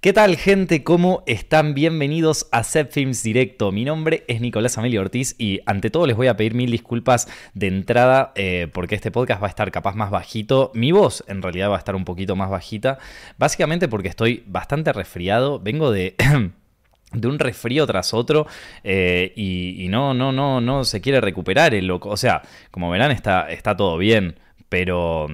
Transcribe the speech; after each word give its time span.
¿Qué 0.00 0.12
tal 0.12 0.36
gente? 0.36 0.84
¿Cómo 0.84 1.22
están? 1.26 1.74
Bienvenidos 1.74 2.48
a 2.52 2.62
Set 2.62 2.92
Films 2.92 3.22
Directo. 3.22 3.72
Mi 3.72 3.84
nombre 3.84 4.24
es 4.28 4.40
Nicolás 4.40 4.76
Amelio 4.76 5.00
Ortiz 5.00 5.34
y 5.38 5.60
ante 5.64 5.90
todo 5.90 6.06
les 6.06 6.16
voy 6.16 6.26
a 6.26 6.36
pedir 6.36 6.54
mil 6.54 6.70
disculpas 6.70 7.26
de 7.54 7.68
entrada 7.68 8.32
eh, 8.34 8.68
porque 8.72 8.94
este 8.94 9.10
podcast 9.10 9.42
va 9.42 9.46
a 9.46 9.50
estar 9.50 9.70
capaz 9.70 9.94
más 9.94 10.10
bajito. 10.10 10.70
Mi 10.74 10.92
voz 10.92 11.24
en 11.26 11.40
realidad 11.40 11.70
va 11.70 11.76
a 11.76 11.78
estar 11.78 11.96
un 11.96 12.04
poquito 12.04 12.36
más 12.36 12.50
bajita. 12.50 12.98
Básicamente 13.38 13.88
porque 13.88 14.08
estoy 14.08 14.44
bastante 14.46 14.92
resfriado. 14.92 15.58
Vengo 15.60 15.90
de... 15.90 16.14
un 17.12 17.38
resfrío 17.38 17.86
tras 17.86 18.12
otro 18.12 18.46
eh, 18.82 19.32
y, 19.36 19.86
no, 19.88 20.14
no, 20.14 20.32
no, 20.32 20.60
no 20.60 20.84
se 20.84 21.00
quiere 21.00 21.20
recuperar 21.20 21.74
el 21.74 21.86
loco. 21.86 22.10
O 22.10 22.16
sea, 22.16 22.42
como 22.70 22.90
verán 22.90 23.10
está, 23.10 23.50
está 23.50 23.76
todo 23.76 23.96
bien, 23.98 24.38
pero, 24.68 25.28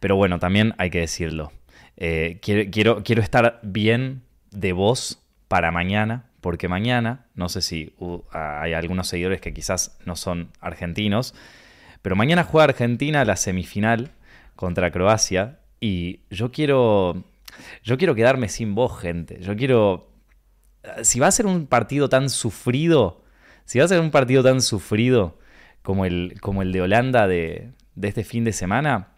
pero 0.00 0.16
bueno, 0.16 0.38
también 0.38 0.74
hay 0.78 0.90
que 0.90 1.00
decirlo. 1.00 1.52
Eh, 1.96 2.38
quiero, 2.42 3.02
quiero, 3.02 3.22
estar 3.22 3.58
bien 3.62 4.22
de 4.50 4.72
voz 4.72 5.22
para 5.48 5.70
mañana, 5.70 6.26
porque 6.40 6.68
mañana, 6.68 7.26
no 7.34 7.48
sé 7.48 7.62
si 7.62 7.94
hay 8.30 8.74
algunos 8.74 9.08
seguidores 9.08 9.40
que 9.40 9.54
quizás 9.54 9.98
no 10.04 10.16
son 10.16 10.50
argentinos, 10.60 11.34
pero 12.02 12.14
mañana 12.16 12.44
juega 12.44 12.64
Argentina 12.64 13.24
la 13.24 13.36
semifinal 13.36 14.10
contra 14.54 14.90
Croacia 14.90 15.58
y 15.80 16.20
yo 16.30 16.52
quiero, 16.52 17.24
yo 17.82 17.98
quiero 17.98 18.14
quedarme 18.14 18.48
sin 18.48 18.74
voz, 18.74 19.00
gente. 19.00 19.40
Yo 19.40 19.56
quiero, 19.56 20.10
si 21.02 21.18
va 21.18 21.28
a 21.28 21.32
ser 21.32 21.46
un 21.46 21.66
partido 21.66 22.08
tan 22.08 22.30
sufrido, 22.30 23.24
si 23.64 23.78
va 23.78 23.86
a 23.86 23.88
ser 23.88 24.00
un 24.00 24.10
partido 24.10 24.42
tan 24.42 24.60
sufrido 24.60 25.38
como 25.82 26.04
el, 26.04 26.40
como 26.40 26.62
el 26.62 26.72
de 26.72 26.82
Holanda 26.82 27.26
de 27.26 27.72
este 28.00 28.22
fin 28.22 28.44
de 28.44 28.52
semana, 28.52 29.15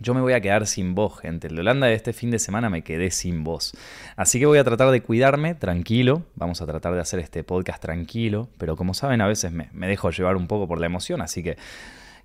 yo 0.00 0.14
me 0.14 0.20
voy 0.20 0.32
a 0.32 0.40
quedar 0.40 0.66
sin 0.66 0.94
voz, 0.94 1.18
gente. 1.20 1.48
El 1.48 1.56
de 1.56 1.60
Holanda 1.60 1.86
de 1.86 1.94
este 1.94 2.12
fin 2.12 2.30
de 2.30 2.38
semana 2.38 2.70
me 2.70 2.82
quedé 2.82 3.10
sin 3.10 3.44
voz. 3.44 3.72
Así 4.16 4.38
que 4.38 4.46
voy 4.46 4.58
a 4.58 4.64
tratar 4.64 4.90
de 4.90 5.02
cuidarme, 5.02 5.54
tranquilo. 5.54 6.24
Vamos 6.34 6.60
a 6.62 6.66
tratar 6.66 6.94
de 6.94 7.00
hacer 7.00 7.20
este 7.20 7.44
podcast 7.44 7.80
tranquilo. 7.80 8.48
Pero 8.58 8.76
como 8.76 8.94
saben, 8.94 9.20
a 9.20 9.26
veces 9.26 9.52
me, 9.52 9.68
dejo 9.72 10.10
llevar 10.10 10.36
un 10.36 10.46
poco 10.46 10.66
por 10.66 10.80
la 10.80 10.86
emoción. 10.86 11.20
Así 11.20 11.42
que 11.42 11.56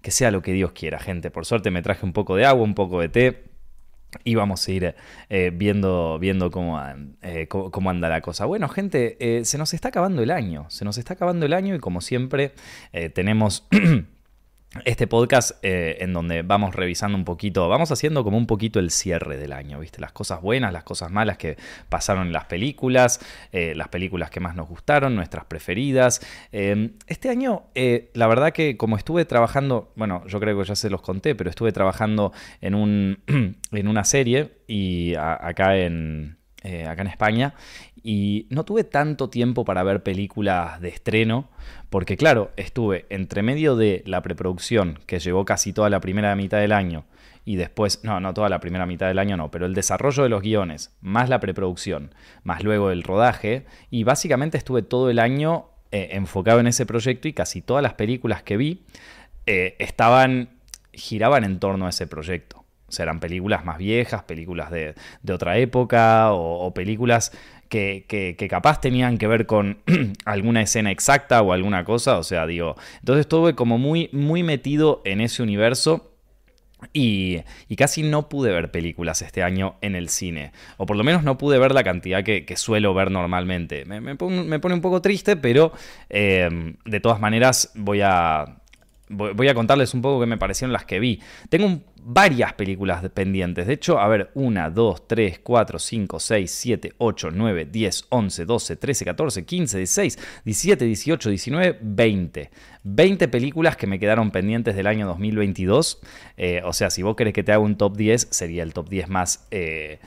que 0.02 0.12
sea 0.12 0.32
lo 0.32 0.42
que 0.42 0.54
Dios 0.54 0.72
quiera, 0.72 1.00
gente. 1.00 1.30
Por 1.30 1.46
suerte 1.46 1.72
me 1.72 1.82
traje 1.82 2.06
un 2.06 2.14
poco 2.14 2.36
de 2.36 2.46
agua, 2.46 2.64
un 2.64 2.76
poco 2.76 3.02
de 3.02 3.10
té. 3.10 3.44
Y 4.24 4.34
vamos 4.36 4.68
a 4.68 4.72
ir 4.72 4.96
eh, 5.30 5.52
viendo, 5.54 6.18
viendo 6.20 6.50
cómo, 6.50 6.82
eh, 7.22 7.48
cómo, 7.48 7.90
anda 7.90 8.10
la 8.10 8.22
cosa. 8.22 8.46
Bueno, 8.46 8.68
gente, 8.68 9.18
eh, 9.20 9.46
se 9.46 9.60
nos 9.60 9.74
está 9.74 9.90
acabando 9.90 10.24
el 10.24 10.32
año. 10.32 10.66
Se 10.70 10.84
nos 10.84 10.98
está 10.98 11.14
acabando 11.14 11.46
el 11.46 11.54
año 11.54 11.76
y 11.76 11.80
como 11.80 12.02
siempre 12.02 12.54
tenemos... 13.14 13.68
este 14.86 15.08
podcast 15.08 15.52
eh, 15.64 15.98
en 16.02 16.14
donde 16.14 16.44
vamos 16.44 16.76
revisando 16.76 17.18
un 17.18 17.26
poquito, 17.26 17.68
vamos 17.68 17.92
haciendo 17.92 18.24
como 18.24 18.38
un 18.38 18.46
poquito 18.46 18.80
el 18.80 18.92
cierre 18.92 19.38
del 19.38 19.52
año, 19.52 19.80
¿viste? 19.80 20.00
Las 20.00 20.12
cosas 20.12 20.42
buenas, 20.42 20.72
las 20.72 20.84
cosas 20.84 21.12
malas 21.12 21.38
que 21.38 21.58
pasaron 21.90 22.28
en 22.28 22.34
las 22.34 22.46
películas, 22.46 23.20
eh, 23.52 23.74
las 23.76 23.88
películas 23.88 24.30
que 24.30 24.40
más 24.40 24.56
nos 24.56 24.68
gustaron, 24.68 25.16
nuestras 25.16 25.46
preferidas. 25.46 26.22
Eh, 26.52 26.92
este 27.08 27.30
año, 27.30 27.64
la 28.14 28.28
verdad 28.28 28.54
que 28.54 28.78
como 28.78 28.96
estuve 28.96 29.26
trabajando, 29.26 29.92
bueno, 29.96 30.24
yo 30.28 30.40
creo 30.40 30.60
que 30.60 30.66
ya 30.66 30.76
se 30.76 30.90
los 30.90 31.02
conté, 31.02 31.34
pero 31.34 31.50
estuve 31.50 31.72
trabajando 31.72 32.32
en, 32.62 32.76
un, 32.76 33.24
en 33.72 33.88
una 33.88 34.04
serie 34.04 34.60
y 34.68 35.16
acá 35.16 35.78
en, 35.78 36.39
acá 36.62 37.02
en 37.02 37.08
España 37.08 37.54
y 38.04 38.48
no 38.50 38.66
tuve 38.66 38.84
tanto 38.84 39.30
tiempo 39.30 39.66
para 39.66 39.84
ver 39.84 40.04
películas 40.04 40.82
de 40.82 40.90
estreno, 40.90 41.50
porque 41.90 42.18
claro, 42.18 42.52
estuve 42.58 43.06
entre 43.10 43.44
medio 43.44 43.76
de 43.76 44.04
la 44.06 44.22
preproducción, 44.22 45.00
que 45.06 45.20
llevó 45.20 45.46
casi 45.46 45.74
toda 45.74 45.90
la 45.90 46.00
primera 46.00 46.36
mitad 46.36 46.60
del 46.60 46.72
año, 46.72 47.06
y 47.46 47.56
después, 47.56 48.04
no, 48.04 48.20
no 48.20 48.34
toda 48.34 48.50
la 48.50 48.60
primera 48.60 48.86
mitad 48.86 49.08
del 49.08 49.20
año 49.20 49.38
no, 49.38 49.50
pero 49.50 49.66
el 49.66 49.74
desarrollo 49.74 50.24
de 50.24 50.30
los 50.30 50.42
guiones, 50.42 50.96
más 51.02 51.30
la 51.30 51.40
preproducción, 51.40 52.14
más 52.44 52.64
luego 52.64 52.92
el 52.92 53.04
rodaje, 53.04 53.66
y 53.90 54.04
básicamente 54.04 54.58
estuve 54.58 54.82
todo 54.82 55.10
el 55.10 55.20
año 55.20 55.66
eh, 55.92 56.10
enfocado 56.12 56.60
en 56.60 56.68
ese 56.68 56.86
proyecto 56.86 57.28
y 57.28 57.34
casi 57.34 57.62
todas 57.62 57.82
las 57.82 57.94
películas 57.94 58.44
que 58.44 58.58
vi 58.58 58.84
eh, 59.48 59.76
estaban, 59.80 60.50
giraban 60.94 61.44
en 61.44 61.60
torno 61.60 61.88
a 61.88 61.90
ese 61.90 62.06
proyecto. 62.06 62.59
Eran 62.98 63.20
películas 63.20 63.66
más 63.66 63.78
viejas, 63.78 64.24
películas 64.24 64.72
de, 64.72 64.96
otra 65.32 65.58
época 65.58 66.32
o 66.32 66.74
películas 66.74 67.32
que, 67.70 68.48
capaz 68.50 68.82
tenían 68.82 69.18
que 69.18 69.28
ver 69.28 69.46
con 69.46 69.80
alguna 70.26 70.62
escena 70.62 70.92
exacta 70.92 71.42
o 71.42 71.54
alguna 71.54 71.86
cosa, 71.86 72.18
o 72.18 72.24
sea, 72.24 72.46
digo, 72.46 72.76
entonces 73.00 73.22
estuve 73.22 73.56
como 73.56 73.78
muy, 73.78 74.10
muy 74.12 74.44
metido 74.44 75.02
en 75.06 75.22
ese 75.22 75.44
universo. 75.44 76.06
Y, 76.94 77.42
casi 77.78 78.04
no 78.04 78.30
pude 78.30 78.54
ver 78.54 78.72
películas 78.72 79.22
este 79.22 79.44
año 79.44 79.76
en 79.82 79.96
el 79.96 80.08
cine. 80.08 80.54
O 80.78 80.86
por 80.86 80.96
lo 80.96 81.04
menos 81.04 81.24
no 81.24 81.38
pude 81.38 81.60
ver 81.60 81.74
la 81.74 81.84
cantidad 81.84 82.24
que, 82.24 82.56
suelo 82.56 82.94
ver 82.94 83.12
normalmente. 83.12 83.84
Me, 83.84 84.16
pone, 84.16 84.74
un 84.74 84.82
poco 84.82 85.02
triste, 85.02 85.36
pero 85.36 85.74
eh, 86.10 86.48
de 86.86 87.00
todas 87.02 87.20
maneras 87.20 87.74
voy 87.76 88.00
a, 88.02 88.59
voy 89.10 89.48
a 89.48 89.54
contarles 89.54 89.94
un 89.94 90.02
poco 90.02 90.22
qué 90.22 90.26
me 90.26 90.38
parecieron 90.38 90.72
las 90.72 90.86
que 90.86 91.00
vi. 91.00 91.20
Tengo 91.50 91.82
varias 92.04 92.54
películas 92.54 93.08
pendientes. 93.10 93.68
De 93.68 93.74
hecho, 93.74 94.00
a 94.00 94.08
ver, 94.08 94.32
1, 94.34 94.72
2, 94.72 95.08
3, 95.08 95.40
4, 95.40 95.80
5, 95.80 96.20
6, 96.20 96.52
7, 96.52 96.94
8, 96.98 97.30
9, 97.32 97.68
10, 97.72 98.06
11, 98.10 98.46
12, 98.46 98.76
13, 98.76 99.06
14, 99.06 99.46
15, 99.46 99.78
16, 99.78 100.20
17, 100.46 100.86
18, 100.86 101.30
19, 101.30 101.80
20. 101.82 102.52
20 102.84 103.28
películas 103.28 103.76
que 103.76 103.88
me 103.88 104.00
quedaron 104.00 104.32
pendientes 104.32 104.76
del 104.76 104.88
año 104.88 105.06
2022. 105.08 106.00
Eh, 106.38 106.62
o 106.64 106.74
sea, 106.74 106.90
si 106.90 107.04
vos 107.04 107.16
querés 107.16 107.34
que 107.34 107.44
te 107.44 107.52
haga 107.52 107.60
un 107.60 107.78
top 107.78 107.98
10, 107.98 108.30
sería 108.32 108.64
el 108.64 108.74
top 108.74 108.90
10 108.90 109.10
más, 109.10 109.48
eh, 109.52 110.00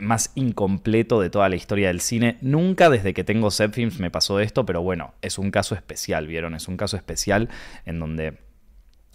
más 0.00 0.32
incompleto 0.34 1.20
de 1.20 1.30
toda 1.30 1.48
la 1.48 1.56
historia 1.56 1.88
del 1.88 2.00
cine. 2.00 2.38
Nunca 2.40 2.90
desde 2.90 3.14
que 3.14 3.24
tengo 3.24 3.50
Set 3.50 3.72
Films 3.72 3.98
me 3.98 4.10
pasó 4.10 4.40
esto, 4.40 4.66
pero 4.66 4.82
bueno, 4.82 5.14
es 5.22 5.38
un 5.38 5.50
caso 5.50 5.74
especial, 5.74 6.26
¿vieron? 6.26 6.54
Es 6.54 6.68
un 6.68 6.76
caso 6.76 6.96
especial 6.96 7.48
en 7.84 7.98
donde 7.98 8.38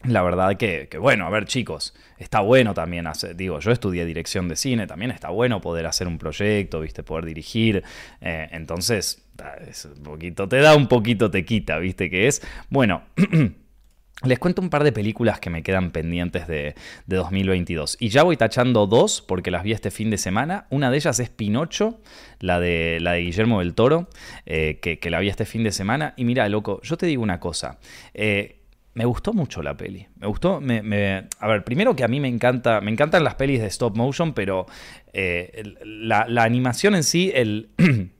la 0.03 0.21
verdad 0.21 0.57
que, 0.57 0.87
bueno, 0.99 1.25
a 1.25 1.29
ver 1.29 1.45
chicos, 1.45 1.95
está 2.17 2.39
bueno 2.39 2.73
también 2.73 3.07
hacer, 3.07 3.35
digo, 3.35 3.59
yo 3.59 3.71
estudié 3.71 4.05
dirección 4.05 4.47
de 4.47 4.55
cine, 4.55 4.85
también 4.85 5.11
está 5.11 5.29
bueno 5.29 5.59
poder 5.59 5.87
hacer 5.87 6.07
un 6.07 6.19
proyecto, 6.19 6.81
viste, 6.81 7.01
poder 7.03 7.25
dirigir, 7.25 7.83
eh, 8.21 8.47
entonces, 8.51 9.25
un 9.85 10.03
poquito, 10.03 10.47
te 10.47 10.57
da 10.57 10.75
un 10.75 10.87
poquito, 10.87 11.31
te 11.31 11.43
quita, 11.43 11.79
viste, 11.79 12.09
que 12.09 12.27
es, 12.27 12.41
bueno, 12.69 13.03
les 14.23 14.39
cuento 14.39 14.61
un 14.61 14.69
par 14.69 14.83
de 14.83 14.91
películas 14.91 15.39
que 15.39 15.49
me 15.49 15.61
quedan 15.61 15.91
pendientes 15.91 16.47
de, 16.47 16.75
2022, 17.05 17.97
y 17.99 18.09
ya 18.09 18.23
voy 18.23 18.37
tachando 18.37 18.87
dos, 18.87 19.21
porque 19.21 19.51
las 19.51 19.63
vi 19.63 19.73
este 19.73 19.91
fin 19.91 20.09
de 20.09 20.17
semana, 20.17 20.65
una 20.69 20.89
de 20.89 20.97
ellas 20.97 21.19
es 21.19 21.29
Pinocho, 21.29 21.99
la 22.39 22.59
de, 22.59 22.97
la 22.99 23.13
de 23.13 23.21
Guillermo 23.21 23.59
del 23.59 23.73
Toro, 23.73 24.09
eh, 24.45 24.79
que, 24.81 25.09
la 25.09 25.19
vi 25.19 25.29
este 25.29 25.45
fin 25.45 25.63
de 25.63 25.71
semana, 25.71 26.13
y 26.17 26.25
mira, 26.25 26.49
loco, 26.49 26.81
yo 26.81 26.97
te 26.97 27.05
digo 27.05 27.21
una 27.21 27.39
cosa, 27.39 27.77
eh, 28.13 28.57
me 28.97 29.05
gustó 29.05 29.31
mucho 29.31 29.61
la 29.61 29.77
peli. 29.77 30.07
Me 30.15 30.25
gustó, 30.25 30.59
me, 30.59 31.27
a 31.39 31.47
ver, 31.47 31.63
primero 31.63 31.95
que 31.95 32.03
a 32.03 32.07
mí 32.07 32.19
me 32.19 32.27
encanta, 32.27 32.81
me 32.81 32.89
encantan 32.89 33.23
las 33.23 33.35
pelis 33.35 33.61
de 33.61 33.67
stop 33.67 33.95
motion, 33.95 34.33
pero 34.33 34.65
eh, 35.13 35.75
la, 35.83 36.25
animación 36.41 36.95
en 36.95 37.03
sí, 37.03 37.31
el, 37.35 37.69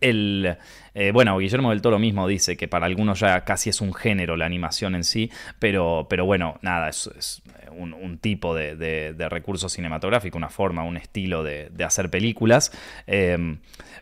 el 0.00 0.56
eh, 0.98 1.12
bueno, 1.12 1.36
Guillermo 1.36 1.70
del 1.70 1.82
Toro 1.82 1.98
mismo 1.98 2.26
dice 2.26 2.56
que 2.56 2.68
para 2.68 2.86
algunos 2.86 3.20
ya 3.20 3.44
casi 3.44 3.68
es 3.68 3.82
un 3.82 3.92
género 3.92 4.34
la 4.34 4.46
animación 4.46 4.94
en 4.94 5.04
sí, 5.04 5.30
pero, 5.58 6.06
pero 6.08 6.24
bueno, 6.24 6.58
nada, 6.62 6.88
es, 6.88 7.42
un, 7.76 8.16
tipo 8.16 8.54
de, 8.54 9.14
recurso 9.28 9.68
cinematográfico, 9.68 10.38
una 10.38 10.48
forma, 10.48 10.84
un 10.84 10.96
estilo 10.96 11.44
de, 11.44 11.70
hacer 11.84 12.08
películas. 12.08 12.72
Em, 13.06 13.58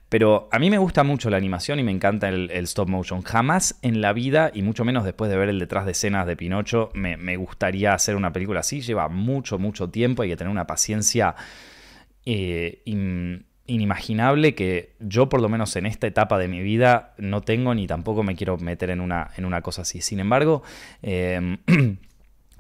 pero 0.09 0.49
a 0.53 0.61
mí 0.61 0.71
me 0.71 0.79
gusta 0.79 1.03
mucho 1.03 1.31
la 1.31 1.37
animación 1.37 1.81
y 1.81 1.83
me 1.83 1.91
encanta 1.91 2.29
el, 2.29 2.49
stop 2.53 2.89
motion. 2.89 3.23
Jamás 3.23 3.77
en 3.83 4.01
la 4.01 4.13
vida, 4.13 4.53
y 4.55 4.63
mucho 4.63 4.85
menos 4.85 5.05
después 5.05 5.29
de 5.33 5.37
ver 5.37 5.49
el 5.49 5.59
detrás 5.59 5.87
de 5.87 5.93
escenas 5.93 6.29
de 6.29 6.37
Pinocho, 6.37 6.91
me, 6.95 7.37
gustaría 7.37 7.93
hacer 7.93 8.15
una 8.15 8.33
película 8.33 8.61
así. 8.61 8.83
Lleva 8.83 9.09
mucho, 9.09 9.59
mucho 9.59 9.91
tiempo, 9.91 10.23
hay 10.23 10.29
que 10.29 10.37
tener 10.37 10.53
una 10.53 10.69
paciencia 10.69 11.35
eh, 12.25 12.83
inimaginable 13.67 14.55
que 14.55 14.93
yo 15.01 15.29
por 15.29 15.41
lo 15.41 15.49
menos 15.49 15.75
en 15.77 15.87
esta 15.87 16.07
etapa 16.07 16.39
de 16.39 16.49
mi 16.49 16.63
vida 16.63 17.15
no 17.19 17.41
tengo 17.41 17.75
ni 17.75 17.87
tampoco 17.87 18.23
me 18.23 18.37
quiero 18.37 18.59
meter 18.59 18.91
en 18.91 19.01
una, 19.01 19.31
en 19.37 19.45
una 19.45 19.63
cosa 19.63 19.83
así. 19.83 20.01
Sin 20.01 20.21
embargo, 20.21 20.63
em, 21.03 21.59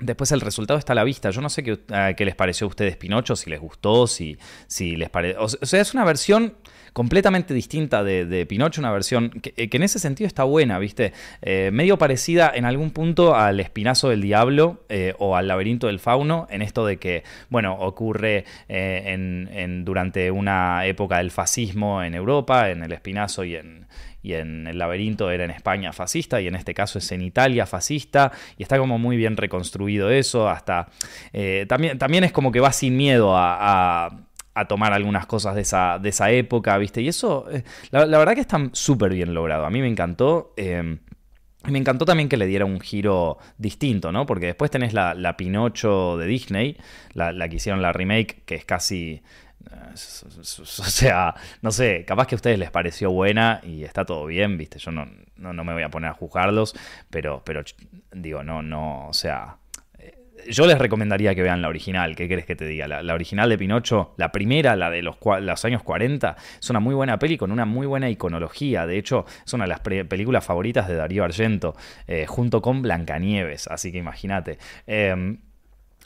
Después 0.00 0.32
el 0.32 0.40
resultado 0.40 0.78
está 0.78 0.92
a 0.92 0.96
la 0.96 1.04
vista. 1.04 1.30
Yo 1.30 1.40
no 1.40 1.48
sé 1.48 1.62
qué, 1.62 1.78
qué 2.16 2.24
les 2.24 2.34
pareció 2.34 2.66
a 2.66 2.68
ustedes 2.68 2.96
Pinocho, 2.96 3.36
si 3.36 3.48
les 3.48 3.60
gustó, 3.60 4.08
si, 4.08 4.36
si 4.66 4.96
les 4.96 5.08
parece... 5.08 5.38
O 5.38 5.48
sea, 5.48 5.80
es 5.80 5.94
una 5.94 6.04
versión 6.04 6.54
completamente 6.94 7.52
distinta 7.52 8.05
de, 8.05 8.46
Pinocho, 8.46 8.81
una 8.81 8.93
versión 8.93 9.31
que, 9.31 9.52
en 9.56 9.82
ese 9.82 9.99
sentido 9.99 10.29
está 10.29 10.44
buena, 10.44 10.79
¿viste? 10.79 11.12
Eh, 11.43 11.70
medio 11.73 11.99
parecida 11.99 12.50
en 12.55 12.64
algún 12.64 12.93
punto 12.93 13.35
al 13.35 13.58
Espinazo 13.58 14.08
del 14.08 14.23
Diablo 14.23 14.85
eh, 14.88 15.12
o 15.19 15.37
al 15.37 15.49
Laberinto 15.49 15.88
del 15.88 15.99
Fauno, 15.99 16.46
en 16.50 16.62
esto 16.62 16.87
de 16.87 16.99
que, 16.99 17.25
bueno, 17.50 17.75
ocurre 17.81 18.44
eh, 18.69 19.02
en, 19.06 19.85
durante 19.85 20.31
una 20.31 20.87
época 20.87 21.19
del 21.19 21.32
fascismo 21.32 22.00
en 22.02 22.14
Europa, 22.14 22.70
en 22.70 22.85
el 22.85 22.93
Espinazo 22.93 23.43
y 23.43 23.56
en, 23.56 23.88
y 24.23 24.35
en 24.35 24.69
el 24.69 24.79
laberinto 24.79 25.32
era 25.32 25.44
en 25.44 25.50
España 25.50 25.93
fascista 25.93 26.41
y 26.41 26.46
en 26.46 26.55
este 26.55 26.75
caso 26.75 26.99
es 26.99 27.11
en 27.11 27.23
Italia 27.23 27.67
fascista 27.67 28.31
y 28.56 28.62
está 28.62 28.79
como 28.79 29.00
muy 29.00 29.17
bien 29.17 29.37
reconstruido 29.37 30.11
eso, 30.11 30.49
hasta 30.49 30.87
eh, 31.32 31.67
también, 31.69 31.99
también 31.99 32.23
es 32.23 32.31
como 32.31 32.52
que 32.52 32.61
va 32.61 32.70
sin 32.70 32.96
miedo 32.96 33.32
a 33.37 34.17
tomar 34.68 34.92
algunas 34.92 35.26
cosas 35.26 35.54
de 35.56 35.62
esa, 35.62 35.98
de 35.98 36.08
esa 36.08 36.30
época, 36.30 36.78
¿viste? 36.78 37.02
Y 37.02 37.08
eso, 37.08 37.46
eh, 37.50 37.64
la, 37.90 38.06
verdad 38.06 38.34
que 38.34 38.40
está 38.40 38.58
súper 38.72 39.12
bien 39.12 39.34
logrado. 39.34 39.66
A 39.66 39.70
mí 39.70 39.80
me 39.80 39.88
encantó. 39.88 40.54
Eh, 40.56 40.98
me 41.66 41.78
encantó 41.78 42.04
también 42.04 42.28
que 42.28 42.36
le 42.36 42.46
diera 42.46 42.64
un 42.64 42.78
giro 42.78 43.38
distinto, 43.58 44.12
¿no? 44.12 44.26
Porque 44.26 44.46
después 44.46 44.70
tenés 44.70 44.92
la, 44.92 45.14
la 45.14 45.36
Pinocho 45.36 46.16
de 46.18 46.26
Disney, 46.26 46.76
la, 47.14 47.32
la, 47.32 47.48
que 47.48 47.56
hicieron 47.56 47.82
la 47.82 47.92
remake, 47.92 48.44
que 48.44 48.54
es 48.54 48.64
casi. 48.64 49.22
Eh, 49.70 49.92
o 49.94 49.94
sea, 49.94 51.34
no 51.62 51.70
sé, 51.72 52.04
capaz 52.06 52.26
que 52.26 52.34
a 52.34 52.36
ustedes 52.36 52.58
les 52.58 52.70
pareció 52.70 53.10
buena 53.10 53.60
y 53.64 53.82
está 53.82 54.04
todo 54.04 54.26
bien, 54.26 54.56
¿viste? 54.56 54.78
Yo 54.78 54.92
no, 54.92 55.06
no, 55.36 55.52
no 55.52 55.64
me 55.64 55.72
voy 55.72 55.82
a 55.82 55.90
poner 55.90 56.10
a 56.10 56.14
juzgarlos, 56.14 56.74
pero, 57.10 57.42
pero 57.44 57.62
digo, 58.12 58.42
no, 58.42 58.62
no, 58.62 59.08
o 59.08 59.12
sea 59.12 59.56
yo 60.49 60.67
les 60.67 60.79
recomendaría 60.79 61.35
que 61.35 61.43
vean 61.43 61.62
la 61.62 61.69
original, 61.69 62.17
¿qué 62.17 62.29
querés 62.29 62.46
que 62.46 62.56
te 62.56 62.67
diga? 62.67 62.87
La, 62.88 63.14
original 63.14 63.49
de 63.49 63.58
Pinocho, 63.58 64.14
la 64.17 64.32
primera, 64.32 64.76
la 64.76 64.91
de 64.91 65.02
los, 65.02 65.17
años 65.64 65.82
40, 65.82 66.37
es 66.61 66.70
una 66.70 66.81
muy 66.81 66.94
buena 66.94 67.19
peli 67.19 67.37
con 67.37 67.52
una 67.52 67.64
muy 67.64 67.87
buena 67.87 68.11
iconología. 68.11 68.87
De 68.87 68.99
hecho, 68.99 69.25
es 69.44 69.52
una 69.52 69.64
de 69.64 69.69
las 69.69 69.81
películas 69.81 70.44
favoritas 70.44 70.88
de 70.88 70.96
Darío 70.96 71.25
Argento, 71.25 71.75
eh, 72.06 72.26
junto 72.26 72.62
con 72.62 72.82
Blancanieves, 72.82 73.69
así 73.69 73.93
que 73.93 73.99
imagínate. 73.99 74.58
Eh, 74.87 75.37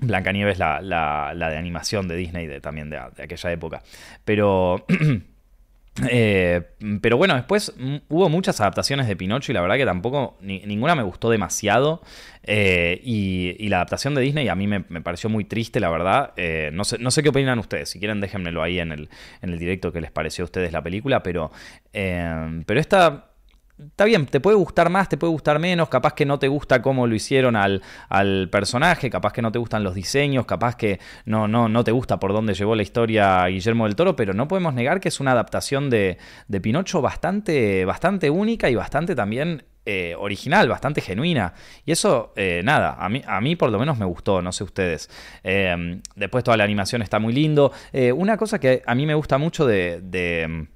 Blancanieves, 0.01 0.59
la, 0.59 0.81
la, 0.81 1.51
de 1.51 1.57
animación 1.57 2.07
de 2.07 2.17
Disney 2.17 2.61
también 2.61 2.91
de, 2.91 3.01
de 3.17 3.23
aquella 3.23 3.53
época. 3.53 3.83
Pero... 4.25 4.85
Eh, 6.07 6.63
pero 7.01 7.17
bueno, 7.17 7.35
después 7.35 7.75
hubo 8.09 8.29
muchas 8.29 8.61
adaptaciones 8.61 9.09
de 9.09 9.17
Pinocho 9.17 9.53
y 9.53 9.55
la 9.55 9.61
verdad 9.61 9.77
que 9.77 9.85
tampoco 9.85 10.37
ninguna 10.41 10.95
me 10.95 11.03
gustó 11.03 11.31
demasiado. 11.31 12.03
Eh, 12.45 13.01
y, 13.05 13.69
la 13.69 13.77
adaptación 13.77 14.15
de 14.15 14.23
Disney 14.23 14.49
a 14.49 14.55
mí 14.55 14.67
me, 14.67 14.81
pareció 14.81 15.29
muy 15.29 15.45
triste, 15.45 15.81
la 15.81 15.91
verdad. 15.91 16.33
Eh, 16.37 16.71
no, 16.73 16.85
sé, 16.85 16.99
no 16.99 17.11
sé 17.11 17.23
qué 17.23 17.29
opinan 17.31 17.59
ustedes. 17.59 17.91
Si 17.91 17.99
quieren, 17.99 18.21
déjenmelo 18.21 18.63
ahí 18.63 18.79
en 18.79 18.93
el, 18.93 19.09
en 19.43 19.51
el 19.51 19.59
directo 19.59 19.93
que 19.93 20.01
les 20.01 20.11
pareció 20.11 20.45
a 20.45 20.47
ustedes 20.47 20.73
la 20.73 20.83
película. 20.83 21.23
Pero, 21.23 21.51
pero 21.93 22.81
esta 22.81 23.28
está 23.79 24.05
bien, 24.05 24.27
te 24.27 24.41
puede 24.41 24.57
gustar 24.57 24.91
más, 24.91 25.09
te 25.09 25.17
puede 25.17 25.33
gustar 25.33 25.59
menos, 25.59 25.89
capaz 25.89 26.15
que 26.15 26.27
no 26.27 26.39
te 26.39 26.49
gusta 26.49 26.83
cómo 26.83 27.07
lo 27.07 27.15
hicieron 27.15 27.57
al, 27.57 27.81
personaje, 28.51 29.11
capaz 29.11 29.33
que 29.33 29.43
no 29.43 29.53
te 29.53 29.59
gustan 29.59 29.85
los 29.85 29.95
diseños, 29.95 30.47
capaz 30.47 30.77
que 30.77 31.01
no, 31.25 31.49
no, 31.49 31.69
no 31.69 31.85
te 31.85 31.93
gusta 31.93 32.19
por 32.19 32.33
dónde 32.33 32.55
llevó 32.55 32.75
la 32.75 32.83
historia 32.83 33.47
Guillermo 33.47 33.85
del 33.85 33.97
Toro, 33.97 34.17
pero 34.17 34.35
no 34.35 34.49
podemos 34.49 34.75
negar 34.75 35.01
que 35.01 35.09
es 35.09 35.21
una 35.21 35.33
adaptación 35.33 35.91
de, 35.91 36.19
de 36.49 36.61
Pinocho 36.61 37.01
bastante, 37.01 37.85
bastante 37.85 38.31
única 38.31 38.71
y 38.71 38.75
bastante 38.75 39.15
también 39.15 39.65
eh, 39.91 40.15
original, 40.19 40.69
bastante 40.69 41.01
genuina. 41.01 41.55
Y 41.87 41.93
eso, 41.93 42.35
eh, 42.37 42.61
nada, 42.63 42.97
a 42.99 43.09
mí, 43.09 43.23
a 43.27 43.41
mí 43.41 43.57
por 43.57 43.71
lo 43.71 43.79
menos 43.79 43.97
me 43.97 44.05
gustó, 44.05 44.43
no 44.43 44.53
sé 44.53 44.63
ustedes. 44.65 45.09
Eh, 45.43 46.01
después 46.15 46.45
toda 46.45 46.59
la 46.59 46.65
animación 46.65 47.01
está 47.01 47.19
muy 47.19 47.33
lindo. 47.33 47.73
una 48.15 48.37
cosa 48.37 48.59
que 48.61 48.83
a 48.85 48.95
mí 48.95 49.07
me 49.07 49.15
gusta 49.15 49.39
mucho 49.39 49.67
de 49.67 50.69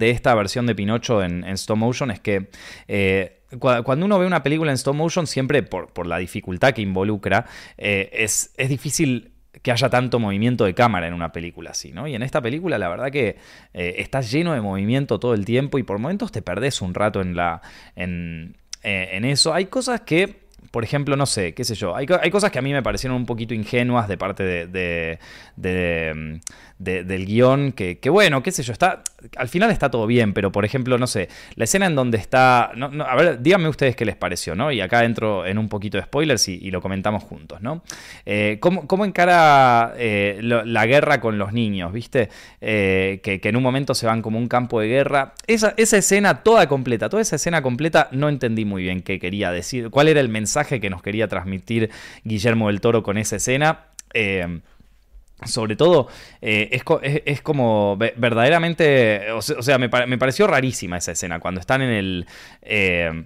esta 0.00 0.34
versión 0.34 0.66
de 0.66 0.74
Pinocho 0.74 1.22
en, 1.22 1.44
stop 1.44 1.76
motion 1.76 2.10
es 2.10 2.20
que 2.20 2.50
eh, 2.88 3.40
cuando 3.58 4.06
uno 4.06 4.18
ve 4.18 4.26
una 4.26 4.42
película 4.42 4.72
en 4.72 4.74
stop 4.74 4.96
motion, 4.96 5.26
siempre 5.26 5.62
por, 5.62 6.06
la 6.06 6.18
dificultad 6.18 6.72
que 6.72 6.82
involucra, 6.82 7.46
eh, 7.78 8.10
es, 8.12 8.52
es, 8.56 8.68
difícil 8.68 9.32
que 9.62 9.70
haya 9.70 9.88
tanto 9.88 10.18
movimiento 10.18 10.64
de 10.64 10.74
cámara 10.74 11.06
en 11.06 11.14
una 11.14 11.32
película 11.32 11.70
así, 11.70 11.92
¿no? 11.92 12.06
Y 12.06 12.14
en 12.14 12.22
esta 12.22 12.42
película 12.42 12.78
la 12.78 12.88
verdad 12.88 13.10
que 13.10 13.36
eh, 13.72 13.94
está 13.98 14.20
lleno 14.20 14.52
de 14.52 14.60
movimiento 14.60 15.18
todo 15.18 15.34
el 15.34 15.44
tiempo 15.44 15.78
y 15.78 15.82
por 15.82 15.98
momentos 15.98 16.32
te 16.32 16.42
perdés 16.42 16.82
un 16.82 16.92
rato 16.92 17.20
en, 17.20 17.36
la, 17.36 17.62
en, 17.94 18.56
en 18.82 19.24
eso. 19.24 19.54
Hay 19.54 19.66
cosas 19.66 20.02
que 20.02 20.45
por 20.76 20.84
ejemplo, 20.84 21.16
no 21.16 21.24
sé, 21.24 21.54
qué 21.54 21.64
sé 21.64 21.74
yo, 21.74 21.96
hay, 21.96 22.06
cosas 22.06 22.50
que 22.50 22.58
a 22.58 22.62
mí 22.62 22.70
me 22.70 22.82
parecieron 22.82 23.16
un 23.16 23.24
poquito 23.24 23.54
ingenuas 23.54 24.08
de 24.08 24.18
parte 24.18 24.66
de, 24.66 25.18
del 25.56 27.24
guion, 27.24 27.72
que, 27.72 27.98
bueno, 28.10 28.42
qué 28.42 28.52
sé 28.52 28.62
yo, 28.62 28.74
está, 28.74 29.02
al 29.36 29.48
final 29.48 29.70
está 29.70 29.90
todo 29.90 30.06
bien, 30.06 30.34
pero 30.34 30.52
por 30.52 30.66
ejemplo, 30.66 30.98
no 30.98 31.06
sé, 31.06 31.30
la 31.54 31.64
escena 31.64 31.86
en 31.86 31.94
donde 31.94 32.18
está, 32.18 32.64
a 32.64 33.16
ver, 33.16 33.40
díganme 33.40 33.70
ustedes 33.70 33.96
qué 33.96 34.04
les 34.04 34.16
pareció, 34.16 34.54
¿no? 34.54 34.70
Y 34.70 34.82
acá 34.82 35.02
entro 35.04 35.46
en 35.46 35.56
un 35.56 35.70
poquito 35.70 35.96
de 35.96 36.04
spoilers 36.04 36.46
y, 36.48 36.70
lo 36.70 36.82
comentamos 36.82 37.22
juntos, 37.22 37.62
¿no? 37.62 37.82
Eh, 38.26 38.58
¿cómo, 38.60 39.04
encara 39.06 39.94
eh, 39.96 40.40
la 40.42 40.84
guerra 40.84 41.22
con 41.22 41.38
los 41.38 41.54
niños, 41.54 41.90
viste? 41.90 42.28
Eh, 42.60 43.20
que, 43.22 43.40
en 43.42 43.56
un 43.56 43.62
momento 43.62 43.94
se 43.94 44.04
van 44.04 44.20
como 44.20 44.38
un 44.38 44.48
campo 44.48 44.80
de 44.80 44.88
guerra. 44.88 45.32
Esa, 45.46 45.72
esa 45.78 45.96
escena 45.96 46.42
toda 46.42 46.68
completa, 46.68 47.08
toda 47.08 47.22
esa 47.22 47.36
escena 47.36 47.62
completa, 47.62 48.08
no 48.10 48.28
entendí 48.28 48.66
muy 48.66 48.82
bien 48.82 49.00
qué 49.00 49.18
quería 49.18 49.50
decir, 49.50 49.88
cuál 49.88 50.08
era 50.08 50.20
el 50.20 50.28
mensaje 50.28 50.65
que 50.66 50.90
nos 50.90 51.02
quería 51.02 51.28
transmitir 51.28 51.90
Guillermo 52.24 52.68
del 52.68 52.80
Toro 52.80 53.02
con 53.02 53.18
esa 53.18 53.36
escena. 53.36 53.86
Sobre 55.44 55.76
todo, 55.76 56.08
eh, 56.40 56.70
es, 57.26 57.42
como 57.42 57.98
verdaderamente, 57.98 59.32
o 59.32 59.42
sea, 59.42 59.76
me, 59.76 59.90
pareció 59.90 60.46
rarísima 60.46 60.96
esa 60.96 61.12
escena, 61.12 61.40
cuando 61.40 61.60
están 61.60 61.82
en 61.82 61.90
el... 61.90 62.26
Eh, 62.62 63.24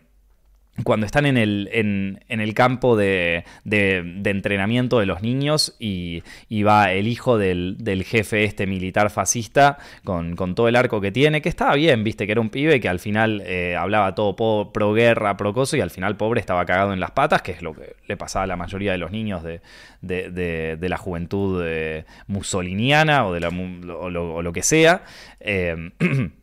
cuando 0.85 1.07
están 1.07 1.27
en 1.27 1.37
el, 1.37 1.69
en, 1.73 2.19
el 2.29 2.55
campo 2.55 2.97
de, 2.97 3.45
entrenamiento 3.71 4.99
de 4.99 5.07
los 5.07 5.23
niños 5.23 5.75
y, 5.79 6.23
va 6.63 6.93
el 6.93 7.09
hijo 7.09 7.39
del, 7.39 8.05
jefe 8.07 8.45
este 8.45 8.67
militar 8.67 9.11
fascista 9.11 9.79
con, 10.05 10.37
todo 10.55 10.69
el 10.69 10.77
arco 10.77 11.01
que 11.01 11.13
tiene, 11.13 11.43
que 11.43 11.49
estaba 11.49 11.75
bien, 11.75 12.05
viste, 12.05 12.27
que 12.27 12.33
era 12.33 12.41
un 12.41 12.51
pibe 12.51 12.81
que 12.81 12.89
al 12.89 12.99
final 12.99 13.43
eh, 13.45 13.77
hablaba 13.77 14.15
todo 14.15 14.73
pro 14.73 14.93
guerra, 14.93 15.37
pro 15.37 15.53
coso 15.53 15.77
y 15.77 15.81
al 15.81 15.91
final 15.91 16.17
pobre 16.17 16.41
estaba 16.41 16.65
cagado 16.65 16.93
en 16.93 17.01
las 17.01 17.11
patas, 17.13 17.43
que 17.43 17.53
es 17.53 17.63
lo 17.63 17.75
que 17.75 17.97
le 18.07 18.17
pasaba 18.17 18.45
a 18.45 18.47
la 18.47 18.57
mayoría 18.57 18.93
de 18.93 18.99
los 18.99 19.11
niños 19.11 19.43
de, 19.43 20.79
la 20.81 20.97
juventud 20.97 21.63
eh, 21.65 22.05
musoliniana 22.27 23.27
o, 23.27 23.33
de 23.33 23.41
la, 23.41 23.49
o, 23.49 24.11
lo, 24.11 24.53
que 24.53 24.63
sea. 24.63 25.03
Eh, 25.41 25.91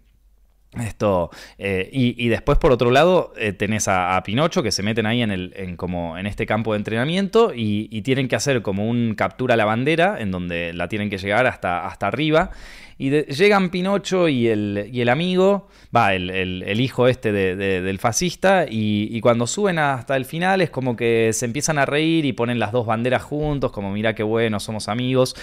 Esto, 0.81 1.29
eh, 1.57 1.89
y, 1.91 2.27
después, 2.29 2.57
por 2.57 2.71
otro 2.71 2.91
lado, 2.91 3.33
eh, 3.37 3.53
tenés 3.53 3.87
a, 3.87 4.21
Pinocho 4.23 4.63
que 4.63 4.71
se 4.71 4.83
meten 4.83 5.05
ahí 5.05 5.21
en, 5.21 5.31
el, 5.31 5.75
como 5.77 6.17
en 6.17 6.27
este 6.27 6.45
campo 6.45 6.73
de 6.73 6.77
entrenamiento 6.77 7.53
y, 7.55 8.01
tienen 8.01 8.27
que 8.27 8.35
hacer 8.35 8.61
como 8.61 8.87
un 8.87 9.15
captura 9.15 9.55
a 9.55 9.57
la 9.57 9.65
bandera, 9.65 10.17
en 10.19 10.31
donde 10.31 10.71
la 10.73 10.87
tienen 10.87 11.09
que 11.09 11.17
llegar 11.17 11.45
hasta, 11.45 11.85
hasta 11.85 12.07
arriba. 12.07 12.51
Y 12.97 13.11
llegan 13.11 13.69
Pinocho 13.69 14.27
y 14.27 14.47
el, 14.47 14.89
y 14.91 15.01
el 15.01 15.09
amigo, 15.09 15.67
va, 15.95 16.15
el, 16.15 16.79
hijo 16.79 17.07
este 17.07 17.31
del 17.31 17.99
fascista, 17.99 18.65
y, 18.69 19.09
y, 19.11 19.21
cuando 19.21 19.45
suben 19.45 19.77
hasta 19.79 20.15
el 20.15 20.25
final 20.25 20.61
es 20.61 20.69
como 20.69 20.95
que 20.95 21.31
se 21.33 21.45
empiezan 21.45 21.77
a 21.77 21.85
reír 21.85 22.25
y 22.25 22.33
ponen 22.33 22.59
las 22.59 22.71
dos 22.71 22.85
banderas 22.85 23.23
juntos, 23.23 23.71
como 23.71 23.91
mira 23.91 24.15
qué 24.15 24.23
bueno, 24.23 24.59
somos 24.59 24.87
amigos. 24.87 25.35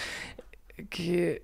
Que 0.91 1.43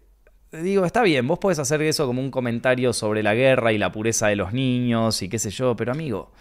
digo, 0.52 0.84
está 0.84 1.02
bien, 1.02 1.26
vos 1.26 1.38
podés 1.38 1.58
hacer 1.58 1.80
eso 1.82 2.06
como 2.06 2.20
un 2.20 2.30
comentario 2.30 2.92
sobre 2.92 3.22
la 3.22 3.34
guerra 3.34 3.72
y 3.72 3.78
la 3.78 3.92
pureza 3.92 4.28
de 4.28 4.36
los 4.36 4.52
niños 4.52 5.22
y 5.22 5.28
qué 5.28 5.38
sé 5.38 5.50
yo, 5.50 5.76
pero 5.76 5.92
amigo, 5.92 6.32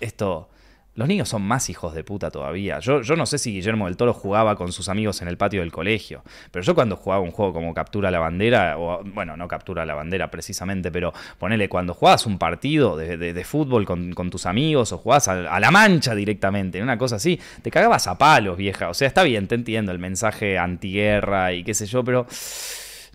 esto, 0.00 0.50
los 0.94 1.08
niños 1.08 1.28
son 1.28 1.42
más 1.42 1.70
hijos 1.70 1.94
de 1.94 2.04
puta 2.04 2.30
todavía. 2.30 2.80
Yo, 2.80 3.02
yo 3.02 3.16
no 3.16 3.26
sé 3.26 3.38
si 3.38 3.52
Guillermo 3.52 3.86
del 3.86 3.96
Toro 3.96 4.12
jugaba 4.12 4.56
con 4.56 4.72
sus 4.72 4.88
amigos 4.88 5.22
en 5.22 5.28
el 5.28 5.38
patio 5.38 5.60
del 5.60 5.72
colegio, 5.72 6.22
pero 6.50 6.64
yo 6.64 6.74
cuando 6.74 6.96
jugaba 6.96 7.22
un 7.22 7.30
juego 7.30 7.54
como 7.54 7.72
Captura 7.72 8.10
la 8.10 8.18
Bandera, 8.18 8.78
o 8.78 9.02
bueno, 9.04 9.36
no 9.36 9.48
Captura 9.48 9.86
la 9.86 9.94
Bandera 9.94 10.30
precisamente, 10.30 10.90
pero 10.90 11.12
ponele, 11.38 11.68
cuando 11.68 11.94
jugabas 11.94 12.26
un 12.26 12.38
partido 12.38 12.96
de, 12.96 13.44
fútbol 13.44 13.86
con, 13.86 14.30
tus 14.30 14.44
amigos 14.46 14.92
o 14.92 14.98
jugabas 14.98 15.28
a, 15.28 15.54
a, 15.54 15.60
la 15.60 15.70
mancha 15.70 16.14
directamente, 16.14 16.82
una 16.82 16.98
cosa 16.98 17.16
así, 17.16 17.38
te 17.62 17.70
cagabas 17.70 18.06
a 18.06 18.18
palos, 18.18 18.56
vieja. 18.56 18.90
O 18.90 18.94
sea, 18.94 19.08
está 19.08 19.22
bien, 19.22 19.48
te 19.48 19.54
entiendo 19.54 19.92
el 19.92 19.98
mensaje 19.98 20.58
antiguerra 20.58 21.52
y 21.52 21.62
qué 21.62 21.74
sé 21.74 21.86
yo, 21.86 22.04
pero 22.04 22.26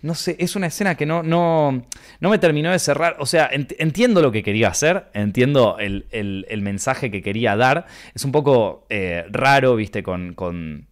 no 0.02 0.16
sé, 0.16 0.36
es 0.40 0.56
una 0.56 0.66
escena 0.66 0.96
que 0.96 1.06
no, 1.06 1.22
no, 1.22 1.86
no 2.20 2.30
me 2.30 2.38
terminó 2.38 2.72
de 2.72 2.78
cerrar. 2.80 3.16
O 3.20 3.26
sea, 3.26 3.48
entiendo 3.52 4.20
lo 4.20 4.32
que 4.32 4.42
quería 4.42 4.68
hacer, 4.68 5.06
entiendo 5.14 5.78
el, 5.78 6.62
mensaje 6.62 7.10
que 7.10 7.22
quería 7.22 7.56
dar. 7.56 7.86
Es 8.14 8.24
un 8.24 8.32
poco 8.32 8.86
eh, 8.90 9.24
raro, 9.30 9.76
viste, 9.76 10.02
con... 10.02 10.34
con 10.34 10.88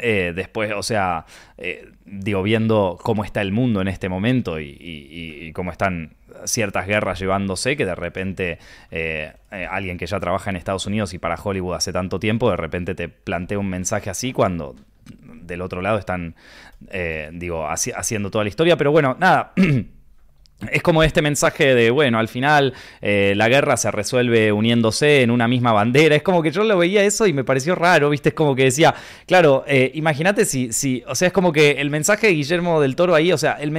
eh, 0.00 0.32
después, 0.34 0.72
o 0.74 0.82
sea, 0.82 1.26
eh, 1.58 1.92
digo, 2.06 2.42
viendo 2.42 2.98
cómo 3.02 3.24
está 3.24 3.42
el 3.42 3.52
mundo 3.52 3.82
en 3.82 3.88
este 3.88 4.08
momento 4.08 4.58
y, 4.58 5.52
cómo 5.54 5.70
están 5.70 6.16
ciertas 6.46 6.86
guerras 6.86 7.20
llevándose, 7.20 7.76
que 7.76 7.84
de 7.84 7.94
repente 7.94 8.58
alguien 9.50 9.98
que 9.98 10.06
ya 10.06 10.18
trabaja 10.18 10.48
en 10.48 10.56
Estados 10.56 10.86
Unidos 10.86 11.12
y 11.12 11.18
para 11.18 11.34
Hollywood 11.34 11.74
hace 11.74 11.92
tanto 11.92 12.18
tiempo, 12.18 12.50
de 12.50 12.56
repente 12.56 12.94
te 12.94 13.10
plantea 13.10 13.58
un 13.58 13.68
mensaje 13.68 14.08
así 14.08 14.32
cuando 14.32 14.76
del 15.06 15.62
otro 15.62 15.82
lado 15.82 15.98
están, 15.98 16.34
eh, 16.88 17.30
digo, 17.32 17.68
haciendo 17.68 18.30
toda 18.30 18.44
la 18.44 18.48
historia. 18.48 18.76
Pero 18.76 18.92
bueno, 18.92 19.16
nada. 19.18 19.52
es 20.70 20.82
como 20.82 21.02
este 21.02 21.22
mensaje 21.22 21.74
de, 21.74 21.90
bueno, 21.90 22.18
al 22.18 22.28
final 22.28 22.74
eh, 23.00 23.34
la 23.36 23.48
guerra 23.48 23.76
se 23.76 23.90
resuelve 23.90 24.52
uniéndose 24.52 25.22
en 25.22 25.30
una 25.30 25.48
misma 25.48 25.72
bandera. 25.72 26.14
Es 26.14 26.22
como 26.22 26.42
que 26.42 26.50
yo 26.50 26.64
lo 26.64 26.78
veía 26.78 27.02
eso 27.02 27.26
y 27.26 27.32
me 27.32 27.44
pareció 27.44 27.74
raro, 27.74 28.10
¿viste? 28.10 28.30
Es 28.30 28.34
como 28.34 28.54
que 28.54 28.64
decía, 28.64 28.94
claro, 29.26 29.64
eh, 29.66 29.90
imagínate 29.94 30.44
si, 30.44 30.72
si, 30.72 31.02
o 31.06 31.14
sea, 31.14 31.28
es 31.28 31.32
como 31.32 31.52
que 31.52 31.72
el 31.72 31.90
mensaje 31.90 32.28
de 32.28 32.34
Guillermo 32.34 32.80
del 32.80 32.96
Toro 32.96 33.14
ahí, 33.14 33.32
o 33.32 33.38
sea, 33.38 33.54
el 33.54 33.72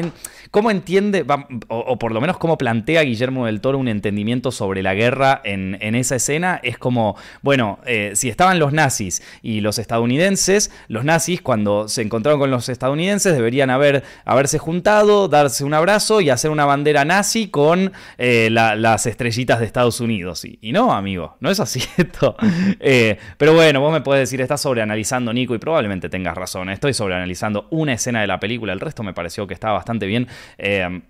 ¿cómo 0.51 0.71
entiende, 0.71 1.25
o, 1.67 1.97
por 1.97 2.11
lo 2.11 2.21
menos 2.21 2.37
cómo 2.37 2.57
plantea 2.57 3.01
Guillermo 3.01 3.45
del 3.45 3.61
Toro 3.61 3.77
un 3.77 3.87
entendimiento 3.87 4.51
sobre 4.51 4.83
la 4.83 4.93
guerra 4.93 5.41
en, 5.43 5.95
esa 5.95 6.15
escena? 6.15 6.59
Es 6.63 6.77
como, 6.77 7.15
bueno, 7.41 7.79
eh, 7.85 8.11
si 8.15 8.29
estaban 8.29 8.59
los 8.59 8.73
nazis 8.73 9.21
y 9.41 9.61
los 9.61 9.79
estadounidenses, 9.79 10.71
los 10.87 11.05
nazis 11.05 11.41
cuando 11.41 11.87
se 11.87 12.01
encontraron 12.01 12.39
con 12.39 12.51
los 12.51 12.69
estadounidenses 12.69 13.33
deberían 13.33 13.69
haber, 13.69 14.03
haberse 14.25 14.57
juntado, 14.57 15.27
darse 15.27 15.63
un 15.63 15.73
abrazo 15.73 16.21
y 16.21 16.29
hacer 16.29 16.51
una 16.51 16.65
bandera 16.73 17.05
nazi 17.05 17.49
con 17.49 17.91
eh, 18.17 18.49
las 18.49 19.05
estrellitas 19.05 19.59
de 19.59 19.65
Estados 19.65 19.99
Unidos. 19.99 20.43
Y, 20.45 20.71
no, 20.71 20.91
amigo, 20.91 21.37
no 21.39 21.51
es 21.51 21.59
así 21.59 21.79
esto. 21.97 22.35
Eh, 22.79 23.17
pero 23.37 23.53
bueno, 23.53 23.79
vos 23.79 23.93
me 23.93 24.01
puedes 24.01 24.23
decir, 24.23 24.41
estás 24.41 24.61
sobreanalizando, 24.61 25.31
Nico, 25.31 25.53
y 25.53 25.59
probablemente 25.59 26.09
tengas 26.09 26.35
razón. 26.35 26.69
Estoy 26.69 26.93
sobreanalizando 26.93 27.67
una 27.69 27.93
escena 27.93 28.21
de 28.21 28.27
la 28.27 28.39
película, 28.39 28.73
el 28.73 28.79
resto 28.79 29.03
me 29.03 29.13
pareció 29.13 29.45
que 29.45 29.53
estaba 29.53 29.73
bastante 29.73 30.07
bien. 30.07 30.27
Eh, 30.57 31.01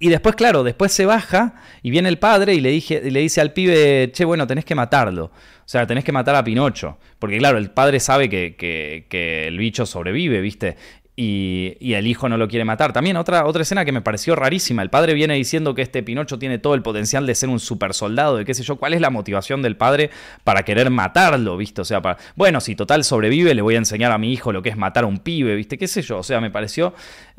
y 0.00 0.08
después, 0.08 0.34
claro, 0.36 0.62
después 0.62 0.92
se 0.92 1.04
baja 1.06 1.54
y 1.82 1.90
viene 1.90 2.08
el 2.08 2.18
padre 2.18 2.54
y 2.54 2.60
le, 2.60 2.70
dije, 2.70 3.10
le 3.10 3.20
dice 3.20 3.40
al 3.40 3.52
pibe, 3.52 4.10
che, 4.12 4.24
bueno, 4.24 4.46
tenés 4.46 4.64
que 4.64 4.74
matarlo. 4.74 5.24
O 5.24 5.68
sea, 5.72 5.86
tenés 5.86 6.04
que 6.04 6.12
matar 6.12 6.34
a 6.34 6.44
Pinocho. 6.44 6.98
Porque 7.18 7.38
claro, 7.38 7.58
el 7.58 7.70
padre 7.70 8.00
sabe 8.00 8.28
que, 8.28 8.56
que 8.56 9.46
el 9.46 9.58
bicho 9.58 9.86
sobrevive, 9.86 10.40
¿viste? 10.40 10.76
Y, 11.14 11.92
el 11.92 12.06
hijo 12.06 12.28
no 12.28 12.38
lo 12.38 12.48
quiere 12.48 12.64
matar. 12.64 12.92
También 12.92 13.16
otra, 13.16 13.46
otra 13.46 13.62
escena 13.62 13.84
que 13.84 13.92
me 13.92 14.00
pareció 14.00 14.34
rarísima. 14.34 14.82
El 14.82 14.88
padre 14.88 15.12
viene 15.12 15.34
diciendo 15.34 15.74
que 15.74 15.82
este 15.82 16.02
Pinocho 16.02 16.38
tiene 16.38 16.58
todo 16.58 16.74
el 16.74 16.82
potencial 16.82 17.26
de 17.26 17.34
ser 17.34 17.50
un 17.50 17.60
super 17.60 17.92
soldado, 17.92 18.38
de 18.38 18.44
qué 18.44 18.54
sé 18.54 18.62
yo. 18.62 18.76
¿Cuál 18.76 18.94
es 18.94 19.00
la 19.00 19.10
motivación 19.10 19.60
del 19.60 19.76
padre 19.76 20.10
para 20.42 20.62
querer 20.62 20.90
matarlo, 20.90 21.56
viste? 21.56 21.82
O 21.82 21.84
sea, 21.84 22.00
bueno, 22.34 22.60
si 22.60 22.74
total 22.74 23.04
sobrevive, 23.04 23.54
le 23.54 23.60
voy 23.62 23.74
a 23.74 23.78
enseñar 23.78 24.10
a 24.10 24.18
mi 24.18 24.32
hijo 24.32 24.52
lo 24.52 24.62
que 24.62 24.70
es 24.70 24.76
matar 24.76 25.04
a 25.04 25.06
un 25.06 25.18
pibe, 25.18 25.54
viste, 25.54 25.76
qué 25.76 25.86
sé 25.86 26.00
yo. 26.00 26.18
O 26.18 26.22
sea, 26.22 26.40
me 26.40 26.50
pareció 26.50 26.94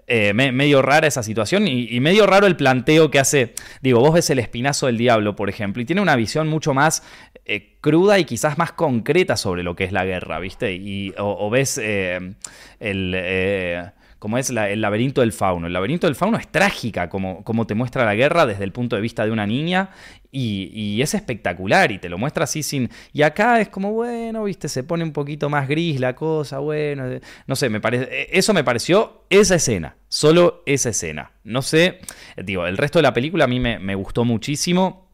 eh, 0.07 0.33
medio 0.33 0.81
rara 0.81 1.07
esa 1.07 1.23
situación 1.23 1.67
y, 1.67 1.99
medio 1.99 2.25
raro 2.25 2.45
el 2.47 2.55
planteo 2.55 3.09
que 3.09 3.19
hace. 3.19 3.53
Digo, 3.81 3.99
vos 3.99 4.13
ves 4.13 4.29
el 4.29 4.39
espinazo 4.39 4.87
del 4.87 4.97
diablo, 4.97 5.35
por 5.35 5.49
ejemplo, 5.49 5.81
y 5.81 5.85
tiene 5.85 6.01
una 6.01 6.15
visión 6.15 6.47
mucho 6.47 6.73
más 6.73 7.03
eh, 7.45 7.77
cruda 7.79 8.19
y 8.19 8.25
quizás 8.25 8.57
más 8.57 8.73
concreta 8.73 9.37
sobre 9.37 9.63
lo 9.63 9.75
que 9.75 9.85
es 9.85 9.91
la 9.91 10.05
guerra, 10.05 10.39
¿viste? 10.39 10.73
Y, 10.73 11.13
o, 11.17 11.49
ves 11.49 11.79
eh, 11.81 12.35
el 12.79 13.91
como 14.23 14.37
es 14.37 14.49
el 14.51 14.79
laberinto 14.79 15.19
del 15.19 15.33
fauno. 15.33 15.67
El 15.67 15.73
laberinto 15.73 16.07
del 16.07 16.15
fauno 16.15 16.37
es 16.37 16.47
trágica, 16.47 17.09
como, 17.09 17.43
como 17.43 17.67
te 17.67 17.75
muestra 17.75 18.05
la 18.05 18.15
guerra 18.15 18.45
desde 18.45 18.63
el 18.63 18.71
punto 18.71 18.95
de 18.95 19.01
vista 19.01 19.25
de 19.25 19.31
una 19.31 19.45
niña, 19.45 19.89
y, 20.31 21.01
es 21.01 21.13
espectacular, 21.13 21.91
y 21.91 21.99
te 21.99 22.07
lo 22.07 22.17
muestra 22.17 22.45
así 22.45 22.63
sin... 22.63 22.89
Y 23.11 23.23
acá 23.23 23.59
es 23.59 23.67
como, 23.67 23.91
bueno, 23.91 24.45
viste, 24.45 24.69
se 24.69 24.85
pone 24.85 25.03
un 25.03 25.11
poquito 25.11 25.49
más 25.49 25.67
gris 25.67 25.99
la 25.99 26.15
cosa, 26.15 26.59
bueno, 26.59 27.05
eh, 27.05 27.19
no 27.47 27.57
sé, 27.57 27.67
me 27.67 27.81
parece... 27.81 28.07
Eh, 28.09 28.29
eso 28.31 28.53
me 28.53 28.63
pareció 28.63 29.25
esa 29.29 29.55
escena, 29.55 29.97
solo 30.07 30.63
esa 30.65 30.91
escena. 30.91 31.33
No 31.43 31.61
sé, 31.61 31.99
digo, 32.37 32.65
el 32.65 32.77
resto 32.77 32.99
de 32.99 33.03
la 33.03 33.13
película 33.13 33.43
a 33.43 33.47
mí 33.47 33.59
me, 33.59 33.77
me 33.77 33.93
gustó 33.93 34.23
muchísimo. 34.23 35.09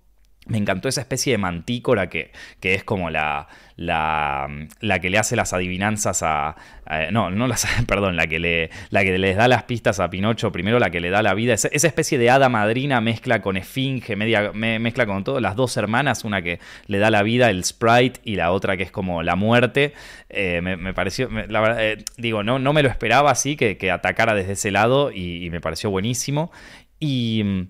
Me 0.50 0.58
encantó 0.58 0.90
esa 0.90 1.02
especie 1.02 1.32
de 1.32 1.38
mantícora 1.38 2.10
que, 2.10 2.32
que 2.60 2.74
es 2.74 2.84
como 2.84 3.10
la, 3.10 3.48
la, 3.80 5.00
que 5.02 5.10
le 5.10 5.18
hace 5.18 5.36
las 5.36 5.54
adivinanzas 5.54 6.22
a... 6.24 6.56
no, 7.12 7.30
no 7.30 7.48
las... 7.48 7.66
Perdón, 7.88 8.16
la 8.16 8.28
que, 8.28 8.40
le, 8.40 8.70
la 8.90 9.04
que 9.04 9.18
les 9.18 9.38
da 9.38 9.48
las 9.48 9.64
pistas 9.64 10.00
a 10.00 10.10
Pinocho, 10.10 10.52
primero 10.52 10.80
la 10.80 10.90
que 10.90 11.00
le 11.00 11.10
da 11.10 11.22
la 11.22 11.34
vida. 11.34 11.54
Esa, 11.54 11.70
especie 11.70 12.18
de 12.18 12.30
hada 12.30 12.50
madrina 12.50 13.00
mezcla 13.00 13.42
con 13.42 13.56
esfinge, 13.56 14.16
media, 14.16 14.52
mezcla 14.54 15.06
con 15.06 15.24
todo. 15.24 15.40
Las 15.40 15.56
dos 15.56 15.78
hermanas, 15.78 16.26
una 16.26 16.42
que 16.42 16.60
le 16.88 16.98
da 16.98 17.10
la 17.10 17.24
vida, 17.24 17.50
el 17.50 17.64
sprite, 17.64 18.20
y 18.24 18.36
la 18.36 18.52
otra 18.52 18.76
que 18.76 18.84
es 18.84 18.92
como 18.92 19.24
la 19.24 19.36
muerte. 19.36 19.94
Eh, 20.30 20.62
me, 20.62 20.94
pareció... 20.94 21.30
la 21.30 21.62
verdad, 21.62 21.86
eh, 21.86 22.04
digo, 22.18 22.44
no, 22.44 22.60
no 22.60 22.74
me 22.74 22.84
lo 22.84 22.90
esperaba 22.90 23.32
así, 23.32 23.56
que, 23.56 23.78
que 23.78 23.92
atacara 23.92 24.34
desde 24.34 24.54
ese 24.54 24.72
lado 24.72 25.12
y, 25.12 25.46
y 25.46 25.50
me 25.52 25.62
pareció 25.62 25.90
buenísimo. 25.90 26.52
Y... 27.00 27.70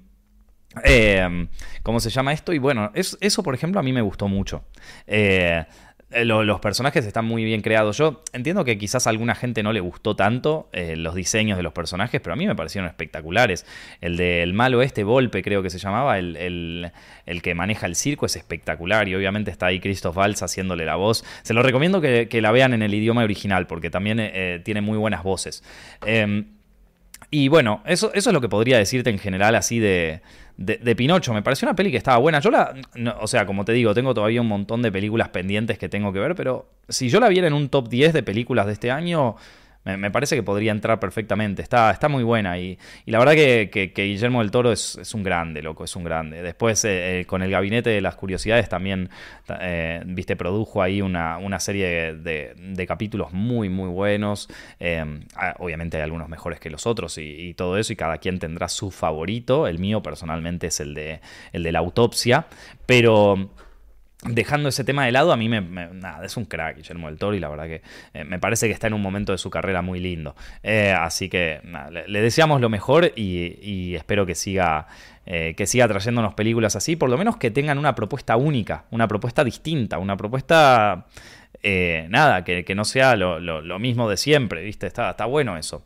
Eh, 0.83 1.47
¿Cómo 1.83 1.99
se 1.99 2.09
llama 2.09 2.33
esto? 2.33 2.53
Y 2.53 2.59
bueno, 2.59 2.91
eso, 2.93 3.43
por 3.43 3.55
ejemplo, 3.55 3.79
a 3.79 3.83
mí 3.83 3.93
me 3.93 4.01
gustó 4.01 4.27
mucho. 4.27 4.63
Eh, 5.07 5.65
eh, 6.11 6.25
los 6.25 6.59
personajes 6.59 7.05
están 7.05 7.25
muy 7.25 7.43
bien 7.43 7.61
creados. 7.61 7.97
Yo 7.97 8.23
entiendo 8.33 8.63
que 8.65 8.77
quizás 8.77 9.07
a 9.07 9.09
alguna 9.09 9.35
gente 9.35 9.63
no 9.63 9.73
le 9.73 9.79
gustó 9.79 10.15
tanto 10.15 10.69
los 10.73 11.15
diseños 11.15 11.57
de 11.57 11.63
los 11.63 11.73
personajes, 11.73 12.21
pero 12.21 12.33
a 12.33 12.35
mí 12.35 12.47
me 12.47 12.55
parecieron 12.55 12.87
espectaculares. 12.87 13.65
El 14.01 14.17
del 14.17 14.53
malo 14.53 14.81
este, 14.81 15.03
Volpe 15.03 15.41
creo 15.41 15.63
que 15.63 15.69
se 15.69 15.79
llamaba, 15.79 16.17
el, 16.19 16.91
que 17.43 17.55
maneja 17.55 17.85
el 17.85 17.95
circo, 17.95 18.25
es 18.25 18.35
espectacular 18.35 19.07
y 19.07 19.15
obviamente 19.15 19.51
está 19.51 19.67
ahí 19.67 19.79
Christoph 19.79 20.17
Waltz 20.17 20.43
haciéndole 20.43 20.85
la 20.85 20.95
voz. 20.95 21.23
Se 21.43 21.53
lo 21.53 21.63
recomiendo 21.63 22.01
que, 22.01 22.27
la 22.41 22.51
vean 22.51 22.73
en 22.73 22.81
el 22.81 22.93
idioma 22.93 23.23
original 23.23 23.67
porque 23.67 23.89
también 23.89 24.61
tiene 24.63 24.81
muy 24.81 24.97
buenas 24.97 25.23
voces. 25.23 25.63
Y 27.31 27.47
bueno, 27.47 27.81
eso, 27.85 28.11
eso 28.13 28.29
es 28.29 28.33
lo 28.33 28.41
que 28.41 28.49
podría 28.49 28.77
decirte 28.77 29.09
en 29.09 29.19
general 29.19 29.55
así 29.55 29.79
de, 29.79 30.21
de, 30.57 30.95
Pinocho. 30.95 31.33
Me 31.33 31.41
pareció 31.41 31.67
una 31.67 31.75
peli 31.75 31.91
que 31.91 31.97
estaba 31.97 32.17
buena. 32.17 32.39
Yo 32.39 32.49
la. 32.51 32.73
o 33.19 33.27
sea, 33.27 33.45
como 33.45 33.65
te 33.65 33.71
digo, 33.71 33.93
tengo 33.93 34.13
todavía 34.13 34.41
un 34.41 34.47
montón 34.47 34.81
de 34.81 34.91
películas 34.91 35.29
pendientes 35.29 35.77
que 35.77 35.89
tengo 35.89 36.11
que 36.11 36.19
ver, 36.19 36.35
pero 36.35 36.69
si 36.87 37.09
yo 37.09 37.19
la 37.19 37.29
viera 37.29 37.47
en 37.47 37.53
un 37.53 37.69
top 37.69 37.87
10 37.87 38.13
de 38.13 38.23
películas 38.23 38.65
de 38.65 38.73
este 38.73 38.91
año, 38.91 39.35
me, 39.85 40.11
parece 40.11 40.35
que 40.35 40.43
podría 40.43 40.71
entrar 40.71 40.99
perfectamente. 40.99 41.61
Está, 41.61 41.91
está 41.91 42.09
muy 42.09 42.23
buena. 42.23 42.59
Y, 42.59 42.77
la 43.05 43.19
verdad 43.19 43.33
que, 43.33 43.91
Guillermo 43.95 44.39
del 44.39 44.51
Toro 44.51 44.71
es, 44.71 45.13
un 45.13 45.23
grande, 45.23 45.61
loco, 45.61 45.83
es 45.83 45.95
un 45.95 46.03
grande. 46.03 46.41
Después, 46.41 46.83
eh, 46.85 47.21
eh, 47.21 47.25
con 47.25 47.41
el 47.41 47.51
Gabinete 47.51 47.89
de 47.89 48.01
las 48.01 48.15
Curiosidades, 48.15 48.69
también, 48.69 49.09
eh, 49.61 50.01
viste, 50.05 50.35
produjo 50.35 50.81
ahí 50.81 51.01
una, 51.01 51.37
una 51.37 51.59
serie 51.59 52.13
de, 52.13 52.85
capítulos 52.87 53.31
muy, 53.31 53.69
muy 53.69 53.89
buenos. 53.89 54.49
Obviamente 55.59 55.97
hay 55.97 56.03
algunos 56.03 56.29
mejores 56.29 56.59
que 56.59 56.69
los 56.69 56.87
otros 56.87 57.17
y, 57.17 57.53
todo 57.53 57.77
eso, 57.77 57.93
y 57.93 57.95
cada 57.95 58.17
quien 58.17 58.39
tendrá 58.39 58.67
su 58.67 58.91
favorito. 58.91 59.67
El 59.67 59.79
mío, 59.79 60.01
personalmente, 60.01 60.67
es 60.67 60.79
el 60.79 60.93
de, 60.93 61.21
el 61.51 61.63
de 61.63 61.71
la 61.71 61.79
autopsia. 61.79 62.47
Pero 62.85 63.49
Dejando 64.21 64.67
ese 64.67 64.83
tema 64.83 65.05
de 65.05 65.13
lado, 65.13 65.31
a 65.31 65.37
mí 65.37 65.47
me, 65.47 65.61
nada, 65.61 66.25
es 66.25 66.35
un 66.35 66.43
crack 66.43 66.75
Guillermo 66.75 67.09
del 67.09 67.39
la 67.39 67.47
verdad 67.47 67.67
que 67.67 67.81
eh, 68.13 68.25
me 68.25 68.37
parece 68.37 68.67
que 68.67 68.73
está 68.73 68.87
en 68.87 68.93
un 68.93 69.01
momento 69.01 69.31
de 69.31 69.37
su 69.37 69.49
carrera 69.49 69.81
muy 69.81 70.01
lindo. 70.01 70.35
Eh, 70.61 70.91
así 70.91 71.29
que 71.29 71.61
le, 72.05 72.21
deseamos 72.21 72.59
lo 72.59 72.67
mejor 72.67 73.13
y, 73.15 73.95
espero 73.95 74.25
que 74.25 74.35
siga, 74.35 74.87
eh, 75.25 75.53
que 75.55 75.65
siga 75.65 75.87
trayéndonos 75.87 76.33
películas 76.33 76.75
así, 76.75 76.97
por 76.97 77.09
lo 77.09 77.17
menos 77.17 77.37
que 77.37 77.49
tengan 77.49 77.77
una 77.77 77.95
propuesta 77.95 78.35
única, 78.35 78.83
una 78.91 79.07
propuesta 79.07 79.45
distinta, 79.45 79.99
una 79.99 80.17
propuesta, 80.17 81.05
nada, 81.63 82.43
que, 82.43 82.75
no 82.75 82.83
sea 82.83 83.15
lo, 83.15 83.79
mismo 83.79 84.09
de 84.09 84.17
siempre, 84.17 84.63
¿viste? 84.65 84.85
Está, 84.85 85.11
está 85.11 85.27
bueno 85.27 85.55
eso. 85.55 85.85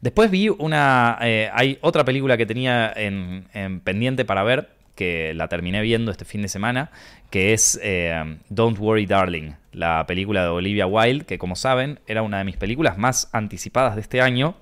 después 0.00 0.28
vi 0.28 0.48
una, 0.48 1.18
hay 1.20 1.78
otra 1.82 2.04
película 2.04 2.36
que 2.36 2.46
tenía 2.46 2.92
en 2.96 3.80
pendiente 3.84 4.24
para 4.24 4.42
ver 4.42 4.77
que 4.98 5.32
la 5.32 5.46
terminé 5.46 5.80
viendo 5.80 6.10
este 6.10 6.24
fin 6.24 6.42
de 6.42 6.48
semana, 6.48 6.90
que 7.30 7.52
es 7.52 7.78
eh, 7.84 8.38
Don't 8.48 8.76
Worry 8.80 9.06
Darling, 9.06 9.52
la 9.70 10.04
película 10.08 10.42
de 10.42 10.48
Olivia 10.48 10.88
Wilde, 10.88 11.24
que 11.24 11.38
como 11.38 11.54
saben 11.54 12.00
era 12.08 12.22
una 12.22 12.38
de 12.38 12.44
mis 12.44 12.56
películas 12.56 12.98
más 12.98 13.30
anticipadas 13.32 13.94
de 13.94 14.00
este 14.00 14.20
año, 14.20 14.56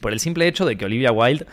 por 0.00 0.14
el 0.14 0.20
simple 0.20 0.48
hecho 0.48 0.64
de 0.64 0.78
que 0.78 0.86
Olivia 0.86 1.12
Wilde, 1.12 1.44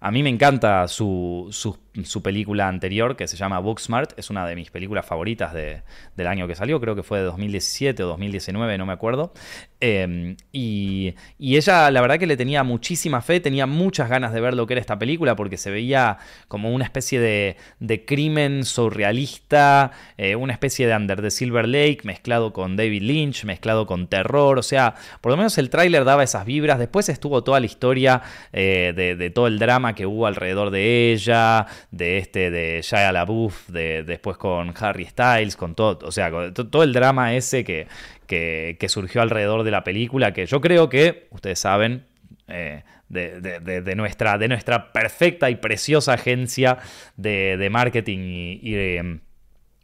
a 0.00 0.10
mí 0.10 0.24
me 0.24 0.28
encanta 0.28 0.88
su, 0.88 1.46
su 1.52 1.78
su 2.04 2.22
película 2.22 2.68
anterior 2.68 3.16
que 3.16 3.26
se 3.26 3.36
llama 3.36 3.58
Booksmart, 3.58 4.18
es 4.18 4.30
una 4.30 4.46
de 4.46 4.54
mis 4.54 4.70
películas 4.70 5.06
favoritas 5.06 5.54
del 5.54 6.26
año 6.26 6.46
que 6.46 6.54
salió, 6.54 6.80
creo 6.80 6.94
que 6.94 7.02
fue 7.02 7.18
de 7.18 7.24
2017 7.24 8.02
o 8.02 8.08
2019, 8.08 8.78
no 8.78 8.86
me 8.86 8.92
acuerdo. 8.92 9.32
Em, 9.80 10.36
y, 10.52 11.14
ella, 11.38 11.90
la 11.90 12.00
verdad 12.00 12.18
que 12.18 12.26
le 12.26 12.36
tenía 12.36 12.62
muchísima 12.64 13.20
fe, 13.20 13.40
tenía 13.40 13.66
muchas 13.66 14.08
ganas 14.08 14.32
de 14.32 14.40
ver 14.40 14.54
lo 14.54 14.66
que 14.66 14.74
era 14.74 14.80
esta 14.80 14.98
película 14.98 15.36
porque 15.36 15.58
se 15.58 15.70
veía 15.70 16.18
como 16.48 16.70
una 16.72 16.84
especie 16.84 17.20
de, 17.20 18.04
crimen 18.06 18.64
surrealista, 18.64 19.92
eh, 20.16 20.36
una 20.36 20.52
especie 20.52 20.86
de 20.86 20.96
Under 20.96 21.20
the 21.20 21.30
Silver 21.30 21.68
Lake 21.68 22.00
mezclado 22.04 22.52
con 22.52 22.76
David 22.76 23.02
Lynch, 23.02 23.44
mezclado 23.44 23.86
con 23.86 24.08
terror, 24.08 24.58
o 24.58 24.62
sea, 24.62 24.94
por 25.20 25.32
lo 25.32 25.36
menos 25.36 25.58
el 25.58 25.70
tráiler 25.70 26.04
daba 26.04 26.24
esas 26.24 26.44
vibras, 26.46 26.78
después 26.78 27.08
estuvo 27.08 27.42
toda 27.44 27.60
la 27.60 27.66
historia 27.66 28.22
eh, 28.52 28.92
de, 28.96 29.16
de 29.16 29.30
todo 29.30 29.46
el 29.46 29.58
drama 29.58 29.94
que 29.94 30.06
hubo 30.06 30.26
alrededor 30.26 30.70
de 30.70 31.12
ella, 31.12 31.66
de 31.90 32.18
este 32.18 32.50
de 32.50 32.80
Shia 32.82 33.12
LaBeouf, 33.12 33.68
de, 33.68 34.02
después 34.02 34.36
con 34.36 34.74
Harry 34.78 35.06
Styles, 35.06 35.56
con 35.56 35.74
todo, 35.74 36.06
o 36.06 36.12
sea, 36.12 36.30
todo 36.52 36.82
el 36.82 36.92
drama 36.92 37.34
ese 37.34 37.64
que, 37.64 37.86
que, 38.26 38.88
surgió 38.88 39.22
alrededor 39.22 39.62
de 39.62 39.70
la 39.70 39.84
película, 39.84 40.32
que 40.32 40.46
yo 40.46 40.60
creo 40.60 40.88
que, 40.88 41.28
ustedes 41.30 41.58
saben, 41.58 42.04
eh, 42.48 42.82
de, 43.08 43.94
nuestra, 43.96 44.38
de 44.38 44.48
nuestra 44.48 44.92
perfecta 44.92 45.50
y 45.50 45.56
preciosa 45.56 46.14
agencia 46.14 46.78
de, 47.16 47.68
marketing 47.70 48.18
y, 48.20 48.60
y 48.62 48.74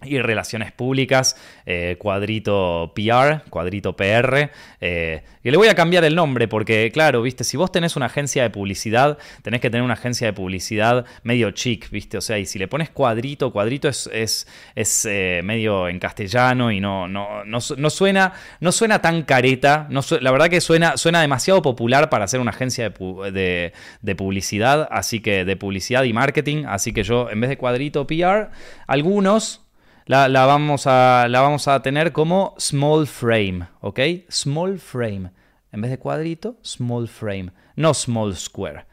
relaciones 0.02 0.72
públicas, 0.72 1.36
eh, 1.66 1.96
cuadrito 1.98 2.92
PR, 2.94 3.48
cuadrito 3.50 3.96
PR, 3.96 4.50
eh, 4.80 5.22
y 5.42 5.50
le 5.50 5.56
voy 5.56 5.68
a 5.68 5.74
cambiar 5.74 6.04
el 6.04 6.14
nombre 6.14 6.48
porque, 6.48 6.90
claro, 6.92 7.22
viste, 7.22 7.44
si 7.44 7.56
vos 7.56 7.72
tenés 7.72 7.96
una 7.96 8.06
agencia 8.06 8.42
de 8.42 8.50
publicidad, 8.50 9.18
tenés 9.42 9.60
que 9.60 9.70
tener 9.70 9.82
una 9.82 9.94
agencia 9.94 10.26
de 10.26 10.32
publicidad 10.32 11.04
medio 11.22 11.50
chic, 11.50 11.90
viste, 11.90 12.18
o 12.18 12.20
sea, 12.20 12.38
y 12.38 12.46
si 12.46 12.58
le 12.58 12.68
pones 12.68 12.90
cuadrito, 12.90 13.52
cuadrito 13.52 13.88
es, 13.88 14.08
es, 14.12 14.46
es 14.74 15.04
eh, 15.04 15.40
medio 15.44 15.88
en 15.88 15.98
castellano 15.98 16.70
y 16.70 16.80
no, 16.80 17.08
no, 17.08 17.44
no, 17.44 17.60
suena, 17.60 18.32
no 18.60 18.72
suena 18.72 19.00
tan 19.00 19.22
careta, 19.22 19.86
no 19.90 20.02
la 20.20 20.30
verdad 20.30 20.48
que 20.48 20.60
suena, 20.60 20.96
suena 20.96 21.20
demasiado 21.20 21.62
popular 21.62 22.10
para 22.10 22.28
ser 22.28 22.40
una 22.40 22.50
agencia 22.50 22.90
de, 22.90 23.72
de 24.00 24.14
publicidad, 24.14 24.88
así 24.90 25.20
que 25.20 25.44
de 25.44 25.56
publicidad 25.56 26.04
y 26.04 26.12
marketing, 26.12 26.64
así 26.66 26.92
que 26.92 27.02
yo 27.02 27.30
en 27.30 27.40
vez 27.40 27.50
de 27.50 27.56
cuadrito 27.56 28.06
PR, 28.06 28.50
algunos 28.86 29.61
la, 30.06 30.28
vamos 30.28 30.86
a, 30.86 31.26
la 31.28 31.40
vamos 31.40 31.68
a 31.68 31.80
tener 31.82 32.12
como 32.12 32.54
small 32.58 33.06
frame, 33.06 33.66
¿ok? 33.80 34.00
Small 34.28 34.78
frame. 34.78 35.30
En 35.70 35.80
vez 35.80 35.90
de 35.90 35.98
cuadrito, 35.98 36.56
small 36.62 37.08
frame. 37.08 37.50
No 37.76 37.94
small 37.94 38.36
square. 38.36 38.84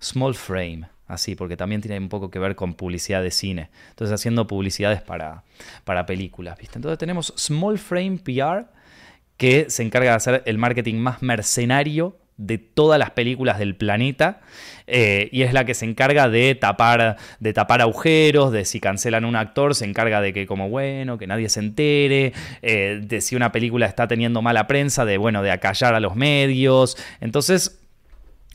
Small 0.00 0.34
frame. 0.34 0.88
Así, 1.06 1.36
porque 1.36 1.56
también 1.56 1.80
tiene 1.80 1.98
un 1.98 2.08
poco 2.08 2.30
que 2.30 2.40
ver 2.40 2.56
con 2.56 2.74
publicidad 2.74 3.22
de 3.22 3.30
cine. 3.30 3.70
Entonces, 3.90 4.12
haciendo 4.12 4.46
publicidades 4.46 5.02
para, 5.02 5.44
para 5.84 6.04
películas, 6.04 6.58
¿viste? 6.58 6.78
Entonces, 6.78 6.98
tenemos 6.98 7.32
Small 7.36 7.78
Frame 7.78 8.18
PR, 8.18 8.66
que 9.36 9.70
se 9.70 9.84
encarga 9.84 10.10
de 10.10 10.16
hacer 10.16 10.42
el 10.46 10.58
marketing 10.58 10.96
más 10.96 11.22
mercenario 11.22 12.16
de 12.36 12.58
todas 12.58 12.98
las 12.98 13.10
películas 13.10 13.58
del 13.58 13.76
planeta 13.76 14.40
eh, 14.86 15.28
y 15.32 15.42
es 15.42 15.52
la 15.52 15.64
que 15.64 15.74
se 15.74 15.84
encarga 15.84 16.28
de 16.28 16.54
tapar, 16.54 17.16
de 17.40 17.52
tapar 17.52 17.80
agujeros, 17.80 18.52
de 18.52 18.64
si 18.64 18.78
cancelan 18.78 19.24
un 19.24 19.36
actor, 19.36 19.74
se 19.74 19.84
encarga 19.84 20.20
de 20.20 20.32
que 20.32 20.46
como 20.46 20.68
bueno, 20.68 21.18
que 21.18 21.26
nadie 21.26 21.48
se 21.48 21.60
entere, 21.60 22.32
eh, 22.62 23.00
de 23.02 23.20
si 23.20 23.36
una 23.36 23.52
película 23.52 23.86
está 23.86 24.06
teniendo 24.06 24.42
mala 24.42 24.66
prensa, 24.66 25.04
de 25.04 25.18
bueno, 25.18 25.42
de 25.42 25.50
acallar 25.50 25.94
a 25.94 26.00
los 26.00 26.14
medios. 26.14 26.96
Entonces, 27.20 27.80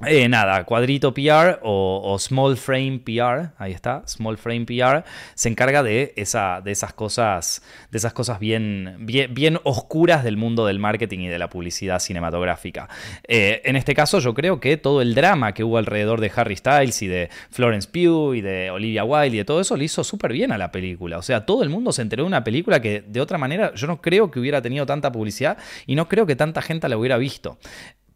eh, 0.06 0.28
nada, 0.30 0.64
cuadrito 0.64 1.14
PR 1.14 1.60
o, 1.62 2.18
small 2.20 2.58
frame 2.58 3.00
PR, 3.00 3.52
ahí 3.58 3.72
está, 3.72 4.04
small 4.08 4.38
frame 4.38 4.66
PR, 4.66 5.04
se 5.36 5.50
encarga 5.50 5.84
de 5.84 6.14
esas 6.16 6.94
cosas, 6.94 7.62
de 7.92 7.98
esas 7.98 8.14
cosas 8.14 8.40
bien, 8.40 8.98
bien, 9.00 9.60
oscuras 9.64 10.24
del 10.24 10.38
mundo 10.38 10.66
del 10.66 10.80
marketing 10.80 11.20
y 11.20 11.28
de 11.28 11.40
la 11.40 11.50
publicidad 11.50 12.00
cinematográfica. 12.00 12.90
Eh, 13.28 13.62
en 13.66 13.76
este 13.76 13.94
caso, 13.94 14.20
yo 14.20 14.34
creo 14.34 14.60
que 14.60 14.78
todo 14.78 15.02
el 15.02 15.16
drama 15.16 15.54
que 15.54 15.64
hubo 15.64 15.78
alrededor 15.78 16.22
de 16.22 16.32
Harry 16.36 16.56
Styles 16.56 17.02
y 17.02 17.08
de 17.08 17.30
Florence 17.50 17.88
Pugh 17.88 18.34
y 18.36 18.42
de 18.42 18.72
Olivia 18.72 19.04
Wilde 19.04 19.36
y 19.36 19.38
de 19.38 19.46
todo 19.46 19.62
eso 19.62 19.78
le 19.78 19.86
hizo 19.86 20.04
súper 20.04 20.34
bien 20.34 20.52
a 20.52 20.58
la 20.58 20.72
película. 20.72 21.18
O 21.18 21.22
sea, 21.22 21.46
todo 21.46 21.64
el 21.64 21.70
mundo 21.70 21.92
se 21.92 22.02
enteró 22.02 22.24
de 22.24 22.28
una 22.28 22.44
película 22.44 22.82
que 22.82 23.02
de 23.02 23.22
otra 23.22 23.38
manera 23.38 23.74
yo 23.76 23.88
no 23.88 24.02
creo 24.02 24.32
que 24.32 24.40
hubiera 24.40 24.62
tenido 24.62 24.86
tanta 24.86 25.12
publicidad 25.12 25.58
y 25.86 25.96
no 25.96 26.08
creo 26.08 26.26
que 26.26 26.36
tanta 26.36 26.62
gente 26.62 26.90
la 26.90 26.98
hubiera 26.98 27.18
visto. 27.18 27.58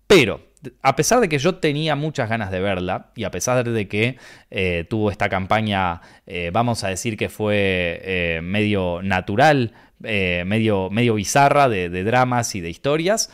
Pero, 0.08 0.42
a 0.82 0.96
pesar 0.96 1.20
de 1.20 1.30
que 1.30 1.38
yo 1.38 1.56
tenía 1.56 1.96
muchas 1.96 2.30
ganas 2.30 2.52
de 2.52 2.60
verla, 2.60 3.12
y 3.16 3.24
a 3.24 3.32
pesar 3.32 3.68
de 3.68 3.88
que 3.88 4.18
eh, 4.52 4.86
tuvo 4.90 5.12
esta 5.12 5.30
campaña, 5.30 6.02
eh, 6.26 6.52
vamos 6.54 6.84
a 6.84 6.90
decir 6.90 7.18
que 7.18 7.30
fue 7.30 8.02
eh, 8.04 8.40
medio 8.44 9.02
natural, 9.02 9.74
medio, 10.00 10.90
medio 10.92 11.16
bizarra 11.16 11.68
de, 11.68 12.04
dramas 12.04 12.54
y 12.54 12.62
de 12.62 12.70
historias, 12.70 13.32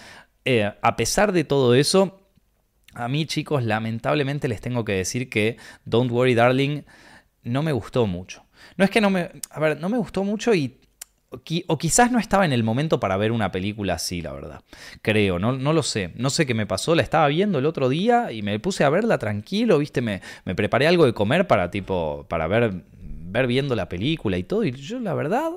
a 0.82 0.96
pesar 0.96 1.34
de 1.34 1.44
todo 1.44 1.76
eso, 1.76 2.22
a 2.94 3.08
mí 3.08 3.26
chicos, 3.26 3.64
lamentablemente 3.64 4.48
les 4.48 4.62
tengo 4.62 4.86
que 4.86 4.94
decir 4.94 5.30
que 5.30 5.58
Don't 5.86 6.12
Worry 6.12 6.36
Darling 6.36 6.84
no 7.44 7.64
me 7.64 7.72
gustó 7.72 8.06
mucho. 8.08 8.46
No 8.78 8.86
es 8.86 8.92
que 8.92 9.02
no 9.02 9.10
me... 9.10 9.32
A 9.50 9.60
ver, 9.60 9.80
no 9.80 9.90
me 9.90 9.98
gustó 9.98 10.24
mucho 10.24 10.54
y 10.54 10.81
o 11.68 11.78
quizás 11.78 12.12
no 12.12 12.20
estaba 12.20 12.46
en 12.46 12.52
el 12.52 12.64
momento 12.64 13.00
para 13.00 13.16
ver 13.16 13.32
una 13.32 13.52
película 13.52 13.94
así, 13.94 14.22
la 14.22 14.34
verdad. 14.34 14.62
Creo, 15.02 15.40
no, 15.40 15.54
no 15.54 15.72
lo 15.72 15.82
sé. 15.82 16.12
No 16.16 16.30
sé 16.30 16.46
qué 16.46 16.54
me 16.54 16.66
pasó. 16.66 16.94
La 16.94 17.04
estaba 17.04 17.28
viendo 17.30 17.60
el 17.60 17.66
otro 17.66 17.88
día 17.88 18.34
y 18.34 18.42
me 18.42 18.60
puse 18.60 18.84
a 18.84 18.90
verla 18.90 19.18
tranquilo, 19.18 19.78
¿viste? 19.78 20.02
Me, 20.02 20.22
me 20.44 20.56
preparé 20.56 20.88
algo 20.88 21.06
de 21.06 21.14
comer 21.14 21.48
para 21.48 21.72
tipo. 21.72 22.26
para 22.28 22.48
ver, 22.48 22.84
ver 23.00 23.48
viendo 23.48 23.76
la 23.76 23.88
película 23.88 24.38
y 24.38 24.44
todo. 24.44 24.66
Y 24.66 24.72
yo, 24.72 25.00
la 25.00 25.14
verdad, 25.14 25.52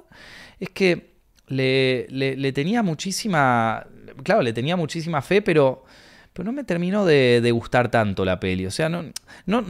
es 0.61 0.71
que 0.71 1.14
le, 1.49 2.07
le, 2.09 2.52
tenía 2.52 2.85
muchísima. 2.85 3.85
Claro, 4.23 4.43
le 4.43 4.52
tenía 4.52 4.76
muchísima 4.76 5.23
fe, 5.23 5.43
pero. 5.43 5.85
Pero 6.33 6.45
no 6.45 6.52
me 6.52 6.64
terminó 6.64 7.04
de, 7.04 7.50
gustar 7.52 7.90
tanto 7.90 8.25
la 8.25 8.38
peli. 8.38 8.66
O 8.66 8.71
sea, 8.71 8.88
no, 8.88 9.11
no. 9.47 9.64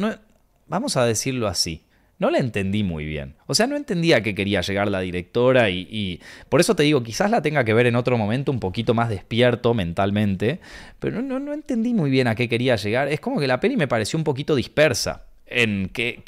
Vamos 0.67 0.97
a 0.97 1.05
decirlo 1.07 1.47
así 1.47 1.83
no 2.25 2.31
la 2.31 2.39
entendí 2.39 2.83
muy 2.83 3.05
bien. 3.05 3.35
O 3.47 3.55
sea, 3.55 3.67
no 3.67 3.77
entendía 3.77 4.17
a 4.17 4.23
qué 4.23 4.35
quería 4.35 4.63
llegar 4.63 4.91
la 4.91 5.01
directora 5.01 5.69
y, 5.69 6.23
por 6.49 6.59
eso 6.59 6.75
te 6.75 6.83
digo, 6.83 7.03
quizás 7.03 7.31
la 7.31 7.43
tenga 7.43 7.65
que 7.65 7.75
ver 7.75 7.85
en 7.85 7.97
otro 7.97 8.17
momento 8.17 8.51
un 8.51 8.61
poquito 8.61 8.95
más 8.95 9.11
despierto 9.11 9.75
mentalmente, 9.75 10.59
pero 11.01 11.21
no, 11.21 11.39
no, 11.39 11.53
entendí 11.53 11.93
muy 11.93 12.09
bien 12.09 12.27
a 12.27 12.35
qué 12.35 12.49
quería 12.49 12.77
llegar. 12.77 13.09
Es 13.09 13.21
como 13.21 13.39
que 13.39 13.47
la 13.47 13.61
peli 13.61 13.77
me 13.77 13.89
pareció 13.89 14.19
un 14.19 14.25
poquito 14.25 14.55
dispersa 14.55 15.27
en 15.47 15.91
qué, 15.93 16.23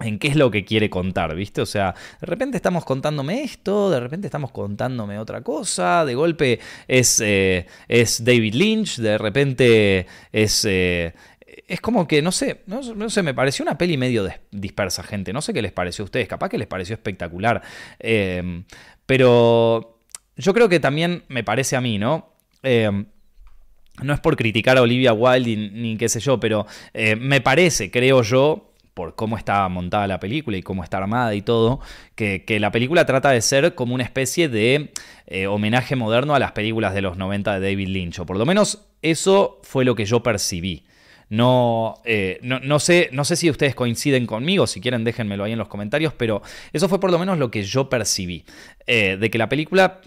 en 0.00 0.18
qué 0.18 0.28
es 0.28 0.36
lo 0.36 0.50
que 0.50 0.64
quiere 0.64 0.88
contar, 0.88 1.34
¿viste? 1.34 1.60
O 1.60 1.66
sea, 1.66 1.94
de 2.22 2.26
repente 2.26 2.56
estamos 2.56 2.86
contándome 2.86 3.42
esto, 3.42 3.90
de 3.90 4.00
repente 4.00 4.28
estamos 4.28 4.50
contándome 4.50 5.18
otra 5.18 5.42
cosa, 5.42 6.06
de 6.06 6.14
golpe 6.14 6.58
es, 6.88 7.20
eh, 7.20 7.66
es 7.86 8.24
David 8.24 8.54
Lynch, 8.54 8.96
de 8.96 9.18
repente 9.18 10.06
es... 10.32 10.64
Eh, 10.64 11.12
es 11.66 11.80
como 11.80 12.06
que, 12.06 12.22
no 12.22 12.32
sé, 12.32 12.62
no, 12.66 13.10
sé, 13.10 13.22
me 13.22 13.34
pareció 13.34 13.62
una 13.64 13.78
peli 13.78 13.96
medio 13.96 14.28
dispersa, 14.50 15.02
gente. 15.02 15.32
No 15.32 15.42
sé 15.42 15.52
qué 15.52 15.62
les 15.62 15.72
pareció 15.72 16.02
a 16.02 16.06
ustedes, 16.06 16.28
capaz 16.28 16.48
que 16.48 16.58
les 16.58 16.66
pareció 16.66 16.94
espectacular. 16.94 17.62
Em, 17.98 18.64
pero 19.06 20.00
yo 20.36 20.54
creo 20.54 20.68
que 20.68 20.80
también 20.80 21.24
me 21.28 21.44
parece 21.44 21.76
a 21.76 21.80
mí, 21.80 21.98
¿no? 21.98 22.34
Em, 22.62 23.06
no 24.02 24.12
es 24.12 24.20
por 24.20 24.36
criticar 24.36 24.76
a 24.78 24.82
Olivia 24.82 25.12
Wilde 25.12 25.70
ni, 25.72 25.96
qué 25.96 26.08
sé 26.08 26.20
yo, 26.20 26.40
pero 26.40 26.66
eh, 26.92 27.14
me 27.16 27.40
parece, 27.40 27.90
creo 27.90 28.22
yo, 28.22 28.72
por 28.94 29.14
cómo 29.14 29.36
está 29.36 29.68
montada 29.68 30.06
la 30.06 30.20
película 30.20 30.56
y 30.56 30.62
cómo 30.62 30.82
está 30.82 30.98
armada 30.98 31.34
y 31.34 31.42
todo, 31.42 31.80
que, 32.14 32.44
la 32.60 32.70
película 32.70 33.06
trata 33.06 33.30
de 33.30 33.40
ser 33.42 33.74
como 33.74 33.94
una 33.94 34.04
especie 34.04 34.48
de 34.48 34.92
eh, 35.26 35.46
homenaje 35.46 35.96
moderno 35.96 36.34
a 36.34 36.38
las 36.38 36.52
películas 36.52 36.94
de 36.94 37.02
los 37.02 37.16
90 37.16 37.58
de 37.58 37.68
David 37.68 37.88
Lynch, 37.88 38.20
o 38.20 38.26
por 38.26 38.36
lo 38.36 38.46
menos 38.46 38.86
eso 39.02 39.60
fue 39.62 39.84
lo 39.84 39.94
que 39.94 40.06
yo 40.06 40.22
percibí. 40.22 40.84
Eh, 41.30 42.38
no, 42.42 42.60
no, 42.60 42.78
sé, 42.78 43.08
no 43.12 43.24
sé 43.24 43.36
si 43.36 43.50
ustedes 43.50 43.74
coinciden 43.74 44.26
conmigo, 44.26 44.66
si 44.66 44.80
quieren 44.80 45.04
déjenmelo 45.04 45.44
ahí 45.44 45.52
en 45.52 45.58
los 45.58 45.68
comentarios, 45.68 46.12
pero 46.14 46.42
eso 46.72 46.88
fue 46.88 47.00
por 47.00 47.10
lo 47.10 47.18
menos 47.18 47.38
lo 47.38 47.50
que 47.50 47.62
yo 47.62 47.88
percibí, 47.88 48.44
eh, 48.86 49.16
de 49.18 49.30
que 49.30 49.38
la 49.38 49.48
película 49.48 50.00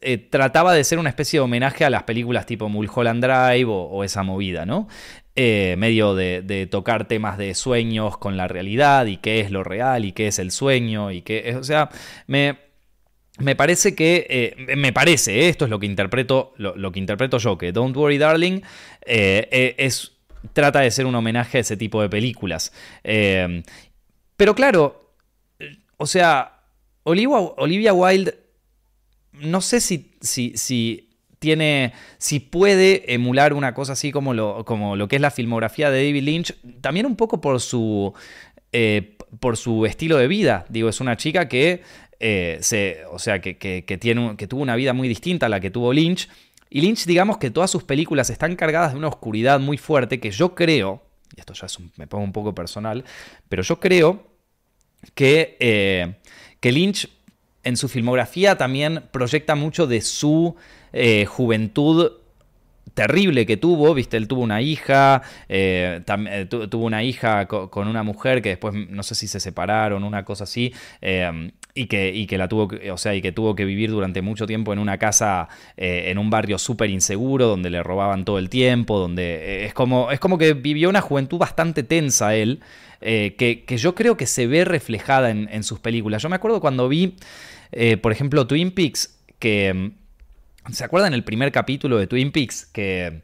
eh, 0.00 0.18
trataba 0.18 0.74
de 0.74 0.84
ser 0.84 0.98
una 0.98 1.10
especie 1.10 1.38
de 1.38 1.44
homenaje 1.44 1.84
a 1.84 1.90
las 1.90 2.02
películas 2.04 2.46
tipo 2.46 2.68
Mulholland 2.68 3.24
Drive 3.24 3.66
o, 3.68 4.04
esa 4.04 4.22
movida, 4.22 4.66
¿no? 4.66 4.88
medio 5.36 6.14
de, 6.14 6.68
tocar 6.70 7.08
temas 7.08 7.38
de 7.38 7.54
sueños 7.54 8.18
con 8.18 8.36
la 8.36 8.46
realidad 8.46 9.06
y 9.06 9.16
qué 9.16 9.40
es 9.40 9.50
lo 9.50 9.64
real 9.64 10.04
y 10.04 10.12
qué 10.12 10.26
es 10.26 10.38
el 10.38 10.50
sueño 10.50 11.10
y 11.12 11.22
qué, 11.22 11.56
o 11.58 11.64
sea, 11.64 11.88
me... 12.26 12.68
Me 13.38 13.56
parece 13.56 13.94
que, 13.94 14.54
me 14.76 14.92
parece, 14.92 15.48
esto 15.48 15.64
es 15.64 15.70
lo 15.70 15.78
que 15.78 15.86
interpreto, 15.86 16.52
lo, 16.58 16.92
que 16.92 16.98
interpreto 16.98 17.38
yo, 17.38 17.56
que 17.56 17.72
Don't 17.72 17.96
Worry 17.96 18.18
Darling 18.18 18.60
es 19.06 20.19
trata 20.52 20.80
de 20.80 20.90
ser 20.90 21.06
un 21.06 21.14
homenaje 21.14 21.58
a 21.58 21.60
ese 21.60 21.76
tipo 21.76 22.00
de 22.02 22.08
películas. 22.08 22.72
Eh, 23.04 23.62
pero 24.36 24.54
claro, 24.54 25.14
o 25.96 26.06
sea, 26.06 26.62
Olivia, 27.02 27.92
Wilde, 27.92 28.38
no 29.32 29.60
sé 29.60 29.80
si, 29.80 30.12
si, 30.20 31.10
tiene, 31.38 31.92
si 32.18 32.40
puede 32.40 33.12
emular 33.12 33.52
una 33.52 33.74
cosa 33.74 33.92
así 33.92 34.12
como 34.12 34.34
lo, 34.34 34.64
como 34.64 34.96
lo 34.96 35.08
que 35.08 35.16
es 35.16 35.22
la 35.22 35.30
filmografía 35.30 35.90
de 35.90 36.06
David 36.06 36.22
Lynch, 36.22 36.54
también 36.80 37.06
un 37.06 37.16
poco 37.16 37.40
por 37.40 37.60
su, 37.60 38.14
eh, 38.72 39.16
por 39.40 39.56
su 39.56 39.86
estilo 39.86 40.16
de 40.16 40.28
vida. 40.28 40.64
Digo, 40.68 40.88
es 40.88 41.00
una 41.00 41.16
chica 41.16 41.48
que, 41.48 41.82
eh, 42.18 42.58
se, 42.60 43.04
o 43.10 43.18
sea, 43.18 43.40
que, 43.40 43.54
tiene, 44.00 44.36
que 44.36 44.46
tuvo 44.46 44.62
una 44.62 44.76
vida 44.76 44.92
muy 44.92 45.08
distinta 45.08 45.46
a 45.46 45.48
la 45.48 45.60
que 45.60 45.70
tuvo 45.70 45.92
Lynch 45.92 46.28
y 46.70 46.80
Lynch, 46.80 47.04
digamos 47.04 47.38
que 47.38 47.50
todas 47.50 47.70
sus 47.70 47.82
películas 47.82 48.30
están 48.30 48.54
cargadas 48.54 48.92
de 48.92 48.98
una 48.98 49.08
oscuridad 49.08 49.58
muy 49.58 49.76
fuerte 49.76 50.20
que 50.20 50.30
yo 50.30 50.54
creo, 50.54 51.02
y 51.36 51.40
esto 51.40 51.52
ya 51.52 51.66
me 51.96 52.06
pongo 52.06 52.24
un 52.24 52.32
poco 52.32 52.54
personal, 52.54 53.04
pero 53.48 53.62
yo 53.62 53.80
creo 53.80 54.24
que, 55.14 55.56
eh, 55.58 56.14
que 56.60 56.72
Lynch 56.72 57.10
en 57.64 57.76
su 57.76 57.88
filmografía 57.88 58.56
también 58.56 59.02
proyecta 59.10 59.56
mucho 59.56 59.88
de 59.88 60.00
su 60.00 60.54
eh, 60.92 61.26
juventud 61.26 62.12
terrible 62.94 63.46
que 63.46 63.56
tuvo, 63.56 63.92
viste, 63.92 64.16
él 64.16 64.28
tuvo 64.28 64.42
una 64.42 64.62
hija, 64.62 65.22
eh, 65.48 66.02
tuvo 66.48 66.84
una 66.84 67.02
hija 67.02 67.46
con 67.46 67.88
una 67.88 68.02
mujer 68.02 68.42
que 68.42 68.50
después 68.50 68.74
no 68.74 69.02
sé 69.02 69.14
si 69.14 69.26
se 69.26 69.40
separaron, 69.40 70.04
una 70.04 70.24
cosa 70.24 70.44
así, 70.44 70.72
y 71.74 71.86
que, 71.86 72.12
y 72.14 72.26
que 72.26 72.38
la 72.38 72.48
tuvo, 72.48 72.68
o 72.92 72.96
sea, 72.96 73.14
y 73.14 73.22
que 73.22 73.32
tuvo 73.32 73.54
que 73.54 73.64
vivir 73.64 73.90
durante 73.90 74.22
mucho 74.22 74.46
tiempo 74.46 74.72
en 74.72 74.78
una 74.78 74.98
casa, 74.98 75.48
eh, 75.76 76.04
en 76.06 76.18
un 76.18 76.30
barrio 76.30 76.58
súper 76.58 76.90
inseguro, 76.90 77.46
donde 77.46 77.70
le 77.70 77.82
robaban 77.82 78.24
todo 78.24 78.38
el 78.38 78.48
tiempo, 78.48 78.98
donde 78.98 79.22
eh, 79.22 79.66
es, 79.66 79.74
como, 79.74 80.10
es 80.10 80.20
como 80.20 80.38
que 80.38 80.54
vivió 80.54 80.88
una 80.88 81.00
juventud 81.00 81.38
bastante 81.38 81.82
tensa 81.82 82.34
él, 82.34 82.60
eh, 83.00 83.34
que, 83.38 83.64
yo 83.76 83.94
creo 83.94 84.16
que 84.16 84.26
se 84.26 84.46
ve 84.46 84.64
reflejada 84.64 85.30
en, 85.30 85.62
sus 85.62 85.78
películas. 85.78 86.22
Yo 86.22 86.28
me 86.28 86.36
acuerdo 86.36 86.60
cuando 86.60 86.88
vi, 86.88 87.16
por 88.02 88.12
ejemplo, 88.12 88.46
Twin 88.46 88.72
Peaks, 88.72 89.18
que... 89.38 89.92
¿Se 90.70 90.84
acuerdan 90.84 91.14
el 91.14 91.24
primer 91.24 91.50
capítulo 91.50 91.96
de 91.96 92.06
Twin 92.06 92.30
Peaks? 92.30 92.66
Que, 92.66 93.22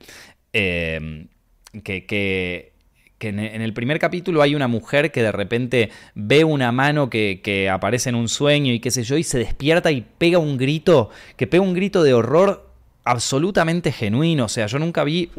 que, 0.50 2.06
que 2.06 2.72
que 3.18 3.28
en 3.28 3.38
el 3.38 3.72
primer 3.72 3.98
capítulo 3.98 4.42
hay 4.42 4.54
una 4.54 4.68
mujer 4.68 5.10
que 5.10 5.22
de 5.22 5.32
repente 5.32 5.90
ve 6.14 6.44
una 6.44 6.70
mano 6.70 7.08
que, 7.08 7.70
aparece 7.72 8.10
en 8.10 8.14
un 8.14 8.28
sueño 8.28 8.72
y 8.72 8.80
qué 8.80 8.90
sé 8.90 9.04
yo, 9.04 9.16
y 9.16 9.22
se 9.22 9.38
despierta 9.38 9.90
y 9.90 10.04
pega 10.18 10.38
un 10.38 10.58
grito, 10.58 11.10
que 11.36 11.46
pega 11.46 11.62
un 11.62 11.74
grito 11.74 12.02
de 12.02 12.12
horror 12.12 12.68
absolutamente 13.04 13.90
genuino. 13.92 14.44
O 14.44 14.48
sea, 14.48 14.66
yo 14.66 14.78
nunca 14.78 15.02
vi 15.04 15.30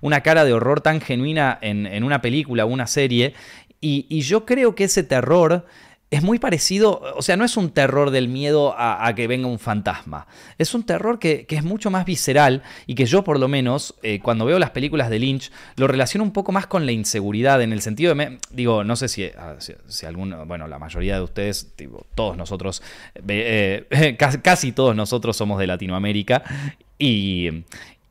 una 0.00 0.20
cara 0.22 0.44
de 0.44 0.52
horror 0.52 0.80
tan 0.80 1.00
genuina 1.00 1.58
en, 1.60 2.02
una 2.02 2.20
película 2.20 2.64
o 2.64 2.68
una 2.68 2.88
serie. 2.88 3.34
Y, 3.80 4.06
y 4.08 4.22
yo 4.22 4.44
creo 4.44 4.74
que 4.74 4.84
ese 4.84 5.04
terror 5.04 5.66
es 6.10 6.24
muy 6.24 6.40
parecido, 6.40 7.00
o 7.14 7.22
sea, 7.22 7.36
no 7.36 7.44
es 7.44 7.56
un 7.56 7.70
terror 7.70 8.10
del 8.10 8.26
miedo 8.26 8.74
a, 8.76 9.12
que 9.14 9.28
venga 9.28 9.46
un 9.46 9.60
fantasma, 9.60 10.26
es 10.58 10.74
un 10.74 10.82
terror 10.82 11.20
que, 11.20 11.46
es 11.48 11.62
mucho 11.62 11.90
más 11.90 12.04
visceral 12.04 12.62
y 12.86 12.96
que 12.96 13.06
yo 13.06 13.22
por 13.22 13.38
lo 13.38 13.46
menos, 13.46 13.94
eh, 14.02 14.18
cuando 14.20 14.44
veo 14.44 14.58
las 14.58 14.70
películas 14.70 15.08
de 15.08 15.20
Lynch, 15.20 15.52
lo 15.76 15.86
relaciono 15.86 16.24
un 16.24 16.32
poco 16.32 16.50
más 16.50 16.66
con 16.66 16.84
la 16.84 16.90
inseguridad, 16.90 17.62
en 17.62 17.72
el 17.72 17.80
sentido 17.80 18.12
de, 18.12 18.38
digo, 18.50 18.82
no 18.82 18.96
sé 18.96 19.08
si, 19.08 19.24
ah, 19.24 19.56
si, 19.58 20.04
alguno, 20.04 20.44
bueno, 20.46 20.66
la 20.66 20.80
mayoría 20.80 21.14
de 21.14 21.22
ustedes, 21.22 21.72
todos 22.16 22.36
nosotros, 22.36 22.82
eh, 23.28 24.16
casi, 24.42 24.72
todos 24.72 24.96
nosotros 24.96 25.36
somos 25.36 25.60
de 25.60 25.68
Latinoamérica 25.68 26.42
y, 26.98 27.64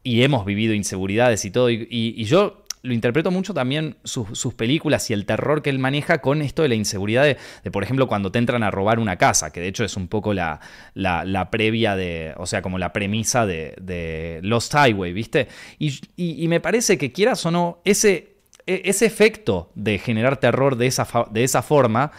hemos 0.05 0.45
vivido 0.45 0.73
inseguridades 0.73 1.43
y 1.45 1.51
todo, 1.51 1.69
y 1.69 2.23
yo 2.23 2.63
lo 2.81 2.93
interpreto 2.93 3.29
mucho 3.29 3.53
también 3.53 3.97
sus, 4.03 4.53
películas 4.53 5.09
y 5.09 5.13
el 5.13 5.25
terror 5.25 5.61
que 5.61 5.69
él 5.69 5.79
maneja 5.79 6.19
con 6.19 6.41
esto 6.41 6.61
de 6.61 6.69
la 6.69 6.75
inseguridad 6.75 7.23
de, 7.23 7.71
por 7.71 7.83
ejemplo, 7.83 8.07
cuando 8.07 8.31
te 8.31 8.39
entran 8.39 8.63
a 8.63 8.71
robar 8.71 8.99
una 8.99 9.17
casa, 9.17 9.51
que 9.51 9.59
de 9.59 9.67
hecho 9.67 9.83
es 9.83 9.97
un 9.97 10.07
poco 10.07 10.33
la, 10.33 10.59
la, 10.93 11.51
previa 11.51 11.95
de, 11.95 12.33
o 12.37 12.45
sea, 12.45 12.61
como 12.61 12.77
la 12.77 12.93
premisa 12.93 13.45
de, 13.45 13.75
de 13.81 14.39
Lost 14.43 14.73
Highway, 14.73 15.11
¿viste? 15.11 15.47
Y, 15.77 16.47
me 16.47 16.59
parece 16.59 16.97
que 16.97 17.11
quieras 17.11 17.45
o 17.45 17.51
no, 17.51 17.79
ese, 17.83 18.37
e, 18.65 18.81
ese 18.85 19.05
efecto 19.05 19.71
de 19.75 19.99
generar 19.99 20.37
terror 20.37 20.77
de 20.77 20.87
esa, 20.87 21.07
de 21.29 21.43
esa 21.43 21.61
forma, 21.61 22.11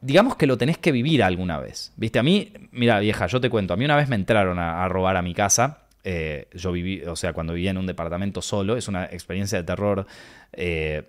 digamos 0.00 0.36
que 0.36 0.46
lo 0.46 0.58
tenés 0.58 0.78
que 0.78 0.92
vivir 0.92 1.22
alguna 1.22 1.58
vez, 1.58 1.92
¿viste? 1.96 2.18
A 2.18 2.22
mí, 2.22 2.52
mira 2.72 3.00
vieja, 3.00 3.26
yo 3.26 3.40
te 3.40 3.50
cuento, 3.50 3.74
a 3.74 3.76
mí 3.76 3.84
una 3.84 3.96
vez 3.96 4.08
me 4.08 4.16
entraron 4.16 4.58
a 4.58 4.86
robar 4.88 5.16
a 5.16 5.22
mi 5.22 5.34
casa 5.34 5.87
eh, 6.04 6.48
yo 6.54 6.72
viví, 6.72 7.02
o 7.02 7.16
sea, 7.16 7.32
cuando 7.32 7.52
vivía 7.52 7.70
en 7.70 7.78
un 7.78 7.86
departamento 7.86 8.42
solo, 8.42 8.76
es 8.76 8.88
una 8.88 9.04
experiencia 9.06 9.58
de 9.58 9.64
terror 9.64 10.06
eh, 10.52 11.02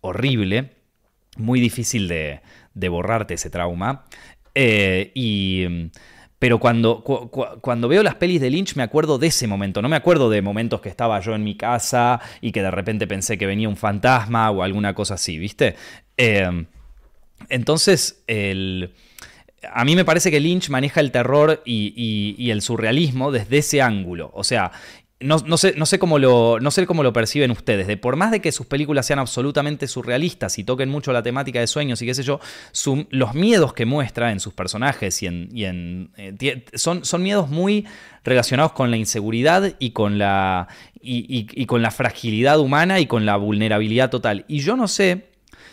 horrible, 0.00 0.70
muy 1.36 1.60
difícil 1.60 2.08
de, 2.08 2.40
borrarte 2.74 3.34
ese 3.34 3.50
trauma. 3.50 4.04
Eh, 4.54 5.10
y, 5.14 5.90
pero 6.38 6.58
cuando, 6.58 7.02
cuando 7.60 7.88
veo 7.88 8.02
las 8.02 8.14
pelis 8.14 8.40
de 8.40 8.50
Lynch 8.50 8.76
me 8.76 8.82
acuerdo 8.82 9.18
de 9.18 9.26
ese 9.26 9.46
momento, 9.46 9.82
no 9.82 9.88
me 9.88 9.96
acuerdo 9.96 10.30
de 10.30 10.42
momentos 10.42 10.80
que 10.80 10.88
estaba 10.88 11.20
yo 11.20 11.34
en 11.34 11.44
mi 11.44 11.56
casa 11.56 12.20
y 12.40 12.52
que 12.52 12.62
de 12.62 12.70
repente 12.70 13.06
pensé 13.06 13.36
que 13.36 13.46
venía 13.46 13.68
un 13.68 13.76
fantasma 13.76 14.50
o 14.50 14.62
alguna 14.62 14.94
cosa 14.94 15.14
así, 15.14 15.38
¿viste? 15.38 15.76
entonces, 17.48 18.22
el 18.26 18.92
a 19.72 19.84
mí 19.84 19.96
me 19.96 20.04
parece 20.04 20.30
que 20.30 20.40
Lynch 20.40 20.70
maneja 20.70 21.00
el 21.00 21.10
terror 21.10 21.62
y, 21.64 22.50
el 22.50 22.62
surrealismo 22.62 23.30
desde 23.30 23.58
ese 23.58 23.82
ángulo. 23.82 24.30
O 24.34 24.44
sea, 24.44 24.72
no, 25.20 25.38
sé, 25.58 25.98
cómo 25.98 26.18
lo, 26.18 27.12
perciben 27.12 27.50
ustedes. 27.50 27.86
De 27.86 27.96
por 27.96 28.16
más 28.16 28.30
de 28.30 28.40
que 28.40 28.52
sus 28.52 28.66
películas 28.66 29.06
sean 29.06 29.18
absolutamente 29.18 29.86
surrealistas 29.86 30.58
y 30.58 30.64
toquen 30.64 30.88
mucho 30.88 31.12
la 31.12 31.22
temática 31.22 31.60
de 31.60 31.66
sueños 31.66 32.00
y 32.00 32.06
qué 32.06 32.14
sé 32.14 32.22
yo, 32.22 32.40
los 33.10 33.34
miedos 33.34 33.74
que 33.74 33.84
muestra 33.84 34.32
en 34.32 34.40
sus 34.40 34.54
personajes 34.54 35.22
y 35.22 35.26
en, 35.26 36.10
eh, 36.16 36.64
son, 36.74 37.04
son 37.04 37.22
miedos 37.22 37.50
muy 37.50 37.86
relacionados 38.24 38.72
con 38.72 38.90
la 38.90 38.96
inseguridad 38.96 39.74
y 39.78 39.90
con 39.90 40.18
la, 40.18 40.68
y 41.02 41.66
con 41.66 41.82
la 41.82 41.90
fragilidad 41.90 42.58
humana 42.58 42.98
y 42.98 43.06
con 43.06 43.26
la 43.26 43.36
vulnerabilidad 43.36 44.08
total. 44.08 44.46
Y 44.48 44.60
yo 44.60 44.76
no 44.76 44.88
sé 44.88 45.29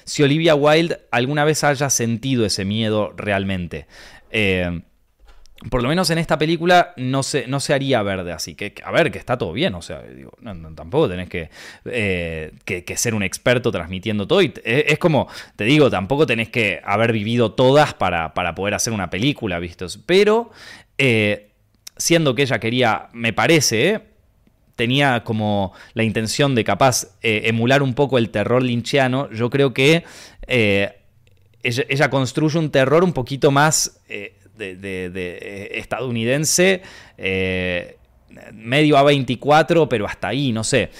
si 0.07 0.23
Olivia 0.23 0.55
Wilde 0.55 1.01
alguna 1.11 1.43
vez 1.43 1.63
haya 1.65 1.89
sentido 1.89 2.45
ese 2.45 2.63
miedo 2.63 3.13
realmente. 3.15 3.87
Eh, 4.31 4.81
por 5.69 5.83
lo 5.83 5.89
menos 5.89 6.09
en 6.11 6.17
esta 6.17 6.37
película 6.37 6.93
no 6.95 7.23
se, 7.23 7.47
no 7.47 7.59
se 7.59 7.73
haría 7.73 8.01
verde 8.03 8.31
así. 8.31 8.55
Que, 8.55 8.73
a 8.83 8.91
ver, 8.91 9.11
que 9.11 9.19
está 9.19 9.37
todo 9.37 9.51
bien. 9.51 9.75
O 9.75 9.81
sea, 9.81 10.01
tampoco 10.75 11.09
tenés 11.09 11.27
eh, 11.85 12.51
que, 12.63 12.85
que, 12.85 12.97
ser 12.97 13.13
un 13.13 13.23
experto 13.23 13.71
transmitiendo 13.71 14.27
todo. 14.27 14.41
Y 14.41 14.53
es, 14.63 14.97
como, 14.97 15.27
te 15.55 15.65
digo, 15.65 15.89
tampoco 15.89 16.25
tenés 16.25 16.49
que 16.49 16.79
haber 16.83 17.11
vivido 17.11 17.51
todas 17.51 17.93
para, 17.93 18.33
para 18.33 18.55
poder 18.55 18.75
hacer 18.75 18.93
una 18.93 19.09
película, 19.09 19.59
vistos. 19.59 19.99
Pero, 20.05 20.51
eh, 20.97 21.49
siendo 21.97 22.33
que 22.33 22.43
ella 22.43 22.59
quería, 22.59 23.09
me 23.11 23.33
parece, 23.33 24.01
tenía 24.77 25.25
como 25.25 25.73
la 25.93 26.03
intención 26.03 26.55
de 26.55 26.63
capaz 26.63 27.17
eh, 27.21 27.41
emular 27.45 27.83
un 27.83 27.93
poco 27.93 28.17
el 28.17 28.29
terror 28.29 28.63
linchiano, 28.63 29.29
yo 29.31 29.49
creo 29.49 29.73
que 29.73 30.05
eh, 30.47 30.99
ella, 31.63 32.09
construye 32.09 32.57
un 32.57 32.69
terror 32.71 33.03
un 33.03 33.11
poquito 33.11 33.51
más 33.51 33.99
eh, 34.07 34.37
de, 34.55 35.69
estadounidense, 35.73 36.81
medio 38.53 38.97
A24, 38.97 39.87
pero 39.89 40.05
hasta 40.05 40.29
ahí, 40.29 40.53
no 40.53 40.63
sé. 40.63 40.91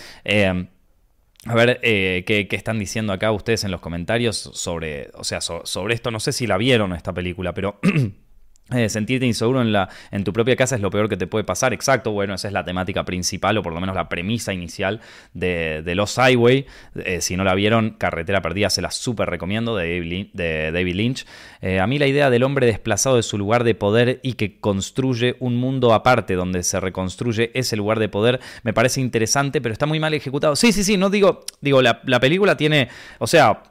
A 1.46 1.56
ver, 1.56 1.80
¿qué, 1.80 2.48
están 2.52 2.80
diciendo 2.80 3.14
acá 3.14 3.32
ustedes 3.32 3.64
en 3.64 3.72
los 3.72 3.80
comentarios 3.80 4.36
sobre, 4.54 5.12
o 5.14 5.24
sea, 5.24 5.40
sobre 5.40 5.94
esto? 5.94 6.12
No 6.12 6.20
sé 6.20 6.34
si 6.34 6.48
la 6.48 6.58
vieron 6.58 6.94
esta 6.94 7.14
película, 7.14 7.54
pero 7.54 7.80
Eh, 8.76 8.90
sentirte 8.90 9.26
inseguro 9.26 9.62
en, 9.62 9.72
la, 9.72 9.88
en 10.12 10.26
tu 10.26 10.34
propia 10.34 10.58
casa 10.58 10.76
es 10.76 10.82
lo 10.82 10.90
peor 10.90 11.08
que 11.08 11.16
te 11.16 11.26
puede 11.26 11.46
pasar. 11.46 11.74
Exacto, 11.74 12.12
bueno, 12.12 12.34
esa 12.34 12.48
es 12.48 12.54
la 12.54 12.66
temática 12.66 13.06
principal 13.06 13.58
o 13.58 13.64
por 13.64 13.74
lo 13.74 13.80
menos 13.80 13.96
la 13.96 14.10
premisa 14.10 14.54
inicial 14.54 15.00
de, 15.34 15.82
de 15.84 15.96
Los 15.96 16.18
Highway. 16.18 16.66
Eh, 16.96 17.22
si 17.22 17.38
no 17.38 17.46
la 17.46 17.56
vieron, 17.56 17.92
Carretera 17.92 18.42
Perdida 18.42 18.70
se 18.70 18.82
la 18.82 18.92
súper 18.92 19.30
recomiendo 19.30 19.76
de 19.76 20.72
David 20.74 20.96
Lynch. 20.96 21.26
Eh, 21.62 21.80
a 21.80 21.88
mí 21.88 21.98
la 21.98 22.08
idea 22.08 22.30
del 22.30 22.44
hombre 22.44 22.66
desplazado 22.68 23.16
de 23.16 23.24
su 23.24 23.38
lugar 23.38 23.64
de 23.64 23.74
poder 23.74 24.20
y 24.22 24.34
que 24.34 24.60
construye 24.60 25.38
un 25.40 25.56
mundo 25.56 25.94
aparte 25.94 26.34
donde 26.34 26.64
se 26.64 26.80
reconstruye 26.80 27.52
ese 27.54 27.78
lugar 27.78 28.00
de 28.00 28.10
poder 28.10 28.40
me 28.64 28.74
parece 28.74 29.02
interesante, 29.02 29.62
pero 29.62 29.74
está 29.74 29.86
muy 29.86 30.00
mal 30.00 30.14
ejecutado. 30.14 30.56
Sí, 30.56 30.72
sí, 30.72 30.84
sí, 30.84 30.98
no 30.98 31.10
digo, 31.10 31.46
digo, 31.62 31.82
la, 31.82 32.02
la 32.06 32.20
película 32.20 32.58
tiene, 32.58 32.90
o 33.20 33.28
sea, 33.28 33.64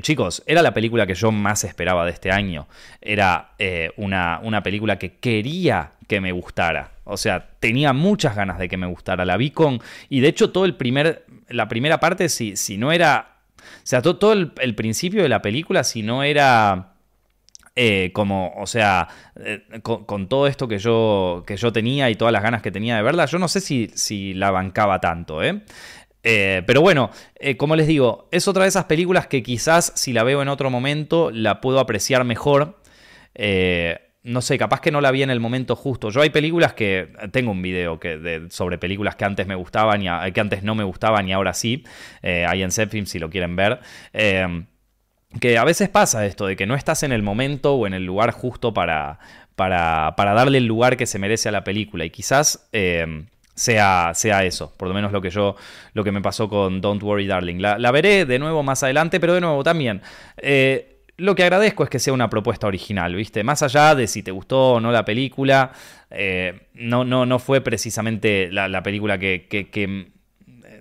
Chicos, 0.00 0.42
era 0.46 0.62
la 0.62 0.72
película 0.72 1.06
que 1.06 1.14
yo 1.14 1.32
más 1.32 1.64
esperaba 1.64 2.04
de 2.04 2.12
este 2.12 2.30
año. 2.30 2.68
Era 3.00 3.54
eh, 3.58 3.90
una, 3.96 4.40
una, 4.42 4.62
película 4.62 4.98
que 4.98 5.16
quería 5.16 5.92
que 6.06 6.20
me 6.20 6.32
gustara. 6.32 6.92
O 7.04 7.16
sea, 7.16 7.48
tenía 7.60 7.92
muchas 7.92 8.36
ganas 8.36 8.58
de 8.58 8.68
que 8.68 8.76
me 8.76 8.86
gustara. 8.86 9.24
La 9.24 9.36
vi 9.36 9.50
con. 9.50 9.80
Y 10.08 10.20
de 10.20 10.28
hecho, 10.28 10.50
todo 10.50 10.64
el 10.64 10.76
primer. 10.76 11.24
La 11.48 11.68
primera 11.68 12.00
parte, 12.00 12.28
si, 12.28 12.78
no 12.78 12.92
era. 12.92 13.38
O 13.58 13.86
sea, 13.86 14.02
todo, 14.02 14.32
el, 14.32 14.74
principio 14.74 15.22
de 15.22 15.28
la 15.28 15.42
película, 15.42 15.84
si 15.84 16.02
no 16.02 16.22
era. 16.22 16.90
Eh, 17.76 18.12
como, 18.12 18.54
o 18.56 18.68
sea, 18.68 19.08
eh, 19.34 19.64
con, 19.82 20.28
todo 20.28 20.46
esto 20.46 20.68
que 20.68 20.78
yo, 20.78 21.42
que 21.44 21.56
yo 21.56 21.72
tenía 21.72 22.08
y 22.08 22.14
todas 22.14 22.30
las 22.30 22.44
ganas 22.44 22.62
que 22.62 22.70
tenía 22.70 22.94
de 22.94 23.02
verla, 23.02 23.26
yo 23.26 23.40
no 23.40 23.48
sé 23.48 23.60
si, 23.60 23.90
si 23.94 24.32
la 24.32 24.52
bancaba 24.52 25.00
tanto, 25.00 25.42
¿eh? 25.42 25.62
Eh, 26.24 26.62
pero 26.66 26.80
bueno, 26.80 27.10
eh, 27.36 27.56
como 27.58 27.76
les 27.76 27.86
digo, 27.86 28.28
es 28.32 28.48
otra 28.48 28.62
de 28.62 28.70
esas 28.70 28.86
películas 28.86 29.26
que 29.26 29.42
quizás 29.42 29.92
si 29.94 30.14
la 30.14 30.24
veo 30.24 30.40
en 30.40 30.48
otro 30.48 30.70
momento 30.70 31.30
la 31.30 31.60
puedo 31.60 31.78
apreciar 31.78 32.24
mejor. 32.24 32.80
Eh, 33.34 34.00
no 34.22 34.40
sé, 34.40 34.56
capaz 34.56 34.80
que 34.80 34.90
no 34.90 35.02
la 35.02 35.10
vi 35.10 35.22
en 35.22 35.28
el 35.28 35.38
momento 35.38 35.76
justo. 35.76 36.08
Yo 36.08 36.22
hay 36.22 36.30
películas 36.30 36.72
que. 36.72 37.12
Tengo 37.30 37.50
un 37.52 37.60
video 37.60 38.00
sobre 38.48 38.78
películas 38.78 39.16
que 39.16 39.26
antes 39.26 39.46
me 39.46 39.54
gustaban 39.54 40.02
y 40.02 40.32
que 40.32 40.40
antes 40.40 40.62
no 40.62 40.74
me 40.74 40.82
gustaban 40.82 41.28
y 41.28 41.34
ahora 41.34 41.52
sí. 41.52 41.84
hay 42.22 42.62
en 42.62 42.72
Zepfilm 42.72 43.04
si 43.04 43.18
lo 43.18 43.28
quieren 43.28 43.54
ver. 43.54 43.80
que 44.12 45.58
a 45.58 45.64
veces 45.64 45.90
pasa 45.90 46.24
esto, 46.24 46.46
de 46.46 46.56
que 46.56 46.66
no 46.66 46.74
estás 46.74 47.02
en 47.02 47.12
el 47.12 47.22
momento 47.22 47.74
o 47.74 47.86
en 47.86 47.92
el 47.92 48.06
lugar 48.06 48.30
justo 48.30 48.72
para, 48.72 49.18
para, 49.56 50.14
para 50.16 50.32
darle 50.32 50.56
el 50.56 50.64
lugar 50.64 50.96
que 50.96 51.04
se 51.04 51.18
merece 51.18 51.50
a 51.50 51.52
la 51.52 51.62
película. 51.62 52.06
Y 52.06 52.10
quizás 52.10 52.70
sea, 53.54 54.12
sea 54.14 54.44
eso, 54.44 54.72
por 54.76 54.88
lo 54.88 54.94
menos 54.94 55.12
lo 55.12 55.20
que 55.20 55.30
yo, 55.30 55.56
lo 55.92 56.04
que 56.04 56.12
me 56.12 56.20
pasó 56.20 56.48
con 56.48 56.80
Don't 56.80 57.02
Worry 57.02 57.26
Darling. 57.26 57.58
La, 57.60 57.90
veré 57.90 58.26
de 58.26 58.38
nuevo 58.38 58.62
más 58.62 58.82
adelante, 58.82 59.20
pero 59.20 59.34
de 59.34 59.40
nuevo 59.40 59.62
también. 59.62 60.02
Eh, 60.36 61.02
lo 61.16 61.34
que 61.34 61.44
agradezco 61.44 61.84
es 61.84 61.90
que 61.90 62.00
sea 62.00 62.12
una 62.12 62.28
propuesta 62.28 62.66
original, 62.66 63.14
¿viste? 63.14 63.44
Más 63.44 63.62
allá 63.62 63.94
de 63.94 64.08
si 64.08 64.22
te 64.22 64.32
gustó 64.32 64.72
o 64.72 64.80
no 64.80 64.90
la 64.90 65.04
película, 65.04 65.70
eh, 66.10 66.68
no, 66.74 67.04
no, 67.04 67.24
no 67.24 67.38
fue 67.38 67.60
precisamente 67.60 68.50
la, 68.50 68.82
película 68.82 69.18
que, 69.18 69.46
que, 69.48 70.08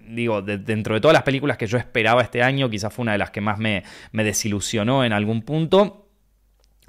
digo, 0.07 0.41
dentro 0.41 0.95
de 0.95 1.01
todas 1.01 1.13
las 1.13 1.23
películas 1.23 1.57
que 1.57 1.67
yo 1.67 1.77
esperaba 1.77 2.23
este 2.23 2.41
año, 2.41 2.69
quizás 2.69 2.91
fue 2.91 3.03
una 3.03 3.11
de 3.11 3.19
las 3.19 3.29
que 3.29 3.41
más 3.41 3.59
me, 3.59 3.83
me 4.11 4.23
desilusionó 4.23 5.05
en 5.05 5.13
algún 5.13 5.43
punto. 5.43 6.07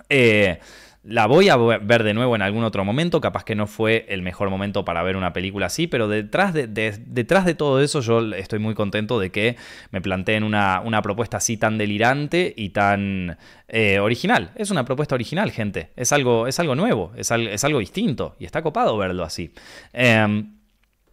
Eh, 0.08 0.58
La 1.06 1.26
voy 1.26 1.50
a 1.50 1.56
ver 1.58 2.02
de 2.02 2.14
nuevo 2.14 2.34
en 2.34 2.40
algún 2.40 2.64
otro 2.64 2.82
momento, 2.82 3.20
capaz 3.20 3.44
que 3.44 3.54
no 3.54 3.66
fue 3.66 4.06
el 4.08 4.22
mejor 4.22 4.48
momento 4.48 4.86
para 4.86 5.02
ver 5.02 5.16
una 5.16 5.34
película 5.34 5.66
así, 5.66 5.86
pero 5.86 6.08
detrás 6.08 6.54
de, 6.54 6.66
detrás 6.66 7.44
de 7.44 7.54
todo 7.54 7.82
eso 7.82 8.00
yo 8.00 8.34
estoy 8.34 8.58
muy 8.58 8.74
contento 8.74 9.20
de 9.20 9.30
que 9.30 9.56
me 9.90 10.00
planteen 10.00 10.42
una, 10.44 10.80
una 10.80 11.02
propuesta 11.02 11.36
así 11.36 11.58
tan 11.58 11.76
delirante 11.76 12.54
y 12.56 12.70
tan 12.70 13.36
eh, 13.68 13.98
original. 13.98 14.52
Es 14.54 14.70
una 14.70 14.86
propuesta 14.86 15.14
original, 15.14 15.50
gente. 15.50 15.90
Es 15.94 16.10
algo, 16.10 16.46
es 16.46 16.58
algo 16.58 16.74
nuevo, 16.74 17.12
es, 17.16 17.30
es 17.30 17.64
algo 17.64 17.80
distinto 17.80 18.34
y 18.38 18.46
está 18.46 18.62
copado 18.62 18.96
verlo 18.96 19.24
así. 19.24 19.52
Em, 19.92 20.56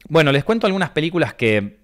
bueno, 0.07 0.31
les 0.31 0.45
cuento 0.45 0.67
algunas 0.67 0.91
películas 0.91 1.33
que, 1.33 1.79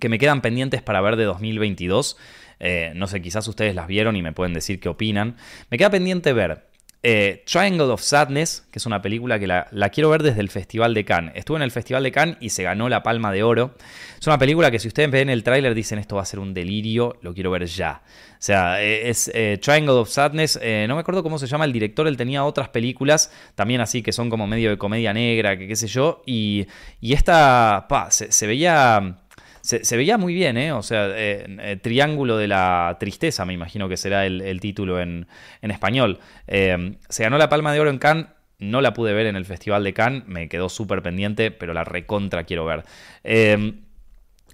que 0.00 0.08
me 0.08 0.18
quedan 0.18 0.40
pendientes 0.40 0.82
para 0.82 1.00
ver 1.00 1.14
de 1.14 1.26
2022. 1.26 2.16
Eh, 2.58 2.92
no 2.96 3.06
sé, 3.06 3.22
quizás 3.22 3.46
ustedes 3.46 3.76
las 3.76 3.86
vieron 3.86 4.16
y 4.16 4.22
me 4.22 4.32
pueden 4.32 4.52
decir 4.52 4.80
qué 4.80 4.88
opinan. 4.88 5.36
Me 5.70 5.78
queda 5.78 5.90
pendiente 5.90 6.32
ver 6.32 6.69
eh, 7.02 7.42
Triangle 7.46 7.86
of 7.86 8.02
Sadness, 8.02 8.66
que 8.70 8.78
es 8.78 8.84
una 8.84 9.00
película 9.00 9.38
que 9.38 9.46
la, 9.46 9.66
quiero 9.90 10.10
ver 10.10 10.22
desde 10.22 10.40
el 10.40 10.50
Festival 10.50 10.92
de 10.92 11.04
Cannes. 11.04 11.32
Estuve 11.34 11.56
en 11.56 11.62
el 11.62 11.70
Festival 11.70 12.02
de 12.02 12.12
Cannes 12.12 12.36
y 12.40 12.50
se 12.50 12.62
ganó 12.62 12.88
la 12.88 13.02
Palma 13.02 13.32
de 13.32 13.42
Oro. 13.42 13.74
Es 14.18 14.26
una 14.26 14.38
película 14.38 14.70
que 14.70 14.78
si 14.78 14.88
ustedes 14.88 15.10
ven 15.10 15.30
el 15.30 15.42
tráiler 15.42 15.74
dicen 15.74 15.98
esto 15.98 16.16
va 16.16 16.22
a 16.22 16.26
ser 16.26 16.40
un 16.40 16.52
delirio, 16.52 17.16
lo 17.22 17.32
quiero 17.32 17.50
ver 17.50 17.64
ya. 17.64 18.02
O 18.32 18.42
sea, 18.42 18.82
eh, 18.82 19.08
es 19.08 19.30
eh, 19.34 19.58
Triangle 19.62 19.94
of 19.94 20.10
Sadness, 20.10 20.60
no 20.88 20.94
me 20.94 21.00
acuerdo 21.00 21.22
cómo 21.22 21.38
se 21.38 21.46
llama 21.46 21.64
el 21.64 21.72
director, 21.72 22.06
él 22.06 22.16
tenía 22.16 22.44
otras 22.44 22.68
películas 22.68 23.30
también 23.54 23.80
así 23.80 24.02
que 24.02 24.12
son 24.12 24.28
como 24.28 24.46
medio 24.46 24.70
de 24.70 24.78
comedia 24.78 25.12
negra, 25.12 25.56
que 25.56 25.68
qué 25.68 25.76
sé 25.76 25.86
yo, 25.86 26.22
y, 26.26 26.66
esta, 27.00 27.86
se 28.10 28.46
veía 28.46 29.20
se, 29.60 29.96
veía 29.96 30.18
muy 30.18 30.34
bien, 30.34 30.56
¿eh? 30.56 30.72
O 30.72 30.82
sea, 30.82 31.08
eh, 31.08 31.46
eh, 31.60 31.76
Triángulo 31.80 32.36
de 32.36 32.48
la 32.48 32.96
Tristeza, 32.98 33.44
me 33.44 33.52
imagino 33.52 33.88
que 33.88 33.96
será 33.96 34.26
el, 34.26 34.60
título 34.60 35.00
en, 35.00 35.26
español. 35.62 36.18
Eh, 36.46 36.96
se 37.08 37.22
ganó 37.22 37.38
la 37.38 37.48
Palma 37.48 37.72
de 37.72 37.80
Oro 37.80 37.90
en 37.90 37.98
Cannes. 37.98 38.26
No 38.58 38.82
la 38.82 38.92
pude 38.92 39.14
ver 39.14 39.26
en 39.26 39.36
el 39.36 39.46
Festival 39.46 39.84
de 39.84 39.94
Cannes, 39.94 40.26
me 40.26 40.48
quedó 40.48 40.68
súper 40.68 41.02
pendiente, 41.02 41.50
pero 41.50 41.72
la 41.72 41.82
recontra 41.82 42.44
quiero 42.44 42.66
ver. 42.66 42.84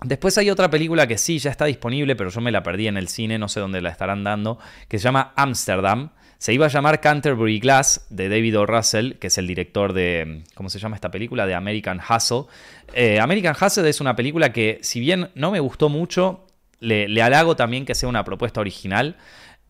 Después 0.05 0.37
hay 0.39 0.51
otra 0.51 0.71
película 0.71 1.07
que 1.07 1.19
sí, 1.19 1.39
ya 1.39 1.51
está 1.51 1.65
disponible, 1.65 2.15
pero 2.15 2.31
yo 2.31 2.41
me 2.41 2.53
la 2.53 2.63
perdí 2.63 2.87
en 2.87 2.99
el 2.99 3.09
cine, 3.09 3.39
no 3.39 3.49
sé 3.49 3.61
dónde 3.61 3.81
la 3.81 3.91
estarán 3.91 4.23
dando, 4.23 4.59
que 4.89 4.99
se 4.99 5.05
llama 5.05 5.33
Amsterdam. 5.35 6.11
Se 6.39 6.53
iba 6.53 6.67
a 6.67 6.69
llamar 6.69 7.01
Canterbury 7.01 7.59
Glass 7.61 8.07
de 8.11 8.29
David 8.29 8.59
O. 8.59 8.67
Russell, 8.67 9.15
que 9.15 9.29
es 9.29 9.39
el 9.39 9.47
director 9.47 9.93
de, 9.93 10.43
¿cómo 10.55 10.69
se 10.69 10.79
llama 10.79 10.97
esta 10.97 11.11
película? 11.11 11.47
De 11.47 11.55
American 11.55 12.01
Hustle. 12.01 12.45
Eh, 12.93 13.21
American 13.21 13.57
Hustle 13.61 13.89
es 13.89 14.01
una 14.01 14.15
película 14.17 14.53
que, 14.53 14.79
si 14.83 15.01
bien 15.01 15.31
no 15.35 15.51
me 15.51 15.61
gustó 15.61 15.89
mucho, 15.89 16.47
le, 16.81 17.23
halago 17.23 17.57
también 17.57 17.87
que 17.87 17.95
sea 17.95 18.09
una 18.09 18.25
propuesta 18.25 18.61
original. 18.61 19.17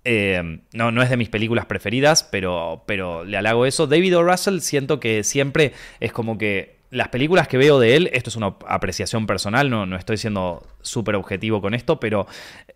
Eh, 0.05 0.61
no, 0.73 0.91
no 0.91 1.03
es 1.03 1.11
de 1.11 1.17
mis 1.17 1.29
películas 1.29 1.67
preferidas, 1.67 2.25
pero, 2.25 2.85
pero 2.87 3.25
le 3.25 3.37
halago 3.37 3.67
eso. 3.67 3.87
David 3.87 4.19
O. 4.19 4.23
Russell 4.23 4.61
siento 4.61 5.01
que 5.01 5.25
siempre 5.25 5.73
es 6.01 6.13
como 6.13 6.37
que 6.39 6.76
las 6.97 7.09
películas 7.09 7.47
que 7.47 7.59
veo 7.59 7.79
de 7.79 7.95
él, 7.95 8.11
esto 8.13 8.31
es 8.31 8.37
una 8.37 8.55
apreciación 8.67 9.27
personal, 9.27 9.69
no, 9.69 9.85
no 9.85 9.97
estoy 9.97 10.17
siendo 10.17 10.67
súper 10.81 11.15
objetivo 11.15 11.61
con 11.61 11.75
esto, 11.75 12.01
pero 12.01 12.27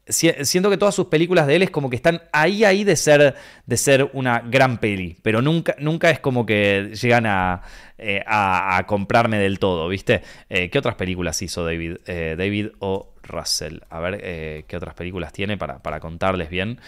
siento 0.09 0.69
que 0.69 0.77
todas 0.77 0.95
sus 0.95 1.07
películas 1.07 1.47
de 1.47 1.57
él 1.57 1.63
es 1.63 1.71
como 1.71 1.89
que 1.89 1.97
están 1.97 2.23
ahí, 2.33 2.65
ahí 2.65 2.85
de 2.85 2.97
ser, 2.97 3.35
de 3.65 3.77
ser 3.77 4.11
una 4.13 4.41
gran 4.41 4.79
peli, 4.79 5.17
pero 5.23 5.41
nunca, 5.41 5.75
nunca 5.79 6.11
es 6.11 6.21
como 6.21 6.45
que 6.45 6.93
llegan 7.01 7.25
a, 7.27 7.63
eh, 7.97 8.23
a, 8.27 8.85
comprarme 8.87 9.39
del 9.39 9.59
todo, 9.59 9.89
¿viste? 9.89 10.23
Eh, 10.49 10.69
¿Qué 10.69 10.79
otras 10.79 10.97
películas 10.97 11.41
hizo 11.41 11.65
David, 11.65 11.99
eh, 12.07 12.35
David 12.37 12.69
o 12.81 13.15
Russell? 13.23 13.79
A 13.89 14.01
ver, 14.01 14.65
¿qué 14.67 14.77
otras 14.77 14.95
películas 14.95 15.33
tiene 15.33 15.57
para, 15.57 15.79
para 15.79 16.01
contarles 16.01 16.51
bien? 16.51 16.79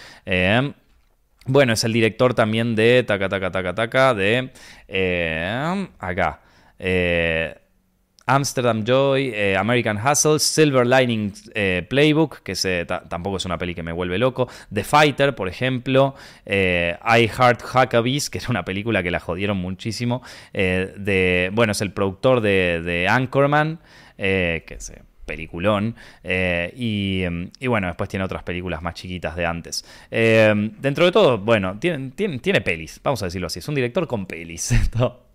bueno, 1.44 1.72
es 1.72 1.82
el 1.82 1.92
director 1.92 2.34
también 2.34 2.76
de 2.76 3.02
Taca, 3.02 3.28
Taca, 3.28 3.50
Taca, 3.50 3.74
Taca, 3.74 4.14
de... 4.14 4.50
acá. 5.98 6.40
Eh, 6.84 7.54
Amsterdam 8.24 8.84
Joy, 8.84 9.32
eh, 9.34 9.56
American 9.56 9.98
Hustle, 9.98 10.38
Silver 10.38 10.86
Lining 10.86 11.32
eh, 11.54 11.84
Playbook, 11.88 12.42
que 12.42 12.54
tampoco 12.86 13.36
es 13.36 13.44
una 13.44 13.58
peli 13.58 13.74
que 13.74 13.82
me 13.82 13.92
vuelve 13.92 14.16
loco, 14.16 14.48
The 14.72 14.84
Fighter, 14.84 15.34
por 15.34 15.48
ejemplo, 15.48 16.14
I 16.46 17.28
Heart 17.28 17.62
Huckabees, 17.62 18.30
que 18.30 18.38
es 18.38 18.48
una 18.48 18.64
película 18.64 19.02
que 19.02 19.10
la 19.10 19.18
jodieron 19.18 19.56
muchísimo, 19.56 20.22
de, 20.52 21.50
bueno, 21.52 21.72
es 21.72 21.80
el 21.80 21.92
productor 21.92 22.40
de, 22.40 23.06
Anchorman, 23.10 23.80
que 24.16 24.64
es 24.68 24.92
peliculón. 25.26 25.96
y, 26.24 27.26
bueno, 27.66 27.88
después 27.88 28.08
tiene 28.08 28.24
otras 28.24 28.44
películas 28.44 28.82
más 28.82 28.94
chiquitas 28.94 29.34
de 29.34 29.46
antes. 29.46 29.84
dentro 30.10 31.04
de 31.04 31.12
todo, 31.12 31.38
bueno, 31.38 31.76
tiene, 31.80 32.60
pelis, 32.60 33.00
vamos 33.02 33.20
a 33.22 33.26
decirlo 33.26 33.48
así. 33.48 33.58
Es 33.58 33.68
un 33.68 33.74
director 33.74 34.06
con 34.06 34.26
pelis. 34.26 34.72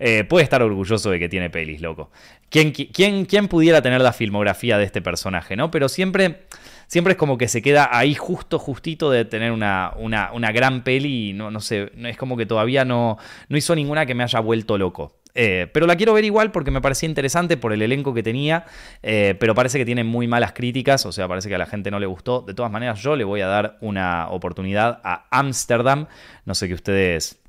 Eh, 0.00 0.24
puede 0.24 0.44
estar 0.44 0.62
orgulloso 0.62 1.10
de 1.10 1.18
que 1.18 1.28
tiene 1.28 1.50
pelis, 1.50 1.80
loco. 1.80 2.10
¿Quién, 2.50 2.72
quién, 2.72 3.48
pudiera 3.48 3.82
tener 3.82 4.00
la 4.00 4.12
filmografía 4.12 4.78
de 4.78 4.84
este 4.84 5.02
personaje, 5.02 5.56
no? 5.56 5.70
Pero 5.70 5.88
siempre, 5.88 6.42
siempre 6.86 7.12
es 7.12 7.18
como 7.18 7.36
que 7.36 7.48
se 7.48 7.60
queda 7.60 7.90
ahí 7.90 8.14
justo, 8.14 8.58
justito 8.58 9.10
de 9.10 9.24
tener 9.24 9.52
una, 9.52 9.92
una, 9.98 10.52
gran 10.52 10.84
peli 10.84 11.30
y 11.30 11.32
no, 11.32 11.50
no 11.50 11.60
sé, 11.60 11.90
es 12.04 12.16
como 12.16 12.36
que 12.36 12.46
todavía 12.46 12.84
no, 12.84 13.18
no 13.48 13.56
hizo 13.56 13.74
ninguna 13.74 14.06
que 14.06 14.14
me 14.14 14.22
haya 14.22 14.40
vuelto 14.40 14.78
loco. 14.78 15.18
Eh, 15.34 15.68
pero 15.72 15.86
la 15.86 15.94
quiero 15.94 16.14
ver 16.14 16.24
igual 16.24 16.50
porque 16.50 16.72
me 16.72 16.80
parecía 16.80 17.08
interesante 17.08 17.56
por 17.56 17.72
el 17.72 17.80
elenco 17.82 18.12
que 18.12 18.24
tenía, 18.24 18.64
eh, 19.04 19.36
pero 19.38 19.54
parece 19.54 19.78
que 19.78 19.84
tiene 19.84 20.02
muy 20.02 20.26
malas 20.26 20.52
críticas, 20.52 21.06
o 21.06 21.12
sea, 21.12 21.28
parece 21.28 21.48
que 21.48 21.54
a 21.54 21.58
la 21.58 21.66
gente 21.66 21.92
no 21.92 22.00
le 22.00 22.06
gustó. 22.06 22.42
De 22.42 22.54
todas 22.54 22.72
maneras, 22.72 23.00
yo 23.00 23.14
le 23.14 23.22
voy 23.22 23.40
a 23.40 23.46
dar 23.46 23.78
una 23.80 24.28
oportunidad 24.30 25.00
a 25.04 25.26
Amsterdam. 25.30 26.06
No 26.44 26.54
sé 26.56 26.66
qué 26.66 26.74
ustedes 26.74 27.40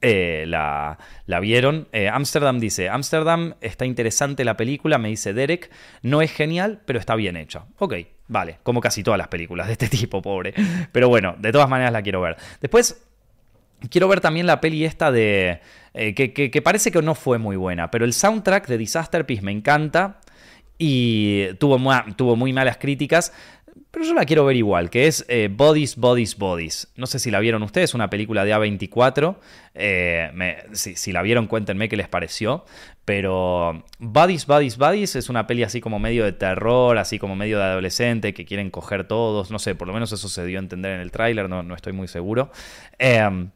eh, 0.00 0.44
la, 0.46 0.98
vieron. 1.40 1.88
Eh, 1.92 2.08
Amsterdam 2.08 2.58
dice, 2.58 2.88
Amsterdam 2.88 3.54
está 3.60 3.84
interesante 3.84 4.44
la 4.44 4.56
película, 4.56 4.98
me 4.98 5.08
dice 5.08 5.32
Derek, 5.32 5.70
no 6.02 6.22
es 6.22 6.32
genial, 6.32 6.80
pero 6.84 6.98
está 6.98 7.16
bien 7.16 7.36
hecha. 7.36 7.64
Ok, 7.78 7.94
vale, 8.28 8.58
como 8.62 8.80
casi 8.80 9.02
todas 9.02 9.18
las 9.18 9.28
películas 9.28 9.66
de 9.66 9.72
este 9.72 9.88
tipo, 9.96 10.22
pobre. 10.22 10.54
Pero 10.92 11.08
bueno, 11.08 11.34
de 11.38 11.52
todas 11.52 11.68
maneras 11.68 11.92
la 11.92 12.02
quiero 12.02 12.20
ver. 12.20 12.36
Después, 12.60 13.04
quiero 13.90 14.08
ver 14.08 14.20
también 14.20 14.46
la 14.46 14.60
peli 14.60 14.84
esta 14.84 15.10
de... 15.10 15.60
Eh, 15.92 16.14
que, 16.14 16.32
que, 16.32 16.62
parece 16.62 16.92
que 16.92 17.02
no 17.02 17.16
fue 17.16 17.38
muy 17.38 17.56
buena, 17.56 17.90
pero 17.90 18.04
el 18.04 18.12
soundtrack 18.12 18.68
de 18.68 18.78
Disaster 18.78 19.26
Piece 19.26 19.42
me 19.42 19.50
encanta 19.50 20.20
y 20.78 21.52
tuvo, 21.54 21.78
tuvo 22.16 22.36
muy 22.36 22.52
malas 22.52 22.78
críticas. 22.78 23.32
Pero 23.90 24.04
yo 24.04 24.14
la 24.14 24.24
quiero 24.24 24.44
ver 24.44 24.56
igual, 24.56 24.88
que 24.88 25.08
es 25.08 25.24
eh, 25.28 25.48
Bodies, 25.50 25.96
Bodies, 25.96 26.38
Bodies. 26.38 26.92
No 26.94 27.06
sé 27.06 27.18
si 27.18 27.30
la 27.30 27.40
vieron 27.40 27.62
ustedes, 27.64 27.92
una 27.92 28.08
película 28.08 28.44
de 28.44 28.54
A24. 28.54 29.36
Eh, 29.74 30.30
si, 30.72 31.12
la 31.12 31.22
vieron, 31.22 31.48
cuéntenme 31.48 31.88
qué 31.88 31.96
les 31.96 32.08
pareció. 32.08 32.64
Pero 33.04 33.84
Bodies, 33.98 34.46
Bodies, 34.46 34.78
Bodies 34.78 35.16
es 35.16 35.28
una 35.28 35.48
peli 35.48 35.64
así 35.64 35.80
como 35.80 35.98
medio 35.98 36.24
de 36.24 36.32
terror, 36.32 36.98
así 36.98 37.18
como 37.18 37.34
medio 37.34 37.58
de 37.58 37.64
adolescente, 37.64 38.32
que 38.32 38.44
quieren 38.44 38.70
coger 38.70 39.08
todos. 39.08 39.50
No 39.50 39.58
sé, 39.58 39.74
por 39.74 39.88
lo 39.88 39.94
menos 39.94 40.12
eso 40.12 40.28
se 40.28 40.44
dio 40.44 40.58
a 40.58 40.62
entender 40.62 40.92
en 40.92 41.00
el 41.00 41.10
tráiler, 41.10 41.48
no, 41.48 41.64
no, 41.64 41.74
estoy 41.74 41.92
muy 41.92 42.06
seguro. 42.06 42.52
Eh, 42.98 43.48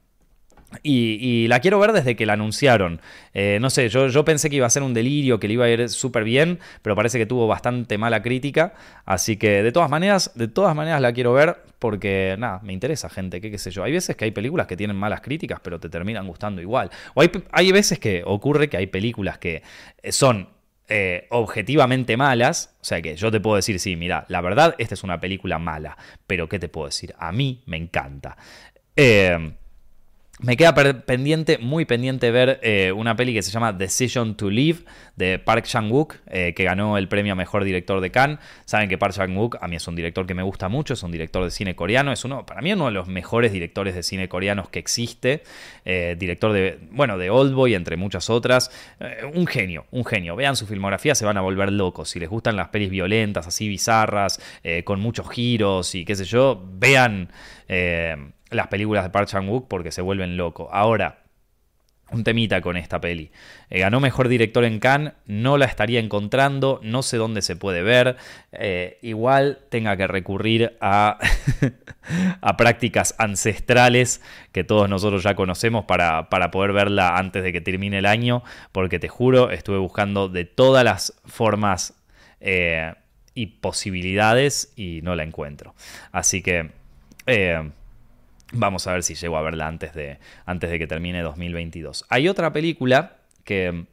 y, 0.83 1.47
la 1.49 1.61
quiero 1.61 1.79
ver 1.79 1.93
desde 1.93 2.17
que 2.17 2.27
la 2.27 2.35
anunciaron. 2.35 3.01
Eh, 3.33 3.59
no 3.61 3.71
sé, 3.71 3.89
yo, 3.89 4.09
yo, 4.09 4.25
pensé 4.25 4.51
que 4.51 4.57
iba 4.57 4.67
a 4.67 4.71
ser 4.71 4.83
un 4.83 4.95
delirio, 4.95 5.39
que 5.39 5.49
le 5.49 5.55
iba 5.55 5.65
a 5.67 5.69
ir 5.69 5.89
súper 5.89 6.25
bien, 6.25 6.59
pero 6.83 6.97
parece 6.97 7.19
que 7.19 7.27
tuvo 7.27 7.47
bastante 7.47 7.99
mala 7.99 8.23
crítica. 8.23 8.75
Así 9.05 9.37
que 9.37 9.63
de 9.63 9.73
todas 9.73 9.91
maneras, 9.91 10.33
de 10.35 10.49
todas 10.49 10.75
maneras 10.75 11.01
la 11.01 11.13
quiero 11.13 11.33
ver 11.33 11.57
porque, 11.79 12.37
nada, 12.39 12.61
me 12.63 12.73
interesa, 12.73 13.11
gente, 13.11 13.41
qué, 13.41 13.51
qué 13.51 13.59
sé 13.59 13.71
yo. 13.71 13.85
Hay 13.85 13.93
veces 13.93 14.17
que 14.17 14.25
hay 14.25 14.31
películas 14.31 14.67
que 14.67 14.77
tienen 14.77 14.97
malas 14.97 15.21
críticas, 15.21 15.61
pero 15.63 15.79
te 15.79 15.89
terminan 15.89 16.27
gustando 16.27 16.63
igual. 16.63 16.91
O 17.15 17.21
hay, 17.21 17.31
hay 17.53 17.73
veces 17.73 17.99
que 17.99 18.23
ocurre 18.25 18.69
que 18.69 18.77
hay 18.77 18.87
películas 18.87 19.39
que 19.39 19.63
eh, 20.03 20.13
son 20.13 20.49
eh, 20.87 21.27
objetivamente 21.31 22.17
malas, 22.19 22.75
o 22.83 22.85
sea 22.85 23.01
que 23.01 23.17
yo 23.17 23.31
te 23.31 23.41
puedo 23.41 23.57
decir, 23.57 23.81
sí, 23.81 23.97
mira, 23.97 24.27
la 24.29 24.43
verdad, 24.43 24.75
esta 24.77 24.93
es 24.93 25.03
una 25.03 25.19
película 25.19 25.59
mala, 25.59 25.97
pero 26.27 26.47
¿qué 26.47 26.59
te 26.59 26.69
puedo 26.69 26.89
decir? 26.89 27.15
A 27.19 27.33
mí 27.33 27.63
me 27.65 27.79
encanta. 27.79 28.37
Eh, 28.95 29.55
me 30.45 30.57
queda 30.57 30.75
pendiente, 30.75 31.59
muy 31.59 31.87
pendiente 31.87 32.31
ver 32.31 32.61
eh, 32.63 32.93
una 32.93 33.17
peli 33.17 33.33
que 33.33 33.43
se 33.43 33.51
llama 33.51 33.73
Decision 33.73 34.37
to 34.37 34.51
Live 34.51 34.81
de 35.17 35.39
Park 35.39 35.65
Chan-wook, 35.65 36.17
eh, 36.27 36.53
que 36.55 36.65
ganó 36.65 36.99
el 36.99 37.09
premio 37.09 37.33
a 37.33 37.37
Mejor 37.37 37.65
Director 37.65 38.01
de 38.01 38.11
Cannes. 38.11 38.39
Saben 38.67 38.89
que 38.89 38.99
Park 38.99 39.15
Chan-wook 39.15 39.57
a 39.61 39.69
mí 39.69 39.77
es 39.77 39.89
un 39.89 39.97
director 39.97 40.27
que 40.27 40.35
me 40.35 40.43
gusta 40.43 40.69
mucho, 40.69 40.95
es 40.95 41.03
un 41.03 41.13
director 41.13 41.45
de 41.45 41.51
cine 41.51 41.75
coreano, 41.75 42.13
es 42.13 42.25
uno, 42.25 42.45
para 42.45 42.61
mí 42.61 42.73
uno 42.73 42.87
de 42.87 42.93
los 42.93 43.09
mejores 43.09 43.53
directores 43.53 43.95
de 43.95 44.03
cine 44.03 44.29
coreanos 44.29 44.69
que 44.69 44.79
existe, 44.79 45.45
eh, 45.85 46.15
director 46.19 46.53
de, 46.53 46.79
bueno, 46.91 47.17
de 47.17 47.31
Oldboy, 47.31 47.75
entre 47.75 47.97
muchas 47.97 48.29
otras. 48.29 48.71
un 49.33 49.47
genio, 49.47 49.87
un 49.93 50.05
genio. 50.05 50.37
Vean 50.37 50.57
su 50.57 50.67
filmografía, 50.67 51.15
se 51.15 51.25
van 51.25 51.39
a 51.39 51.41
volver 51.41 51.73
locos. 51.73 52.11
Si 52.11 52.21
les 52.21 52.29
gustan 52.29 52.57
las 52.57 52.69
pelis 52.69 52.91
violentas, 52.91 53.47
así 53.47 53.69
bizarras, 53.69 54.41
con 54.85 55.01
muchos 55.01 55.31
giros 55.31 55.95
y 55.95 56.05
qué 56.05 56.15
sé 56.15 56.25
yo, 56.25 56.63
vean 56.75 57.31
las 58.51 58.69
películas 58.69 59.05
de 59.05 59.11
Park 59.11 59.29
Chan-wook 59.29 59.69
porque 59.69 59.93
se 59.93 60.03
vuelven 60.03 60.37
locos. 60.37 60.69
Ahora, 60.71 61.25
un 62.11 62.25
temita 62.25 62.61
con 62.61 62.77
esta 62.77 63.01
peli. 63.01 63.31
Eh, 63.71 63.81
ganó 63.81 64.01
mejor 64.01 64.29
director 64.29 64.65
en 64.65 64.79
Cannes, 64.79 65.15
no 65.27 65.57
la 65.57 65.65
estaría 65.67 66.01
encontrando, 66.01 66.81
no 66.83 67.03
sé 67.03 67.17
dónde 67.17 67.43
se 67.43 67.57
puede 67.57 67.83
ver. 67.83 68.17
Eh, 68.53 68.99
igual 69.03 69.61
tenga 69.71 69.97
que 69.97 70.07
recurrir 70.07 70.77
a, 70.81 71.19
a, 72.41 72.57
prácticas 72.57 73.15
ancestrales 73.19 74.21
que 74.53 74.65
todos 74.65 74.89
nosotros 74.89 75.23
ya 75.23 75.35
conocemos 75.35 75.85
para, 75.87 76.29
para, 76.29 76.51
poder 76.51 76.73
verla 76.73 77.17
antes 77.17 77.43
de 77.43 77.53
que 77.53 77.61
termine 77.61 77.99
el 77.99 78.07
año, 78.07 78.43
porque 78.73 78.99
te 78.99 79.09
juro, 79.09 79.51
estuve 79.51 79.79
buscando 79.79 80.29
de 80.29 80.45
todas 80.45 80.85
las 80.85 81.15
formas 81.25 81.95
eh, 82.41 82.95
y 83.35 83.47
posibilidades 83.47 84.73
y 84.77 85.01
no 85.03 85.15
la 85.15 85.25
encuentro. 85.25 85.75
Así 86.13 86.43
que... 86.43 86.71
Vamos 88.57 88.87
a 88.87 88.93
ver 88.93 89.03
si 89.03 89.15
llego 89.17 89.37
a 89.37 89.43
verla 89.43 89.67
antes 89.67 89.95
de, 89.95 90.19
antes 90.47 90.71
de 90.71 90.79
que 90.79 90.87
termine 90.87 91.23
2022. 91.23 92.05
Hay 92.09 92.29
otra 92.29 92.53
película 92.53 93.17
que, 93.43 93.87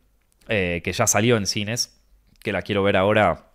eh, 0.48 0.82
que 0.84 0.94
ya 0.94 1.08
salió 1.08 1.36
en 1.36 1.48
cines, 1.48 2.00
que 2.44 2.52
la 2.52 2.62
quiero 2.62 2.84
ver 2.84 2.96
ahora, 2.96 3.48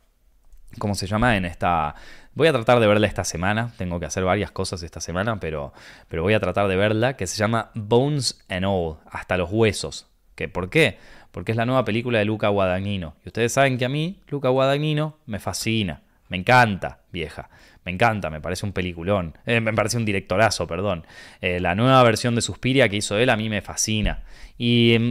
¿cómo 0.78 0.94
se 0.94 1.06
llama? 1.06 1.36
En 1.36 1.44
esta... 1.44 1.94
Voy 2.34 2.48
a 2.48 2.52
tratar 2.52 2.80
de 2.80 2.86
verla 2.86 3.06
esta 3.06 3.24
semana, 3.24 3.72
tengo 3.78 3.98
que 3.98 4.06
hacer 4.06 4.24
varias 4.24 4.50
cosas 4.50 4.82
esta 4.82 5.00
semana, 5.00 5.40
pero, 5.40 5.72
pero 6.08 6.22
voy 6.22 6.34
a 6.34 6.40
tratar 6.40 6.68
de 6.68 6.76
verla, 6.76 7.16
que 7.16 7.26
se 7.26 7.36
llama 7.36 7.70
Bones 7.74 8.44
and 8.48 8.66
All, 8.66 8.98
hasta 9.10 9.38
los 9.38 9.50
huesos. 9.50 10.06
¿Que, 10.34 10.48
¿Por 10.48 10.68
qué? 10.68 10.98
Porque 11.30 11.52
es 11.52 11.56
la 11.56 11.64
nueva 11.64 11.84
película 11.84 12.18
de 12.18 12.26
Luca 12.26 12.48
Guadagnino. 12.48 13.14
Y 13.24 13.28
ustedes 13.28 13.52
saben 13.52 13.78
que 13.78 13.86
a 13.86 13.88
mí, 13.88 14.20
Luca 14.28 14.50
Guadagnino, 14.50 15.16
me 15.24 15.38
fascina, 15.38 16.02
me 16.28 16.36
encanta, 16.36 17.00
vieja. 17.10 17.48
Me 17.86 17.92
encanta, 17.92 18.30
me 18.30 18.40
parece 18.40 18.66
un 18.66 18.72
peliculón. 18.72 19.38
Eh, 19.46 19.60
me 19.60 19.72
parece 19.72 19.96
un 19.96 20.04
directorazo, 20.04 20.66
perdón. 20.66 21.06
Eh, 21.40 21.60
la 21.60 21.76
nueva 21.76 22.02
versión 22.02 22.34
de 22.34 22.40
Suspiria 22.40 22.88
que 22.88 22.96
hizo 22.96 23.16
él 23.16 23.30
a 23.30 23.36
mí 23.36 23.48
me 23.48 23.62
fascina. 23.62 24.24
Y 24.58 24.96
mm, 24.98 25.10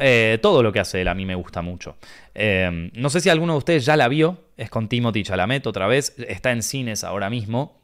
eh, 0.00 0.38
todo 0.42 0.64
lo 0.64 0.72
que 0.72 0.80
hace 0.80 1.02
él 1.02 1.06
a 1.06 1.14
mí 1.14 1.24
me 1.24 1.36
gusta 1.36 1.62
mucho. 1.62 1.96
no 2.34 3.10
sé 3.10 3.20
si 3.20 3.28
alguno 3.28 3.52
de 3.52 3.58
ustedes 3.58 3.84
ya 3.84 3.96
la 3.96 4.08
vio. 4.08 4.42
Es 4.56 4.70
con 4.70 4.88
Timothy 4.88 5.22
Chalamet 5.22 5.68
otra 5.68 5.86
vez. 5.86 6.16
Está 6.18 6.50
en 6.50 6.64
cines 6.64 7.04
ahora 7.04 7.30
mismo. 7.30 7.80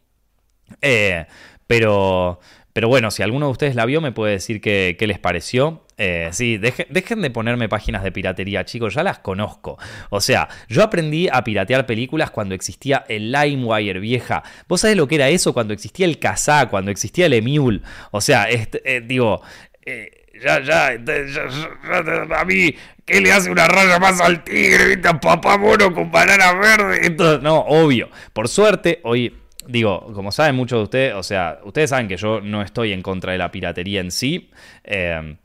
pero, 1.69 2.41
pero 2.77 2.89
bueno, 2.89 3.11
si 3.11 3.23
alguno 3.23 3.47
de 3.47 3.53
ustedes 3.53 3.75
la 3.75 3.87
vio, 3.87 4.03
me 4.03 4.13
puede 4.13 4.33
decir 4.33 4.61
qué, 4.61 4.95
les 5.01 5.19
pareció. 5.19 5.87
Eh, 5.97 6.29
sí, 6.33 6.59
dejen 6.59 7.23
de 7.23 7.31
ponerme 7.31 7.71
páginas 7.71 8.03
de 8.03 8.13
piratería, 8.13 8.67
chicos, 8.67 8.93
ya 8.93 9.03
las 9.03 9.19
conozco. 9.19 9.79
O 10.11 10.21
sea, 10.21 10.47
yo 10.69 10.83
aprendí 10.83 11.27
a 11.33 11.43
piratear 11.43 11.87
películas 11.87 12.31
cuando 12.31 12.55
existía 12.55 13.07
el 13.09 13.33
LimeWire, 13.33 13.99
vieja. 13.99 14.43
¿Vos 14.69 14.83
sabés 14.83 14.99
lo 14.99 15.09
que 15.09 15.15
era 15.15 15.31
eso? 15.31 15.55
Cuando 15.55 15.73
existía 15.73 16.05
el 16.05 16.19
Kazaa, 16.19 16.69
cuando 16.69 16.91
existía 16.91 17.25
el 17.25 17.33
Emule. 17.33 17.81
O 18.11 18.21
sea, 18.21 18.51
este, 18.51 18.83
eh, 18.85 19.01
digo... 19.01 19.41
Eh, 19.87 20.11
ya, 20.45 20.61
ya, 20.61 20.89
a 20.89 22.45
mí, 22.45 22.75
¿qué 23.07 23.23
le 23.23 23.33
hace 23.33 23.51
una 23.51 23.69
raya 23.69 23.99
más 23.99 24.21
al 24.21 24.45
tigre? 24.45 24.97
¿Viste? 24.97 25.15
Papá 25.15 25.57
mono 25.57 25.95
con 25.95 26.11
banana 26.11 26.53
verde. 26.53 27.41
no, 27.41 27.61
obvio. 27.61 28.11
Por 28.35 28.49
suerte, 28.49 29.01
hoy 29.05 29.33
digo, 29.67 30.13
como 30.15 30.33
saben 30.33 30.55
muchos 30.55 30.79
de 30.79 30.83
ustedes, 30.85 31.15
o 31.15 31.23
sea, 31.23 31.61
ustedes 31.65 31.91
saben 31.91 32.09
que 32.09 32.17
yo 32.17 32.41
no 32.41 32.63
estoy 32.63 32.93
en 32.93 33.03
contra 33.03 33.33
de 33.33 33.39
la 33.39 33.51
piratería 33.51 34.01
en 34.01 34.11
sí. 34.11 34.51
Eh, 34.85 35.37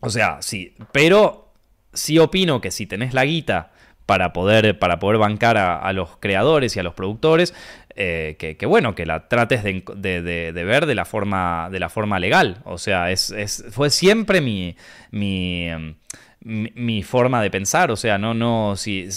o 0.00 0.10
sea, 0.10 0.38
sí, 0.40 0.74
pero 0.92 1.52
sí 1.92 2.18
opino 2.18 2.60
que 2.60 2.70
si 2.70 2.86
tenés 2.86 3.14
la 3.14 3.24
guita 3.24 3.72
para 4.06 4.32
poder, 4.32 4.78
para 4.78 4.98
poder 4.98 5.18
bancar 5.18 5.56
a, 5.56 5.92
los 5.92 6.16
creadores 6.16 6.74
y 6.74 6.80
a 6.80 6.82
los 6.82 6.94
productores, 6.94 7.54
eh, 7.94 8.36
que, 8.58 8.66
bueno, 8.66 8.94
que 8.94 9.06
la 9.06 9.28
trates 9.28 9.62
de, 9.62 10.52
ver 10.52 10.86
de 10.86 10.94
la 10.94 11.04
forma, 11.04 11.68
de 11.70 11.78
la 11.78 11.88
forma 11.88 12.18
legal. 12.18 12.58
O 12.64 12.76
sea, 12.76 13.12
es, 13.12 13.64
fue 13.70 13.90
siempre 13.90 14.40
mi, 14.40 14.74
mi 15.12 15.68
mi, 16.42 17.02
forma 17.02 17.42
de 17.42 17.50
pensar. 17.50 17.90
O 17.90 17.96
sea, 17.96 18.18
no, 18.18 18.34
no, 18.34 18.76
si, 18.76 19.08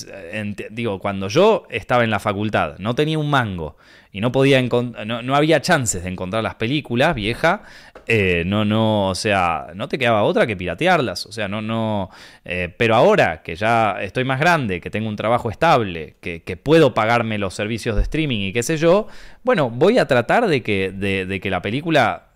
digo, 0.71 0.99
cuando 0.99 1.27
yo 1.27 1.65
estaba 1.69 2.03
en 2.03 2.09
la 2.09 2.19
facultad, 2.19 2.77
no 2.79 2.95
tenía 2.95 3.17
un 3.17 3.29
mango 3.29 3.77
y 4.11 4.21
no 4.21 4.31
podía 4.31 4.61
no, 4.61 5.21
no 5.21 5.35
había 5.35 5.61
chances 5.61 6.03
de 6.03 6.09
encontrar 6.09 6.43
las 6.43 6.55
películas, 6.55 7.15
vieja, 7.15 7.63
eh, 8.05 8.43
no, 8.45 8.65
no, 8.65 9.09
o 9.09 9.15
sea, 9.15 9.67
no 9.75 9.87
te 9.87 9.97
quedaba 9.97 10.23
otra 10.23 10.45
que 10.45 10.55
piratearlas. 10.55 11.25
O 11.25 11.31
sea, 11.31 11.47
no, 11.47 11.61
no. 11.61 12.09
Eh, 12.45 12.73
pero 12.77 12.95
ahora 12.95 13.41
que 13.41 13.55
ya 13.55 13.97
estoy 14.01 14.23
más 14.23 14.39
grande, 14.39 14.81
que 14.81 14.89
tengo 14.89 15.07
un 15.09 15.15
trabajo 15.15 15.49
estable, 15.49 16.15
que, 16.21 16.41
puedo 16.61 16.93
pagarme 16.93 17.37
los 17.37 17.55
servicios 17.55 17.95
de 17.95 18.03
streaming 18.03 18.39
y 18.39 18.53
qué 18.53 18.63
sé 18.63 18.77
yo, 18.77 19.07
bueno, 19.43 19.69
voy 19.69 19.97
a 19.97 20.07
tratar 20.07 20.47
de 20.47 20.61
que, 20.61 20.91
de, 20.91 21.39
que 21.39 21.49
la 21.49 21.61
película, 21.61 22.27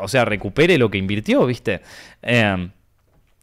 o 0.00 0.08
sea, 0.08 0.24
recupere 0.24 0.78
lo 0.78 0.90
que 0.90 0.98
invirtió, 0.98 1.46
¿viste? 1.46 1.80
Eh, 2.22 2.68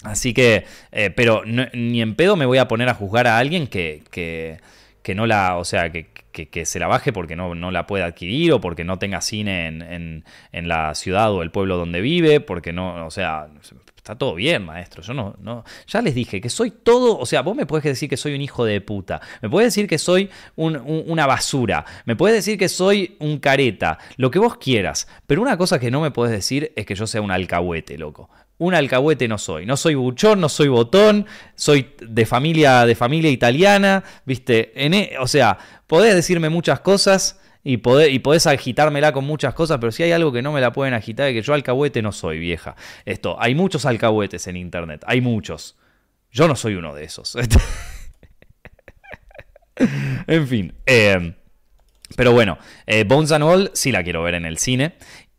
Así 0.06 0.34
que, 0.34 0.66
eh, 0.92 1.10
pero 1.10 1.44
ni 1.46 2.02
en 2.02 2.16
pedo 2.16 2.36
me 2.36 2.46
voy 2.46 2.58
a 2.58 2.68
poner 2.68 2.90
a 2.90 2.94
juzgar 2.94 3.28
a 3.28 3.38
alguien 3.38 3.68
que, 3.68 4.04
que, 4.12 4.60
que 5.02 5.16
no 5.16 5.26
la, 5.26 5.58
o 5.58 5.66
sea, 5.66 5.92
que, 5.92 6.08
que, 6.32 6.66
se 6.66 6.80
la 6.80 6.88
baje 6.88 7.14
porque 7.14 7.36
no, 7.36 7.56
no, 7.56 7.72
la 7.72 7.88
puede 7.88 8.04
adquirir 8.04 8.54
o 8.54 8.62
porque 8.62 8.84
no 8.84 9.00
tenga 9.00 9.22
cine 9.22 9.68
en, 9.68 9.82
en, 9.82 10.26
en, 10.52 10.68
la 10.68 10.94
ciudad 10.96 11.32
o 11.32 11.42
el 11.42 11.52
pueblo 11.52 11.78
donde 11.78 12.02
vive, 12.02 12.40
porque 12.40 12.74
no, 12.74 13.06
o 13.06 13.12
sea, 13.12 13.48
está 13.96 14.16
todo 14.16 14.36
bien, 14.36 14.64
maestro. 14.64 15.02
Yo 15.02 15.14
no, 15.14 15.36
no, 15.40 15.64
ya 15.88 16.02
les 16.02 16.14
dije 16.14 16.40
que 16.40 16.50
soy 16.50 16.70
todo, 16.70 17.18
o 17.18 17.26
sea, 17.26 17.42
vos 17.42 17.56
me 17.56 17.66
puedes 17.66 17.84
decir 17.84 18.08
que 18.08 18.18
soy 18.18 18.36
un 18.36 18.42
hijo 18.42 18.64
de 18.64 18.80
puta, 18.82 19.22
me 19.42 19.50
puedes 19.50 19.74
decir 19.74 19.88
que 19.88 19.98
soy 19.98 20.30
una 20.56 21.26
basura, 21.26 21.86
me 22.06 22.16
puedes 22.16 22.36
decir 22.36 22.60
que 22.60 22.70
soy 22.70 23.16
un 23.20 23.40
careta, 23.40 23.98
lo 24.18 24.30
que 24.30 24.38
vos 24.38 24.58
quieras, 24.58 25.08
pero 25.26 25.42
una 25.42 25.58
cosa 25.58 25.80
que 25.80 25.90
no 25.90 26.02
me 26.02 26.12
puedes 26.12 26.32
decir 26.32 26.72
es 26.76 26.86
que 26.86 26.94
yo 26.94 27.08
sea 27.08 27.22
un 27.22 27.32
alcahuete, 27.32 27.98
loco 27.98 28.30
un 28.58 28.74
alcahuete 28.74 29.28
no 29.28 29.38
soy. 29.38 29.66
No 29.66 29.78
soy 29.78 29.96
buchón, 29.96 30.40
no 30.40 30.50
soy 30.50 30.68
botón, 30.68 31.26
soy 31.56 31.94
de 32.00 32.26
familia, 32.26 32.86
de 32.86 32.96
familia 32.96 33.30
italiana, 33.30 34.04
¿viste? 34.26 34.72
E, 34.76 35.18
o 35.20 35.28
sea, 35.28 35.58
podés 35.88 36.16
decirme 36.16 36.50
muchas 36.50 36.80
cosas 36.80 37.40
y, 37.64 37.78
podés, 37.78 38.12
y 38.14 38.50
agitármela 38.50 39.12
con 39.12 39.26
muchas 39.26 39.54
cosas, 39.54 39.80
pero 39.80 39.92
si 39.92 40.04
hay 40.04 40.12
algo 40.12 40.32
que 40.32 40.42
no 40.42 40.52
me 40.52 40.62
la 40.62 40.72
pueden 40.72 40.94
agitar 40.94 41.28
es 41.28 41.34
que 41.34 41.42
yo 41.42 41.54
alcahuete 41.54 42.02
no 42.02 42.12
soy, 42.12 42.40
vieja. 42.40 42.76
Esto, 43.06 43.38
hay 43.40 43.56
muchos 43.56 43.86
alcahuetes 43.86 44.48
en 44.48 44.56
internet, 44.56 45.04
hay 45.08 45.20
muchos. 45.20 45.76
Yo 46.32 46.48
no 46.48 46.56
soy 46.56 46.76
uno 46.76 46.94
de 46.94 47.06
esos. 47.06 47.36
en 50.28 50.48
fin. 50.48 50.76
Eh, 50.86 51.34
pero 52.16 52.32
bueno, 52.32 52.58
eh, 52.86 53.04
Bones 53.04 53.32
and 53.32 53.44
All 53.44 53.72
sí 53.74 53.92
la 53.92 54.04
quiero 54.04 54.22
ver 54.22 54.36
en 54.36 54.46
el 54.46 54.58
cine. 54.58 54.96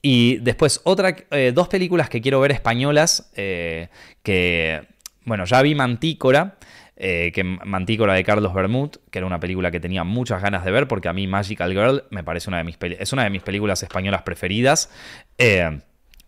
Y 0.08 0.36
después, 0.36 0.80
otra, 0.84 1.16
eh, 1.32 1.50
dos 1.52 1.66
películas 1.66 2.08
que 2.08 2.20
quiero 2.20 2.38
ver 2.38 2.52
españolas, 2.52 3.28
eh, 3.34 3.88
que, 4.22 4.86
bueno, 5.24 5.46
ya 5.46 5.60
vi 5.62 5.74
Mantícora, 5.74 6.58
eh, 6.96 7.32
que 7.34 7.42
Mantícora 7.42 8.14
de 8.14 8.22
Carlos 8.22 8.54
Bermud, 8.54 8.90
que 9.10 9.18
era 9.18 9.26
una 9.26 9.40
película 9.40 9.72
que 9.72 9.80
tenía 9.80 10.04
muchas 10.04 10.40
ganas 10.40 10.64
de 10.64 10.70
ver, 10.70 10.86
porque 10.86 11.08
a 11.08 11.12
mí 11.12 11.26
Magical 11.26 11.72
Girl 11.72 12.04
me 12.10 12.22
parece 12.22 12.48
una 12.48 12.58
de 12.58 12.62
mis, 12.62 12.76
es 12.80 13.12
una 13.12 13.24
de 13.24 13.30
mis 13.30 13.42
películas 13.42 13.82
españolas 13.82 14.22
preferidas. 14.22 14.92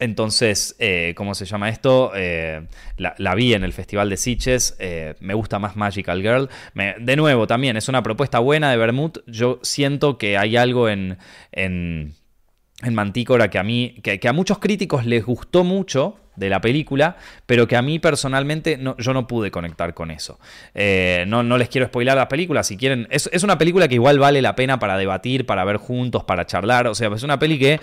entonces, 0.01 0.77
¿cómo 1.15 1.37
se 1.37 1.45
llama 1.45 1.69
esto? 1.69 2.11
la, 2.97 3.35
vi 3.37 3.55
en 3.55 3.63
el 3.63 3.73
Festival 3.73 4.11
de 4.11 4.17
Sitges. 4.17 4.77
me 5.21 5.35
gusta 5.35 5.61
más 5.61 5.77
Magical 5.77 6.21
Girl. 6.21 6.49
de 6.75 7.15
nuevo, 7.15 7.47
también 7.47 7.77
es 7.77 7.89
una 7.89 8.03
propuesta 8.03 8.41
buena 8.41 8.73
de 8.73 8.77
Bermud. 8.77 9.19
Yo 9.29 9.61
siento 9.63 10.19
que 10.19 10.37
hay 10.37 10.57
algo 10.57 10.89
en 10.89 11.17
en 11.53 12.17
Mantícora 12.93 13.51
que 13.51 13.59
a 13.59 13.65
mí, 13.65 13.97
que, 14.03 14.21
a 14.29 14.33
muchos 14.33 14.59
críticos 14.59 15.05
les 15.05 15.25
gustó 15.25 15.65
mucho 15.65 16.17
de 16.37 16.49
la 16.49 16.61
película, 16.61 17.17
pero 17.45 17.67
que 17.67 17.77
a 17.77 17.83
mí 17.83 17.99
personalmente 17.99 18.77
no, 18.77 18.97
yo 18.99 19.13
no 19.13 19.27
pude 19.27 19.51
conectar 19.51 19.95
con 19.95 20.13
eso. 20.13 20.39
Eh, 20.75 21.25
no, 21.27 21.43
no, 21.43 21.59
les 21.59 21.69
quiero 21.69 21.89
spoilar 21.89 22.17
la 22.17 22.29
película, 22.29 22.63
si 22.63 22.77
quieren, 22.77 23.09
es, 23.11 23.43
una 23.43 23.59
película 23.59 23.89
que 23.89 23.97
igual 23.97 24.21
vale 24.21 24.41
la 24.41 24.55
pena 24.55 24.79
para 24.79 24.97
debatir, 24.97 25.45
para 25.45 25.65
ver 25.65 25.79
juntos, 25.79 26.23
para 26.23 26.47
charlar, 26.47 26.87
o 26.87 26.95
sea, 26.95 27.09
es 27.15 27.23
una 27.23 27.39
peli 27.39 27.59
que... 27.59 27.81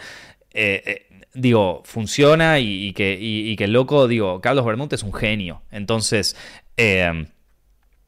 Eh, 0.57 0.83
eh, 0.85 1.07
digo, 1.33 1.81
funciona 1.83 2.59
y, 2.59 2.93
que, 2.93 3.55
que 3.57 3.63
el 3.65 3.73
loco, 3.73 4.07
digo, 4.07 4.39
Carlos 4.39 4.65
Bermúdez 4.65 4.93
es 4.93 5.03
un 5.03 5.11
genio. 5.11 5.63
Entonces, 5.69 6.37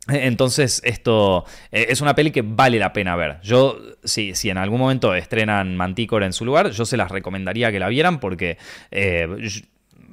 entonces, 0.10 0.82
esto 0.86 1.46
eh, 1.72 1.88
es 1.89 2.02
una 2.02 2.15
peli 2.15 2.32
que 2.32 2.41
vale 2.41 2.80
la 2.80 2.93
pena 2.93 3.15
ver. 3.15 3.39
Yo, 3.41 3.78
si, 4.04 4.36
si 4.36 4.50
en 4.50 4.58
algún 4.58 4.80
momento 4.80 5.13
estrenan 5.13 5.76
Manticore 5.76 6.26
en 6.26 6.34
su 6.34 6.46
lugar, 6.46 6.72
yo 6.72 6.86
se 6.86 6.98
las 6.98 7.12
recomendaría 7.12 7.72
que 7.72 7.80
la 7.80 7.89
vieran 7.89 8.20
porque 8.20 8.58
eh, 8.91 9.28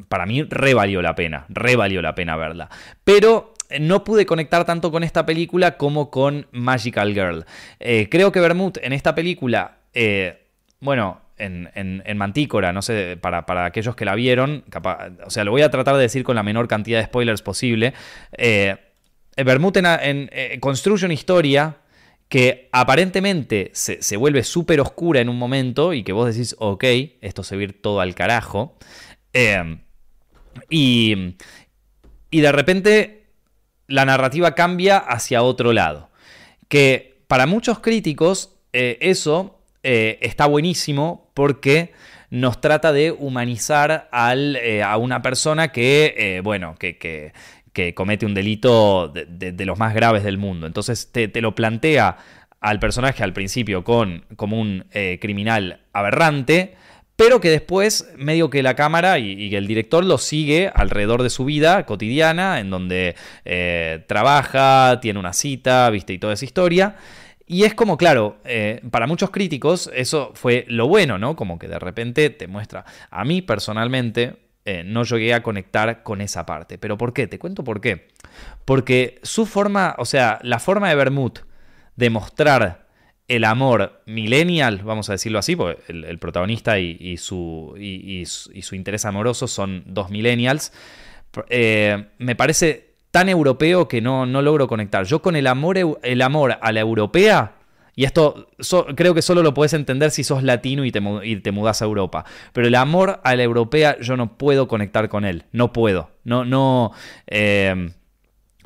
para 0.09 0.26
mí 0.26 0.42
re 0.42 0.74
valió 0.74 1.00
la 1.02 1.14
pena, 1.14 1.46
re 1.48 1.76
valió 1.76 2.02
la 2.02 2.14
pena 2.14 2.37
verla. 2.37 2.68
Pero 3.04 3.54
eh, 3.68 3.78
no 3.78 4.04
pude 4.04 4.26
conectar 4.26 4.64
tanto 4.64 4.90
con 4.90 5.04
esta 5.04 5.24
película 5.24 5.76
como 5.76 6.11
con 6.11 6.46
Magical 6.50 7.12
Girl. 7.12 7.44
creo 7.78 8.33
que 8.33 8.40
Bermud 8.40 8.78
en 8.83 8.92
esta 8.92 9.14
película, 9.14 9.78
bueno, 10.80 11.20
en, 11.37 11.70
en, 11.74 12.16
Mantícora, 12.16 12.72
no 12.72 12.80
sé, 12.80 13.16
para, 13.20 13.44
para, 13.44 13.64
aquellos 13.64 13.96
que 13.96 14.04
la 14.04 14.14
vieron, 14.14 14.64
o 15.24 15.30
sea, 15.30 15.44
lo 15.44 15.50
voy 15.50 15.62
a 15.62 15.70
tratar 15.70 15.96
de 15.96 16.02
decir 16.02 16.22
con 16.22 16.37
la 16.37 16.42
menor 16.44 16.68
cantidad 16.68 16.98
de 16.98 17.07
spoilers 17.07 17.42
posible. 17.42 17.92
Bermud 19.37 19.77
en, 19.77 20.29
eh, 20.33 20.59
construye 20.61 21.05
una 21.05 21.14
historia 21.14 21.79
que 22.29 22.68
aparentemente 22.73 23.70
se, 23.75 24.16
vuelve 24.16 24.42
súper 24.44 24.81
oscura 24.81 25.20
en 25.20 25.29
un 25.29 25.38
momento 25.38 25.92
y 25.92 26.03
que 26.05 26.12
vos 26.12 26.33
decís, 26.33 26.57
ok, 26.59 26.85
esto 27.20 27.42
se 27.42 27.57
va 27.57 27.73
todo 27.73 28.01
al 28.01 28.14
carajo. 28.14 28.77
Em, 29.33 29.81
Y, 30.70 31.37
y 32.31 32.40
de 32.40 32.53
repente 32.53 33.25
la 33.87 34.05
narrativa 34.05 34.55
cambia 34.55 34.99
hacia 34.99 35.42
otro 35.42 35.73
lado. 35.73 36.11
Que 36.68 37.23
para 37.29 37.47
muchos 37.47 37.81
críticos 37.81 38.57
eh, 38.73 38.99
eso 39.01 39.61
eh, 39.83 40.18
está 40.20 40.47
buenísimo 40.47 41.31
porque 41.35 41.92
nos 42.31 42.61
trata 42.61 42.92
de 42.92 43.12
humanizar 43.12 44.09
al, 44.11 44.57
eh, 44.57 44.83
a 44.83 44.97
una 44.97 45.23
persona 45.23 45.68
que, 45.70 46.40
bueno, 46.42 46.75
que, 46.79 46.99
que, 46.99 47.33
comete 47.95 48.27
un 48.27 48.35
delito 48.35 49.09
de, 49.09 49.64
los 49.64 49.79
más 49.79 49.95
graves 49.95 50.25
del 50.25 50.39
mundo. 50.39 50.66
Entonces 50.66 51.11
te, 51.11 51.29
lo 51.41 51.55
plantea 51.55 52.16
al 52.61 52.79
personaje 52.79 53.22
al 53.22 53.33
principio 53.33 53.85
con, 53.85 54.25
como 54.37 54.61
un 54.61 54.85
criminal 55.20 55.81
aberrante, 55.93 56.77
pero 57.16 57.41
que 57.41 57.51
después 57.51 58.12
medio 58.16 58.51
que 58.51 58.62
la 58.62 58.75
cámara 58.75 59.18
y, 59.18 59.55
el 59.55 59.66
director 59.66 60.05
lo 60.05 60.18
sigue 60.18 60.70
alrededor 60.75 61.22
de 61.22 61.31
su 61.31 61.45
vida 61.45 61.87
cotidiana, 61.87 62.59
en 62.59 62.70
donde 62.70 63.14
eh, 63.45 64.05
trabaja, 64.09 64.99
tiene 65.01 65.20
una 65.20 65.33
cita, 65.33 65.89
viste, 65.91 66.12
y 66.12 66.18
toda 66.18 66.35
esa 66.35 66.45
historia. 66.45 66.97
Y 67.47 67.64
es 67.64 67.75
como, 67.75 67.97
claro, 67.97 68.39
eh, 68.45 68.81
para 68.91 69.07
muchos 69.07 69.31
críticos 69.31 69.91
eso 69.95 70.33
fue 70.35 70.64
lo 70.66 70.89
bueno, 70.89 71.18
¿no? 71.18 71.37
Como 71.37 71.59
que 71.59 71.68
de 71.68 71.79
repente 71.79 72.31
te 72.31 72.49
muestra. 72.49 72.85
A 73.11 73.25
mí 73.25 73.43
personalmente 73.43 74.43
eh, 74.64 74.82
no 74.84 75.04
llegué 75.04 75.34
a 75.34 75.42
conectar 75.42 76.02
con 76.02 76.20
esa 76.20 76.46
parte. 76.46 76.78
¿Pero 76.78 76.96
por 76.96 77.12
qué? 77.12 77.26
Te 77.26 77.38
cuento 77.38 77.64
por 77.64 77.80
qué. 77.80 78.08
Porque 78.64 79.18
su 79.22 79.46
forma, 79.46 79.94
o 79.98 80.04
sea, 80.04 80.38
la 80.42 80.58
forma 80.58 80.88
de 80.88 80.94
Bermud 80.94 81.32
de 81.96 82.10
mostrar 82.10 82.86
el 83.28 83.44
amor 83.44 84.02
millennial, 84.06 84.82
vamos 84.84 85.08
a 85.08 85.12
decirlo 85.12 85.38
así, 85.38 85.56
porque 85.56 85.82
el, 85.88 86.18
protagonista 86.18 86.78
y, 86.78 87.16
su, 87.16 87.74
y, 87.78 88.24
su, 88.26 88.74
interés 88.74 89.04
amoroso 89.04 89.48
son 89.48 89.82
dos 89.86 90.10
millennials, 90.10 90.72
eh, 91.48 92.06
me 92.18 92.36
parece 92.36 92.94
tan 93.10 93.28
europeo 93.28 93.88
que 93.88 94.00
no, 94.00 94.26
no, 94.26 94.42
logro 94.42 94.66
conectar. 94.66 95.04
Yo 95.04 95.22
con 95.22 95.36
el 95.36 95.46
amor, 95.46 95.78
el 96.02 96.22
amor 96.22 96.58
a 96.60 96.72
la 96.72 96.80
europea, 96.80 97.54
y 97.95 98.05
esto 98.05 98.49
creo 98.97 99.14
que 99.14 99.22
solo 99.22 99.42
lo 99.42 99.55
puedes 99.55 99.72
entender 99.72 100.11
si 100.11 100.24
sos 100.24 100.42
latino 100.42 100.84
y 100.84 100.92
te, 100.92 101.01
y 101.24 101.36
te 101.36 101.53
mudas 101.53 101.82
a 101.82 101.84
Europa, 101.84 102.24
pero 102.53 102.66
el 102.66 102.74
amor 102.74 103.20
a 103.24 103.36
la 103.36 103.42
europea 103.42 103.97
yo 104.01 104.16
no 104.16 104.36
puedo 104.36 104.68
conectar 104.68 105.09
con 105.09 105.24
él, 105.24 105.45
no 105.53 105.72
puedo, 105.72 106.11
no, 106.24 106.45
no... 106.45 106.92
Eh, 107.26 107.90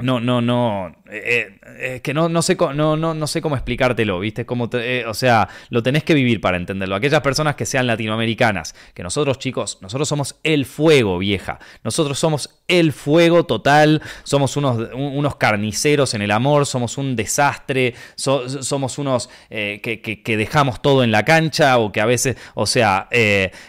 no, 0.00 0.20
no, 0.20 0.40
no. 0.40 0.94
Eh, 1.10 1.58
eh, 1.62 1.94
es 1.96 2.00
que 2.02 2.12
no, 2.12 2.28
no, 2.28 2.42
sé, 2.42 2.56
no, 2.74 2.96
no, 2.96 3.14
no 3.14 3.26
sé 3.26 3.40
cómo 3.40 3.56
explicártelo, 3.56 4.20
¿viste? 4.20 4.44
Como 4.46 4.68
eh, 4.74 5.04
o 5.06 5.14
sea, 5.14 5.48
lo 5.70 5.82
tenés 5.82 6.04
que 6.04 6.14
vivir 6.14 6.40
para 6.40 6.56
entenderlo. 6.56 6.94
Aquellas 6.94 7.20
personas 7.20 7.56
que 7.56 7.66
sean 7.66 7.86
latinoamericanas, 7.86 8.74
que 8.94 9.02
nosotros, 9.02 9.38
chicos, 9.38 9.78
nosotros 9.80 10.08
somos 10.08 10.36
el 10.42 10.66
fuego, 10.66 11.18
vieja. 11.18 11.58
Nosotros 11.84 12.18
somos 12.18 12.60
el 12.68 12.92
fuego 12.92 13.46
total, 13.46 14.02
somos 14.24 14.56
unos, 14.56 14.90
unos 14.94 15.36
carniceros 15.36 16.14
en 16.14 16.22
el 16.22 16.30
amor, 16.30 16.66
somos 16.66 16.98
un 16.98 17.16
desastre, 17.16 17.94
somos 18.16 18.98
unos 18.98 19.30
que, 19.48 20.36
dejamos 20.38 20.82
todo 20.82 21.02
en 21.02 21.10
la 21.10 21.24
cancha 21.24 21.78
o 21.78 21.90
que 21.92 22.02
a 22.02 22.06
veces, 22.06 22.36
o 22.54 22.66
sea, 22.66 23.08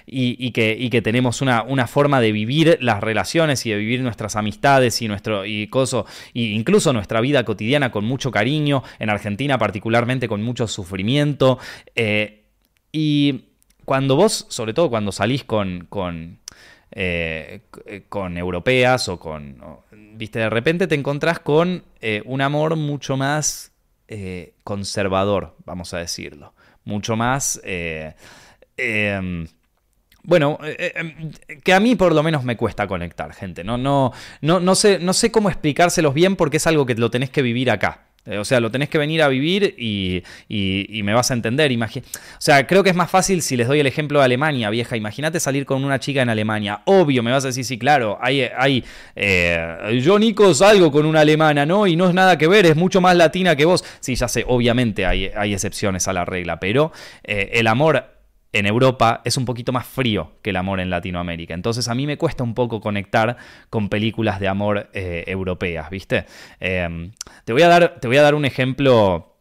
y, 0.05 0.51
que, 0.51 0.75
y 0.77 0.89
que 0.89 1.01
tenemos 1.01 1.41
una, 1.41 1.63
una 1.63 1.87
forma 1.87 2.19
de 2.19 2.33
vivir 2.33 2.77
las 2.81 2.99
relaciones 2.99 3.65
y 3.65 3.69
de 3.69 3.77
vivir 3.77 4.01
nuestras 4.01 4.35
amistades 4.35 5.01
y 5.01 5.07
nuestro 5.07 5.45
y 5.45 5.67
cosas 5.67 6.03
e 6.33 6.41
incluso 6.41 6.93
nuestra 6.93 7.21
vida 7.21 7.28
cotidiana 7.45 7.91
con 7.91 8.05
mucho 8.05 8.31
cariño, 8.31 8.83
en 8.99 9.09
Argentina 9.09 9.57
particularmente 9.57 10.27
con 10.27 10.41
mucho 10.41 10.67
sufrimiento. 10.67 11.59
Eh, 11.95 12.43
y 12.91 13.45
cuando 13.85 14.15
vos, 14.15 14.45
sobre 14.49 14.73
todo 14.73 14.89
cuando 14.89 15.11
salís 15.11 15.43
con, 15.43 15.85
con, 15.89 16.39
eh, 16.91 17.61
con 18.09 18.37
europeas 18.37 19.09
o 19.09 19.19
con... 19.19 19.61
Viste, 19.91 20.39
de 20.39 20.49
repente 20.49 20.87
te 20.87 20.95
encontrás 20.95 21.39
con 21.39 21.83
eh, 22.01 22.21
un 22.25 22.41
amor 22.41 22.75
mucho 22.75 23.17
más 23.17 23.71
conservador, 24.63 25.55
vamos 25.65 25.93
a 25.93 25.99
decirlo. 25.99 26.53
Mucho 26.83 27.15
más... 27.15 27.61
Bueno, 30.23 30.59
eh, 30.63 30.75
eh, 30.77 30.91
em, 30.95 31.31
que 31.63 31.73
a 31.73 31.79
mí 31.79 31.95
por 31.95 32.13
lo 32.13 32.23
menos 32.23 32.43
me 32.43 32.57
cuesta 32.57 32.87
conectar, 32.87 33.33
gente. 33.33 33.63
No, 33.63 33.77
no, 33.77 34.11
no, 34.41 34.59
no, 34.59 34.75
sé, 34.75 34.99
no 34.99 35.13
sé 35.13 35.31
cómo 35.31 35.49
explicárselos 35.49 36.13
bien 36.13 36.35
porque 36.35 36.57
es 36.57 36.67
algo 36.67 36.85
que 36.85 36.95
lo 36.95 37.09
tenés 37.09 37.29
que 37.29 37.41
vivir 37.41 37.71
acá. 37.71 38.05
Eh, 38.25 38.37
o 38.37 38.43
sea, 38.43 38.59
lo 38.59 38.69
tenés 38.69 38.89
que 38.89 38.97
venir 38.97 39.23
a 39.23 39.29
vivir 39.29 39.75
y, 39.77 40.21
me 41.03 41.13
vas 41.13 41.31
a 41.31 41.33
entender. 41.33 41.71
o 41.71 42.01
sea, 42.37 42.67
creo 42.67 42.83
que 42.83 42.89
es 42.89 42.95
más 42.95 43.09
fácil 43.09 43.41
si 43.41 43.55
les 43.55 43.67
doy 43.67 43.79
el 43.79 43.87
ejemplo 43.87 44.19
de 44.19 44.25
Alemania, 44.25 44.69
vieja. 44.69 44.97
Imagínate 44.97 45.39
salir 45.39 45.65
con 45.65 45.83
una 45.83 45.99
chica 45.99 46.21
en 46.21 46.29
Alemania. 46.29 46.81
Obvio, 46.85 47.23
me 47.23 47.31
vas 47.31 47.45
a 47.45 47.47
decir, 47.47 47.63
sí, 47.63 47.79
claro, 47.79 48.19
hay, 48.21 48.41
hay 48.41 48.83
yo, 50.01 50.19
Nico, 50.19 50.53
salgo 50.53 50.91
con 50.91 51.05
una 51.05 51.21
alemana, 51.21 51.65
¿no? 51.65 51.87
Y 51.87 51.95
no 51.95 52.07
es 52.07 52.13
nada 52.13 52.37
que 52.37 52.47
ver, 52.47 52.65
es 52.65 52.75
mucho 52.75 52.99
más 52.99 53.15
latina 53.15 53.55
que 53.55 53.65
vos. 53.65 53.85
Sí, 54.01 54.15
ya 54.15 54.27
sé, 54.27 54.43
obviamente 54.47 55.05
hay, 55.05 55.31
hay 55.35 55.53
excepciones 55.53 56.07
a 56.07 56.13
la 56.13 56.25
regla, 56.25 56.59
pero 56.59 56.91
el 57.23 57.65
amor 57.67 58.18
en 58.51 58.65
Europa 58.65 59.21
es 59.23 59.37
un 59.37 59.45
poquito 59.45 59.71
más 59.71 59.85
frío 59.85 60.31
que 60.41 60.49
el 60.49 60.55
amor 60.55 60.79
en 60.79 60.89
Latinoamérica. 60.89 61.53
Entonces 61.53 61.87
a 61.87 61.95
mí 61.95 62.07
me 62.07 62.17
cuesta 62.17 62.43
un 62.43 62.53
poco 62.53 62.81
conectar 62.81 63.37
con 63.69 63.89
películas 63.89 64.39
de 64.39 64.47
amor 64.47 64.89
eh, 64.93 65.23
europeas, 65.27 65.89
¿viste? 65.89 66.25
Em, 66.59 67.11
te, 67.45 67.53
voy 67.53 67.61
a 67.61 67.67
dar, 67.67 67.99
te 67.99 68.07
voy 68.07 68.17
a 68.17 68.21
dar 68.23 68.35
un 68.35 68.45
ejemplo, 68.45 69.35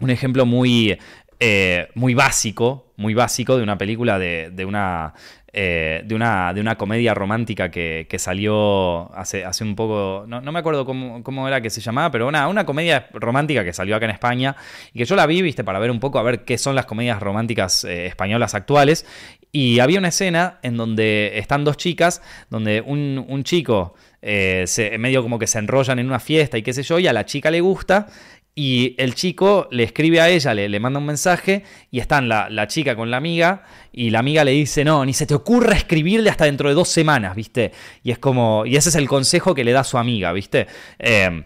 un 0.00 0.10
ejemplo 0.10 0.46
muy, 0.46 0.98
eh, 1.40 1.88
muy 1.94 2.14
básico, 2.14 2.92
muy 2.96 3.14
básico 3.14 3.56
de 3.56 3.62
una 3.62 3.76
película 3.76 4.18
de, 4.18 4.64
una 4.66 5.14
eh, 5.52 6.02
de, 6.04 6.14
una, 6.14 6.52
de 6.52 6.60
una 6.60 6.76
comedia 6.76 7.14
romántica 7.14 7.70
que, 7.70 8.06
salió 8.18 9.10
hace, 9.14 9.44
hace 9.44 9.64
un 9.64 9.74
poco, 9.74 10.24
no, 10.28 10.40
me 10.40 10.58
acuerdo 10.58 10.84
cómo, 10.84 11.48
era 11.48 11.62
que 11.62 11.70
se 11.70 11.80
llamaba, 11.80 12.10
pero 12.10 12.28
una, 12.28 12.46
una 12.48 12.66
comedia 12.66 13.08
romántica 13.14 13.64
que 13.64 13.72
salió 13.72 13.96
acá 13.96 14.04
en 14.04 14.10
España 14.10 14.54
y 14.92 14.98
que 14.98 15.06
yo 15.06 15.16
la 15.16 15.24
vi, 15.24 15.40
viste, 15.40 15.64
para 15.64 15.78
ver 15.78 15.90
un 15.90 15.98
poco, 15.98 16.18
a 16.18 16.22
ver 16.22 16.44
qué 16.44 16.58
son 16.58 16.74
las 16.74 16.84
comedias 16.84 17.20
románticas 17.20 17.84
eh, 17.84 18.04
españolas 18.06 18.54
actuales. 18.54 19.06
Y 19.50 19.78
había 19.78 19.98
una 19.98 20.08
escena 20.08 20.58
en 20.62 20.76
donde 20.76 21.38
están 21.38 21.64
dos 21.64 21.78
chicas, 21.78 22.20
donde 22.50 22.82
un, 22.82 23.42
chico 23.42 23.94
eh, 24.20 24.64
se, 24.66 24.98
medio 24.98 25.22
como 25.22 25.38
que 25.38 25.46
se 25.46 25.58
enrollan 25.58 25.98
en 25.98 26.06
una 26.06 26.20
fiesta 26.20 26.58
y 26.58 26.62
qué 26.62 26.74
sé 26.74 26.82
yo, 26.82 26.98
y 26.98 27.06
a 27.06 27.14
la 27.14 27.24
chica 27.24 27.50
le 27.50 27.62
gusta, 27.62 28.08
y 28.58 28.94
el 28.96 29.14
chico 29.14 29.68
le 29.70 29.82
escribe 29.82 30.22
a 30.22 30.30
ella, 30.30 30.54
le, 30.54 30.70
le 30.70 30.80
manda 30.80 30.98
un 30.98 31.04
mensaje 31.04 31.62
y 31.90 32.00
están 32.00 32.26
la, 32.26 32.48
la, 32.48 32.66
chica 32.66 32.96
con 32.96 33.10
la 33.10 33.18
amiga 33.18 33.64
y 33.92 34.08
la 34.08 34.20
amiga 34.20 34.44
le 34.44 34.52
dice, 34.52 34.82
no, 34.82 35.04
ni 35.04 35.12
se 35.12 35.26
te 35.26 35.34
ocurra 35.34 35.76
escribirle 35.76 36.30
hasta 36.30 36.46
dentro 36.46 36.70
de 36.70 36.74
dos 36.74 36.88
semanas, 36.88 37.36
¿viste? 37.36 37.72
Y 38.02 38.12
es 38.12 38.18
como, 38.18 38.64
y 38.64 38.76
ese 38.76 38.88
es 38.88 38.94
el 38.94 39.08
consejo 39.08 39.54
que 39.54 39.62
le 39.62 39.72
da 39.72 39.84
su 39.84 39.98
amiga, 39.98 40.32
¿viste? 40.32 40.66
Eh, 40.98 41.44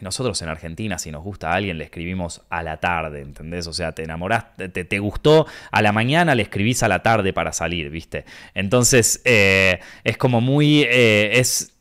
nosotros 0.00 0.40
en 0.42 0.48
Argentina, 0.48 0.96
si 0.98 1.10
nos 1.10 1.24
gusta 1.24 1.50
a 1.50 1.54
alguien, 1.54 1.76
le 1.76 1.84
escribimos 1.84 2.42
a 2.50 2.62
la 2.62 2.76
tarde, 2.78 3.20
¿entendés? 3.20 3.66
O 3.66 3.72
sea, 3.72 3.92
te 3.92 4.04
enamoraste, 4.04 4.68
te, 4.68 4.98
gustó 5.00 5.46
a 5.72 5.82
la 5.82 5.90
mañana, 5.92 6.36
le 6.36 6.44
escribís 6.44 6.84
a 6.84 6.88
la 6.88 7.02
tarde 7.02 7.32
para 7.32 7.52
salir, 7.52 7.90
¿viste? 7.90 8.24
Entonces, 8.54 9.20
eh, 9.24 9.80
es 10.04 10.16
como 10.16 10.40
muy... 10.40 10.82
Eh, 10.82 11.40
es 11.40 11.77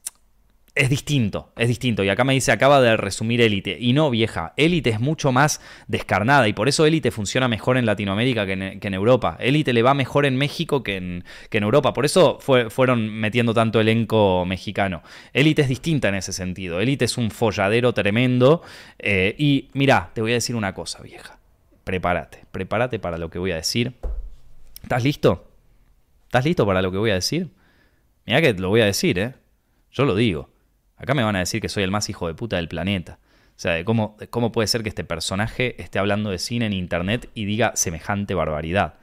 es 0.77 0.89
distinto, 0.89 1.51
es 1.57 1.67
distinto. 1.67 2.03
Y 2.03 2.09
acá 2.09 2.23
me 2.23 2.33
dice, 2.33 2.51
acaba 2.51 2.79
de 2.81 2.95
resumir 2.97 3.41
Élite. 3.41 3.77
Y 3.79 3.93
no, 3.93 4.09
vieja, 4.09 4.53
Élite 4.57 4.91
es 4.91 4.99
mucho 4.99 5.31
más 5.31 5.61
descarnada 5.87 6.47
y 6.47 6.53
por 6.53 6.67
eso 6.67 6.85
Élite 6.85 7.11
funciona 7.11 7.47
mejor 7.47 7.77
en 7.77 7.85
Latinoamérica 7.85 8.45
que 8.45 8.53
en, 8.81 8.93
Europa. 8.93 9.37
Élite 9.39 9.73
le 9.73 9.83
va 9.83 9.93
mejor 9.93 10.25
en 10.25 10.37
México 10.37 10.83
que 10.83 10.97
en, 10.97 11.23
que 11.49 11.57
en 11.57 11.63
Europa. 11.63 11.93
Por 11.93 12.05
eso 12.05 12.39
fueron 12.39 13.09
metiendo 13.09 13.53
tanto 13.53 13.79
elenco 13.79 14.45
mexicano. 14.45 15.03
Élite 15.33 15.63
es 15.63 15.69
distinta 15.69 16.09
en 16.09 16.15
ese 16.15 16.33
sentido. 16.33 16.79
Élite 16.79 17.05
es 17.05 17.17
un 17.17 17.31
folladero 17.31 17.93
tremendo. 17.93 18.61
Eh, 18.99 19.35
y 19.37 19.69
mira, 19.73 20.11
te 20.13 20.21
voy 20.21 20.31
a 20.31 20.35
decir 20.35 20.55
una 20.55 20.73
cosa, 20.73 21.01
vieja. 21.01 21.39
Prepárate, 21.83 22.43
prepárate 22.51 22.99
para 22.99 23.17
lo 23.17 23.29
que 23.29 23.39
voy 23.39 23.51
a 23.51 23.55
decir. 23.55 23.93
¿Estás 24.83 25.03
listo? 25.03 25.47
¿Estás 26.25 26.45
listo 26.45 26.65
para 26.65 26.81
lo 26.81 26.91
que 26.91 26.97
voy 26.97 27.11
a 27.11 27.15
decir? 27.15 27.49
Mira 28.25 28.41
que 28.41 28.53
lo 28.53 28.69
voy 28.69 28.81
a 28.81 28.85
decir, 28.85 29.17
¿eh? 29.19 29.33
Yo 29.91 30.03
lo 30.03 30.15
digo. 30.15 30.49
Acá 30.97 31.13
me 31.13 31.23
van 31.23 31.35
a 31.35 31.39
decir 31.39 31.61
que 31.61 31.69
soy 31.69 31.83
el 31.83 31.91
más 31.91 32.09
hijo 32.09 32.27
de 32.27 32.33
puta 32.33 32.55
del 32.57 32.67
planeta. 32.67 33.19
O 33.55 33.59
sea, 33.59 33.73
de 33.73 33.85
cómo, 33.85 34.17
cómo 34.29 34.51
puede 34.51 34.67
ser 34.67 34.83
que 34.83 34.89
este 34.89 35.03
personaje 35.03 35.81
esté 35.81 35.99
hablando 35.99 36.29
de 36.29 36.37
cine 36.37 36.67
en 36.67 36.73
internet 36.73 37.29
y 37.33 37.45
diga 37.45 37.71
semejante 37.75 38.33
barbaridad. 38.35 38.95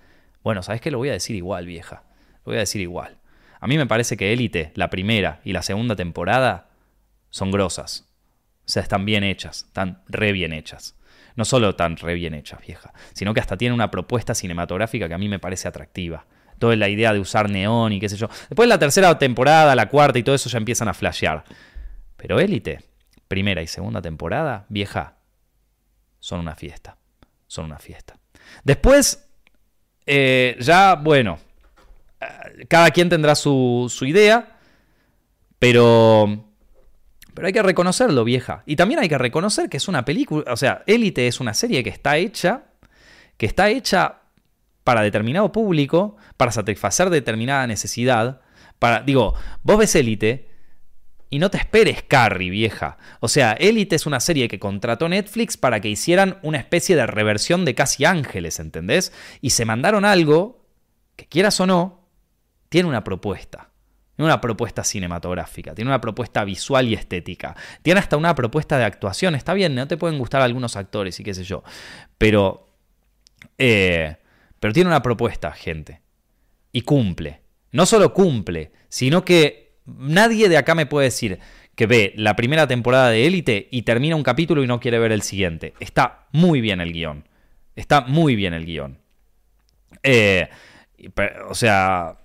Bueno, 0.42 0.62
¿sabes 0.62 0.80
qué? 0.80 0.90
Lo 0.90 0.98
voy 0.98 1.08
a 1.08 1.12
decir 1.12 1.34
igual, 1.34 1.66
vieja. 1.66 2.04
Lo 2.44 2.50
voy 2.50 2.56
a 2.56 2.60
decir 2.60 2.80
igual. 2.80 3.18
A 3.60 3.66
mí 3.66 3.78
me 3.78 3.86
parece 3.86 4.16
que 4.16 4.32
Élite, 4.32 4.72
la 4.74 4.90
primera 4.90 5.40
y 5.42 5.52
la 5.52 5.62
segunda 5.62 5.96
temporada, 5.96 6.68
son 7.30 7.50
grosas. 7.50 8.06
O 8.58 8.68
sea, 8.68 8.82
están 8.82 9.04
bien 9.04 9.24
hechas, 9.24 9.64
están 9.64 10.02
re 10.06 10.32
bien 10.32 10.52
hechas. 10.52 10.96
No 11.34 11.44
solo 11.44 11.74
tan 11.74 11.96
re 11.96 12.14
bien 12.14 12.34
hechas, 12.34 12.60
vieja, 12.64 12.92
sino 13.12 13.34
que 13.34 13.40
hasta 13.40 13.56
tienen 13.56 13.74
una 13.74 13.90
propuesta 13.90 14.34
cinematográfica 14.34 15.08
que 15.08 15.14
a 15.14 15.18
mí 15.18 15.28
me 15.28 15.38
parece 15.38 15.66
atractiva. 15.66 16.26
Toda 16.58 16.76
la 16.76 16.88
idea 16.88 17.12
de 17.12 17.18
usar 17.18 17.50
neón 17.50 17.92
y 17.92 17.98
qué 18.00 18.08
sé 18.08 18.16
yo. 18.16 18.28
Después 18.48 18.66
de 18.66 18.68
la 18.68 18.78
tercera 18.78 19.18
temporada, 19.18 19.74
la 19.74 19.88
cuarta 19.88 20.18
y 20.18 20.22
todo 20.22 20.34
eso 20.36 20.48
ya 20.48 20.58
empiezan 20.58 20.88
a 20.88 20.94
flashear. 20.94 21.44
Pero 22.24 22.40
Élite, 22.40 22.80
primera 23.28 23.60
y 23.60 23.66
segunda 23.66 24.00
temporada, 24.00 24.64
vieja, 24.70 25.18
son 26.20 26.40
una 26.40 26.54
fiesta. 26.54 26.96
Son 27.46 27.66
una 27.66 27.78
fiesta. 27.78 28.18
Después, 28.62 29.28
eh, 30.06 30.56
ya, 30.58 30.94
bueno, 30.94 31.38
eh, 32.18 32.64
cada 32.66 32.90
quien 32.92 33.10
tendrá 33.10 33.34
su, 33.34 33.94
idea. 34.00 34.56
Pero... 35.58 36.46
Pero 37.34 37.46
hay 37.46 37.52
que 37.52 37.62
reconocerlo, 37.62 38.24
vieja. 38.24 38.62
Y 38.64 38.76
también 38.76 39.00
hay 39.00 39.08
que 39.10 39.18
reconocer 39.18 39.68
que 39.68 39.76
es 39.76 39.86
una 39.86 40.06
película, 40.06 40.50
o 40.50 40.56
sea, 40.56 40.82
Élite 40.86 41.26
es 41.26 41.40
una 41.40 41.52
serie 41.52 41.84
que 41.84 41.90
está 41.90 42.16
hecha, 42.16 42.68
que 43.36 43.44
está 43.44 43.68
hecha 43.68 44.22
para 44.82 45.02
determinado 45.02 45.52
público, 45.52 46.16
para 46.38 46.52
satisfacer 46.52 47.10
determinada 47.10 47.66
necesidad. 47.66 48.40
Para, 48.78 49.02
digo, 49.02 49.34
vos 49.62 49.76
ves 49.76 49.94
Élite 49.94 50.53
y 51.34 51.40
no 51.40 51.50
te 51.50 51.58
esperes 51.58 52.04
Carrie, 52.04 52.48
vieja. 52.48 52.96
O 53.18 53.26
sea, 53.26 53.54
Élite 53.54 53.96
es 53.96 54.06
una 54.06 54.20
serie 54.20 54.46
que 54.46 54.60
contrató 54.60 55.08
Netflix 55.08 55.56
para 55.56 55.80
que 55.80 55.88
hicieran 55.88 56.38
una 56.42 56.58
especie 56.58 56.94
de 56.94 57.08
reversión 57.08 57.64
de 57.64 57.74
Casi 57.74 58.04
Ángeles, 58.04 58.60
¿entendés? 58.60 59.12
Y 59.40 59.50
se 59.50 59.64
mandaron 59.64 60.04
algo 60.04 60.64
que 61.16 61.26
quieras 61.26 61.58
o 61.58 61.66
no, 61.66 62.06
tiene 62.68 62.88
una 62.88 63.02
propuesta. 63.02 63.70
Tiene 64.14 64.28
una 64.28 64.40
propuesta 64.40 64.84
cinematográfica, 64.84 65.74
tiene 65.74 65.90
una 65.90 66.00
propuesta 66.00 66.44
visual 66.44 66.86
y 66.86 66.94
estética. 66.94 67.56
Tiene 67.82 67.98
hasta 67.98 68.16
una 68.16 68.36
propuesta 68.36 68.78
de 68.78 68.84
actuación. 68.84 69.34
Está 69.34 69.54
bien, 69.54 69.74
no 69.74 69.88
te 69.88 69.96
pueden 69.96 70.20
gustar 70.20 70.40
algunos 70.40 70.76
actores 70.76 71.18
y 71.18 71.24
qué 71.24 71.34
sé 71.34 71.42
yo. 71.42 71.64
Pero... 72.16 72.68
Eh, 73.58 74.18
pero 74.60 74.72
tiene 74.72 74.88
una 74.88 75.02
propuesta, 75.02 75.50
gente. 75.50 76.00
Y 76.70 76.82
cumple. 76.82 77.40
No 77.72 77.86
solo 77.86 78.14
cumple, 78.14 78.70
sino 78.88 79.24
que 79.24 79.63
nadie 79.86 80.48
de 80.48 80.56
acá 80.56 80.74
me 80.74 80.86
puede 80.86 81.06
decir 81.06 81.38
que 81.74 81.86
ve 81.86 82.12
la 82.16 82.36
primera 82.36 82.66
temporada 82.66 83.10
de 83.10 83.26
Élite 83.26 83.68
y 83.70 83.82
termina 83.82 84.16
un 84.16 84.22
capítulo 84.22 84.62
y 84.62 84.66
no 84.66 84.80
quiere 84.80 84.98
ver 84.98 85.12
el 85.12 85.22
siguiente. 85.22 85.74
Está 85.80 86.26
muy 86.32 86.60
bien 86.60 86.80
el 86.80 86.92
guion. 86.92 87.24
Está 87.74 88.02
muy 88.02 88.36
bien 88.36 88.54
el 88.54 88.64
guion. 88.64 88.98
Eh, 90.02 90.48
o 91.48 91.54
sea, 91.54 92.16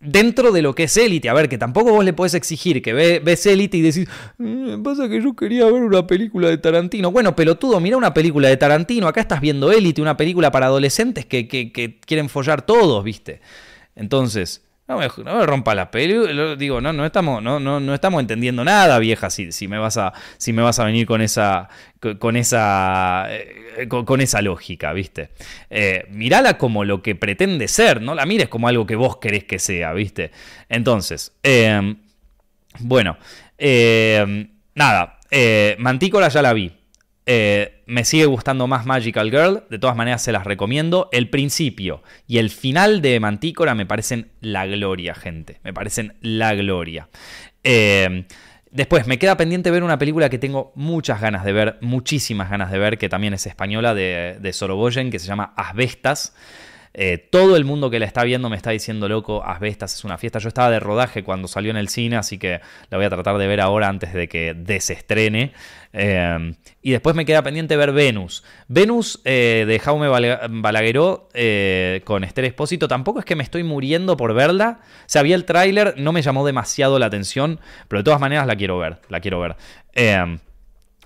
dentro 0.00 0.50
de 0.50 0.62
lo 0.62 0.74
que 0.74 0.84
es 0.84 0.96
Élite, 0.96 1.28
a 1.28 1.34
ver, 1.34 1.48
que 1.48 1.58
tampoco 1.58 1.92
vos 1.92 2.04
le 2.04 2.12
podés 2.12 2.34
exigir 2.34 2.82
que 2.82 2.92
ves 2.92 3.46
Élite 3.46 3.76
y 3.76 3.82
decís, 3.82 4.08
mm, 4.38 4.82
pasa 4.82 5.08
que 5.08 5.22
yo 5.22 5.34
quería 5.34 5.66
ver 5.66 5.82
una 5.82 6.06
película 6.06 6.48
de 6.48 6.58
Tarantino. 6.58 7.12
Bueno, 7.12 7.36
pelotudo, 7.36 7.78
mira 7.78 7.96
una 7.96 8.12
película 8.12 8.48
de 8.48 8.56
Tarantino. 8.56 9.06
Acá 9.06 9.20
estás 9.20 9.40
viendo 9.40 9.70
Élite, 9.70 10.02
una 10.02 10.16
película 10.16 10.50
para 10.50 10.66
adolescentes 10.66 11.26
que, 11.26 11.46
que 11.46 12.00
quieren 12.00 12.28
follar 12.28 12.62
todos, 12.62 13.04
¿viste? 13.04 13.40
Entonces, 13.94 14.64
no 14.90 14.98
me, 14.98 15.46
rompa 15.46 15.74
la 15.74 15.90
peli. 15.90 16.56
Digo, 16.56 16.80
no, 16.80 16.92
no 16.92 17.06
estamos, 17.06 17.40
no, 17.40 17.60
no, 17.60 17.78
no 17.78 17.94
estamos 17.94 18.20
entendiendo 18.20 18.64
nada, 18.64 18.98
vieja, 18.98 19.30
si, 19.30 19.52
si, 19.52 19.68
me 19.68 19.78
vas 19.78 19.96
a, 19.96 20.12
si 20.36 20.52
me 20.52 20.62
vas 20.62 20.80
a 20.80 20.84
venir 20.84 21.06
con 21.06 21.20
esa, 21.20 21.68
con 22.18 22.36
esa, 22.36 23.26
eh, 23.30 23.86
con, 23.88 24.20
esa 24.20 24.42
lógica, 24.42 24.92
¿viste? 24.92 25.30
Eh, 25.70 26.06
mirala 26.10 26.58
como 26.58 26.84
lo 26.84 27.02
que 27.02 27.14
pretende 27.14 27.68
ser, 27.68 28.02
no 28.02 28.16
la 28.16 28.26
mires 28.26 28.48
como 28.48 28.66
algo 28.66 28.84
que 28.84 28.96
vos 28.96 29.18
querés 29.18 29.44
que 29.44 29.60
sea, 29.60 29.92
¿viste? 29.92 30.32
Entonces, 30.68 31.32
em, 31.44 31.96
bueno, 32.80 33.16
em, 33.58 34.48
nada, 34.74 35.20
eh, 35.30 35.76
Mantícora 35.78 36.28
ya 36.28 36.42
la 36.42 36.52
vi. 36.52 36.79
Eh, 37.32 37.82
me 37.86 38.04
sigue 38.04 38.26
gustando 38.26 38.66
más 38.66 38.86
Magical 38.86 39.30
Girl, 39.30 39.62
de 39.70 39.78
todas 39.78 39.94
maneras 39.94 40.20
se 40.20 40.32
las 40.32 40.42
recomiendo. 40.42 41.08
El 41.12 41.30
principio 41.30 42.02
y 42.26 42.38
el 42.38 42.50
final 42.50 43.02
de 43.02 43.20
Mantícora 43.20 43.76
me 43.76 43.86
parecen 43.86 44.32
la 44.40 44.66
gloria, 44.66 45.14
gente. 45.14 45.60
Me 45.62 45.72
parecen 45.72 46.14
la 46.22 46.56
gloria. 46.56 47.08
Eh, 47.62 48.24
después, 48.72 49.06
me 49.06 49.20
queda 49.20 49.36
pendiente 49.36 49.70
ver 49.70 49.84
una 49.84 49.96
película 49.96 50.28
que 50.28 50.38
tengo 50.38 50.72
muchas 50.74 51.20
ganas 51.20 51.44
de 51.44 51.52
ver, 51.52 51.78
muchísimas 51.82 52.50
ganas 52.50 52.72
de 52.72 52.80
ver, 52.80 52.98
que 52.98 53.08
también 53.08 53.32
es 53.32 53.46
española, 53.46 53.94
de, 53.94 54.38
de 54.40 54.52
Sorogoyen, 54.52 55.12
que 55.12 55.20
se 55.20 55.28
llama 55.28 55.54
Asbestas. 55.56 56.34
Eh, 56.92 57.18
todo 57.18 57.56
el 57.56 57.64
mundo 57.64 57.88
que 57.88 58.00
la 58.00 58.06
está 58.06 58.24
viendo 58.24 58.50
me 58.50 58.56
está 58.56 58.70
diciendo, 58.70 59.08
loco, 59.08 59.44
Asbestas 59.44 59.94
es 59.94 60.04
una 60.04 60.18
fiesta. 60.18 60.38
Yo 60.38 60.48
estaba 60.48 60.70
de 60.70 60.80
rodaje 60.80 61.22
cuando 61.22 61.46
salió 61.46 61.70
en 61.70 61.76
el 61.76 61.88
cine, 61.88 62.16
así 62.16 62.38
que 62.38 62.60
la 62.90 62.96
voy 62.96 63.06
a 63.06 63.10
tratar 63.10 63.38
de 63.38 63.46
ver 63.46 63.60
ahora 63.60 63.88
antes 63.88 64.12
de 64.12 64.28
que 64.28 64.54
desestrene. 64.54 65.52
Eh, 65.92 66.54
y 66.82 66.90
después 66.90 67.14
me 67.14 67.24
queda 67.24 67.42
pendiente 67.42 67.76
ver 67.76 67.92
Venus. 67.92 68.44
Venus 68.68 69.20
eh, 69.24 69.64
de 69.66 69.78
Jaume 69.78 70.08
Balagueró 70.08 71.28
con 72.04 72.24
Esther 72.24 72.44
Espósito. 72.44 72.88
Tampoco 72.88 73.20
es 73.20 73.24
que 73.24 73.36
me 73.36 73.44
estoy 73.44 73.62
muriendo 73.62 74.16
por 74.16 74.34
verla. 74.34 74.80
O 74.82 75.04
sea, 75.06 75.22
vi 75.22 75.32
el 75.32 75.44
tráiler, 75.44 75.94
no 75.96 76.12
me 76.12 76.22
llamó 76.22 76.44
demasiado 76.44 76.98
la 76.98 77.06
atención, 77.06 77.60
pero 77.88 78.00
de 78.00 78.04
todas 78.04 78.20
maneras 78.20 78.46
la 78.46 78.56
quiero 78.56 78.78
ver. 78.78 78.98
La 79.08 79.20
quiero 79.20 79.40
ver. 79.40 79.56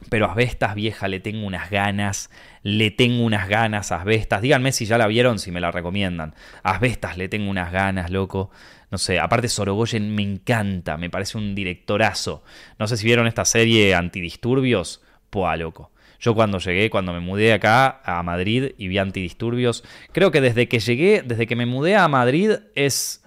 Pero 0.09 0.31
Asbestas, 0.31 0.75
vieja, 0.75 1.09
le 1.09 1.21
tengo 1.21 1.47
unas 1.47 1.71
ganas 1.71 2.31
le 2.65 2.91
tengo 2.91 3.23
unas 3.25 3.47
ganas 3.47 3.93
a 3.93 3.97
Asbestas. 3.97 4.41
Díganme 4.41 4.73
si 4.73 4.87
ya 4.87 4.97
la 4.97 5.07
vieron, 5.07 5.39
si 5.39 5.53
me 5.53 5.61
la 5.61 5.71
recomiendan. 5.71 6.35
Asbestas 6.63 7.19
le 7.19 7.29
tengo 7.29 7.51
unas 7.51 7.71
ganas, 7.71 8.11
loco. 8.11 8.51
No 8.91 8.97
sé, 8.97 9.21
aparte 9.21 9.49
Sorogoyen 9.49 10.15
me 10.15 10.23
encanta, 10.23 10.97
me 10.97 11.11
parece 11.11 11.37
un 11.37 11.55
directorazo. 11.55 12.43
No 12.79 12.89
sé 12.89 12.97
si 12.97 13.05
vieron 13.05 13.27
esta 13.27 13.45
serie 13.45 13.95
Antidisturbios. 13.95 15.03
Pua, 15.29 15.57
loco. 15.57 15.93
Yo 16.19 16.35
cuando 16.35 16.59
llegué, 16.59 16.89
cuando 16.89 17.13
me 17.13 17.21
mudé 17.21 17.53
acá 17.53 18.01
a 18.03 18.23
Madrid 18.23 18.73
y 18.79 18.89
vi 18.89 18.97
Antidisturbios, 18.97 19.85
creo 20.13 20.31
que 20.31 20.41
desde 20.41 20.67
que 20.67 20.79
llegué, 20.79 21.23
desde 21.23 21.47
que 21.47 21.57
me 21.57 21.67
mudé 21.67 21.97
a 21.97 22.09
Madrid 22.09 22.53
es 22.75 23.23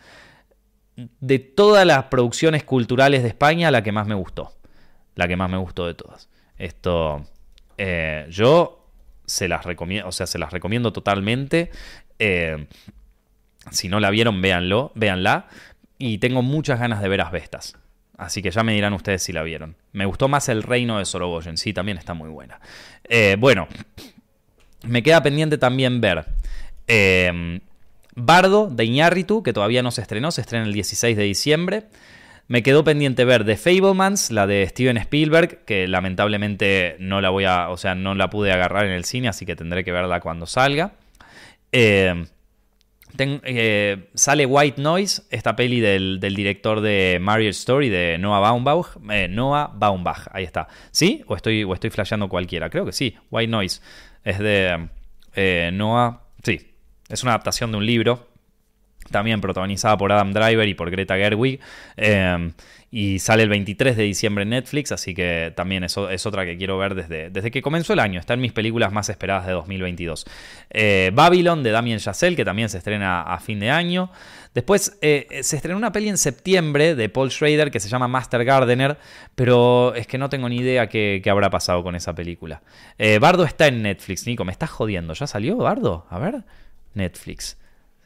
de 0.96 1.38
todas 1.38 1.86
las 1.86 2.06
producciones 2.06 2.64
culturales 2.64 3.22
de 3.22 3.30
España 3.30 3.70
la 3.70 3.84
que 3.84 3.92
más 3.92 4.08
me 4.08 4.16
gustó. 4.16 4.58
La 5.14 5.28
que 5.28 5.36
más 5.36 5.50
me 5.50 5.58
gustó 5.58 5.86
de 5.86 5.94
todas. 5.94 6.28
Esto, 6.58 7.26
eh, 7.78 8.28
yo 8.30 8.86
se 9.26 9.48
las 9.48 9.66
recomiendo, 9.66 10.08
o 10.08 10.12
sea, 10.12 10.26
se 10.28 10.40
las 10.40 10.52
recomiendo 10.52 10.94
totalmente. 10.94 11.70
Eh, 12.20 12.68
si 13.72 13.90
no 13.90 14.00
la 14.00 14.10
vieron, 14.10 14.42
véanlo, 14.42 14.92
véanla. 14.96 15.48
Y 15.98 16.20
tengo 16.20 16.42
muchas 16.42 16.80
ganas 16.80 17.02
de 17.02 17.10
ver 17.10 17.22
Asbestas. 17.22 17.76
Así 18.18 18.42
que 18.42 18.50
ya 18.50 18.64
me 18.64 18.74
dirán 18.74 18.94
ustedes 18.94 19.22
si 19.22 19.32
la 19.32 19.44
vieron. 19.44 19.76
Me 19.92 20.06
gustó 20.06 20.28
más 20.28 20.50
El 20.50 20.64
Reino 20.64 20.98
de 20.98 21.06
Sorogoyen. 21.06 21.58
Sí, 21.58 21.74
también 21.74 21.98
está 21.98 22.14
muy 22.14 22.30
buena. 22.30 22.60
Eh, 23.04 23.36
bueno, 23.38 23.68
me 24.84 25.04
queda 25.04 25.22
pendiente 25.22 25.58
también 25.58 26.02
ver 26.02 26.26
eh, 26.88 27.60
Bardo 28.16 28.70
de 28.70 28.86
Iñárritu, 28.86 29.44
que 29.44 29.54
todavía 29.54 29.84
no 29.84 29.92
se 29.92 30.02
estrenó. 30.02 30.32
Se 30.32 30.42
estrena 30.42 30.66
el 30.66 30.74
16 30.74 31.16
de 31.16 31.24
diciembre. 31.24 31.84
Me 32.48 32.64
quedó 32.64 32.86
pendiente 32.86 33.26
ver 33.26 33.44
The 33.46 33.58
Fablemans, 33.58 34.32
la 34.32 34.48
de 34.48 34.66
Steven 34.68 34.96
Spielberg, 34.98 35.66
que 35.66 35.86
lamentablemente 35.88 36.96
no 37.00 37.20
la 37.20 37.30
voy 37.30 37.44
a, 37.44 37.70
o 37.70 37.78
sea, 37.78 37.94
no 37.94 38.16
la 38.16 38.30
pude 38.30 38.54
agarrar 38.54 38.86
en 38.86 38.92
el 38.92 39.04
cine, 39.04 39.28
así 39.28 39.46
que 39.46 39.58
tendré 39.58 39.84
que 39.84 39.92
verla 39.92 40.22
cuando 40.22 40.46
salga. 40.46 40.94
Eh, 41.74 42.26
eh, 43.20 44.10
sale 44.14 44.46
White 44.46 44.82
Noise, 44.82 45.24
esta 45.30 45.58
peli 45.58 45.82
del, 45.82 46.20
director 46.22 46.80
de 46.80 47.18
Marriage 47.20 47.60
Story, 47.60 47.90
de 47.90 48.18
Noah 48.18 48.40
Baumbach. 48.40 48.96
Eh, 49.12 49.28
Noah 49.28 49.70
Baumbach, 49.76 50.28
ahí 50.32 50.46
está. 50.46 50.70
¿Sí? 50.92 51.24
¿O 51.28 51.36
estoy, 51.36 51.66
o 51.66 51.74
estoy 51.74 51.90
flasheando 51.90 52.30
cualquiera? 52.30 52.70
Creo 52.70 52.86
que 52.86 52.94
sí. 52.94 53.18
White 53.30 53.52
Noise. 53.52 53.82
Es 54.24 54.40
de 54.40 54.88
Noah. 55.74 56.22
Sí. 56.44 56.76
Es 57.10 57.24
una 57.24 57.34
adaptación 57.34 57.72
de 57.72 57.78
un 57.78 57.86
libro 57.86 58.28
también 59.12 59.42
protagonizada 59.42 59.98
por 59.98 60.12
Adam 60.12 60.34
Driver 60.34 60.68
y 60.68 60.74
por 60.74 60.90
Greta 60.92 61.16
Gerwig. 61.16 61.60
Em, 61.96 62.54
y 62.90 63.20
sale 63.20 63.44
el 63.44 63.50
23 63.50 63.98
de 63.98 64.04
diciembre 64.04 64.44
en 64.44 64.50
Netflix, 64.50 64.94
así 64.94 65.14
que 65.14 65.52
también 65.56 65.84
es, 65.84 65.98
es 65.98 66.26
otra 66.26 66.46
que 66.46 66.58
quiero 66.58 66.78
ver 66.78 66.96
desde, 66.96 67.30
desde 67.30 67.52
que 67.52 67.62
comenzó 67.62 67.94
el 67.94 68.00
año. 68.00 68.20
Está 68.20 68.34
en 68.34 68.42
mis 68.42 68.54
películas 68.54 68.94
más 68.94 69.10
esperadas 69.10 69.46
de 69.46 69.52
2022. 69.52 70.26
Eh, 70.70 71.12
Babylon 71.14 71.64
de 71.64 71.72
Damien 71.72 72.00
Chazelle, 72.00 72.38
que 72.38 72.46
también 72.46 72.70
se 72.70 72.78
estrena 72.78 73.24
a 73.24 73.40
fin 73.40 73.60
de 73.60 73.70
año. 73.70 74.10
Después 74.54 74.98
eh, 75.02 75.28
se 75.44 75.58
estrenó 75.58 75.78
una 75.78 75.92
peli 75.92 76.10
en 76.10 76.18
septiembre 76.18 76.96
de 76.96 77.10
Paul 77.10 77.30
Schrader 77.30 77.70
que 77.70 77.80
se 77.80 77.90
llama 77.90 78.08
Master 78.08 78.44
Gardener, 78.44 78.98
pero 79.36 79.94
es 79.94 80.08
que 80.08 80.18
no 80.18 80.30
tengo 80.30 80.50
ni 80.50 80.58
idea 80.58 80.88
qué, 80.88 81.22
habrá 81.30 81.50
pasado 81.50 81.84
con 81.84 81.94
esa 81.94 82.16
película. 82.16 82.62
Eh, 82.98 83.20
Bardo 83.20 83.44
está 83.44 83.68
en 83.68 83.84
Netflix, 83.84 84.26
Nico, 84.26 84.46
me 84.46 84.52
estás 84.52 84.70
jodiendo. 84.70 85.14
¿Ya 85.14 85.28
salió 85.28 85.58
Bardo? 85.58 86.08
A 86.10 86.20
ver, 86.20 86.44
Netflix. 86.94 87.58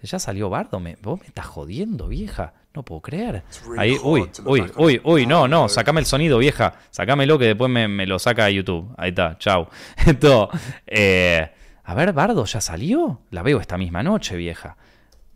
Ya 0.03 0.19
salió 0.19 0.49
Bardo, 0.49 0.79
me, 0.79 0.97
vos 1.01 1.19
me 1.19 1.27
estás 1.27 1.45
jodiendo, 1.45 2.07
vieja. 2.07 2.53
No 2.73 2.83
puedo 2.83 3.01
creer. 3.01 3.43
Ahí, 3.77 3.97
uy, 4.01 4.29
uy, 4.45 4.71
uy, 4.77 5.01
uy, 5.03 5.25
no, 5.25 5.47
no, 5.47 5.67
sacame 5.67 5.99
el 5.99 6.05
sonido, 6.05 6.37
vieja. 6.37 6.73
Sacámelo 6.89 7.37
que 7.37 7.45
después 7.45 7.69
me, 7.69 8.05
lo 8.07 8.17
saca 8.17 8.45
a 8.45 8.49
YouTube. 8.49 8.93
Ahí 8.97 9.09
está, 9.09 9.37
chau. 9.37 9.67
Esto, 10.05 10.49
eh, 10.87 11.51
a 11.83 11.93
ver, 11.93 12.13
Bardo, 12.13 12.45
¿ya 12.45 12.61
salió? 12.61 13.21
La 13.29 13.43
veo 13.43 13.59
esta 13.59 13.77
misma 13.77 14.01
noche, 14.01 14.37
vieja. 14.37 14.77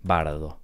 Bardo. 0.02 0.60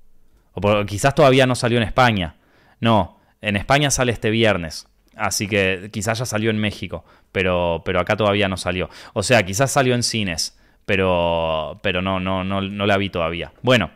O 0.53 0.85
quizás 0.85 1.13
todavía 1.13 1.45
no 1.45 1.55
salió 1.55 1.77
en 1.77 1.83
España. 1.83 2.37
No, 2.79 3.19
en 3.41 3.55
España 3.55 3.91
sale 3.91 4.11
este 4.11 4.29
viernes. 4.29 4.87
Así 5.15 5.47
que 5.47 5.89
quizás 5.91 6.19
ya 6.19 6.25
salió 6.25 6.49
en 6.49 6.57
México, 6.57 7.03
pero, 7.31 7.81
pero 7.85 7.99
acá 7.99 8.15
todavía 8.15 8.47
no 8.47 8.57
salió. 8.57 8.89
O 9.13 9.23
sea, 9.23 9.43
quizás 9.43 9.71
salió 9.71 9.93
en 9.93 10.03
cines 10.03 10.57
pero, 10.85 11.79
pero 11.83 12.01
no, 12.01 12.19
no, 12.19 12.43
no, 12.43 12.61
no 12.61 12.85
la 12.85 12.97
vi 12.97 13.09
todavía. 13.09 13.51
Bueno, 13.61 13.91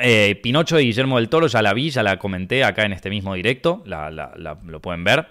eh, 0.00 0.38
Pinocho 0.42 0.78
y 0.80 0.86
Guillermo 0.86 1.16
del 1.16 1.28
Toro 1.28 1.46
ya 1.46 1.62
la 1.62 1.72
vi, 1.72 1.90
ya 1.90 2.02
la 2.02 2.18
comenté 2.18 2.64
acá 2.64 2.84
en 2.84 2.92
este 2.92 3.10
mismo 3.10 3.34
directo, 3.34 3.82
lo 3.86 4.80
pueden 4.80 5.04
ver. 5.04 5.28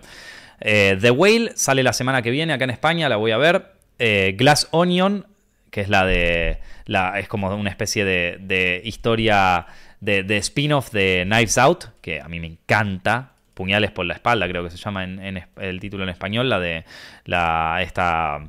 Eh, 0.61 0.97
The 0.99 1.11
Whale 1.11 1.51
sale 1.55 1.83
la 1.83 1.93
semana 1.93 2.21
que 2.21 2.31
viene 2.31 2.53
acá 2.53 2.63
en 2.63 2.69
España, 2.69 3.09
la 3.09 3.17
voy 3.17 3.31
a 3.31 3.37
ver. 3.37 3.73
Eh, 3.99 4.35
Glass 4.37 4.69
Onion, 4.71 5.27
que 5.69 5.81
es 5.81 5.89
la 5.89 6.05
de. 6.05 6.59
La, 6.85 7.19
es 7.19 7.27
como 7.27 7.53
una 7.53 7.69
especie 7.69 8.05
de, 8.05 8.81
historia 8.83 9.65
de, 9.99 10.23
de 10.23 10.37
spin-off 10.37 10.91
de 10.91 11.23
Knives 11.25 11.57
Out, 11.57 11.85
que 12.01 12.21
a 12.21 12.27
mí 12.27 12.39
me 12.39 12.47
encanta. 12.47 13.31
Puñales 13.53 13.91
por 13.91 14.07
la 14.07 14.15
espalda, 14.15 14.47
creo 14.47 14.63
que 14.63 14.71
se 14.71 14.77
llama 14.77 15.03
en, 15.03 15.43
el 15.57 15.79
título 15.79 16.03
en 16.03 16.09
español, 16.09 16.49
la 16.49 16.59
de 16.59 16.85
la 17.25 17.81
esta 17.83 18.39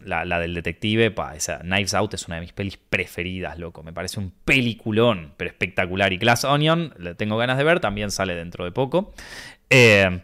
eh, 0.00 0.24
la, 0.24 0.38
del 0.40 0.54
detective, 0.54 1.14
esa 1.34 1.58
Knives 1.60 1.94
Out 1.94 2.14
es 2.14 2.26
una 2.26 2.36
de 2.36 2.42
mis 2.42 2.52
pelis 2.52 2.76
preferidas, 2.76 3.58
loco. 3.58 3.82
Me 3.82 3.92
parece 3.92 4.20
un 4.20 4.32
peliculón, 4.44 5.32
pero 5.36 5.50
espectacular. 5.50 6.12
Y 6.12 6.18
Glass 6.18 6.44
Onion, 6.44 6.94
le 6.98 7.14
tengo 7.14 7.36
ganas 7.36 7.58
de 7.58 7.64
ver, 7.64 7.80
también 7.80 8.10
sale 8.10 8.34
dentro 8.34 8.64
de 8.64 8.72
poco. 8.72 9.12
Eh, 9.70 10.20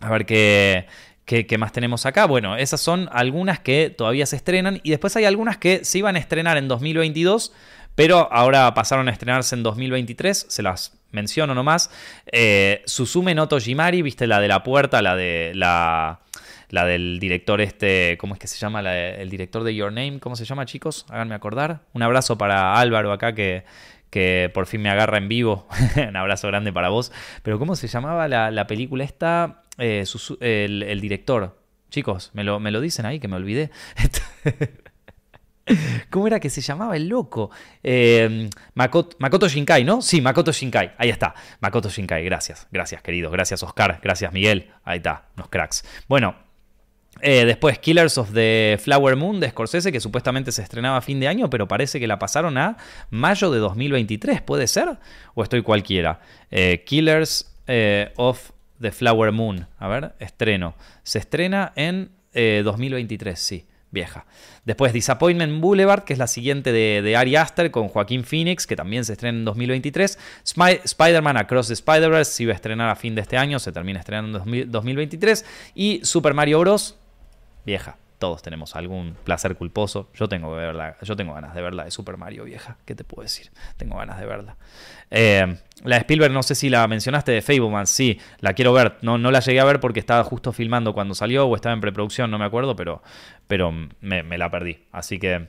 a 0.00 0.10
ver 0.10 0.26
qué, 0.26 0.86
¿Qué, 1.24 1.56
más 1.56 1.72
tenemos 1.72 2.04
acá? 2.04 2.26
Bueno, 2.26 2.56
esas 2.56 2.82
son 2.82 3.08
algunas 3.10 3.58
que 3.58 3.88
todavía 3.88 4.26
se 4.26 4.36
estrenan 4.36 4.80
y 4.82 4.90
después 4.90 5.16
hay 5.16 5.24
algunas 5.24 5.56
que 5.56 5.82
se 5.82 5.98
iban 5.98 6.16
a 6.16 6.18
estrenar 6.18 6.58
en 6.58 6.68
2022, 6.68 7.54
pero 7.94 8.30
ahora 8.30 8.74
pasaron 8.74 9.08
a 9.08 9.10
estrenarse 9.10 9.54
en 9.54 9.62
2023, 9.62 10.46
se 10.48 10.62
las 10.62 10.98
menciono 11.12 11.54
nomás. 11.54 11.90
Eh, 12.30 12.82
Susume 12.84 13.34
no 13.34 13.48
Tojimari, 13.48 14.02
viste 14.02 14.26
la 14.26 14.38
de 14.38 14.48
la 14.48 14.62
puerta, 14.62 15.00
la 15.00 15.16
de 15.16 15.52
la, 15.54 16.20
la 16.74 16.84
del 16.84 17.20
director 17.20 17.60
este, 17.60 18.18
¿cómo 18.18 18.34
es 18.34 18.40
que 18.40 18.48
se 18.48 18.58
llama? 18.58 18.80
el 18.80 19.30
director 19.30 19.62
de 19.62 19.76
Your 19.76 19.92
Name, 19.92 20.18
¿cómo 20.18 20.34
se 20.34 20.44
llama 20.44 20.66
chicos? 20.66 21.06
Háganme 21.08 21.36
acordar. 21.36 21.82
Un 21.92 22.02
abrazo 22.02 22.36
para 22.36 22.74
Álvaro 22.80 23.12
acá 23.12 23.32
que, 23.32 23.64
que 24.10 24.50
por 24.52 24.66
fin 24.66 24.82
me 24.82 24.90
agarra 24.90 25.18
en 25.18 25.28
vivo. 25.28 25.68
Un 26.08 26.16
abrazo 26.16 26.48
grande 26.48 26.72
para 26.72 26.88
vos. 26.88 27.12
Pero 27.44 27.60
¿cómo 27.60 27.76
se 27.76 27.86
llamaba 27.86 28.26
la, 28.26 28.66
película 28.66 29.04
esta? 29.04 29.62
Eh, 29.78 30.04
el, 30.40 31.00
director. 31.00 31.60
Chicos, 31.90 32.32
me 32.34 32.42
lo, 32.42 32.58
me 32.58 32.72
lo 32.72 32.80
dicen 32.80 33.06
ahí 33.06 33.20
que 33.20 33.28
me 33.28 33.36
olvidé. 33.36 33.70
¿Cómo 36.10 36.26
era 36.26 36.40
que 36.40 36.50
se 36.50 36.60
llamaba 36.60 36.96
el 36.96 37.06
loco? 37.06 37.52
Eh, 37.84 38.50
Makoto, 38.74 39.48
Shinkai, 39.48 39.84
¿no? 39.84 40.02
Sí, 40.02 40.20
Makoto 40.20 40.50
Shinkai. 40.50 40.94
Ahí 40.98 41.10
está. 41.10 41.36
Makoto 41.60 41.88
Shinkai. 41.88 42.24
Gracias. 42.24 42.66
Gracias, 42.72 43.00
queridos. 43.00 43.30
Gracias, 43.30 43.62
Oscar. 43.62 44.00
Gracias, 44.02 44.32
Miguel. 44.32 44.72
Ahí 44.82 44.96
está. 44.96 45.26
Unos 45.36 45.48
cracks. 45.50 45.84
Bueno. 46.08 46.43
Eh, 47.26 47.46
después 47.46 47.78
Killers 47.78 48.18
of 48.18 48.34
the 48.34 48.78
Flower 48.78 49.16
Moon 49.16 49.40
de 49.40 49.48
Scorsese, 49.48 49.90
que 49.90 49.98
supuestamente 49.98 50.52
se 50.52 50.60
estrenaba 50.60 50.98
a 50.98 51.00
fin 51.00 51.18
de 51.20 51.26
año, 51.26 51.48
pero 51.48 51.66
parece 51.66 51.98
que 51.98 52.06
la 52.06 52.18
pasaron 52.18 52.58
a 52.58 52.76
mayo 53.08 53.50
de 53.50 53.60
2023. 53.60 54.42
¿Puede 54.42 54.66
ser? 54.66 54.98
¿O 55.32 55.42
estoy 55.42 55.62
cualquiera? 55.62 56.20
Eh, 56.50 56.84
Killers 56.84 57.50
of 58.16 58.50
the 58.78 58.92
Flower 58.92 59.32
Moon. 59.32 59.66
A 59.78 59.88
ver, 59.88 60.14
estreno. 60.18 60.74
Se 61.02 61.18
estrena 61.18 61.72
en 61.76 62.10
2023, 62.34 63.38
sí 63.38 63.66
vieja. 63.94 64.26
Después 64.66 64.92
Disappointment 64.92 65.62
Boulevard, 65.62 66.04
que 66.04 66.12
es 66.12 66.18
la 66.18 66.26
siguiente 66.26 66.72
de, 66.72 67.16
Ari 67.16 67.36
Aster 67.36 67.70
con 67.70 67.88
Joaquín 67.88 68.24
Phoenix, 68.24 68.66
que 68.66 68.76
también 68.76 69.06
se 69.06 69.12
estrena 69.12 69.38
en 69.38 69.44
2023. 69.46 70.18
Spider-Man 70.84 71.38
Across 71.38 71.68
the 71.68 71.74
Spider-Verse 71.74 72.32
se 72.32 72.42
iba 72.42 72.52
a 72.52 72.56
estrenar 72.56 72.90
a 72.90 72.96
fin 72.96 73.14
de 73.14 73.22
este 73.22 73.38
año, 73.38 73.58
se 73.58 73.72
termina 73.72 74.00
estrenando 74.00 74.42
en 74.44 74.70
2023. 74.70 75.44
Y 75.74 76.00
Super 76.02 76.34
Mario 76.34 76.60
Bros. 76.60 76.98
Vieja 77.64 77.98
todos 78.24 78.40
tenemos 78.40 78.74
algún 78.74 79.16
placer 79.22 79.54
culposo. 79.54 80.08
Yo 80.14 80.28
tengo 80.30 80.48
que 80.50 80.56
verla, 80.56 80.96
yo 81.02 81.14
tengo 81.14 81.34
ganas 81.34 81.54
de 81.54 81.60
verla 81.60 81.84
de 81.84 81.90
Super 81.90 82.16
Mario 82.16 82.44
vieja. 82.44 82.78
¿Qué 82.86 82.94
te 82.94 83.04
puedo 83.04 83.22
decir? 83.22 83.50
Tengo 83.76 83.98
ganas 83.98 84.18
de 84.18 84.24
verla. 84.24 84.56
Eh, 85.10 85.58
la 85.82 85.96
de 85.96 86.00
Spielberg, 86.00 86.32
no 86.32 86.42
sé 86.42 86.54
si 86.54 86.70
la 86.70 86.88
mencionaste 86.88 87.32
de 87.32 87.42
Fableman, 87.42 87.86
sí, 87.86 88.18
la 88.40 88.54
quiero 88.54 88.72
ver. 88.72 88.96
No, 89.02 89.18
no 89.18 89.30
la 89.30 89.40
llegué 89.40 89.60
a 89.60 89.64
ver 89.64 89.78
porque 89.78 90.00
estaba 90.00 90.24
justo 90.24 90.52
filmando 90.52 90.94
cuando 90.94 91.14
salió 91.14 91.46
o 91.46 91.54
estaba 91.54 91.74
en 91.74 91.82
preproducción, 91.82 92.30
no 92.30 92.38
me 92.38 92.46
acuerdo, 92.46 92.74
pero, 92.76 93.02
pero 93.46 93.72
me, 94.00 94.22
me 94.22 94.38
la 94.38 94.50
perdí. 94.50 94.86
Así 94.90 95.18
que 95.18 95.48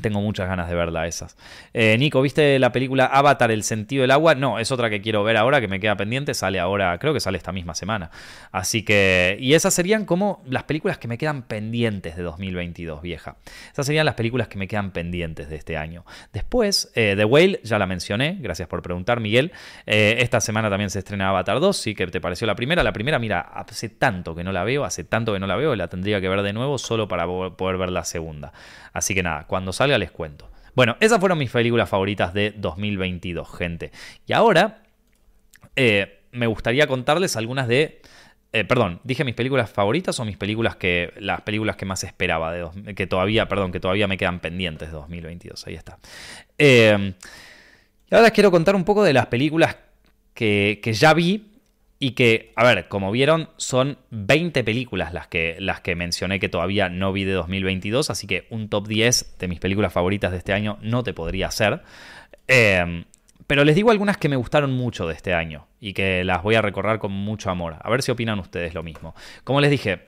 tengo 0.00 0.20
muchas 0.20 0.48
ganas 0.48 0.68
de 0.68 0.74
verla 0.74 1.06
esas. 1.06 1.36
Eh, 1.74 1.96
Nico, 1.98 2.20
¿viste 2.22 2.58
la 2.58 2.72
película 2.72 3.06
Avatar, 3.06 3.50
el 3.50 3.62
sentido 3.62 4.02
del 4.02 4.10
agua? 4.10 4.34
No, 4.34 4.58
es 4.58 4.72
otra 4.72 4.90
que 4.90 5.00
quiero 5.00 5.24
ver 5.24 5.36
ahora, 5.36 5.60
que 5.60 5.68
me 5.68 5.80
queda 5.80 5.96
pendiente. 5.96 6.34
Sale 6.34 6.60
ahora, 6.60 6.98
creo 6.98 7.12
que 7.12 7.20
sale 7.20 7.38
esta 7.38 7.52
misma 7.52 7.74
semana. 7.74 8.10
Así 8.52 8.82
que... 8.82 9.36
Y 9.40 9.54
esas 9.54 9.74
serían 9.74 10.04
como 10.04 10.42
las 10.46 10.64
películas 10.64 10.98
que 10.98 11.08
me 11.08 11.18
quedan 11.18 11.42
pendientes 11.42 12.16
de 12.16 12.22
2022, 12.22 13.02
vieja. 13.02 13.36
Esas 13.72 13.86
serían 13.86 14.06
las 14.06 14.14
películas 14.14 14.48
que 14.48 14.58
me 14.58 14.68
quedan 14.68 14.90
pendientes 14.90 15.48
de 15.48 15.56
este 15.56 15.76
año. 15.76 16.04
Después, 16.32 16.90
eh, 16.94 17.14
The 17.16 17.24
Whale, 17.24 17.60
ya 17.64 17.78
la 17.78 17.86
mencioné. 17.86 18.38
Gracias 18.40 18.68
por 18.68 18.82
preguntar, 18.82 19.20
Miguel. 19.20 19.52
Eh, 19.86 20.16
esta 20.20 20.40
semana 20.40 20.70
también 20.70 20.90
se 20.90 20.98
estrena 20.98 21.28
Avatar 21.28 21.60
2. 21.60 21.76
Sí, 21.76 21.94
que 21.94 22.06
te 22.06 22.20
pareció 22.20 22.46
la 22.46 22.54
primera. 22.54 22.82
La 22.82 22.92
primera, 22.92 23.18
mira, 23.18 23.40
hace 23.40 23.88
tanto 23.88 24.34
que 24.34 24.44
no 24.44 24.52
la 24.52 24.64
veo, 24.64 24.84
hace 24.84 25.04
tanto 25.04 25.32
que 25.32 25.38
no 25.38 25.46
la 25.46 25.56
veo, 25.56 25.74
la 25.76 25.88
tendría 25.88 26.20
que 26.20 26.28
ver 26.28 26.42
de 26.42 26.52
nuevo 26.52 26.78
solo 26.78 27.08
para 27.08 27.26
poder 27.26 27.78
ver 27.78 27.90
la 27.90 28.04
segunda. 28.04 28.52
Así 28.92 29.14
que 29.14 29.22
nada, 29.22 29.46
cuando 29.46 29.72
salga 29.72 29.87
les 29.96 30.10
cuento. 30.10 30.50
Bueno, 30.74 30.96
esas 31.00 31.18
fueron 31.18 31.38
mis 31.38 31.50
películas 31.50 31.88
favoritas 31.88 32.34
de 32.34 32.50
2022, 32.50 33.56
gente. 33.56 33.90
Y 34.26 34.32
ahora 34.32 34.82
eh, 35.76 36.20
me 36.32 36.46
gustaría 36.46 36.86
contarles 36.86 37.36
algunas 37.36 37.66
de... 37.68 38.02
Eh, 38.52 38.64
perdón, 38.64 39.00
dije 39.04 39.24
mis 39.24 39.34
películas 39.34 39.70
favoritas 39.70 40.18
o 40.20 40.24
mis 40.24 40.36
películas 40.36 40.76
que. 40.76 41.12
las 41.18 41.42
películas 41.42 41.76
que 41.76 41.84
más 41.84 42.02
esperaba 42.02 42.52
de 42.52 42.94
que 42.94 43.06
todavía, 43.06 43.46
perdón, 43.46 43.72
que 43.72 43.80
todavía 43.80 44.08
me 44.08 44.16
quedan 44.16 44.40
pendientes 44.40 44.88
de 44.88 44.94
2022. 44.94 45.66
Ahí 45.66 45.74
está. 45.74 45.98
Eh, 46.56 47.14
y 48.10 48.14
ahora 48.14 48.24
les 48.24 48.32
quiero 48.32 48.50
contar 48.50 48.74
un 48.74 48.84
poco 48.84 49.04
de 49.04 49.12
las 49.12 49.26
películas 49.26 49.76
que 50.34 50.80
ya 50.82 51.12
vi 51.12 51.57
y 52.00 52.12
que, 52.12 52.52
a 52.54 52.64
ver, 52.64 52.88
como 52.88 53.10
vieron, 53.10 53.50
son 53.56 53.98
20 54.10 54.62
películas 54.62 55.12
las 55.12 55.26
que, 55.26 55.56
las 55.58 55.80
que 55.80 55.96
mencioné 55.96 56.38
que 56.38 56.48
todavía 56.48 56.88
no 56.88 57.12
vi 57.12 57.24
de 57.24 57.32
2022, 57.32 58.10
así 58.10 58.26
que 58.26 58.46
un 58.50 58.68
top 58.68 58.86
10 58.86 59.36
de 59.38 59.48
mis 59.48 59.58
películas 59.58 59.92
favoritas 59.92 60.30
de 60.30 60.38
este 60.38 60.52
año 60.52 60.78
no 60.80 61.02
te 61.02 61.12
podría 61.12 61.48
hacer. 61.48 61.82
Em, 62.46 63.04
pero 63.48 63.64
les 63.64 63.74
digo 63.74 63.90
algunas 63.90 64.16
que 64.16 64.28
me 64.28 64.36
gustaron 64.36 64.72
mucho 64.72 65.08
de 65.08 65.14
este 65.14 65.34
año 65.34 65.66
y 65.80 65.92
que 65.92 66.22
las 66.22 66.42
voy 66.42 66.54
a 66.54 66.62
recorrer 66.62 66.98
con 66.98 67.12
mucho 67.12 67.50
amor. 67.50 67.76
A 67.80 67.90
ver 67.90 68.02
si 68.02 68.12
opinan 68.12 68.38
ustedes 68.38 68.74
lo 68.74 68.82
mismo. 68.82 69.14
Como 69.42 69.60
les 69.60 69.70
dije, 69.70 70.06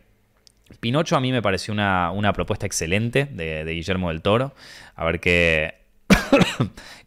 Pinocho 0.79 1.17
a 1.17 1.21
mí 1.21 1.33
me 1.33 1.43
pareció 1.43 1.73
una, 1.73 2.33
propuesta 2.35 2.67
excelente 2.67 3.25
de, 3.25 3.65
Guillermo 3.65 4.11
del 4.11 4.23
Toro. 4.23 4.55
A 4.95 5.05
ver 5.05 5.21
qué, 5.21 5.75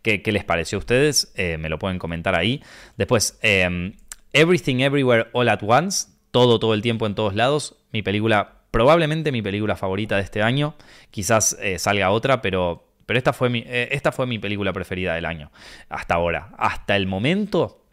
qué, 0.01 0.31
les 0.31 0.43
pareció 0.43 0.77
a 0.77 0.79
ustedes. 0.79 1.31
Eh, 1.35 1.57
me 1.57 1.69
lo 1.69 1.79
pueden 1.79 1.99
comentar 1.99 2.35
ahí. 2.35 2.61
Después, 2.97 3.39
em, 3.41 3.93
Everything 4.33 4.81
Everywhere 4.81 5.27
All 5.33 5.47
at 5.49 5.61
Once, 5.61 6.07
todo, 6.31 6.59
todo 6.59 6.73
el 6.73 6.81
tiempo 6.81 7.05
en 7.05 7.15
todos 7.15 7.35
lados, 7.35 7.75
mi 7.91 8.01
película, 8.01 8.63
probablemente 8.71 9.31
mi 9.31 9.41
película 9.41 9.75
favorita 9.75 10.15
de 10.17 10.23
este 10.23 10.41
año, 10.41 10.75
quizás 11.11 11.57
eh, 11.61 11.77
salga 11.77 12.09
otra, 12.09 12.41
pero, 12.41 12.89
pero 13.05 13.17
esta, 13.17 13.33
fue 13.33 13.49
mi, 13.49 13.63
eh, 13.65 13.89
esta 13.91 14.11
fue 14.11 14.25
mi 14.25 14.39
película 14.39 14.73
preferida 14.73 15.13
del 15.13 15.25
año, 15.25 15.51
hasta 15.89 16.15
ahora, 16.15 16.49
hasta 16.57 16.95
el 16.95 17.05
momento 17.05 17.85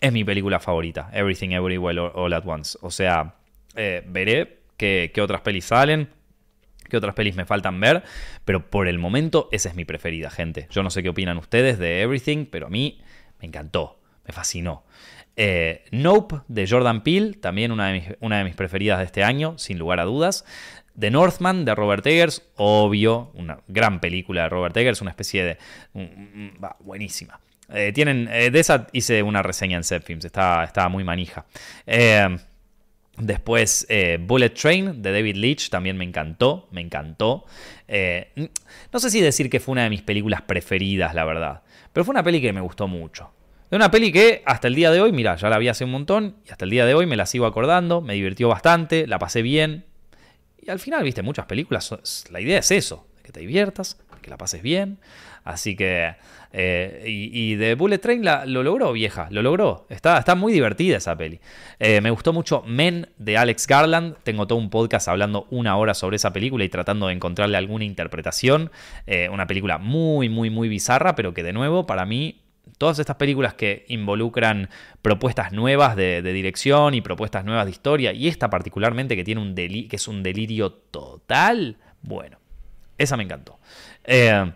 es 0.00 0.12
mi 0.12 0.24
película 0.24 0.58
favorita, 0.58 1.10
Everything 1.12 1.50
Everywhere 1.50 2.00
All 2.14 2.32
at 2.32 2.46
Once, 2.46 2.76
o 2.82 2.90
sea, 2.90 3.36
eh, 3.76 4.02
veré 4.06 4.62
qué, 4.76 5.12
qué 5.14 5.22
otras 5.22 5.42
pelis 5.42 5.66
salen, 5.66 6.08
qué 6.90 6.96
otras 6.96 7.14
pelis 7.14 7.36
me 7.36 7.46
faltan 7.46 7.80
ver, 7.80 8.02
pero 8.44 8.68
por 8.68 8.88
el 8.88 8.98
momento 8.98 9.48
esa 9.52 9.70
es 9.70 9.74
mi 9.74 9.86
preferida, 9.86 10.28
gente. 10.28 10.66
Yo 10.70 10.82
no 10.82 10.90
sé 10.90 11.02
qué 11.02 11.08
opinan 11.08 11.38
ustedes 11.38 11.78
de 11.78 12.02
Everything, 12.02 12.44
pero 12.44 12.66
a 12.66 12.70
mí 12.70 13.00
me 13.40 13.46
encantó, 13.46 14.00
me 14.26 14.32
fascinó. 14.32 14.84
Eh, 15.42 15.84
nope 15.90 16.36
de 16.48 16.68
Jordan 16.68 17.02
Peele, 17.02 17.32
también 17.32 17.72
una 17.72 17.86
de, 17.86 17.92
mis, 17.94 18.04
una 18.20 18.36
de 18.36 18.44
mis 18.44 18.54
preferidas 18.54 18.98
de 18.98 19.06
este 19.06 19.24
año, 19.24 19.56
sin 19.56 19.78
lugar 19.78 19.98
a 19.98 20.04
dudas. 20.04 20.44
The 20.98 21.10
Northman 21.10 21.64
de 21.64 21.74
Robert 21.74 22.06
Eggers, 22.06 22.42
obvio, 22.56 23.30
una 23.32 23.60
gran 23.66 24.00
película 24.00 24.42
de 24.42 24.48
Robert 24.50 24.76
Eggers, 24.76 25.00
una 25.00 25.12
especie 25.12 25.42
de... 25.42 25.58
buenísima. 26.80 27.40
Eh, 27.70 27.90
tienen, 27.94 28.28
eh, 28.30 28.50
de 28.50 28.60
esa 28.60 28.86
hice 28.92 29.22
una 29.22 29.42
reseña 29.42 29.78
en 29.78 29.84
Set 29.84 30.04
Films, 30.04 30.26
estaba, 30.26 30.88
muy 30.90 31.04
manija. 31.04 31.46
Después 33.16 33.86
Bullet 34.20 34.50
Train 34.50 35.00
de 35.00 35.10
David 35.10 35.36
Leitch, 35.36 35.70
también 35.70 35.96
me 35.96 36.04
encantó, 36.04 36.68
me 36.70 36.82
encantó. 36.82 37.46
no 37.88 39.00
sé 39.00 39.08
si 39.08 39.22
decir 39.22 39.48
que 39.48 39.58
fue 39.58 39.72
una 39.72 39.84
de 39.84 39.90
mis 39.90 40.02
películas 40.02 40.42
preferidas, 40.42 41.14
la 41.14 41.24
verdad, 41.24 41.62
pero 41.94 42.04
fue 42.04 42.12
una 42.12 42.22
peli 42.22 42.42
que 42.42 42.52
me 42.52 42.60
gustó 42.60 42.88
mucho. 42.88 43.32
De 43.70 43.76
una 43.76 43.90
peli 43.90 44.10
que 44.10 44.42
hasta 44.46 44.66
el 44.66 44.74
día 44.74 44.90
de 44.90 45.00
hoy, 45.00 45.12
mira, 45.12 45.36
ya 45.36 45.48
la 45.48 45.58
vi 45.58 45.68
hace 45.68 45.84
un 45.84 45.92
montón 45.92 46.36
y 46.44 46.50
hasta 46.50 46.64
el 46.64 46.72
día 46.72 46.86
de 46.86 46.94
hoy 46.94 47.06
me 47.06 47.16
la 47.16 47.24
sigo 47.24 47.46
acordando, 47.46 48.00
me 48.00 48.14
divirtió 48.14 48.48
bastante, 48.48 49.06
la 49.06 49.20
pasé 49.20 49.42
bien. 49.42 49.84
Y 50.60 50.70
al 50.70 50.80
final, 50.80 51.04
viste, 51.04 51.22
muchas 51.22 51.46
películas, 51.46 52.26
la 52.30 52.40
idea 52.40 52.58
es 52.58 52.70
eso, 52.72 53.06
que 53.22 53.30
te 53.30 53.40
diviertas, 53.40 53.96
que 54.20 54.30
la 54.30 54.36
pases 54.36 54.62
bien. 54.62 54.98
Así 55.44 55.74
que, 55.74 56.14
eh, 56.52 57.04
y, 57.06 57.54
de 57.54 57.74
Bullet 57.74 57.98
Train 57.98 58.22
lo 58.24 58.62
logró, 58.62 58.92
vieja, 58.92 59.28
lo 59.30 59.40
logró. 59.42 59.86
Está, 59.88 60.18
está 60.18 60.34
muy 60.34 60.52
divertida 60.52 60.98
esa 60.98 61.16
peli. 61.16 61.40
Eh, 61.78 62.00
me 62.00 62.10
gustó 62.10 62.32
mucho 62.32 62.62
Men 62.66 63.08
de 63.18 63.38
Alex 63.38 63.66
Garland. 63.66 64.16
Tengo 64.22 64.46
todo 64.46 64.58
un 64.58 64.68
podcast 64.68 65.08
hablando 65.08 65.46
una 65.50 65.76
hora 65.76 65.94
sobre 65.94 66.16
esa 66.16 66.32
película 66.32 66.64
y 66.64 66.68
tratando 66.68 67.06
de 67.06 67.14
encontrarle 67.14 67.56
alguna 67.56 67.84
interpretación. 67.84 68.70
Eh, 69.06 69.28
una 69.32 69.46
película 69.46 69.78
muy, 69.78 70.28
muy, 70.28 70.50
muy 70.50 70.68
bizarra, 70.68 71.14
pero 71.14 71.32
que 71.32 71.42
de 71.42 71.52
nuevo, 71.52 71.86
para 71.86 72.04
mí, 72.04 72.39
todas 72.78 72.98
estas 72.98 73.16
películas 73.16 73.54
que 73.54 73.84
involucran 73.88 74.68
propuestas 75.02 75.52
nuevas 75.52 75.96
de, 75.96 76.22
dirección 76.22 76.94
y 76.94 77.00
propuestas 77.00 77.44
nuevas 77.44 77.66
de 77.66 77.72
historia, 77.72 78.12
y 78.12 78.28
esta 78.28 78.50
particularmente 78.50 79.16
que, 79.16 79.24
tiene 79.24 79.40
un 79.40 79.54
que 79.54 79.96
es 79.96 80.08
un 80.08 80.22
delirio 80.22 80.72
total, 80.72 81.76
bueno, 82.02 82.38
esa 82.98 83.16
me 83.16 83.24
encantó. 83.24 83.58
Eh, 84.04 84.52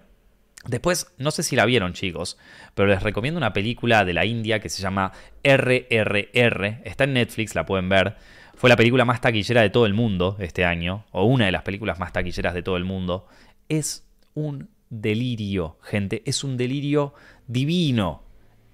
Después, 0.67 1.13
no 1.19 1.31
sé 1.31 1.43
si 1.43 1.57
la 1.57 1.67
vieron 1.67 1.93
chicos, 1.93 2.39
pero 2.75 2.89
les 2.89 3.03
recomiendo 3.03 3.37
una 3.39 3.53
película 3.53 4.05
de 4.05 4.15
la 4.15 4.25
India 4.25 4.61
que 4.61 4.71
se 4.71 4.83
llama 4.83 5.13
RRR. 5.43 6.81
Está 6.85 7.05
en 7.05 7.13
Netflix, 7.13 7.55
la 7.55 7.67
pueden 7.67 7.89
ver. 7.89 8.17
Fue 8.55 8.71
la 8.71 8.77
película 8.77 9.05
más 9.05 9.21
taquillera 9.21 9.61
de 9.61 9.69
todo 9.69 9.85
el 9.85 9.93
mundo 9.93 10.37
este 10.41 10.65
año, 10.65 11.05
o 11.11 11.25
una 11.25 11.47
de 11.47 11.53
las 11.53 11.63
películas 11.63 11.99
más 11.99 12.13
taquilleras 12.13 12.55
de 12.55 12.63
todo 12.63 12.79
el 12.79 12.85
mundo. 12.85 13.27
Es 13.69 14.07
un 14.33 14.71
delirio, 15.01 15.79
gente, 15.83 16.23
es 16.27 16.45
un 16.45 16.57
delirio 16.57 17.15
divino. 17.47 18.23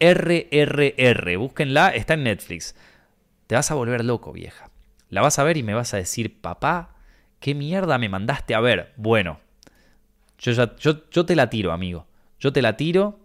RRR, 0.01 1.37
búsquenla, 1.37 1.91
está 1.91 2.15
en 2.15 2.25
Netflix. 2.25 2.75
Te 3.47 3.55
vas 3.55 3.71
a 3.71 3.75
volver 3.75 4.05
loco, 4.05 4.33
vieja. 4.33 4.71
La 5.11 5.21
vas 5.21 5.39
a 5.39 5.45
ver 5.45 5.57
y 5.57 5.63
me 5.63 5.75
vas 5.75 5.93
a 5.93 5.99
decir, 5.99 6.41
papá, 6.41 6.97
¿qué 7.39 7.55
mierda 7.55 7.99
me 7.99 8.09
mandaste 8.09 8.55
a 8.55 8.61
ver? 8.61 8.93
Bueno, 8.97 9.41
yo, 10.39 10.77
yo, 10.77 11.27
te 11.27 11.37
la 11.37 11.51
tiro, 11.51 11.73
amigo. 11.73 12.07
Yo 12.39 12.53
te 12.53 12.63
la 12.63 12.77
tiro 12.77 13.21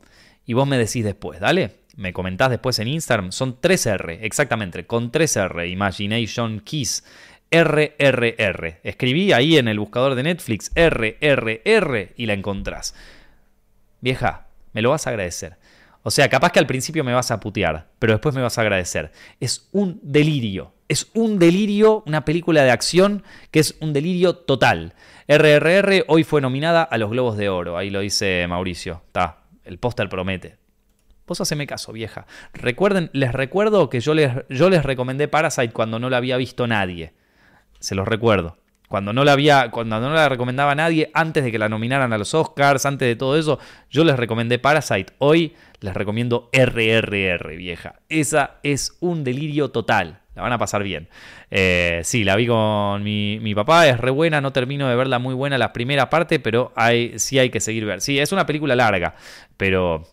y 0.45 0.53
vos 0.53 0.67
me 0.67 0.77
decís 0.77 1.03
después, 1.03 1.39
¿dale? 1.39 1.77
Me 1.95 2.11
comentás 2.11 2.49
después 2.49 2.77
en 2.79 2.89
Instagram. 2.89 3.31
Son 3.31 3.61
3R, 3.61 4.19
exactamente, 4.21 4.85
con 4.85 5.11
3R. 5.11 5.71
Imagination 5.71 6.59
Keys. 6.59 7.05
RRR. 7.63 8.79
Escribí 8.83 9.31
ahí 9.31 9.57
en 9.57 9.67
el 9.67 9.79
buscador 9.79 10.15
de 10.15 10.23
Netflix 10.23 10.71
RRR 10.75 12.13
y 12.17 12.25
la 12.25 12.33
encontrás. 12.33 12.95
Vieja, 14.01 14.47
me 14.73 14.81
lo 14.81 14.89
vas 14.89 15.07
a 15.07 15.11
agradecer. 15.11 15.57
O 16.03 16.11
sea, 16.11 16.29
capaz 16.29 16.51
que 16.51 16.59
al 16.59 16.67
principio 16.67 17.03
me 17.03 17.13
vas 17.13 17.31
a 17.31 17.39
putear, 17.39 17.87
pero 17.97 18.13
después 18.13 18.35
me 18.35 18.41
vas 18.41 18.57
a 18.57 18.61
agradecer. 18.61 19.11
Es 19.39 19.69
un 19.71 19.99
delirio. 20.03 20.73
Es 20.87 21.09
un 21.13 21.39
delirio, 21.39 22.03
una 22.05 22.25
película 22.25 22.63
de 22.63 22.69
acción 22.69 23.23
que 23.49 23.59
es 23.59 23.75
un 23.79 23.93
delirio 23.93 24.35
total. 24.35 24.93
RRR 25.27 26.05
hoy 26.07 26.23
fue 26.23 26.41
nominada 26.41 26.83
a 26.83 26.97
los 26.99 27.09
Globos 27.09 27.37
de 27.37 27.49
Oro. 27.49 27.77
Ahí 27.77 27.89
lo 27.89 28.01
dice 28.01 28.45
Mauricio. 28.47 29.01
Está, 29.07 29.45
el 29.63 29.79
póster 29.79 30.07
promete. 30.09 30.57
Vos 31.25 31.41
haceme 31.41 31.65
caso, 31.65 31.91
vieja. 31.91 32.27
Recuerden, 32.53 33.09
les 33.13 33.33
recuerdo 33.33 33.89
que 33.89 33.99
yo 33.99 34.13
les, 34.13 34.31
yo 34.49 34.69
les 34.69 34.83
recomendé 34.83 35.27
Parasite 35.27 35.73
cuando 35.73 35.97
no 35.97 36.11
la 36.11 36.17
había 36.17 36.37
visto 36.37 36.67
nadie. 36.67 37.13
Se 37.85 37.93
los 37.93 38.07
recuerdo. 38.07 38.57
Cuando 38.87 39.13
no 39.13 39.23
la 39.23 39.33
había, 39.33 39.69
cuando 39.69 39.99
no 39.99 40.09
la 40.09 40.27
recomendaba 40.27 40.71
a 40.71 40.75
nadie, 40.75 41.11
antes 41.13 41.43
de 41.43 41.51
que 41.51 41.59
la 41.59 41.69
nominaran 41.69 42.13
a 42.13 42.17
los 42.17 42.33
Oscars, 42.33 42.87
antes 42.87 43.07
de 43.07 43.15
todo 43.15 43.37
eso, 43.37 43.59
yo 43.91 44.03
les 44.03 44.17
recomendé 44.17 44.57
Parasite. 44.57 45.13
Hoy 45.19 45.53
les 45.81 45.93
recomiendo 45.93 46.49
RRR, 46.51 47.55
vieja. 47.55 47.99
Esa 48.09 48.55
es 48.63 48.97
un 49.01 49.23
delirio 49.23 49.69
total. 49.69 50.21
La 50.33 50.41
van 50.41 50.53
a 50.53 50.57
pasar 50.57 50.81
bien. 50.81 51.09
Eh, 51.51 52.01
sí, 52.03 52.23
la 52.23 52.35
vi 52.35 52.47
con 52.47 53.03
mi, 53.03 53.53
papá, 53.53 53.87
es 53.87 53.99
re 53.99 54.09
buena, 54.09 54.41
no 54.41 54.51
termino 54.51 54.89
de 54.89 54.95
verla 54.95 55.19
muy 55.19 55.35
buena 55.35 55.59
la 55.59 55.71
primera 55.71 56.09
parte, 56.09 56.39
pero 56.39 56.73
hay, 56.75 57.19
sí 57.19 57.37
hay 57.37 57.51
que 57.51 57.59
seguir 57.59 57.85
ver. 57.85 58.01
Sí, 58.01 58.17
es 58.17 58.31
una 58.31 58.47
película 58.47 58.75
larga, 58.75 59.13
pero, 59.57 60.07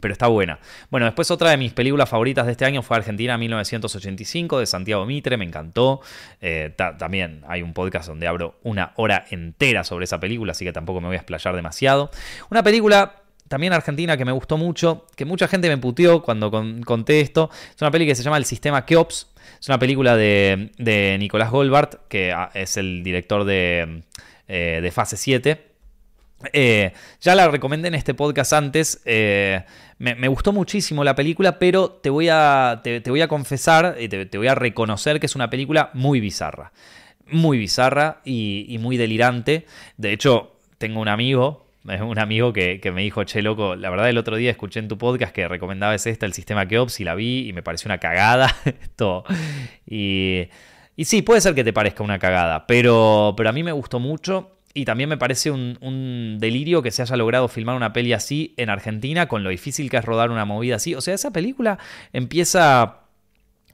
pero 0.00 0.12
está 0.12 0.26
buena. 0.26 0.58
Bueno, 0.90 1.06
después 1.06 1.30
otra 1.30 1.50
de 1.50 1.56
mis 1.56 1.72
películas 1.72 2.08
favoritas 2.08 2.46
de 2.46 2.52
este 2.52 2.64
año 2.64 2.82
fue 2.82 2.96
Argentina 2.96 3.36
1985 3.38 4.58
de 4.58 4.66
Santiago 4.66 5.06
Mitre, 5.06 5.36
me 5.36 5.44
encantó. 5.44 6.00
Eh, 6.40 6.72
también 6.76 7.42
hay 7.46 7.62
un 7.62 7.72
podcast 7.72 8.08
donde 8.08 8.26
abro 8.26 8.58
una 8.62 8.92
hora 8.96 9.24
entera 9.30 9.84
sobre 9.84 10.04
esa 10.04 10.20
película, 10.20 10.52
así 10.52 10.64
que 10.64 10.72
tampoco 10.72 11.00
me 11.00 11.08
voy 11.08 11.16
a 11.16 11.20
explayar 11.20 11.54
demasiado. 11.54 12.10
Una 12.50 12.62
película 12.62 13.22
también 13.48 13.72
argentina 13.72 14.16
que 14.16 14.24
me 14.24 14.32
gustó 14.32 14.56
mucho, 14.56 15.06
que 15.16 15.24
mucha 15.24 15.48
gente 15.48 15.68
me 15.68 15.78
puteó 15.78 16.22
cuando 16.22 16.50
conté 16.84 17.20
esto. 17.20 17.50
Es 17.74 17.80
una 17.82 17.90
película 17.90 18.12
que 18.12 18.16
se 18.16 18.22
llama 18.22 18.38
El 18.38 18.46
Sistema 18.46 18.84
Keops. 18.86 19.28
Es 19.60 19.68
una 19.68 19.78
película 19.78 20.16
de, 20.16 21.16
Nicolás 21.18 21.50
Goldbart, 21.50 22.08
que 22.08 22.32
ah, 22.32 22.50
es 22.54 22.76
el 22.76 23.02
director 23.02 23.44
de, 23.44 24.02
eh, 24.48 24.80
de 24.82 24.90
Fase 24.90 25.16
7. 25.16 25.73
Eh, 26.52 26.92
ya 27.20 27.34
la 27.34 27.48
recomendé 27.48 27.88
en 27.88 27.94
este 27.94 28.14
podcast 28.14 28.52
antes. 28.52 29.00
Eh, 29.04 29.62
me, 29.98 30.28
gustó 30.28 30.52
muchísimo 30.52 31.04
la 31.04 31.14
película, 31.14 31.58
pero 31.58 31.90
te 31.90 32.10
voy 32.10 32.28
a, 32.30 32.80
te, 32.82 33.00
voy 33.08 33.20
a 33.20 33.28
confesar 33.28 33.96
y 33.98 34.08
te, 34.08 34.38
voy 34.38 34.48
a 34.48 34.54
reconocer 34.54 35.20
que 35.20 35.26
es 35.26 35.34
una 35.34 35.50
película 35.50 35.90
muy 35.94 36.20
bizarra. 36.20 36.72
Muy 37.26 37.58
bizarra 37.58 38.20
y, 38.24 38.76
muy 38.80 38.96
delirante. 38.96 39.66
De 39.96 40.12
hecho, 40.12 40.52
tengo 40.78 41.00
un 41.00 41.08
amigo 41.08 41.62
un 41.84 42.18
amigo 42.18 42.54
que, 42.54 42.80
me 42.94 43.02
dijo, 43.02 43.24
che, 43.24 43.42
loco, 43.42 43.76
la 43.76 43.90
verdad 43.90 44.08
el 44.08 44.16
otro 44.16 44.36
día 44.36 44.50
escuché 44.50 44.80
en 44.80 44.88
tu 44.88 44.96
podcast 44.96 45.34
que 45.34 45.46
recomendabas 45.46 46.06
esta, 46.06 46.24
el 46.24 46.32
sistema 46.32 46.66
Keops, 46.66 46.98
y 47.00 47.04
la 47.04 47.14
vi 47.14 47.46
y 47.46 47.52
me 47.52 47.62
pareció 47.62 47.88
una 47.88 47.98
cagada. 47.98 48.56
todo. 48.96 49.24
Y, 49.86 50.48
y 50.96 51.04
sí, 51.04 51.20
puede 51.20 51.42
ser 51.42 51.54
que 51.54 51.62
te 51.62 51.74
parezca 51.74 52.02
una 52.02 52.18
cagada, 52.18 52.66
pero, 52.66 53.34
pero 53.36 53.50
a 53.50 53.52
mí 53.52 53.62
me 53.62 53.72
gustó 53.72 54.00
mucho. 54.00 54.54
Y 54.76 54.84
también 54.84 55.08
me 55.08 55.16
parece 55.16 55.52
un, 55.52 56.36
delirio 56.40 56.82
que 56.82 56.90
se 56.90 57.02
haya 57.02 57.16
logrado 57.16 57.46
filmar 57.46 57.76
una 57.76 57.92
peli 57.92 58.12
así 58.12 58.54
en 58.56 58.70
Argentina, 58.70 59.28
con 59.28 59.44
lo 59.44 59.50
difícil 59.50 59.88
que 59.88 59.96
es 59.96 60.04
rodar 60.04 60.30
una 60.30 60.44
movida 60.44 60.76
así. 60.76 60.96
O 60.96 61.00
sea, 61.00 61.14
esa 61.14 61.30
película 61.30 61.78
empieza 62.12 63.00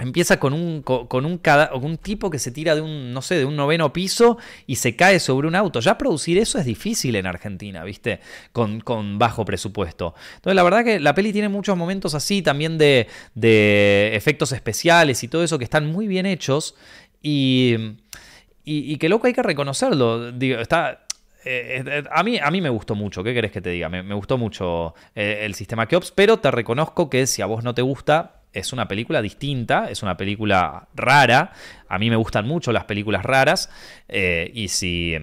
Empieza 0.01 0.41
con 0.41 0.55
un, 0.55 0.81
con 0.83 1.27
un, 1.27 1.41
un, 1.83 1.99
tipo 1.99 2.31
que 2.31 2.39
se 2.39 2.51
tira 2.51 2.75
de 2.75 2.81
un, 2.81 3.13
no 3.13 3.21
sé, 3.21 3.35
de 3.35 3.45
un 3.45 3.55
noveno 3.55 3.93
piso 3.93 4.39
y 4.67 4.77
se 4.77 4.97
cae 4.97 5.21
sobre 5.21 5.47
un 5.47 5.55
auto. 5.55 5.81
Ya 5.81 5.99
producir 5.99 6.39
eso 6.39 6.59
es 6.59 6.65
difícil 6.65 7.17
en 7.17 7.27
Argentina, 7.27 7.85
¿viste? 7.85 8.21
Con, 8.53 8.81
con 8.81 9.19
bajo 9.19 9.45
presupuesto. 9.45 10.15
Entonces, 10.37 10.57
la 10.57 10.63
verdad 10.63 10.85
que 10.85 11.01
la 11.01 11.15
peli 11.15 11.35
tiene 11.35 11.51
muchos 11.51 11.77
momentos 11.77 12.15
así, 12.15 12.41
también 12.41 12.79
de, 12.79 13.09
de 13.35 14.13
efectos 14.15 14.53
especiales 14.53 15.23
y 15.23 15.29
todo 15.29 15.45
eso 15.45 15.59
que 15.59 15.65
están 15.65 15.93
muy 15.93 16.07
bien 16.07 16.25
hechos. 16.25 16.77
Y, 17.23 17.77
y, 18.65 18.97
que 18.99 19.09
loco 19.09 19.27
hay 19.27 19.33
que 19.33 19.43
reconocerlo. 19.43 20.33
Digo, 20.33 20.59
está, 20.61 21.07
eh, 21.45 21.83
eh, 21.87 22.05
a, 22.11 22.23
mí, 22.23 22.39
a 22.39 22.51
mí 22.51 22.61
me 22.61 22.69
gustó 22.69 22.95
mucho, 22.95 23.25
¿qué 23.25 23.35
querés 23.35 23.51
que 23.51 23.61
te 23.61 23.71
diga? 23.71 23.89
Me, 23.89 24.15
gustó 24.15 24.39
mucho 24.39 24.95
eh, 25.15 25.41
el 25.43 25.55
sistema 25.55 25.87
Keops, 25.87 26.13
pero 26.13 26.39
te 26.39 26.51
reconozco 26.51 27.09
que 27.09 27.27
si 27.27 27.43
a 27.43 27.47
vos 27.47 27.65
no 27.65 27.75
te 27.75 27.83
gusta, 27.83 28.41
es 28.53 28.73
una 28.73 28.89
película 28.89 29.23
distinta, 29.23 29.91
es 29.91 30.03
una 30.03 30.17
película 30.17 30.89
rara. 30.95 31.53
A 31.89 31.99
mí 31.99 32.11
me 32.11 32.17
gustan 32.17 32.47
mucho 32.47 32.73
las 32.73 32.85
películas 32.85 33.25
raras. 33.25 33.71
Eh, 34.09 34.51
y 34.55 34.69
si. 34.69 35.17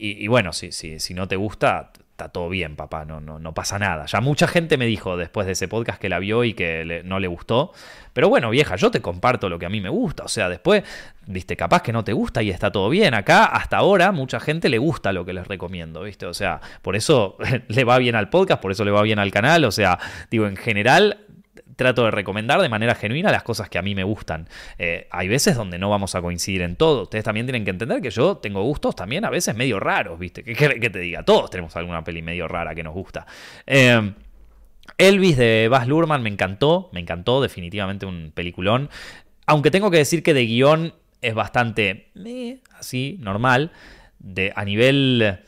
Y, 0.00 0.28
bueno, 0.28 0.52
si, 0.52 0.70
si, 0.70 1.00
si, 1.00 1.12
no 1.12 1.26
te 1.26 1.34
gusta, 1.34 1.92
está 2.18 2.30
todo 2.30 2.48
bien, 2.48 2.74
papá, 2.74 3.04
no, 3.04 3.20
no, 3.20 3.38
no 3.38 3.54
pasa 3.54 3.78
nada. 3.78 4.06
Ya 4.06 4.20
mucha 4.20 4.48
gente 4.48 4.76
me 4.76 4.86
dijo 4.86 5.16
después 5.16 5.46
de 5.46 5.52
ese 5.52 5.68
podcast 5.68 6.00
que 6.00 6.08
la 6.08 6.18
vio 6.18 6.42
y 6.42 6.52
que 6.52 7.02
no 7.04 7.20
le 7.20 7.28
gustó. 7.28 7.72
Pero 8.12 8.28
bueno, 8.28 8.50
vieja, 8.50 8.74
yo 8.74 8.90
te 8.90 9.00
comparto 9.00 9.48
lo 9.48 9.56
que 9.60 9.66
a 9.66 9.68
mí 9.68 9.80
me 9.80 9.88
gusta. 9.88 10.24
O 10.24 10.28
sea, 10.28 10.48
después, 10.48 10.82
viste, 11.28 11.56
capaz 11.56 11.82
que 11.82 11.92
no 11.92 12.02
te 12.02 12.12
gusta 12.12 12.42
y 12.42 12.50
está 12.50 12.72
todo 12.72 12.90
bien. 12.90 13.14
Acá, 13.14 13.44
hasta 13.44 13.76
ahora, 13.76 14.10
mucha 14.10 14.40
gente 14.40 14.68
le 14.68 14.78
gusta 14.78 15.12
lo 15.12 15.24
que 15.24 15.32
les 15.32 15.46
recomiendo, 15.46 16.02
viste. 16.02 16.26
O 16.26 16.34
sea, 16.34 16.60
por 16.82 16.96
eso 16.96 17.36
le 17.68 17.84
va 17.84 17.98
bien 17.98 18.16
al 18.16 18.30
podcast, 18.30 18.60
por 18.60 18.72
eso 18.72 18.84
le 18.84 18.90
va 18.90 19.02
bien 19.02 19.20
al 19.20 19.30
canal. 19.30 19.64
O 19.64 19.70
sea, 19.70 20.00
digo, 20.28 20.48
en 20.48 20.56
general, 20.56 21.20
trato 21.78 22.04
de 22.04 22.10
recomendar 22.10 22.60
de 22.60 22.68
manera 22.68 22.96
genuina 22.96 23.30
las 23.30 23.44
cosas 23.44 23.68
que 23.68 23.78
a 23.78 23.82
mí 23.82 23.94
me 23.94 24.02
gustan. 24.02 24.48
Eh, 24.78 25.06
hay 25.12 25.28
veces 25.28 25.54
donde 25.54 25.78
no 25.78 25.88
vamos 25.88 26.16
a 26.16 26.20
coincidir 26.20 26.62
en 26.62 26.74
todo. 26.74 27.04
Ustedes 27.04 27.24
también 27.24 27.46
tienen 27.46 27.64
que 27.64 27.70
entender 27.70 28.02
que 28.02 28.10
yo 28.10 28.38
tengo 28.38 28.64
gustos 28.64 28.96
también 28.96 29.24
a 29.24 29.30
veces 29.30 29.54
medio 29.54 29.78
raros, 29.78 30.18
¿viste? 30.18 30.42
¿Qué, 30.42 30.90
te 30.90 30.98
diga? 30.98 31.22
Todos 31.22 31.50
tenemos 31.50 31.76
alguna 31.76 32.02
peli 32.02 32.20
medio 32.20 32.48
rara 32.48 32.74
que 32.74 32.82
nos 32.82 32.94
gusta. 32.94 33.26
Eh, 33.64 34.12
Elvis 34.98 35.36
de 35.36 35.68
Baz 35.70 35.86
Luhrmann 35.86 36.20
me 36.20 36.30
encantó, 36.30 36.90
me 36.92 36.98
encantó, 36.98 37.40
definitivamente 37.40 38.06
un 38.06 38.32
peliculón. 38.34 38.90
Aunque 39.46 39.70
tengo 39.70 39.92
que 39.92 39.98
decir 39.98 40.24
que 40.24 40.34
de 40.34 40.46
guion 40.46 40.94
es 41.22 41.34
bastante 41.34 42.08
así, 42.76 43.18
normal. 43.20 43.70
De, 44.18 44.52
a 44.56 44.64
nivel 44.64 45.38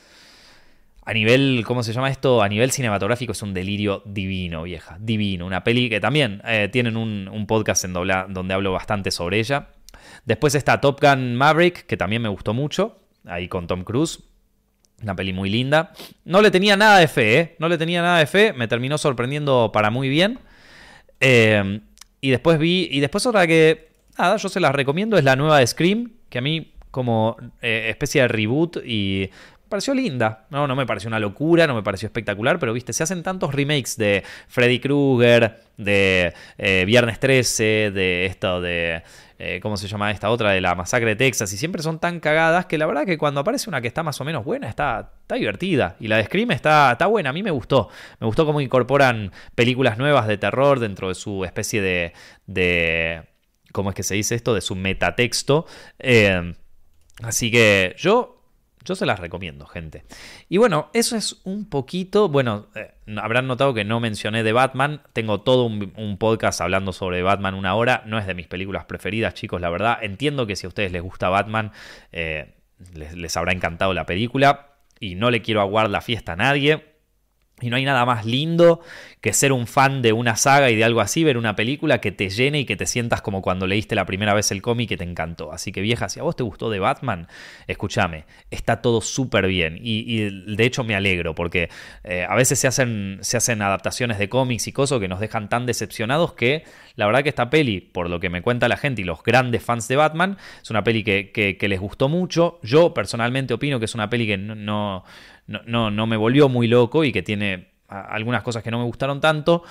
a 1.02 1.14
nivel, 1.14 1.64
¿cómo 1.66 1.82
se 1.82 1.92
llama 1.92 2.10
esto? 2.10 2.42
A 2.42 2.48
nivel 2.48 2.70
cinematográfico 2.70 3.32
es 3.32 3.42
un 3.42 3.54
delirio 3.54 4.02
divino, 4.04 4.62
vieja. 4.64 4.96
Divino. 5.00 5.46
Una 5.46 5.64
peli 5.64 5.88
que 5.88 6.00
también 6.00 6.42
eh, 6.44 6.68
tienen 6.70 6.96
un, 6.96 7.46
podcast 7.46 7.84
en 7.84 7.92
donde 7.92 8.54
hablo 8.54 8.72
bastante 8.72 9.10
sobre 9.10 9.38
ella. 9.38 9.68
Después 10.24 10.54
está 10.54 10.80
Top 10.80 11.00
Gun 11.00 11.34
Maverick, 11.36 11.86
que 11.86 11.96
también 11.96 12.22
me 12.22 12.28
gustó 12.28 12.54
mucho. 12.54 12.98
Ahí 13.24 13.48
con 13.48 13.66
Tom 13.66 13.84
Cruise. 13.84 14.20
Una 15.02 15.16
peli 15.16 15.32
muy 15.32 15.48
linda. 15.48 15.92
No 16.24 16.42
le 16.42 16.50
tenía 16.50 16.76
nada 16.76 16.98
de 16.98 17.08
fe, 17.08 17.38
¿eh? 17.38 17.56
No 17.58 17.68
le 17.68 17.78
tenía 17.78 18.02
nada 18.02 18.18
de 18.18 18.26
fe. 18.26 18.52
Me 18.52 18.68
terminó 18.68 18.98
sorprendiendo 18.98 19.70
para 19.72 19.90
muy 19.90 20.10
bien. 20.10 20.38
Eh, 21.20 21.80
y 22.20 22.30
después 22.30 22.58
vi. 22.58 22.88
Y 22.90 23.00
después 23.00 23.24
otra 23.24 23.46
que. 23.46 23.88
Nada, 24.18 24.36
yo 24.36 24.48
se 24.50 24.60
las 24.60 24.74
recomiendo. 24.74 25.16
Es 25.16 25.24
la 25.24 25.36
nueva 25.36 25.58
de 25.58 25.66
Scream. 25.66 26.12
Que 26.28 26.38
a 26.38 26.42
mí 26.42 26.74
como 26.90 27.36
eh, 27.62 27.86
especie 27.88 28.22
de 28.22 28.28
reboot 28.28 28.78
y 28.84 29.30
pareció 29.70 29.94
linda. 29.94 30.46
No, 30.50 30.66
no 30.66 30.76
me 30.76 30.84
pareció 30.84 31.08
una 31.08 31.18
locura, 31.18 31.66
no 31.66 31.74
me 31.74 31.82
pareció 31.82 32.06
espectacular, 32.06 32.58
pero 32.58 32.74
viste, 32.74 32.92
se 32.92 33.02
hacen 33.02 33.22
tantos 33.22 33.54
remakes 33.54 33.96
de 33.96 34.22
Freddy 34.48 34.80
Krueger, 34.80 35.60
de 35.78 36.34
eh, 36.58 36.84
Viernes 36.86 37.18
13, 37.18 37.90
de 37.92 38.26
esto 38.26 38.60
de. 38.60 39.02
Eh, 39.38 39.58
¿Cómo 39.62 39.78
se 39.78 39.88
llama 39.88 40.10
esta 40.10 40.28
otra? 40.28 40.50
De 40.50 40.60
la 40.60 40.74
masacre 40.74 41.10
de 41.10 41.16
Texas. 41.16 41.50
Y 41.54 41.56
siempre 41.56 41.82
son 41.82 41.98
tan 41.98 42.20
cagadas 42.20 42.66
que 42.66 42.76
la 42.76 42.84
verdad 42.84 43.06
que 43.06 43.16
cuando 43.16 43.40
aparece 43.40 43.70
una 43.70 43.80
que 43.80 43.88
está 43.88 44.02
más 44.02 44.20
o 44.20 44.24
menos 44.24 44.44
buena, 44.44 44.68
está, 44.68 45.12
está 45.22 45.36
divertida. 45.36 45.96
Y 45.98 46.08
la 46.08 46.18
de 46.18 46.24
Scream 46.24 46.50
está, 46.50 46.92
está 46.92 47.06
buena. 47.06 47.30
A 47.30 47.32
mí 47.32 47.42
me 47.42 47.50
gustó. 47.50 47.88
Me 48.18 48.26
gustó 48.26 48.44
cómo 48.44 48.60
incorporan 48.60 49.32
películas 49.54 49.96
nuevas 49.96 50.26
de 50.26 50.36
terror 50.36 50.78
dentro 50.78 51.08
de 51.08 51.14
su 51.14 51.46
especie 51.46 51.80
de. 51.80 52.12
de 52.46 53.22
¿Cómo 53.72 53.88
es 53.90 53.96
que 53.96 54.02
se 54.02 54.14
dice 54.16 54.34
esto? 54.34 54.52
De 54.52 54.60
su 54.60 54.74
metatexto. 54.74 55.64
Eh, 55.98 56.52
así 57.22 57.50
que 57.50 57.94
yo 57.96 58.39
Yo 58.84 58.94
se 58.94 59.04
las 59.04 59.20
recomiendo, 59.20 59.66
gente. 59.66 60.04
Y 60.48 60.56
bueno, 60.56 60.88
eso 60.94 61.16
es 61.16 61.40
un 61.44 61.68
poquito. 61.68 62.28
Bueno, 62.28 62.68
eh, 62.74 62.92
habrán 63.16 63.46
notado 63.46 63.74
que 63.74 63.84
no 63.84 64.00
mencioné 64.00 64.42
de 64.42 64.52
Batman. 64.52 65.02
Tengo 65.12 65.42
todo 65.42 65.64
un, 65.64 66.16
podcast 66.18 66.60
hablando 66.60 66.92
sobre 66.92 67.22
Batman 67.22 67.54
una 67.54 67.74
hora. 67.74 68.02
No 68.06 68.18
es 68.18 68.26
de 68.26 68.34
mis 68.34 68.46
películas 68.46 68.86
preferidas, 68.86 69.34
chicos, 69.34 69.60
la 69.60 69.68
verdad. 69.68 69.98
Entiendo 70.00 70.46
que 70.46 70.56
si 70.56 70.66
a 70.66 70.68
ustedes 70.68 70.92
les 70.92 71.02
gusta 71.02 71.28
Batman, 71.28 71.72
eh, 72.12 72.54
les, 72.94 73.14
les, 73.14 73.36
habrá 73.36 73.52
encantado 73.52 73.92
la 73.92 74.06
película. 74.06 74.68
Y 74.98 75.14
no 75.14 75.30
le 75.30 75.42
quiero 75.42 75.60
aguardar 75.60 75.90
la 75.90 76.00
fiesta 76.00 76.32
a 76.32 76.36
nadie. 76.36 76.89
Y 77.62 77.70
no 77.70 77.76
hay 77.76 77.84
nada 77.84 78.04
más 78.04 78.24
lindo 78.26 78.80
que 79.20 79.32
ser 79.32 79.52
un 79.52 79.66
fan 79.66 80.02
de 80.02 80.12
una 80.12 80.36
saga 80.36 80.70
y 80.70 80.76
de 80.76 80.84
algo 80.84 81.00
así, 81.00 81.24
ver 81.24 81.36
una 81.36 81.56
película 81.56 82.00
que 82.00 82.10
te 82.10 82.30
llene 82.30 82.60
y 82.60 82.64
que 82.64 82.76
te 82.76 82.86
sientas 82.86 83.20
como 83.20 83.42
cuando 83.42 83.66
leíste 83.66 83.94
la 83.94 84.06
primera 84.06 84.32
vez 84.32 84.50
el 84.50 84.62
cómic 84.62 84.88
que 84.88 84.96
te 84.96 85.04
encantó. 85.04 85.52
Así 85.52 85.72
que 85.72 85.80
vieja, 85.80 86.08
si 86.08 86.20
a 86.20 86.22
vos 86.22 86.36
te 86.36 86.42
gustó 86.42 86.70
de 86.70 86.78
Batman, 86.78 87.28
escúchame, 87.66 88.24
está 88.50 88.80
todo 88.80 89.00
súper 89.00 89.46
bien. 89.46 89.78
Y, 89.80 90.54
de 90.54 90.64
hecho 90.64 90.84
me 90.84 90.94
alegro, 90.94 91.34
porque 91.34 91.68
eh, 92.04 92.26
a 92.28 92.34
veces 92.34 92.58
se 92.58 92.66
hacen, 92.66 93.18
se 93.20 93.36
hacen 93.36 93.62
adaptaciones 93.62 94.18
de 94.18 94.28
cómics 94.28 94.66
y 94.68 94.72
cosas 94.72 95.00
que 95.00 95.08
nos 95.08 95.20
dejan 95.20 95.48
tan 95.48 95.66
decepcionados 95.66 96.32
que 96.32 96.64
la 96.96 97.06
verdad 97.06 97.22
que 97.22 97.28
esta 97.28 97.50
peli, 97.50 97.80
por 97.80 98.10
lo 98.10 98.20
que 98.20 98.28
me 98.28 98.42
cuenta 98.42 98.68
la 98.68 98.76
gente 98.76 99.02
y 99.02 99.04
los 99.04 99.22
grandes 99.22 99.62
fans 99.62 99.88
de 99.88 99.96
Batman, 99.96 100.36
es 100.62 100.70
una 100.70 100.84
peli 100.84 101.02
que, 101.02 101.56
les 101.60 101.80
gustó 101.80 102.08
mucho. 102.08 102.58
Yo 102.62 102.92
personalmente 102.92 103.54
opino 103.54 103.78
que 103.78 103.84
es 103.84 103.94
una 103.94 104.10
peli 104.10 104.26
que 104.26 104.36
no, 104.36 105.04
no, 105.50 106.06
me 106.06 106.16
volvió 106.16 106.48
muy 106.48 106.68
loco 106.68 107.04
y 107.04 107.12
que 107.12 107.22
tiene 107.22 107.72
algunas 107.88 108.42
cosas 108.42 108.62
que 108.62 108.70
no 108.70 108.78
me 108.78 108.84
gustaron 108.84 109.20
tanto. 109.20 109.64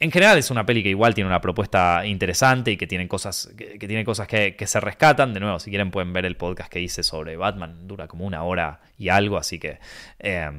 En 0.00 0.10
general 0.10 0.36
es 0.36 0.50
una 0.50 0.66
peli 0.66 0.82
que 0.82 0.88
igual 0.88 1.14
tiene 1.14 1.28
una 1.28 1.40
propuesta 1.40 2.04
interesante 2.04 2.72
y 2.72 2.76
que 2.76 2.88
tiene 2.88 3.06
cosas, 3.06 3.54
que, 3.56 3.78
tiene 3.78 4.04
cosas 4.04 4.26
que, 4.26 4.56
se 4.66 4.80
rescatan. 4.80 5.32
De 5.32 5.38
nuevo, 5.38 5.60
si 5.60 5.70
quieren 5.70 5.92
pueden 5.92 6.12
ver 6.12 6.26
el 6.26 6.36
podcast 6.36 6.72
que 6.72 6.80
hice 6.80 7.04
sobre 7.04 7.36
Batman. 7.36 7.86
Dura 7.86 8.08
como 8.08 8.26
una 8.26 8.42
hora 8.42 8.80
y 8.98 9.10
algo, 9.10 9.36
así 9.36 9.60
que 9.60 9.78
eh, 10.18 10.50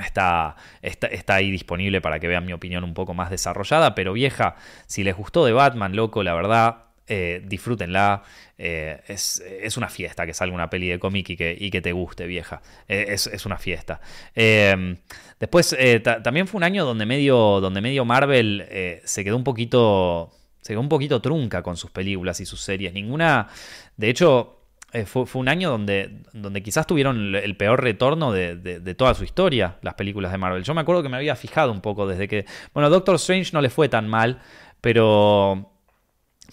está, 0.00 0.54
está, 0.82 1.08
está, 1.08 1.34
ahí 1.34 1.50
disponible 1.50 2.00
para 2.00 2.20
que 2.20 2.28
vean 2.28 2.46
mi 2.46 2.52
opinión 2.52 2.84
un 2.84 2.94
poco 2.94 3.12
más 3.12 3.28
desarrollada. 3.28 3.96
Pero 3.96 4.12
vieja, 4.12 4.54
si 4.86 5.02
les 5.02 5.16
gustó 5.16 5.44
de 5.44 5.52
Batman, 5.52 5.96
loco, 5.96 6.22
la 6.22 6.34
verdad, 6.34 6.84
eh, 7.06 7.42
disfrútenla. 7.44 8.22
Eh, 8.56 9.02
es, 9.08 9.76
una 9.76 9.88
fiesta 9.88 10.24
que 10.24 10.32
salga 10.32 10.54
una 10.54 10.70
peli 10.70 10.88
de 10.88 10.98
cómic 10.98 11.30
y 11.30 11.36
que, 11.36 11.56
y 11.58 11.70
que 11.70 11.82
te 11.82 11.92
guste, 11.92 12.26
vieja. 12.26 12.62
Eh, 12.88 13.06
es, 13.08 13.46
una 13.46 13.58
fiesta. 13.58 14.00
Em, 14.34 14.96
después, 15.38 15.76
también 16.22 16.46
fue 16.46 16.58
un 16.58 16.64
año 16.64 16.84
donde 16.84 17.04
medio, 17.04 17.60
donde 17.60 17.80
medio 17.80 18.04
Marvel 18.04 18.66
se 19.04 19.24
quedó 19.24 19.36
un 19.36 19.44
poquito. 19.44 20.30
Se 20.60 20.72
quedó 20.72 20.80
un 20.80 20.88
poquito 20.88 21.20
trunca 21.20 21.62
con 21.62 21.76
sus 21.76 21.90
películas 21.90 22.40
y 22.40 22.46
sus 22.46 22.60
series. 22.60 22.92
Ninguna. 22.92 23.48
De 23.96 24.08
hecho. 24.08 24.60
Fue, 25.06 25.26
un 25.34 25.48
año 25.48 25.70
donde, 25.70 26.22
donde 26.32 26.62
quizás 26.62 26.86
tuvieron 26.86 27.34
el 27.34 27.56
peor 27.56 27.82
retorno 27.82 28.30
de, 28.30 28.54
de, 28.54 28.94
toda 28.94 29.12
su 29.14 29.24
historia, 29.24 29.76
las 29.82 29.94
películas 29.94 30.30
de 30.30 30.38
Marvel. 30.38 30.62
Yo 30.62 30.72
me 30.72 30.82
acuerdo 30.82 31.02
que 31.02 31.08
me 31.08 31.16
había 31.16 31.34
fijado 31.34 31.72
un 31.72 31.80
poco 31.80 32.06
desde 32.06 32.28
que. 32.28 32.46
Bueno, 32.72 32.88
Doctor 32.90 33.16
Strange 33.16 33.50
no 33.52 33.60
le 33.60 33.70
fue 33.70 33.88
tan 33.88 34.06
mal, 34.06 34.40
pero 34.80 35.73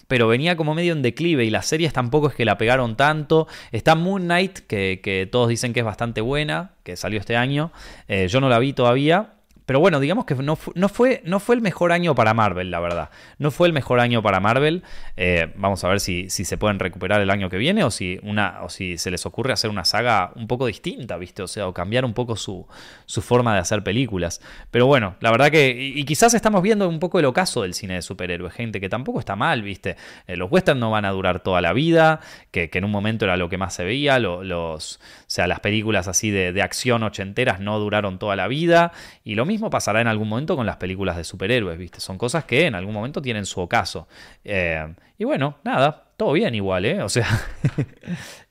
pero 0.08 0.28
venía 0.28 0.56
como 0.56 0.74
medio 0.74 0.92
en 0.92 1.02
declive 1.02 1.44
y 1.44 1.50
las 1.50 1.66
series 1.66 1.92
tampoco 1.92 2.28
es 2.28 2.34
que 2.34 2.44
la 2.44 2.58
pegaron 2.58 2.96
tanto. 2.96 3.48
Está 3.70 3.94
Moon 3.94 4.22
Knight, 4.22 4.60
que, 4.60 5.28
todos 5.30 5.48
dicen 5.48 5.72
que 5.72 5.80
es 5.80 5.86
bastante 5.86 6.20
buena, 6.20 6.72
que 6.82 6.96
salió 6.96 7.18
este 7.18 7.36
año. 7.36 7.72
Eh, 8.08 8.28
yo 8.28 8.40
no 8.40 8.48
la 8.48 8.58
vi 8.58 8.72
todavía. 8.72 9.34
Pero 9.72 9.80
bueno, 9.80 10.00
digamos 10.00 10.26
que 10.26 10.34
no, 10.34 10.58
no, 10.74 10.88
fue, 10.90 11.22
no 11.24 11.40
fue 11.40 11.54
el 11.54 11.62
mejor 11.62 11.92
año 11.92 12.14
para 12.14 12.34
Marvel, 12.34 12.70
la 12.70 12.78
verdad. 12.78 13.08
No 13.38 13.50
fue 13.50 13.68
el 13.68 13.72
mejor 13.72 14.00
año 14.00 14.22
para 14.22 14.38
Marvel. 14.38 14.82
Eh, 15.16 15.50
vamos 15.56 15.82
a 15.82 15.88
ver 15.88 15.98
si, 15.98 16.28
si, 16.28 16.44
se 16.44 16.58
pueden 16.58 16.78
recuperar 16.78 17.22
el 17.22 17.30
año 17.30 17.48
que 17.48 17.56
viene 17.56 17.82
o 17.82 17.90
si, 17.90 18.20
una, 18.22 18.58
o 18.64 18.68
si 18.68 18.98
se 18.98 19.10
les 19.10 19.24
ocurre 19.24 19.54
hacer 19.54 19.70
una 19.70 19.86
saga 19.86 20.32
un 20.36 20.46
poco 20.46 20.66
distinta, 20.66 21.16
¿viste? 21.16 21.42
O 21.42 21.48
sea, 21.48 21.66
o 21.68 21.72
cambiar 21.72 22.04
un 22.04 22.12
poco 22.12 22.36
su, 22.36 22.66
su 23.06 23.22
forma 23.22 23.54
de 23.54 23.60
hacer 23.60 23.82
películas. 23.82 24.42
Pero 24.70 24.86
bueno, 24.86 25.14
la 25.20 25.30
verdad 25.30 25.50
que. 25.50 25.70
Y, 25.70 26.04
quizás 26.04 26.34
estamos 26.34 26.60
viendo 26.60 26.86
un 26.86 26.98
poco 26.98 27.18
el 27.18 27.24
ocaso 27.24 27.62
del 27.62 27.72
cine 27.72 27.94
de 27.94 28.02
superhéroes, 28.02 28.52
gente, 28.52 28.78
que 28.78 28.90
tampoco 28.90 29.20
está 29.20 29.36
mal, 29.36 29.62
¿viste? 29.62 29.96
Eh, 30.26 30.36
los 30.36 30.52
westerns 30.52 30.80
no 30.80 30.90
van 30.90 31.06
a 31.06 31.12
durar 31.12 31.40
toda 31.40 31.62
la 31.62 31.72
vida, 31.72 32.20
que, 32.50 32.68
en 32.70 32.84
un 32.84 32.90
momento 32.90 33.24
era 33.24 33.38
lo 33.38 33.48
que 33.48 33.56
más 33.56 33.72
se 33.72 33.84
veía. 33.84 34.18
los, 34.18 34.96
o 34.96 35.24
sea, 35.28 35.46
las 35.46 35.60
películas 35.60 36.08
así 36.08 36.30
de, 36.30 36.52
de 36.52 36.60
acción 36.60 37.04
ochenteras 37.04 37.58
no 37.58 37.78
duraron 37.78 38.18
toda 38.18 38.36
la 38.36 38.48
vida. 38.48 38.92
Y 39.24 39.34
lo 39.34 39.46
mismo 39.46 39.61
pasará 39.70 40.00
en 40.00 40.06
algún 40.06 40.28
momento 40.28 40.56
con 40.56 40.66
las 40.66 40.76
películas 40.76 41.16
de 41.16 41.24
superhéroes, 41.24 41.78
¿viste? 41.78 42.00
Son 42.00 42.18
cosas 42.18 42.44
que 42.44 42.66
en 42.66 42.74
algún 42.74 42.94
momento 42.94 43.20
tienen 43.22 43.46
su 43.46 43.60
ocaso. 43.60 44.08
Eh, 44.44 44.94
y 45.18 45.24
bueno, 45.24 45.58
nada, 45.64 46.12
todo 46.16 46.32
bien 46.32 46.54
igual, 46.54 46.84
¿eh? 46.84 47.02
O 47.02 47.08
sea... 47.08 47.26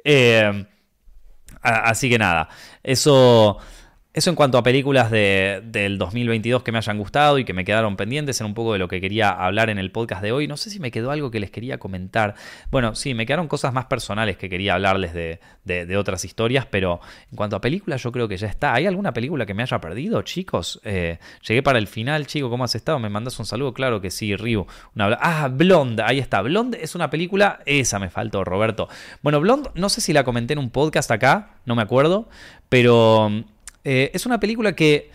Eh, 0.03 0.65
así 1.61 2.09
que 2.09 2.17
nada, 2.17 2.49
eso... 2.81 3.59
Eso 4.13 4.29
en 4.29 4.35
cuanto 4.35 4.57
a 4.57 4.63
películas 4.63 5.09
de, 5.09 5.61
del 5.63 5.97
2022 5.97 6.63
que 6.63 6.73
me 6.73 6.79
hayan 6.79 6.97
gustado 6.97 7.39
y 7.39 7.45
que 7.45 7.53
me 7.53 7.63
quedaron 7.63 7.95
pendientes, 7.95 8.41
en 8.41 8.47
un 8.47 8.53
poco 8.53 8.73
de 8.73 8.79
lo 8.79 8.89
que 8.89 8.99
quería 8.99 9.29
hablar 9.29 9.69
en 9.69 9.79
el 9.79 9.89
podcast 9.89 10.21
de 10.21 10.33
hoy. 10.33 10.49
No 10.49 10.57
sé 10.57 10.69
si 10.69 10.81
me 10.81 10.91
quedó 10.91 11.11
algo 11.11 11.31
que 11.31 11.39
les 11.39 11.49
quería 11.49 11.77
comentar. 11.77 12.35
Bueno, 12.71 12.93
sí, 12.93 13.13
me 13.13 13.25
quedaron 13.25 13.47
cosas 13.47 13.71
más 13.71 13.85
personales 13.85 14.35
que 14.35 14.49
quería 14.49 14.73
hablarles 14.73 15.13
de, 15.13 15.39
de, 15.63 15.95
otras 15.95 16.25
historias, 16.25 16.65
pero 16.65 16.99
en 17.31 17.37
cuanto 17.37 17.55
a 17.55 17.61
películas 17.61 18.03
yo 18.03 18.11
creo 18.11 18.27
que 18.27 18.35
ya 18.35 18.47
está. 18.47 18.73
¿Hay 18.73 18.85
alguna 18.85 19.13
película 19.13 19.45
que 19.45 19.53
me 19.53 19.63
haya 19.63 19.79
perdido, 19.79 20.21
chicos? 20.23 20.81
Eh, 20.83 21.17
llegué 21.47 21.63
para 21.63 21.79
el 21.79 21.87
final, 21.87 22.27
chico, 22.27 22.49
¿cómo 22.49 22.65
has 22.65 22.75
estado? 22.75 22.99
¿Me 22.99 23.09
mandas 23.09 23.39
un 23.39 23.45
saludo? 23.45 23.73
Claro 23.73 24.01
que 24.01 24.11
sí, 24.11 24.35
Ryu. 24.35 24.67
Ah, 24.97 25.49
Blonde, 25.49 26.03
ahí 26.05 26.19
está. 26.19 26.41
Blonde 26.41 26.79
es 26.81 26.95
una 26.95 27.09
película, 27.09 27.59
esa 27.65 27.97
me 27.97 28.09
faltó, 28.09 28.43
Roberto. 28.43 28.89
Bueno, 29.21 29.39
Blonde, 29.39 29.69
no 29.75 29.87
sé 29.87 30.01
si 30.01 30.11
la 30.11 30.25
comenté 30.25 30.51
en 30.51 30.59
un 30.59 30.69
podcast 30.69 31.11
acá, 31.11 31.55
no 31.65 31.77
me 31.77 31.81
acuerdo, 31.81 32.27
pero 32.67 33.31
eh, 33.83 34.11
es 34.13 34.25
una 34.25 34.39
película 34.39 34.73
que 34.73 35.11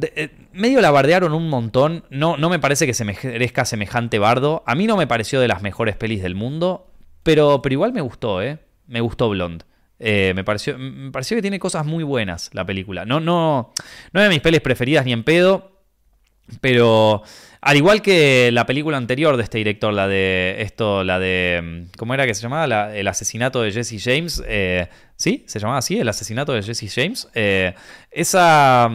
eh, 0.00 0.30
medio 0.52 0.80
la 0.80 0.90
bardearon 0.90 1.32
un 1.32 1.48
montón. 1.48 2.04
No, 2.10 2.36
no 2.36 2.48
me 2.48 2.58
parece 2.58 2.86
que 2.86 2.94
se 2.94 3.04
merezca 3.04 3.64
semejante 3.64 4.18
bardo. 4.18 4.62
A 4.66 4.74
mí 4.74 4.86
no 4.86 4.96
me 4.96 5.06
pareció 5.06 5.40
de 5.40 5.48
las 5.48 5.62
mejores 5.62 5.96
pelis 5.96 6.22
del 6.22 6.34
mundo. 6.34 6.86
Pero, 7.22 7.60
pero 7.62 7.72
igual 7.72 7.92
me 7.92 8.00
gustó, 8.00 8.42
¿eh? 8.42 8.58
Me 8.86 9.00
gustó 9.00 9.28
Blonde. 9.28 9.64
Eh, 9.98 10.32
me, 10.34 10.44
pareció, 10.44 10.78
me 10.78 11.10
pareció 11.10 11.36
que 11.36 11.42
tiene 11.42 11.58
cosas 11.58 11.84
muy 11.84 12.04
buenas 12.04 12.50
la 12.54 12.64
película. 12.64 13.04
No, 13.04 13.20
no, 13.20 13.72
no 14.12 14.20
es 14.20 14.26
de 14.26 14.30
mis 14.30 14.40
pelis 14.40 14.60
preferidas 14.60 15.04
ni 15.04 15.12
en 15.12 15.24
pedo. 15.24 15.69
Pero 16.60 17.22
al 17.62 17.76
igual 17.76 18.00
que 18.00 18.50
la 18.52 18.64
película 18.64 18.96
anterior 18.96 19.36
de 19.36 19.42
este 19.42 19.58
director, 19.58 19.92
la 19.92 20.08
de 20.08 20.56
esto, 20.60 21.04
la 21.04 21.18
de. 21.18 21.86
¿Cómo 21.98 22.14
era 22.14 22.26
que 22.26 22.34
se 22.34 22.42
llamaba? 22.42 22.94
el 22.94 23.06
asesinato 23.06 23.60
de 23.60 23.70
Jesse 23.70 24.02
James. 24.02 24.42
Eh, 24.46 24.88
¿Sí? 25.16 25.44
¿Se 25.46 25.58
llamaba 25.58 25.78
así? 25.78 25.98
El 25.98 26.08
asesinato 26.08 26.52
de 26.52 26.62
Jesse 26.62 26.90
James. 26.92 27.28
Eh, 27.34 27.74
esa. 28.10 28.90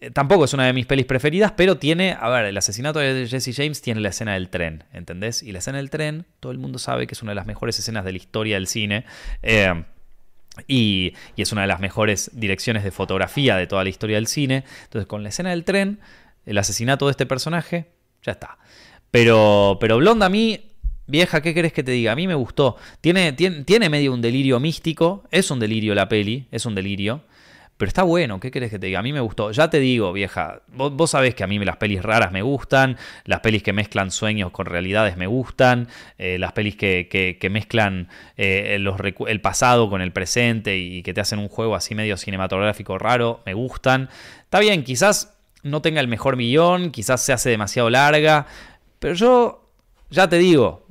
Eh, 0.00 0.12
tampoco 0.12 0.44
es 0.44 0.54
una 0.54 0.66
de 0.66 0.72
mis 0.72 0.86
pelis 0.86 1.04
preferidas, 1.04 1.52
pero 1.56 1.78
tiene. 1.78 2.16
A 2.18 2.28
ver, 2.28 2.44
el 2.44 2.56
asesinato 2.56 3.00
de 3.00 3.26
Jesse 3.26 3.56
James 3.56 3.82
tiene 3.82 4.00
la 4.00 4.10
escena 4.10 4.34
del 4.34 4.50
tren, 4.50 4.84
¿entendés? 4.92 5.42
Y 5.42 5.50
la 5.50 5.58
escena 5.58 5.78
del 5.78 5.90
tren, 5.90 6.26
todo 6.38 6.52
el 6.52 6.58
mundo 6.58 6.78
sabe 6.78 7.08
que 7.08 7.14
es 7.14 7.22
una 7.22 7.32
de 7.32 7.36
las 7.36 7.46
mejores 7.46 7.76
escenas 7.76 8.04
de 8.04 8.12
la 8.12 8.18
historia 8.18 8.54
del 8.54 8.68
cine. 8.68 9.04
y, 10.68 11.14
y 11.34 11.42
es 11.42 11.50
una 11.50 11.62
de 11.62 11.68
las 11.68 11.80
mejores 11.80 12.30
direcciones 12.34 12.84
de 12.84 12.92
fotografía 12.92 13.56
de 13.56 13.66
toda 13.66 13.82
la 13.82 13.90
historia 13.90 14.14
del 14.14 14.28
cine. 14.28 14.62
Entonces, 14.84 15.08
con 15.08 15.24
la 15.24 15.30
escena 15.30 15.50
del 15.50 15.64
tren 15.64 15.98
el 16.46 16.58
asesinato 16.58 17.06
de 17.06 17.12
este 17.12 17.26
personaje, 17.26 17.90
ya 18.22 18.32
está. 18.32 18.58
Pero, 19.10 19.78
pero 19.80 19.98
Blonde 19.98 20.24
a 20.24 20.28
mí, 20.28 20.72
vieja, 21.06 21.40
¿qué 21.42 21.54
querés 21.54 21.72
que 21.72 21.82
te 21.82 21.92
diga? 21.92 22.12
A 22.12 22.16
mí 22.16 22.26
me 22.26 22.34
gustó. 22.34 22.76
Tiene, 23.00 23.32
tiene, 23.32 23.64
tiene 23.64 23.88
medio 23.88 24.12
un 24.12 24.22
delirio 24.22 24.60
místico, 24.60 25.24
es 25.30 25.50
un 25.50 25.58
delirio 25.58 25.94
la 25.94 26.08
peli, 26.08 26.46
es 26.50 26.66
un 26.66 26.74
delirio. 26.74 27.22
Pero 27.80 27.88
está 27.88 28.02
bueno, 28.02 28.40
¿qué 28.40 28.50
querés 28.50 28.70
que 28.70 28.78
te 28.78 28.88
diga? 28.88 28.98
A 28.98 29.02
mí 29.02 29.10
me 29.10 29.20
gustó. 29.20 29.52
Ya 29.52 29.70
te 29.70 29.80
digo, 29.80 30.12
vieja, 30.12 30.60
vos, 30.68 31.12
sabés 31.12 31.34
que 31.34 31.44
a 31.44 31.46
mí 31.46 31.58
las 31.60 31.78
pelis 31.78 32.02
raras 32.02 32.30
me 32.30 32.42
gustan, 32.42 32.98
las 33.24 33.40
pelis 33.40 33.62
que 33.62 33.72
mezclan 33.72 34.10
sueños 34.10 34.50
con 34.50 34.66
realidades 34.66 35.16
me 35.16 35.26
gustan, 35.26 35.88
eh, 36.18 36.38
las 36.38 36.52
pelis 36.52 36.76
que, 36.76 37.38
mezclan 37.50 38.08
eh, 38.36 38.76
el 38.76 39.40
pasado 39.40 39.88
con 39.88 40.02
el 40.02 40.12
presente 40.12 40.76
y 40.76 41.02
que 41.02 41.14
te 41.14 41.22
hacen 41.22 41.38
un 41.38 41.48
juego 41.48 41.74
así 41.74 41.94
medio 41.94 42.18
cinematográfico 42.18 42.98
raro, 42.98 43.40
me 43.46 43.54
gustan. 43.54 44.10
Está 44.42 44.60
bien, 44.60 44.84
quizás 44.84 45.39
no 45.62 45.82
tenga 45.82 46.00
el 46.00 46.08
mejor 46.08 46.36
millón, 46.36 46.90
quizás 46.90 47.22
se 47.22 47.32
hace 47.32 47.50
demasiado 47.50 47.90
larga, 47.90 48.46
pero 48.98 49.14
yo 49.14 49.70
ya 50.10 50.28
te 50.28 50.38
digo, 50.38 50.86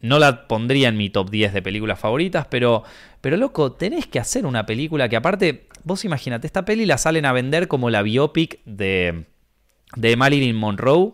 no 0.00 0.18
la 0.18 0.48
pondría 0.48 0.88
en 0.88 0.96
mi 0.96 1.10
top 1.10 1.30
10 1.30 1.54
de 1.54 1.62
películas 1.62 1.98
favoritas, 1.98 2.46
pero, 2.50 2.82
pero 3.20 3.36
loco, 3.36 3.72
tenés 3.72 4.06
que 4.06 4.18
hacer 4.18 4.46
una 4.46 4.66
película 4.66 5.08
que 5.08 5.16
aparte, 5.16 5.68
vos 5.84 6.04
imagínate, 6.04 6.46
esta 6.46 6.64
peli 6.64 6.86
la 6.86 6.98
salen 6.98 7.24
a 7.24 7.32
vender 7.32 7.68
como 7.68 7.88
la 7.88 8.02
biopic 8.02 8.60
de, 8.64 9.26
de 9.96 10.16
Marilyn 10.16 10.56
Monroe, 10.56 11.12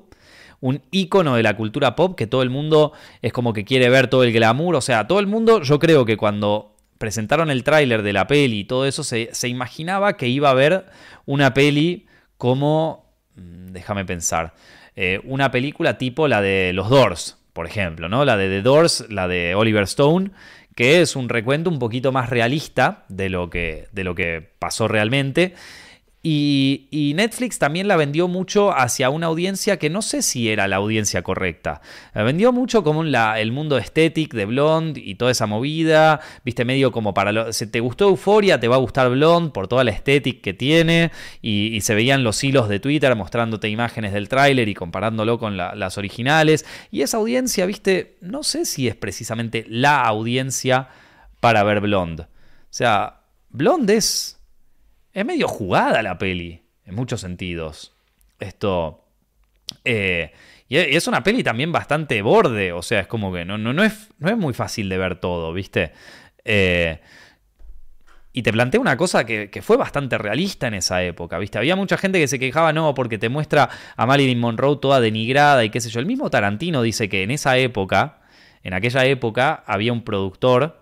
un 0.60 0.82
icono 0.90 1.36
de 1.36 1.42
la 1.42 1.56
cultura 1.56 1.94
pop 1.94 2.16
que 2.16 2.26
todo 2.26 2.42
el 2.42 2.50
mundo 2.50 2.92
es 3.22 3.32
como 3.32 3.52
que 3.52 3.64
quiere 3.64 3.88
ver 3.90 4.08
todo 4.08 4.24
el 4.24 4.32
glamour, 4.32 4.74
o 4.74 4.80
sea, 4.80 5.06
todo 5.06 5.20
el 5.20 5.26
mundo, 5.26 5.62
yo 5.62 5.78
creo 5.78 6.04
que 6.04 6.16
cuando 6.16 6.74
presentaron 6.98 7.50
el 7.50 7.62
tráiler 7.62 8.02
de 8.02 8.12
la 8.12 8.26
peli 8.26 8.60
y 8.60 8.64
todo 8.64 8.84
eso, 8.84 9.04
se, 9.04 9.28
se 9.32 9.48
imaginaba 9.48 10.16
que 10.16 10.28
iba 10.28 10.50
a 10.50 10.54
ver 10.54 10.86
una 11.26 11.54
peli 11.54 12.07
como, 12.38 13.12
mm, 13.34 13.72
déjame 13.72 14.04
pensar, 14.04 14.54
eh, 14.96 15.20
una 15.24 15.50
película 15.50 15.98
tipo 15.98 16.26
la 16.26 16.40
de 16.40 16.72
Los 16.72 16.88
Doors, 16.88 17.36
por 17.52 17.66
ejemplo, 17.66 18.08
¿no? 18.08 18.24
La 18.24 18.36
de 18.36 18.48
The 18.48 18.62
Doors, 18.62 19.06
la 19.10 19.28
de 19.28 19.54
Oliver 19.54 19.82
Stone, 19.82 20.30
que 20.74 21.00
es 21.00 21.16
un 21.16 21.28
recuento 21.28 21.68
un 21.68 21.80
poquito 21.80 22.12
más 22.12 22.30
realista 22.30 23.04
de 23.08 23.28
lo 23.28 23.50
que, 23.50 23.88
de 23.92 24.04
lo 24.04 24.14
que 24.14 24.48
pasó 24.58 24.86
realmente. 24.88 25.54
Y, 26.30 27.14
Netflix 27.16 27.58
también 27.58 27.88
la 27.88 27.96
vendió 27.96 28.28
mucho 28.28 28.76
hacia 28.76 29.08
una 29.08 29.28
audiencia 29.28 29.78
que 29.78 29.88
no 29.88 30.02
sé 30.02 30.20
si 30.20 30.50
era 30.50 30.68
la 30.68 30.76
audiencia 30.76 31.22
correcta. 31.22 31.80
La 32.12 32.22
vendió 32.22 32.52
mucho 32.52 32.84
como 32.84 33.02
el 33.02 33.52
mundo 33.52 33.78
estético 33.78 34.36
de 34.36 34.44
Blonde 34.44 35.00
y 35.02 35.14
toda 35.14 35.30
esa 35.30 35.46
movida. 35.46 36.20
Viste, 36.44 36.66
medio 36.66 36.92
como 36.92 37.14
para. 37.14 37.32
Lo, 37.32 37.52
si 37.54 37.66
te 37.66 37.80
gustó 37.80 38.08
Euforia, 38.08 38.60
te 38.60 38.68
va 38.68 38.76
a 38.76 38.78
gustar 38.78 39.08
Blonde 39.08 39.52
por 39.52 39.68
toda 39.68 39.84
la 39.84 39.90
estética 39.90 40.42
que 40.42 40.52
tiene. 40.52 41.12
Y, 41.40 41.80
se 41.80 41.94
veían 41.94 42.24
los 42.24 42.44
hilos 42.44 42.68
de 42.68 42.78
Twitter 42.78 43.16
mostrándote 43.16 43.70
imágenes 43.70 44.12
del 44.12 44.28
tráiler 44.28 44.68
y 44.68 44.74
comparándolo 44.74 45.38
con 45.38 45.56
las 45.56 45.96
originales. 45.96 46.66
Y 46.90 47.00
esa 47.00 47.16
audiencia, 47.16 47.64
viste, 47.64 48.18
no 48.20 48.42
sé 48.42 48.66
si 48.66 48.86
es 48.86 48.96
precisamente 48.96 49.64
la 49.66 50.02
audiencia 50.02 50.88
para 51.40 51.62
ver 51.64 51.80
Blonde. 51.80 52.24
O 52.24 52.26
sea, 52.68 53.20
Blonde 53.48 53.96
es 53.96 54.37
es 55.18 55.26
medio 55.26 55.48
jugada 55.48 56.00
la 56.02 56.16
peli, 56.16 56.62
en 56.86 56.94
muchos 56.94 57.20
sentidos. 57.20 57.92
Esto. 58.38 59.04
Eh, 59.84 60.32
y 60.68 60.76
es 60.76 61.06
una 61.08 61.22
peli 61.22 61.42
también 61.42 61.72
bastante 61.72 62.22
borde, 62.22 62.72
o 62.72 62.82
sea, 62.82 63.00
es 63.00 63.06
como 63.06 63.32
que 63.32 63.44
no, 63.44 63.58
no, 63.58 63.72
no, 63.72 63.82
es, 63.82 64.10
no 64.18 64.28
es 64.28 64.36
muy 64.36 64.54
fácil 64.54 64.88
de 64.88 64.98
ver 64.98 65.18
todo, 65.18 65.52
¿viste? 65.52 65.92
Eh, 66.44 67.00
y 68.32 68.42
te 68.42 68.52
plantea 68.52 68.80
una 68.80 68.96
cosa 68.96 69.24
que, 69.24 69.50
que, 69.50 69.60
fue 69.62 69.76
bastante 69.76 70.18
realista 70.18 70.68
en 70.68 70.74
esa 70.74 71.02
época, 71.02 71.38
¿viste? 71.38 71.58
Había 71.58 71.74
mucha 71.74 71.96
gente 71.96 72.20
que 72.20 72.28
se 72.28 72.38
quejaba, 72.38 72.72
no, 72.72 72.94
porque 72.94 73.18
te 73.18 73.28
muestra 73.28 73.68
a 73.96 74.06
Marilyn 74.06 74.38
Monroe 74.38 74.76
toda 74.76 75.00
denigrada 75.00 75.64
y 75.64 75.70
qué 75.70 75.80
sé 75.80 75.90
yo. 75.90 76.00
El 76.00 76.06
mismo 76.06 76.30
Tarantino 76.30 76.82
dice 76.82 77.08
que 77.08 77.22
en 77.24 77.30
esa 77.30 77.56
época, 77.56 78.20
en 78.62 78.74
aquella 78.74 79.04
época, 79.06 79.64
había 79.66 79.92
un 79.92 80.04
productor 80.04 80.77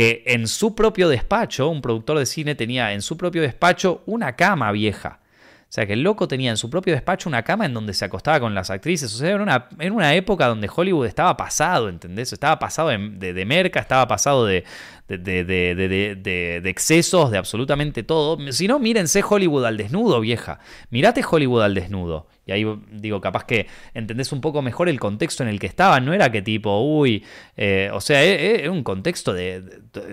que 0.00 0.22
en 0.24 0.48
su 0.48 0.74
propio 0.74 1.10
despacho, 1.10 1.68
un 1.68 1.82
productor 1.82 2.18
de 2.18 2.24
cine 2.24 2.54
tenía 2.54 2.94
en 2.94 3.02
su 3.02 3.18
propio 3.18 3.42
despacho 3.42 4.02
una 4.06 4.34
cama 4.34 4.72
vieja. 4.72 5.20
O 5.60 5.66
sea, 5.68 5.84
que 5.86 5.92
el 5.92 6.02
loco 6.02 6.26
tenía 6.26 6.50
en 6.50 6.56
su 6.56 6.70
propio 6.70 6.94
despacho 6.94 7.28
una 7.28 7.42
cama 7.42 7.66
en 7.66 7.74
donde 7.74 7.92
se 7.92 8.06
acostaba 8.06 8.40
con 8.40 8.54
las 8.54 8.70
actrices. 8.70 9.14
O 9.14 9.18
sea, 9.18 9.28
era 9.28 9.42
una, 9.42 9.68
una 9.92 10.14
época 10.14 10.46
donde 10.46 10.70
Hollywood 10.74 11.04
estaba 11.04 11.36
pasado, 11.36 11.90
¿entendés? 11.90 12.32
Estaba 12.32 12.58
pasado 12.58 12.88
de, 12.88 13.34
de, 13.34 13.44
merca, 13.44 13.78
estaba 13.78 14.08
pasado 14.08 14.46
de, 14.46 14.64
de, 15.06 16.62
excesos, 16.64 17.30
de 17.30 17.36
absolutamente 17.36 18.02
todo. 18.02 18.38
Si 18.52 18.68
no, 18.68 18.78
mírense 18.78 19.22
Hollywood 19.22 19.66
al 19.66 19.76
desnudo, 19.76 20.20
vieja. 20.20 20.60
Mirate 20.88 21.22
Hollywood 21.30 21.62
al 21.62 21.74
desnudo. 21.74 22.26
Y 22.50 22.52
ahí 22.52 22.66
digo, 22.90 23.20
capaz 23.20 23.44
que 23.44 23.68
entendés 23.94 24.32
un 24.32 24.40
poco 24.40 24.60
mejor 24.60 24.88
el 24.88 24.98
contexto 24.98 25.44
en 25.44 25.48
el 25.48 25.60
que 25.60 25.68
estaban. 25.68 26.04
No 26.04 26.12
era 26.12 26.32
que 26.32 26.42
tipo, 26.42 26.80
uy, 26.80 27.24
eh, 27.56 27.90
o 27.92 28.00
sea, 28.00 28.24
es, 28.24 28.68
un 28.68 28.82
contexto 28.82 29.32
de, 29.32 29.62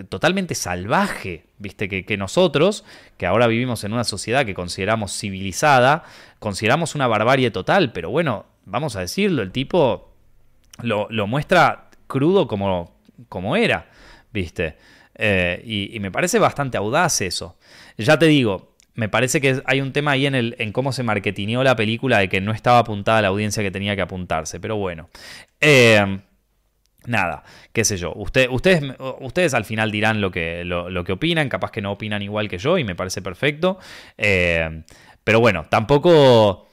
totalmente 0.08 0.54
salvaje, 0.54 1.46
viste, 1.58 1.90
que, 1.90 2.18
nosotros, 2.18 2.86
que 3.18 3.26
ahora 3.26 3.48
vivimos 3.48 3.84
en 3.84 3.94
una 3.94 4.04
sociedad 4.04 4.46
que 4.46 4.54
consideramos 4.54 5.18
civilizada, 5.18 6.04
consideramos 6.38 6.94
una 6.94 7.08
barbarie 7.08 7.50
total, 7.50 7.92
pero 7.92 8.12
bueno, 8.12 8.46
vamos 8.66 8.96
a 8.96 9.00
decirlo, 9.00 9.42
el 9.42 9.52
tipo 9.52 10.14
lo, 10.84 11.08
muestra 11.26 11.90
crudo 12.06 12.48
como, 12.48 13.00
como 13.30 13.56
era, 13.56 13.90
viste. 14.32 14.78
Eh, 15.16 15.64
y 15.66 16.00
me 16.00 16.12
parece 16.12 16.38
bastante 16.38 16.78
audaz 16.78 17.22
eso. 17.22 17.58
Ya 17.98 18.20
te 18.20 18.28
digo, 18.28 18.67
me 18.98 19.10
parece 19.10 19.40
que 19.40 19.62
hay 19.66 19.80
un 19.80 19.94
tema 19.94 20.12
ahí 20.12 20.26
en, 20.26 20.34
el, 20.34 20.56
en 20.58 20.72
cómo 20.72 20.92
se 20.92 21.04
marketineó 21.04 21.64
la 21.64 21.76
película 21.76 22.18
de 22.18 22.30
que 22.30 22.42
no 22.42 22.52
estaba 22.52 22.80
apuntada 22.80 23.22
la 23.22 23.28
audiencia 23.28 23.62
que 23.62 23.70
tenía 23.70 23.96
que 23.96 24.02
apuntarse. 24.02 24.60
Pero 24.60 24.76
bueno. 24.76 25.10
Eh, 25.62 26.20
nada, 27.06 27.44
qué 27.74 27.86
sé 27.86 27.98
yo. 27.98 28.12
ustedes, 28.16 28.50
ustedes 29.20 29.54
al 29.54 29.66
final 29.66 29.92
dirán 29.92 30.20
lo 30.20 30.32
que, 30.32 30.66
lo, 30.66 31.04
que 31.04 31.12
opinan. 31.12 31.48
Capaz 31.48 31.70
que 31.70 31.80
no 31.80 31.92
opinan 31.92 32.24
igual 32.24 32.50
que 32.50 32.58
yo 32.58 32.80
y 32.80 32.84
me 32.84 32.96
parece 32.96 33.22
perfecto. 33.22 33.78
Eh, 34.18 34.82
pero 35.24 35.40
bueno, 35.40 35.66
tampoco. 35.70 36.68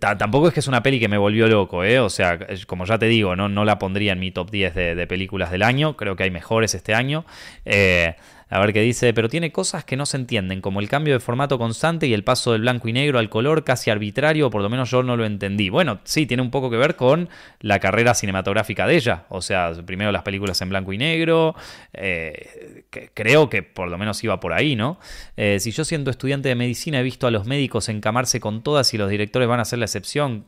Tampoco 0.00 0.48
es 0.48 0.54
que 0.54 0.60
es 0.60 0.68
una 0.68 0.82
peli 0.82 0.98
que 0.98 1.08
me 1.08 1.18
volvió 1.18 1.46
loco, 1.46 1.84
¿eh? 1.84 1.98
O 1.98 2.08
sea, 2.08 2.38
como 2.66 2.86
ya 2.86 2.96
te 2.96 3.04
digo, 3.04 3.36
no, 3.36 3.50
no 3.50 3.66
la 3.66 3.78
pondría 3.78 4.12
en 4.12 4.18
mi 4.18 4.30
top 4.30 4.50
10 4.50 4.74
de, 4.74 4.94
de 4.94 5.06
películas 5.06 5.50
del 5.50 5.62
año. 5.62 5.94
Creo 5.94 6.16
que 6.16 6.22
hay 6.22 6.30
mejores 6.30 6.74
este 6.74 6.94
año. 6.94 7.26
Eh, 7.66 8.14
a 8.54 8.60
ver 8.60 8.72
qué 8.72 8.82
dice, 8.82 9.12
pero 9.12 9.28
tiene 9.28 9.50
cosas 9.50 9.84
que 9.84 9.96
no 9.96 10.06
se 10.06 10.16
entienden, 10.16 10.60
como 10.60 10.78
el 10.78 10.88
cambio 10.88 11.14
de 11.14 11.18
formato 11.18 11.58
constante 11.58 12.06
y 12.06 12.14
el 12.14 12.22
paso 12.22 12.52
del 12.52 12.60
blanco 12.60 12.86
y 12.88 12.92
negro 12.92 13.18
al 13.18 13.28
color 13.28 13.64
casi 13.64 13.90
arbitrario, 13.90 14.46
o 14.46 14.50
por 14.50 14.62
lo 14.62 14.70
menos 14.70 14.92
yo 14.92 15.02
no 15.02 15.16
lo 15.16 15.24
entendí. 15.24 15.70
Bueno, 15.70 15.98
sí, 16.04 16.24
tiene 16.24 16.40
un 16.40 16.52
poco 16.52 16.70
que 16.70 16.76
ver 16.76 16.94
con 16.94 17.28
la 17.58 17.80
carrera 17.80 18.14
cinematográfica 18.14 18.86
de 18.86 18.94
ella. 18.94 19.24
O 19.28 19.42
sea, 19.42 19.72
primero 19.84 20.12
las 20.12 20.22
películas 20.22 20.62
en 20.62 20.68
blanco 20.68 20.92
y 20.92 20.98
negro, 20.98 21.56
eh, 21.94 22.84
creo 23.12 23.50
que 23.50 23.64
por 23.64 23.88
lo 23.88 23.98
menos 23.98 24.22
iba 24.22 24.38
por 24.38 24.52
ahí, 24.52 24.76
¿no? 24.76 25.00
Eh, 25.36 25.58
si 25.58 25.72
yo 25.72 25.84
siendo 25.84 26.12
estudiante 26.12 26.48
de 26.48 26.54
medicina 26.54 27.00
he 27.00 27.02
visto 27.02 27.26
a 27.26 27.32
los 27.32 27.48
médicos 27.48 27.88
encamarse 27.88 28.38
con 28.38 28.62
todas 28.62 28.94
y 28.94 28.98
los 28.98 29.10
directores 29.10 29.48
van 29.48 29.58
a 29.58 29.64
ser 29.64 29.80
la 29.80 29.86
excepción, 29.86 30.44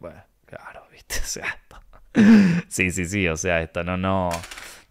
claro, 0.47 0.85
viste, 0.93 1.17
o 1.25 1.27
sea, 1.27 1.59
sí, 2.69 2.93
sí, 2.93 3.05
sí, 3.05 3.27
o 3.27 3.37
sea, 3.37 3.63
esto 3.63 3.83
no, 3.83 3.97
no... 3.97 4.31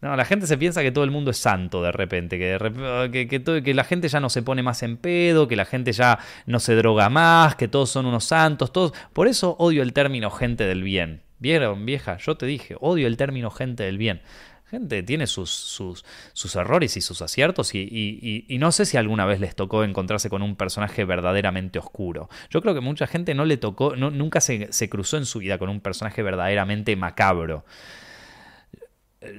No, 0.01 0.15
la 0.15 0.25
gente 0.25 0.45
se 0.45 0.57
piensa 0.57 0.81
que 0.81 0.91
todo 0.91 1.03
el 1.03 1.11
mundo 1.11 1.31
es 1.31 1.37
santo 1.37 1.81
de 1.81 1.91
repente, 1.91 2.37
que, 2.37 3.63
que, 3.63 3.73
la 3.73 3.83
gente 3.83 4.07
ya 4.07 4.19
no 4.19 4.29
se 4.29 4.43
pone 4.43 4.61
más 4.61 4.83
en 4.83 4.97
pedo, 4.97 5.47
que 5.47 5.55
la 5.55 5.65
gente 5.65 5.93
ya 5.93 6.19
no 6.45 6.59
se 6.59 6.75
droga 6.75 7.09
más, 7.09 7.55
que 7.55 7.67
todos 7.67 7.89
son 7.89 8.05
unos 8.05 8.25
santos, 8.25 8.71
todos. 8.73 8.93
Por 9.13 9.27
eso 9.27 9.55
odio 9.57 9.81
el 9.81 9.93
término 9.93 10.29
gente 10.29 10.65
del 10.65 10.83
bien. 10.83 11.23
¿Vieron, 11.39 11.85
vieja? 11.85 12.17
Yo 12.17 12.35
te 12.35 12.45
dije, 12.45 12.75
odio 12.79 13.07
el 13.07 13.17
término 13.17 13.49
gente 13.49 13.83
del 13.83 13.97
bien. 13.97 14.21
Gente 14.69 15.03
tiene 15.03 15.27
sus, 15.27 15.49
sus, 15.51 16.03
sus 16.33 16.55
errores 16.55 16.97
y 16.97 17.01
sus 17.01 17.21
aciertos 17.21 17.73
y, 17.75 18.45
no 18.59 18.71
sé 18.71 18.85
si 18.85 18.97
alguna 18.97 19.25
vez 19.25 19.39
les 19.39 19.55
tocó 19.55 19.83
encontrarse 19.83 20.29
con 20.29 20.41
un 20.41 20.55
personaje 20.55 21.05
verdaderamente 21.05 21.79
oscuro. 21.79 22.29
Yo 22.49 22.61
creo 22.61 22.73
que 22.73 22.81
mucha 22.81 23.07
gente 23.07 23.33
no 23.35 23.45
le 23.45 23.57
tocó, 23.57 23.95
nunca 23.95 24.41
se, 24.41 24.71
se 24.73 24.89
cruzó 24.89 25.17
en 25.17 25.25
su 25.25 25.39
vida 25.39 25.57
con 25.57 25.69
un 25.69 25.81
personaje 25.81 26.23
verdaderamente 26.23 26.95
macabro 26.95 27.63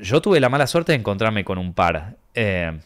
yo 0.02 0.20
tuve 0.20 0.40
la 0.40 0.48
mala 0.48 0.66
suerte 0.66 0.92
de 0.92 0.98
encontrarme 0.98 1.44
con 1.44 1.58
un 1.58 1.74
par. 1.74 2.16
Eh, 2.34 2.78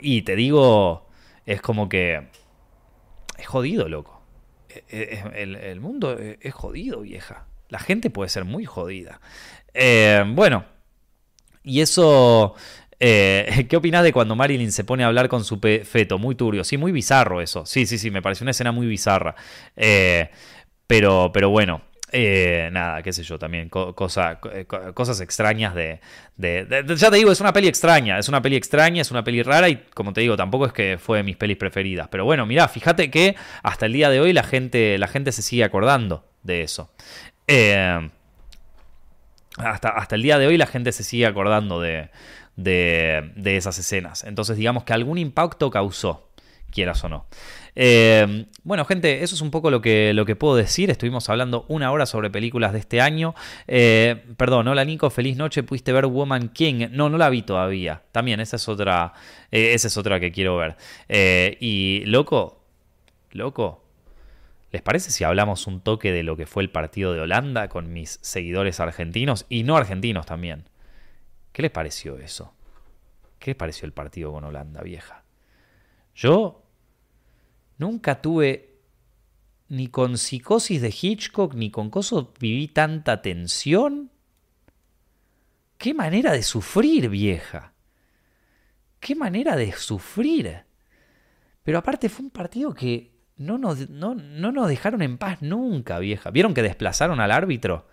y 0.00 0.22
te 0.22 0.36
digo, 0.36 1.08
es 1.46 1.60
como 1.60 1.88
que... 1.88 2.28
Es 3.38 3.46
jodido, 3.46 3.88
loco. 3.88 4.22
E, 4.68 5.22
e, 5.34 5.42
el, 5.42 5.80
mundo 5.80 6.16
es 6.18 6.54
jodido, 6.54 7.00
vieja. 7.00 7.46
La 7.68 7.78
gente 7.78 8.10
puede 8.10 8.28
ser 8.28 8.44
muy 8.44 8.64
jodida. 8.64 9.20
Eh, 9.74 10.24
bueno, 10.28 10.64
y 11.62 11.80
eso... 11.80 12.54
Eh, 13.00 13.66
¿Qué 13.68 13.76
opinas 13.76 14.04
de 14.04 14.12
cuando 14.12 14.36
Marilyn 14.36 14.70
se 14.70 14.84
pone 14.84 15.04
a 15.04 15.08
hablar 15.08 15.28
con 15.28 15.44
su 15.44 15.58
feto? 15.58 16.18
Muy 16.18 16.34
turbio. 16.34 16.64
Sí, 16.64 16.76
muy 16.76 16.92
bizarro 16.92 17.40
eso. 17.40 17.66
Sí, 17.66 17.86
sí, 17.86 17.98
sí, 17.98 18.10
me 18.10 18.22
pareció 18.22 18.44
una 18.44 18.52
escena 18.52 18.72
muy 18.72 18.86
bizarra. 18.86 19.34
pero, 20.86 21.30
pero 21.32 21.50
bueno, 21.50 21.82
eh, 22.14 22.68
nada, 22.70 23.02
qué 23.02 23.10
sé 23.10 23.22
yo, 23.22 23.38
también 23.38 23.70
eh, 23.72 24.66
cosas 24.94 25.20
extrañas 25.22 25.74
de, 25.74 25.98
Ya 26.36 27.10
te 27.10 27.16
digo, 27.16 27.32
es 27.32 27.40
una 27.40 27.54
peli 27.54 27.68
extraña, 27.68 28.18
es 28.18 28.28
una 28.28 28.42
peli 28.42 28.56
extraña, 28.56 29.00
es 29.00 29.10
una 29.10 29.24
peli 29.24 29.42
rara 29.42 29.70
y 29.70 29.76
como 29.94 30.12
te 30.12 30.20
digo, 30.20 30.36
tampoco 30.36 30.66
es 30.66 30.74
que 30.74 30.98
fue 30.98 31.18
de 31.18 31.24
mis 31.24 31.36
pelis 31.36 31.56
preferidas. 31.56 32.08
Pero 32.08 32.26
bueno, 32.26 32.44
mira, 32.44 32.68
fíjate 32.68 33.10
que 33.10 33.34
hasta 33.62 33.86
el 33.86 33.94
día 33.94 34.10
de 34.10 34.20
hoy 34.20 34.34
la 34.34 34.42
gente, 34.42 34.98
la 34.98 35.08
gente 35.08 35.32
se 35.32 35.40
sigue 35.40 35.64
acordando 35.64 36.26
de 36.42 36.62
eso. 36.62 36.90
Eh, 37.46 38.10
hasta, 39.56 39.88
hasta, 39.88 40.14
el 40.14 40.22
día 40.22 40.38
de 40.38 40.46
hoy 40.46 40.58
la 40.58 40.66
gente 40.66 40.92
se 40.92 41.04
sigue 41.04 41.24
acordando 41.24 41.80
de, 41.80 42.10
de 42.56 43.56
esas 43.56 43.78
escenas. 43.78 44.24
Entonces 44.24 44.58
digamos 44.58 44.84
que 44.84 44.92
algún 44.92 45.16
impacto 45.16 45.70
causó, 45.70 46.28
quieras 46.72 47.04
o 47.04 47.08
no. 47.08 47.26
Eh, 47.74 48.46
bueno, 48.64 48.84
gente, 48.84 49.22
eso 49.22 49.34
es 49.34 49.40
un 49.40 49.50
poco 49.50 49.70
lo 49.70 49.80
que, 49.80 50.12
lo 50.12 50.26
que 50.26 50.36
puedo 50.36 50.56
decir. 50.56 50.90
Estuvimos 50.90 51.28
hablando 51.28 51.64
una 51.68 51.90
hora 51.92 52.06
sobre 52.06 52.30
películas 52.30 52.72
de 52.72 52.80
este 52.80 53.00
año. 53.00 53.34
Eh, 53.68 54.24
perdón, 54.36 54.68
hola 54.68 54.84
Nico, 54.84 55.10
feliz 55.10 55.36
noche. 55.36 55.62
¿Pudiste 55.62 55.92
ver 55.92 56.06
Woman 56.06 56.48
King? 56.48 56.88
No, 56.90 57.08
no 57.08 57.18
la 57.18 57.30
vi 57.30 57.42
todavía. 57.42 58.02
También, 58.12 58.40
esa 58.40 58.56
es 58.56 58.68
otra, 58.68 59.12
eh, 59.50 59.74
esa 59.74 59.88
es 59.88 59.96
otra 59.96 60.18
que 60.18 60.32
quiero 60.32 60.56
ver. 60.56 60.76
y, 61.60 62.02
loco, 62.06 62.64
loco. 63.30 63.84
¿Les 64.72 64.80
parece 64.80 65.10
si 65.10 65.22
hablamos 65.22 65.66
un 65.66 65.82
toque 65.82 66.12
de 66.12 66.22
lo 66.22 66.34
que 66.34 66.46
fue 66.46 66.62
el 66.62 66.70
partido 66.70 67.12
de 67.12 67.20
Holanda 67.20 67.68
con 67.68 67.92
mis 67.92 68.18
seguidores 68.22 68.80
argentinos 68.80 69.44
y 69.50 69.64
no 69.64 69.76
argentinos 69.76 70.24
también? 70.24 70.64
¿Qué 71.52 71.60
les 71.60 71.70
pareció 71.70 72.16
eso? 72.16 72.54
¿Qué 73.38 73.50
les 73.50 73.56
pareció 73.56 73.84
el 73.84 73.92
partido 73.92 74.32
con 74.32 74.44
Holanda, 74.44 74.80
vieja? 74.80 75.24
Yo 76.14 76.61
Nunca 77.82 78.22
tuve 78.22 78.76
ni 79.68 79.88
con 79.88 80.16
psicosis 80.16 80.80
de 80.80 80.94
Hitchcock 80.94 81.54
ni 81.54 81.72
con 81.72 81.90
cosas 81.90 82.26
viví 82.38 82.68
tanta 82.68 83.22
tensión. 83.22 84.12
Qué 85.78 85.92
manera 85.92 86.30
de 86.30 86.44
sufrir, 86.44 87.08
vieja. 87.08 87.72
Qué 89.00 89.16
manera 89.16 89.56
de 89.56 89.72
sufrir. 89.72 90.62
Pero 91.64 91.78
aparte 91.78 92.08
fue 92.08 92.26
un 92.26 92.30
partido 92.30 92.72
que 92.72 93.16
no 93.36 93.58
nos, 93.58 93.90
no, 93.90 94.14
no 94.14 94.52
nos 94.52 94.68
dejaron 94.68 95.02
en 95.02 95.18
paz 95.18 95.42
nunca, 95.42 95.98
vieja. 95.98 96.30
¿Vieron 96.30 96.54
que 96.54 96.62
desplazaron 96.62 97.18
al 97.18 97.32
árbitro? 97.32 97.88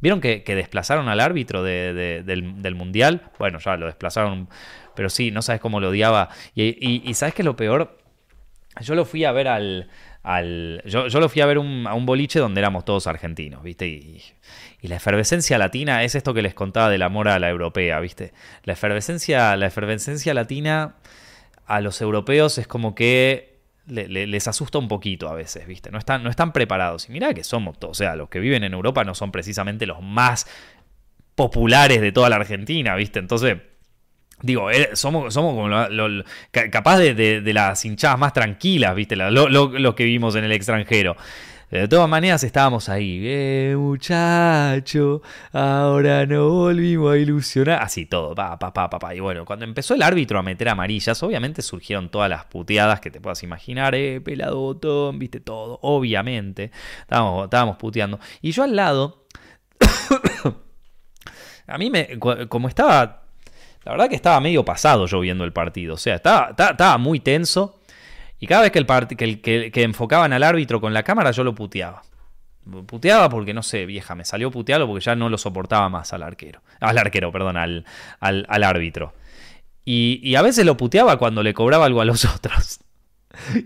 ¿Vieron 0.00 0.22
que, 0.22 0.42
desplazaron 0.46 1.10
al 1.10 1.20
árbitro 1.20 1.62
del, 1.62 2.74
Mundial? 2.74 3.30
Bueno, 3.38 3.58
ya 3.58 3.76
lo 3.76 3.84
desplazaron, 3.84 4.48
pero 4.96 5.10
sí, 5.10 5.30
no 5.30 5.42
sabes 5.42 5.60
cómo 5.60 5.80
lo 5.80 5.90
odiaba. 5.90 6.30
Y, 6.54 7.06
y, 7.06 7.12
¿sabes 7.12 7.34
qué 7.34 7.42
es 7.42 7.46
lo 7.46 7.56
peor? 7.56 8.03
Yo 8.80 8.94
lo 8.94 9.04
fui 9.04 9.24
a 9.24 9.32
ver 9.32 9.48
al... 9.48 9.88
al 10.22 10.82
yo, 10.84 11.08
yo, 11.08 11.20
lo 11.20 11.28
fui 11.28 11.42
a 11.42 11.46
ver 11.46 11.58
a 11.58 11.60
un 11.60 12.06
boliche 12.06 12.38
donde 12.38 12.60
éramos 12.60 12.84
todos 12.84 13.06
argentinos, 13.06 13.62
¿viste? 13.62 13.86
Y, 13.86 14.22
la 14.82 14.96
efervescencia 14.96 15.56
latina 15.56 16.02
es 16.02 16.14
esto 16.14 16.34
que 16.34 16.42
les 16.42 16.52
contaba 16.52 16.90
del 16.90 17.00
amor 17.02 17.28
a 17.28 17.38
la 17.38 17.48
europea, 17.48 18.00
¿viste? 18.00 18.34
La 18.64 18.74
efervescencia, 18.74 19.56
la 19.56 19.66
efervescencia 19.66 20.34
latina 20.34 20.96
a 21.66 21.80
los 21.80 22.02
europeos 22.02 22.58
es 22.58 22.66
como 22.66 22.94
que 22.94 23.54
les 23.86 24.48
asusta 24.48 24.78
un 24.78 24.88
poquito 24.88 25.28
a 25.28 25.34
veces, 25.34 25.66
¿viste? 25.66 25.90
No 25.90 25.98
están, 25.98 26.22
no 26.22 26.30
están 26.30 26.52
preparados. 26.52 27.08
Y 27.08 27.12
mira 27.12 27.32
que 27.32 27.44
somos 27.44 27.78
todos, 27.78 27.92
o 27.92 27.98
sea, 27.98 28.16
los 28.16 28.28
que 28.28 28.40
viven 28.40 28.64
en 28.64 28.74
Europa 28.74 29.04
no 29.04 29.14
son 29.14 29.32
precisamente 29.32 29.86
los 29.86 30.02
más 30.02 30.46
populares 31.34 32.00
de 32.00 32.12
toda 32.12 32.28
la 32.28 32.36
Argentina, 32.36 32.94
¿viste? 32.94 33.18
Entonces, 33.18 33.58
digo, 34.44 34.70
eh, 34.70 34.90
somos, 34.92 35.32
somos 35.32 35.54
como 35.54 36.22
capaz 36.70 36.98
de, 36.98 37.52
las 37.52 37.84
hinchadas 37.84 38.18
más 38.18 38.32
tranquilas, 38.32 38.94
¿viste? 38.94 39.16
Los 39.16 39.94
que 39.94 40.04
vivimos 40.04 40.36
en 40.36 40.44
el 40.44 40.52
extranjero. 40.52 41.16
De 41.70 41.88
todas 41.88 42.08
maneras 42.08 42.44
estábamos 42.44 42.88
ahí, 42.88 43.22
eh, 43.24 43.74
muchacho, 43.76 45.22
ahora 45.52 46.24
no 46.24 46.48
volvimos 46.48 47.14
a 47.14 47.18
ilusionar. 47.18 47.82
Así 47.82 48.06
todo, 48.06 48.32
pa, 48.34 48.56
pa, 48.58 48.72
pa, 48.72 49.14
Y 49.14 49.18
bueno, 49.18 49.44
cuando 49.44 49.64
empezó 49.64 49.94
el 49.94 50.02
árbitro 50.02 50.38
a 50.38 50.42
meter 50.42 50.68
amarillas, 50.68 51.20
obviamente 51.24 51.62
surgieron 51.62 52.10
todas 52.10 52.30
las 52.30 52.44
puteadas 52.44 53.00
que 53.00 53.10
te 53.10 53.20
puedas 53.20 53.42
imaginar, 53.42 53.94
eh, 53.96 54.20
pelado 54.20 54.60
botón, 54.60 55.18
viste 55.18 55.40
todo, 55.40 55.80
obviamente. 55.82 56.70
Estábamos, 57.00 57.44
estábamos 57.44 57.76
puteando. 57.76 58.20
Y 58.40 58.52
yo 58.52 58.62
al 58.62 58.76
lado, 58.76 59.26
a 61.66 61.78
mí 61.78 61.90
me, 61.90 62.20
como 62.20 62.68
estaba, 62.68 63.23
la 63.84 63.92
verdad 63.92 64.08
que 64.08 64.16
estaba 64.16 64.40
medio 64.40 64.64
pasado 64.64 65.06
yo 65.06 65.20
viendo 65.20 65.44
el 65.44 65.52
partido, 65.52 65.94
o 65.94 65.98
sea, 65.98 66.16
estaba, 66.16 66.50
estaba 66.50 66.98
muy 66.98 67.20
tenso. 67.20 67.80
Y 68.40 68.46
cada 68.46 68.62
vez 68.62 68.72
que, 68.72 68.78
el 68.78 69.40
que, 69.40 69.70
que, 69.70 69.82
enfocaban 69.82 70.32
al 70.32 70.42
árbitro 70.42 70.80
con 70.80 70.92
la 70.92 71.02
cámara, 71.02 71.30
yo 71.30 71.44
lo 71.44 71.54
puteaba. 71.54 72.02
Puteaba 72.86 73.28
porque, 73.28 73.54
no 73.54 73.62
sé, 73.62 73.86
vieja, 73.86 74.14
me 74.14 74.24
salió 74.24 74.50
puteado 74.50 74.86
porque 74.86 75.04
ya 75.04 75.14
no 75.14 75.28
lo 75.28 75.38
soportaba 75.38 75.88
más 75.88 76.12
al 76.12 76.22
arquero. 76.22 76.60
Al 76.80 76.98
arquero, 76.98 77.30
perdón, 77.30 77.56
al, 77.56 77.84
al, 78.20 78.62
árbitro. 78.64 79.14
Y, 79.84 80.34
a 80.34 80.42
veces 80.42 80.66
lo 80.66 80.76
puteaba 80.76 81.18
cuando 81.18 81.42
le 81.42 81.54
cobraba 81.54 81.86
algo 81.86 82.00
a 82.00 82.04
los 82.04 82.24
otros. 82.36 82.80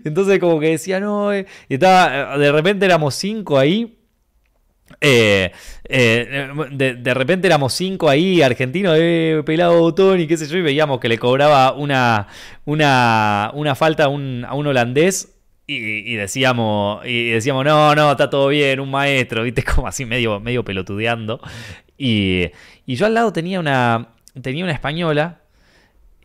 Entonces 0.03 0.39
como 0.39 0.59
que 0.59 0.69
decía, 0.69 0.99
no, 0.99 1.31
eh", 1.31 1.45
y 1.67 1.75
estaba, 1.75 2.37
de 2.37 2.51
repente 2.51 2.85
éramos 2.85 3.15
cinco 3.15 3.59
ahí 3.59 3.98
eh, 5.01 5.51
eh, 5.85 6.49
de, 6.71 7.13
repente 7.13 7.47
éramos 7.47 7.73
cinco 7.73 8.09
ahí, 8.09 8.41
argentinos, 8.41 8.95
eh, 8.99 9.41
pelado 9.45 9.79
botón 9.79 10.19
y 10.19 10.27
qué 10.27 10.37
sé 10.37 10.47
yo, 10.47 10.57
y 10.57 10.61
veíamos 10.61 10.99
que 10.99 11.09
le 11.09 11.17
cobraba 11.17 11.73
una, 11.73 12.27
una, 12.65 13.51
una 13.53 13.75
falta 13.75 14.05
a 14.05 14.07
un, 14.07 14.45
holandés 14.45 15.35
y, 15.67 16.15
decíamos, 16.15 17.05
y 17.05 17.29
decíamos, 17.29 17.63
no, 17.63 17.93
no, 17.93 18.11
está 18.11 18.29
todo 18.29 18.47
bien, 18.47 18.79
un 18.79 18.89
maestro, 18.89 19.43
viste, 19.43 19.63
como 19.75 19.87
así 19.87 20.05
medio, 20.05 20.39
medio 20.39 20.63
pelotudeando. 20.63 21.39
Y, 21.97 22.47
y 22.85 22.95
yo 22.95 23.05
al 23.05 23.13
lado 23.13 23.31
tenía 23.33 23.59
una, 23.59 24.09
tenía 24.41 24.63
una 24.63 24.73
española 24.73 25.38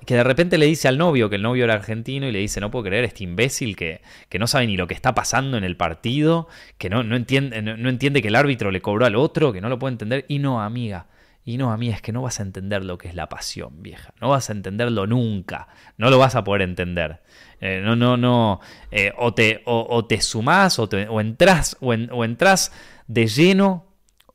que 0.07 0.15
de 0.15 0.25
repente 0.25 0.59
le 0.59 0.67
dice 0.67 0.89
al 0.89 0.99
novio, 0.99 1.31
que 1.31 1.37
el 1.37 1.43
novio 1.43 1.65
era 1.65 1.75
argentino, 1.75 2.27
y 2.27 2.33
le 2.33 2.39
dice, 2.39 2.61
no 2.61 2.71
puedo 2.71 2.85
creer, 2.85 3.05
este 3.05 3.25
imbécil 3.25 3.77
que, 3.77 4.01
que 4.29 4.39
no 4.39 4.47
sabe 4.47 4.67
ni 4.67 4.77
lo 4.77 4.87
que 4.87 4.95
está 4.95 5.15
pasando 5.15 5.57
en 5.57 5.65
el 5.65 5.77
partido, 5.77 6.49
que 6.79 6.91
no, 6.91 7.03
no, 7.03 7.17
entiende, 7.17 7.61
no, 7.63 7.89
entiende 7.89 8.23
que 8.23 8.29
el 8.29 8.37
árbitro 8.37 8.71
le 8.71 8.81
cobró 8.81 9.07
al 9.07 9.17
otro, 9.17 9.53
que 9.53 9.61
no 9.61 9.69
lo 9.69 9.79
puede 9.79 9.93
entender. 9.93 10.25
Y 10.29 10.39
no, 10.39 10.61
amiga, 10.61 11.07
y 11.45 11.57
no, 11.57 11.73
amiga, 11.73 11.95
es 11.95 12.03
que 12.03 12.13
no 12.13 12.23
vas 12.23 12.41
a 12.41 12.43
entender 12.43 12.85
lo 12.85 12.99
que 12.99 13.09
es 13.09 13.15
la 13.15 13.29
pasión, 13.29 13.83
vieja. 13.83 14.15
No 14.21 14.31
vas 14.31 14.49
a 14.49 14.53
entenderlo 14.53 15.07
nunca. 15.07 15.69
No 15.99 16.11
lo 16.11 16.19
vas 16.19 16.35
a 16.35 16.45
poder 16.45 16.63
entender. 16.63 17.21
Eh, 17.61 17.83
no, 17.85 17.97
no, 17.97 18.17
no. 18.17 18.61
Eh, 18.91 19.13
o, 19.19 19.35
te, 19.35 19.63
o, 19.67 20.05
te 20.07 20.21
sumás 20.21 20.79
o, 20.79 20.89
te, 20.89 21.07
o 21.09 21.21
entras, 21.21 21.77
o, 21.81 21.89
o 21.89 22.25
entras 22.25 22.73
de 23.07 23.27
lleno 23.27 23.87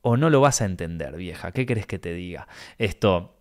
o 0.02 0.16
no 0.16 0.30
lo 0.30 0.40
vas 0.40 0.62
a 0.62 0.64
entender, 0.64 1.16
vieja. 1.16 1.52
¿Qué 1.52 1.66
crees 1.66 1.86
que 1.86 1.98
te 1.98 2.14
diga? 2.14 2.48
Esto 2.78 3.39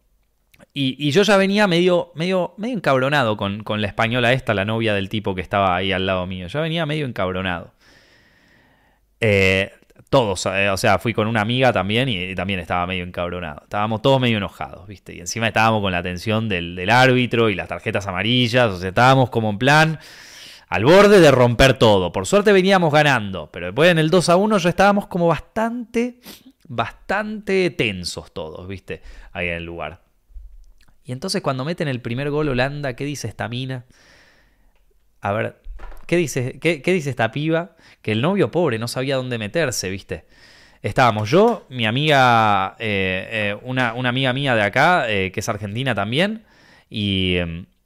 y, 0.74 1.12
yo 1.12 1.24
ya 1.24 1.38
venía 1.38 1.68
medio, 1.68 2.12
medio, 2.16 2.54
medio 2.58 2.76
encabronado 2.76 3.38
con, 3.38 3.64
la 3.82 3.88
española 3.88 4.34
esta, 4.34 4.54
la 4.54 4.66
novia 4.66 4.94
del 4.94 5.10
tipo 5.10 5.36
que 5.36 5.42
estaba 5.42 5.76
ahí 5.76 5.92
al 5.92 6.06
lado 6.06 6.26
mío. 6.26 6.48
Ya 6.48 6.62
venía 6.62 6.86
medio 6.86 7.06
encabronado. 7.06 7.74
Eh, 9.20 9.72
todos, 10.10 10.46
eh, 10.48 10.70
o 10.70 10.78
sea, 10.78 10.98
fui 11.00 11.14
con 11.14 11.28
una 11.28 11.42
amiga 11.42 11.74
también 11.74 12.08
y, 12.10 12.34
también 12.36 12.60
estaba 12.60 12.88
medio 12.88 13.04
encabronado. 13.04 13.62
Estábamos 13.64 14.02
todos 14.02 14.22
medio 14.22 14.38
enojados, 14.38 14.88
¿viste? 14.88 15.16
Y 15.16 15.20
encima 15.20 15.48
estábamos 15.48 15.82
con 15.82 15.92
la 15.92 16.00
atención 16.00 16.48
del, 16.50 16.76
del 16.76 16.90
árbitro 16.90 17.50
y 17.50 17.56
las 17.56 17.68
tarjetas 17.68 18.08
amarillas, 18.08 18.72
o 18.72 18.80
sea, 18.80 18.90
estábamos 18.90 19.30
como 19.30 19.50
en 19.50 19.58
plan 19.58 20.00
al 20.70 20.86
borde 20.86 21.20
de 21.20 21.32
romper 21.32 21.78
todo. 21.78 22.12
Por 22.12 22.26
suerte 22.26 22.54
veníamos 22.54 22.94
ganando, 22.94 23.50
pero 23.52 23.68
después 23.68 23.92
en 23.92 24.00
el 24.00 24.10
2 24.10 24.30
a 24.30 24.36
1 24.36 24.58
ya 24.60 24.70
estábamos 24.70 25.08
como 25.08 25.28
bastante, 25.28 26.20
bastante 26.68 27.72
tensos 27.72 28.32
todos, 28.32 28.68
¿viste? 28.68 29.02
Ahí 29.34 29.48
en 29.48 29.56
el 29.56 29.66
lugar. 29.66 30.09
Y 31.10 31.12
entonces 31.12 31.42
cuando 31.42 31.66
meten 31.66 31.88
el 31.88 32.02
primer 32.02 32.30
gol 32.30 32.50
Holanda, 32.50 32.94
¿qué 32.94 33.04
dice 33.04 33.28
esta 33.28 33.50
mina? 33.50 33.84
A 35.22 35.32
ver, 35.32 35.60
¿qué 36.06 36.18
dice, 36.18 36.60
qué, 36.60 36.84
dice 36.86 37.10
esta 37.10 37.32
piba? 37.32 37.76
Que 38.04 38.12
el 38.12 38.22
novio 38.22 38.52
pobre 38.52 38.78
no 38.78 38.88
sabía 38.88 39.16
dónde 39.16 39.40
meterse, 39.40 39.90
¿viste? 39.90 40.26
Estábamos 40.84 41.28
yo, 41.32 41.66
mi 41.70 41.88
amiga, 41.88 42.76
eh, 42.78 43.28
eh, 43.32 43.58
una, 43.64 43.90
amiga 43.90 44.34
mía 44.34 44.54
de 44.54 44.62
acá, 44.62 45.10
eh, 45.10 45.32
que 45.32 45.40
es 45.40 45.50
argentina 45.50 45.96
también, 45.96 46.44
y, 46.92 47.38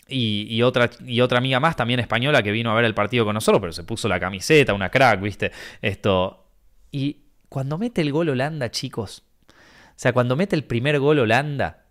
y, 0.10 0.62
otra, 0.62 0.90
y 1.06 1.22
otra 1.22 1.38
amiga 1.38 1.62
más, 1.62 1.78
también 1.78 2.02
española, 2.02 2.44
que 2.44 2.52
vino 2.52 2.72
a 2.72 2.76
ver 2.76 2.84
el 2.84 2.94
partido 2.94 3.24
con 3.24 3.36
nosotros, 3.36 3.62
pero 3.62 3.72
se 3.72 3.86
puso 3.86 4.10
la 4.10 4.20
camiseta, 4.20 4.74
una 4.74 4.90
crack, 4.90 5.22
¿viste? 5.22 5.54
Esto. 5.82 6.46
Y 6.92 7.20
cuando 7.48 7.78
mete 7.78 8.02
el 8.02 8.12
gol 8.12 8.28
Holanda, 8.28 8.70
chicos, 8.70 9.24
o 9.48 9.94
sea, 9.96 10.12
cuando 10.12 10.36
mete 10.36 10.58
el 10.58 10.66
primer 10.66 11.00
gol 11.00 11.20
Holanda, 11.20 11.83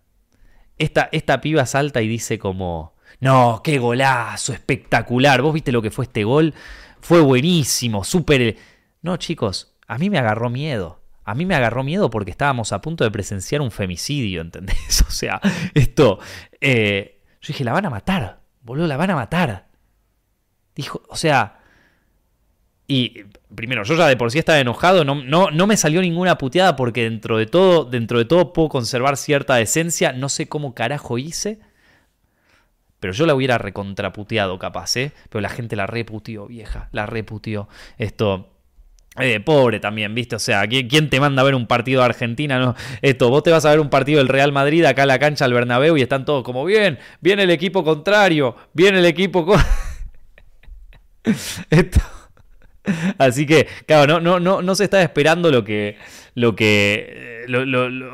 esta, 0.79 1.09
esta 1.12 1.41
piba 1.41 1.66
salta 1.66 2.03
y 2.03 2.09
dice 2.09 2.39
como, 2.39 2.95
no, 3.20 3.61
qué 3.62 3.79
golazo, 3.79 4.53
espectacular. 4.53 5.43
¿Vos 5.43 5.55
viste 5.55 5.73
lo 5.73 5.83
que 5.83 5.91
fue 5.91 6.07
este 6.07 6.25
gol? 6.25 6.55
Fue 7.01 7.20
buenísimo, 7.20 8.05
súper... 8.05 8.57
No, 9.03 9.16
chicos, 9.16 9.75
a 9.87 9.99
mí 9.99 10.11
me 10.11 10.18
agarró 10.18 10.51
miedo. 10.51 11.01
A 11.25 11.35
mí 11.35 11.47
me 11.47 11.55
agarró 11.55 11.85
miedo 11.85 12.11
porque 12.11 12.33
estábamos 12.33 12.73
a 12.73 12.81
punto 12.81 13.05
de 13.05 13.11
presenciar 13.11 13.61
un 13.61 13.70
femicidio, 13.70 14.41
¿entendés? 14.41 15.05
O 15.09 15.11
sea, 15.11 15.41
esto... 15.75 16.18
Eh, 16.61 17.20
yo 17.41 17.49
dije, 17.49 17.64
la 17.64 17.73
van 17.73 17.87
a 17.87 17.91
matar, 17.91 18.41
boludo, 18.61 18.87
la 18.87 18.97
van 18.97 19.11
a 19.11 19.16
matar. 19.16 19.68
Dijo, 20.75 21.03
o 21.09 21.16
sea... 21.16 21.62
Y 22.93 23.24
primero, 23.55 23.84
yo 23.84 23.95
ya 23.95 24.07
de 24.07 24.18
por 24.18 24.30
sí 24.30 24.38
estaba 24.38 24.61
enojado, 24.61 25.03
no, 25.03 25.14
no, 25.14 25.51
no, 25.51 25.66
me 25.66 25.78
salió 25.78 26.03
ninguna 26.03 26.36
puteada 26.36 26.76
porque 26.76 27.05
dentro 27.05 27.38
de 27.38 27.47
todo, 27.47 27.86
dentro 27.86 28.18
de 28.18 28.26
todo 28.26 28.53
puedo 28.53 28.68
conservar 28.68 29.16
cierta 29.16 29.55
decencia. 29.55 30.12
No 30.12 30.28
sé 30.28 30.47
cómo 30.47 30.74
carajo 30.74 31.16
hice. 31.16 31.59
Pero 33.01 33.14
yo 33.14 33.24
la 33.24 33.34
hubiera 33.34 33.57
recontraputeado 33.57 34.59
capaz, 34.59 34.95
¿eh? 34.99 35.12
Pero 35.30 35.40
la 35.40 35.49
gente 35.49 35.74
la 35.74 35.86
reputió, 35.86 36.47
vieja. 36.47 36.90
La 36.93 37.07
reputió. 37.07 37.66
Esto. 37.97 38.51
Eh, 39.18 39.40
pobre 39.40 39.80
también, 39.80 40.14
¿viste? 40.14 40.36
O 40.36 40.38
sea, 40.38 40.66
¿quién, 40.66 41.09
te 41.09 41.18
manda 41.18 41.40
a 41.40 41.47
ver 41.47 41.55
un 41.55 41.66
partido 41.66 42.01
de 42.01 42.07
Argentina? 42.07 42.59
No, 42.59 42.74
esto, 43.01 43.30
vos 43.30 43.43
te 43.43 43.51
vas 43.51 43.64
a 43.64 43.70
ver 43.70 43.80
un 43.80 43.88
partido 43.88 44.18
del 44.18 44.28
Real 44.28 44.53
Madrid 44.53 44.84
acá 44.84 45.05
a 45.05 45.07
la 45.07 45.18
cancha 45.18 45.47
al 45.47 45.55
Bernabéu 45.55 45.97
y 45.97 46.03
están 46.03 46.26
todos 46.26 46.45
como, 46.45 46.62
bien, 46.66 46.99
viene 47.22 47.45
el 47.45 47.51
equipo 47.51 47.84
contrario, 47.84 48.55
viene 48.74 48.99
el 48.99 49.07
equipo... 49.07 49.47
esto... 51.70 52.01
Así 53.18 53.47
que, 53.47 53.68
claro, 53.87 54.07
no, 54.07 54.20
no, 54.20 54.41
no, 54.41 54.62
no 54.62 54.74
se 54.74 54.85
está 54.85 55.03
esperando 55.03 55.51
lo 55.51 55.64
que. 55.64 55.99
Lo 56.35 56.57
que 56.57 57.33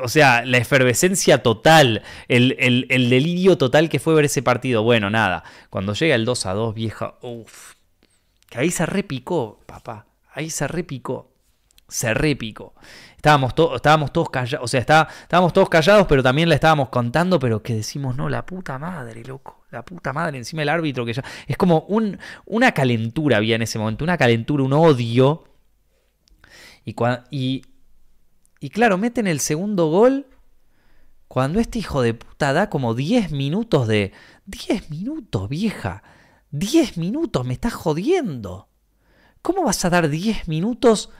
o 0.01 0.07
sea, 0.07 0.45
la 0.45 0.57
efervescencia 0.57 1.43
total, 1.43 2.03
el, 2.27 2.87
delirio 3.09 3.57
total 3.57 3.89
que 3.89 3.99
fue 3.99 4.13
ver 4.13 4.25
ese 4.25 4.41
partido. 4.43 4.83
Bueno, 4.83 5.09
nada. 5.09 5.43
Cuando 5.69 5.93
llega 5.93 6.15
el 6.15 6.25
2 6.25 6.45
a 6.45 6.53
2, 6.53 6.73
vieja, 6.73 7.15
uff. 7.21 7.73
Que 8.49 8.59
ahí 8.59 8.71
se 8.71 8.85
repicó, 8.85 9.59
papá. 9.65 10.07
Ahí 10.33 10.49
se 10.49 10.67
repicó. 10.67 11.31
Se 11.87 12.13
repicó. 12.13 12.73
Estábamos, 13.15 13.53
estábamos 13.75 14.13
todos 14.13 14.29
callados, 14.29 14.63
o 14.63 14.67
sea, 14.67 14.79
estábamos 14.79 15.51
todos 15.51 15.67
callados, 15.67 16.07
pero 16.07 16.23
también 16.23 16.47
le 16.47 16.55
estábamos 16.55 16.89
contando, 16.89 17.37
pero 17.37 17.61
que 17.61 17.73
decimos, 17.73 18.15
no, 18.15 18.29
la 18.29 18.45
puta 18.45 18.79
madre, 18.79 19.23
loco, 19.25 19.58
la 19.71 19.83
puta 19.83 20.13
madre, 20.13 20.37
encima 20.37 20.63
el 20.63 20.69
árbitro 20.69 21.05
que 21.05 21.13
ya... 21.13 21.23
Es 21.47 21.57
como 21.57 21.81
un, 21.87 22.17
una 22.45 22.71
calentura 22.71 23.37
había 23.37 23.55
en 23.55 23.61
ese 23.61 23.77
momento, 23.79 24.03
una 24.03 24.17
calentura, 24.17 24.63
un 24.63 24.73
odio. 24.73 25.43
Y, 26.85 26.95
y, 27.29 27.61
y 28.59 28.69
claro, 28.69 28.97
meten 28.97 29.27
el 29.27 29.39
segundo 29.39 29.87
gol 29.87 30.25
cuando 31.27 31.59
este 31.59 31.79
hijo 31.79 32.01
de 32.01 32.15
puta 32.15 32.53
da 32.53 32.69
como 32.69 32.95
10 32.95 33.31
minutos 33.31 33.87
de... 33.87 34.11
10 34.47 34.89
minutos, 34.89 35.47
vieja. 35.47 36.01
10 36.51 36.97
minutos, 36.97 37.45
me 37.45 37.53
estás 37.53 37.73
jodiendo. 37.73 38.67
¿Cómo 39.43 39.63
vas 39.63 39.85
a 39.85 39.91
dar 39.91 40.09
10 40.09 40.47
minutos 40.47 41.11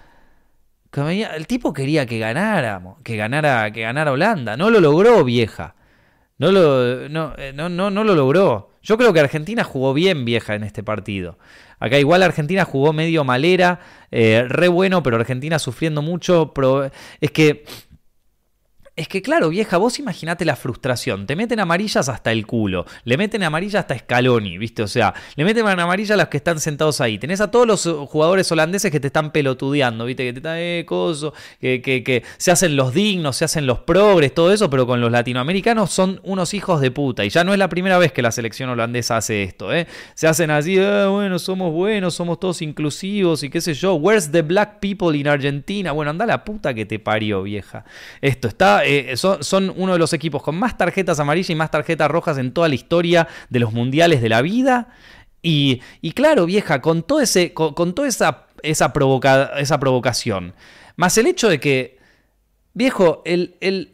El 0.92 1.46
tipo 1.46 1.72
quería 1.72 2.08
que 2.08 2.18
ganáramos, 2.18 3.00
que 3.04 3.16
ganara, 3.16 3.72
que 3.72 3.82
ganara 3.82 4.12
Holanda. 4.12 4.58
No 4.58 4.72
lo 4.72 4.80
logró, 4.80 5.24
vieja. 5.24 5.76
No 6.40 6.52
lo, 6.52 7.10
no, 7.10 7.34
eh, 7.38 7.52
no, 7.54 7.70
no, 7.70 7.92
no 7.92 8.04
lo 8.04 8.16
logró. 8.16 8.72
Yo 8.82 8.98
creo 8.98 9.12
que 9.14 9.20
Argentina 9.20 9.64
jugó 9.64 9.94
bien, 9.94 10.24
vieja, 10.24 10.56
en 10.56 10.64
este 10.64 10.84
partido. 10.84 11.38
Acá 11.80 12.00
igual 12.00 12.24
Argentina 12.24 12.64
jugó 12.66 12.94
medio 12.94 13.26
malera, 13.26 13.82
eh, 14.12 14.46
re 14.48 14.70
bueno, 14.70 15.04
pero 15.04 15.18
Argentina 15.18 15.60
sufriendo 15.60 16.02
mucho. 16.02 16.54
Es 17.20 17.32
que 17.32 17.66
es 19.00 19.08
que 19.08 19.22
claro, 19.22 19.48
vieja, 19.48 19.78
vos 19.78 19.98
imaginate 19.98 20.44
la 20.44 20.58
frustración. 20.58 21.26
Te 21.26 21.38
meten 21.38 21.62
amarillas 21.62 22.10
hasta 22.10 22.34
el 22.34 22.46
culo. 22.46 22.86
Le 23.06 23.16
meten 23.16 23.42
amarillas 23.44 23.76
hasta 23.76 23.98
Scaloni, 23.98 24.58
¿viste? 24.58 24.84
O 24.84 24.90
sea, 24.90 25.14
le 25.38 25.46
meten 25.46 25.66
amarillas 25.66 26.12
a 26.12 26.18
los 26.18 26.28
que 26.28 26.36
están 26.36 26.60
sentados 26.60 27.00
ahí. 27.00 27.18
Tenés 27.18 27.40
a 27.40 27.50
todos 27.50 27.66
los 27.66 28.10
jugadores 28.10 28.52
holandeses 28.52 28.92
que 28.92 29.00
te 29.00 29.08
están 29.08 29.32
pelotudeando, 29.32 30.04
¿viste? 30.04 30.26
Que 30.26 30.34
te 30.34 30.40
están, 30.40 30.58
eh, 30.58 30.84
coso, 30.86 31.34
que, 31.62 31.82
que, 31.82 32.24
se 32.36 32.52
hacen 32.52 32.76
los 32.76 32.94
dignos, 32.94 33.38
se 33.38 33.46
hacen 33.46 33.66
los 33.66 33.80
progres, 33.80 34.34
todo 34.34 34.52
eso, 34.52 34.70
pero 34.70 34.86
con 34.86 35.00
los 35.00 35.10
latinoamericanos 35.10 35.92
son 35.92 36.20
unos 36.24 36.54
hijos 36.54 36.82
de 36.82 36.92
puta. 36.92 37.24
Y 37.24 37.30
ya 37.30 37.46
no 37.46 37.54
es 37.54 37.60
la 37.60 37.70
primera 37.70 37.98
vez 38.00 38.12
que 38.12 38.22
la 38.22 38.34
selección 38.34 38.70
holandesa 38.70 39.16
hace 39.16 39.44
esto, 39.44 39.74
¿eh? 39.74 39.88
Se 40.14 40.28
hacen 40.28 40.52
así, 40.52 40.78
ah, 40.78 41.08
bueno, 41.08 41.40
somos 41.40 41.72
buenos, 41.72 42.16
somos 42.16 42.38
todos 42.38 42.62
inclusivos 42.62 43.44
y 43.44 43.50
qué 43.50 43.62
sé 43.62 43.74
yo. 43.76 43.94
Where's 43.94 44.30
the 44.30 44.42
black 44.42 44.82
people 44.82 45.18
in 45.18 45.30
Argentina? 45.30 45.94
Bueno, 45.94 46.12
anda 46.12 46.26
la 46.26 46.44
puta 46.44 46.74
que 46.74 46.86
te 46.86 47.00
parió, 47.00 47.44
vieja. 47.44 47.86
Esto 48.20 48.50
está 48.50 48.84
eh, 48.92 49.18
son, 49.18 49.72
uno 49.76 49.94
de 49.94 50.00
los 50.00 50.14
equipos 50.14 50.42
con 50.42 50.58
más 50.58 50.76
tarjetas 50.76 51.20
amarillas 51.20 51.52
y 51.52 51.56
más 51.56 51.70
tarjetas 51.70 52.10
rojas 52.10 52.40
en 52.40 52.52
toda 52.52 52.68
la 52.68 52.74
historia 52.74 53.28
de 53.50 53.60
los 53.60 53.72
mundiales 53.72 54.20
de 54.20 54.30
la 54.30 54.42
vida. 54.42 54.88
Y, 55.44 55.82
claro, 56.16 56.48
vieja, 56.48 56.82
con, 56.82 57.04
con, 57.04 57.94
toda 57.94 58.08
esa, 58.08 58.48
esa, 58.64 58.94
esa 59.58 59.80
provocación, 59.80 60.56
más 60.96 61.18
el 61.20 61.28
hecho 61.28 61.50
de 61.50 61.60
que, 61.60 62.00
viejo, 62.74 63.22
el, 63.26 63.56
el, 63.62 63.94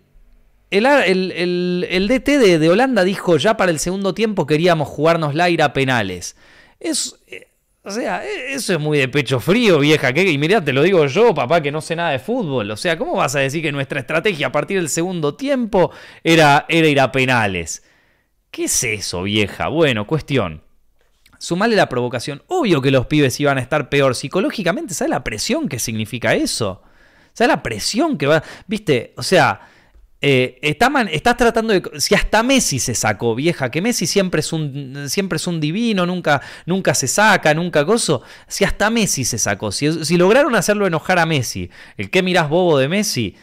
el, 0.72 2.08
DT 2.08 2.40
de, 2.40 2.58
de, 2.58 2.70
Holanda 2.70 3.04
dijo 3.04 3.36
ya 3.36 3.58
para 3.58 3.72
el 3.72 3.80
segundo 3.80 4.14
tiempo 4.14 4.48
queríamos 4.48 4.88
jugarnos 4.88 5.36
la 5.36 5.50
ira 5.50 5.74
penales. 5.74 6.38
Es, 6.80 7.18
o 7.86 7.92
sea, 7.92 8.26
e, 8.26 8.54
eso 8.54 8.74
es 8.74 8.80
muy 8.80 8.98
de 8.98 9.08
pecho 9.08 9.40
frío, 9.40 9.80
vieja. 9.80 10.12
¿qué? 10.12 10.30
Y 10.30 10.38
mirá, 10.38 10.64
te 10.64 10.74
lo 10.74 10.82
digo 10.82 11.06
yo, 11.06 11.34
papá, 11.34 11.62
que 11.62 11.72
no 11.72 11.82
sé 11.82 11.96
nada 11.96 12.10
de 12.10 12.20
fútbol. 12.20 12.72
O 12.72 12.78
sea, 12.78 12.98
¿cómo 12.98 13.14
vas 13.14 13.36
a 13.36 13.40
decir 13.40 13.62
que 13.62 13.72
nuestra 13.72 14.00
estrategia 14.00 14.48
a 14.48 14.52
partir 14.52 14.78
del 14.78 14.90
segundo 14.90 15.36
tiempo 15.36 15.92
era, 16.24 16.66
era 16.68 16.88
ir 16.88 17.00
a 17.00 17.12
penales? 17.12 17.84
¿Qué 18.50 18.64
es 18.66 18.84
eso, 18.84 19.24
vieja? 19.24 19.68
Bueno, 19.68 20.08
cuestión. 20.08 20.64
Sumale 21.38 21.76
la 21.76 21.90
provocación. 21.90 22.42
Obvio 22.48 22.82
que 22.82 22.90
los 22.90 23.06
pibes 23.06 23.40
iban 23.40 23.58
a 23.58 23.62
estar 23.62 23.90
peor 23.90 24.16
psicológicamente. 24.16 24.94
¿Sabes 24.94 25.12
la 25.12 25.24
presión 25.24 25.70
que 25.70 25.78
significa 25.78 26.34
eso? 26.34 26.82
¿Sabes 27.34 27.50
la 27.50 27.62
presión 27.62 28.18
que 28.18 28.26
va? 28.26 28.42
Viste, 28.66 29.14
o 29.18 29.24
sea, 29.24 29.62
eh, 30.22 30.60
estás 30.62 31.38
tratando 31.38 31.74
de. 31.74 32.00
Si 32.00 32.16
hasta 32.16 32.42
Messi 32.42 32.80
se 32.80 32.96
sacó, 32.96 33.36
vieja, 33.36 33.70
que 33.70 33.82
Messi 33.82 34.08
siempre 34.08 34.40
es 34.40 34.54
un, 34.54 35.10
siempre 35.10 35.36
es 35.38 35.46
un 35.46 35.60
divino, 35.60 36.06
nunca, 36.06 36.42
nunca 36.66 36.94
se 36.94 37.08
saca, 37.08 37.54
nunca 37.54 37.82
gozo. 37.82 38.24
Si 38.48 38.64
hasta 38.64 38.90
Messi 38.90 39.26
se 39.26 39.38
sacó, 39.38 39.72
si, 39.72 40.18
lograron 40.18 40.56
hacerlo 40.56 40.88
enojar 40.88 41.20
a 41.20 41.26
Messi, 41.26 41.70
el 41.98 42.10
que 42.10 42.24
mirás 42.24 42.50
bobo 42.50 42.78
de 42.78 42.88
Messi, 42.88 43.36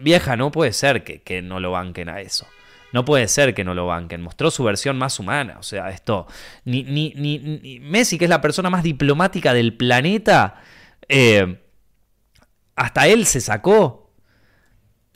vieja, 0.00 0.36
no 0.36 0.50
puede 0.50 0.72
ser 0.72 1.04
que, 1.04 1.42
no 1.42 1.60
lo 1.60 1.72
banquen 1.72 2.08
a 2.08 2.20
eso. 2.20 2.46
No 2.92 3.04
puede 3.04 3.28
ser 3.28 3.54
que 3.54 3.64
no 3.64 3.74
lo 3.74 3.86
banquen. 3.86 4.22
Mostró 4.22 4.50
su 4.50 4.64
versión 4.64 4.96
más 4.96 5.20
humana. 5.20 5.56
O 5.58 5.62
sea, 5.62 5.90
esto. 5.90 6.26
Ni, 6.64 6.84
ni, 6.84 7.12
ni, 7.14 7.80
Messi, 7.80 8.16
que 8.16 8.24
es 8.24 8.30
la 8.30 8.40
persona 8.40 8.70
más 8.70 8.82
diplomática 8.82 9.52
del 9.52 9.76
planeta. 9.76 10.62
Eh, 11.06 11.60
hasta 12.76 13.06
él 13.08 13.26
se 13.26 13.42
sacó. 13.42 14.07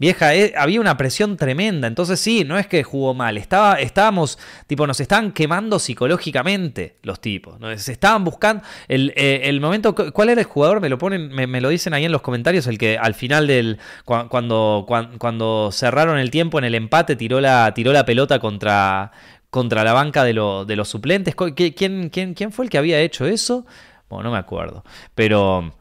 Vieja, 0.02 0.34
eh, 0.34 0.52
había 0.56 0.80
una 0.80 0.96
presión 0.96 1.36
tremenda. 1.36 1.86
Entonces 1.86 2.18
sí, 2.18 2.42
no 2.42 2.58
es 2.58 2.66
que 2.66 2.82
jugó 2.82 3.14
mal. 3.14 3.38
Estaba, 3.38 3.76
estábamos, 3.76 4.36
tipo, 4.66 4.84
nos 4.84 4.98
estaban 4.98 5.30
quemando 5.30 5.78
psicológicamente 5.78 6.96
los 7.04 7.20
tipos. 7.20 7.60
Nos 7.60 7.88
estaban 7.88 8.24
buscando. 8.24 8.64
El, 8.88 9.12
eh, 9.14 9.56
momento. 9.60 9.94
¿Cuál 9.94 10.30
era 10.30 10.40
el 10.40 10.46
jugador? 10.48 10.80
Me 10.80 10.88
lo 10.88 10.98
ponen, 10.98 11.28
me, 11.28 11.60
lo 11.60 11.68
dicen 11.68 11.94
ahí 11.94 12.04
en 12.04 12.10
los 12.10 12.20
comentarios. 12.20 12.66
El 12.66 12.78
que 12.78 12.98
al 12.98 13.14
final 13.14 13.46
del. 13.46 13.78
Cuando, 14.04 14.86
cuando, 14.88 15.70
cerraron 15.70 16.18
el 16.18 16.32
tiempo 16.32 16.58
en 16.58 16.64
el 16.64 16.74
empate, 16.74 17.14
tiró 17.14 17.40
la, 17.40 17.72
tiró 17.72 17.92
la 17.92 18.04
pelota 18.04 18.40
contra, 18.40 19.12
contra 19.50 19.84
la 19.84 19.92
banca 19.92 20.24
de, 20.24 20.32
de 20.66 20.76
los 20.76 20.88
suplentes. 20.88 21.36
¿Quién, 21.36 22.10
quién, 22.10 22.34
¿Quién 22.34 22.50
fue 22.50 22.64
el 22.64 22.70
que 22.72 22.78
había 22.78 22.98
hecho 22.98 23.24
eso? 23.24 23.66
Bueno, 24.08 24.24
no 24.24 24.32
me 24.32 24.38
acuerdo. 24.38 24.82
Pero. 25.14 25.72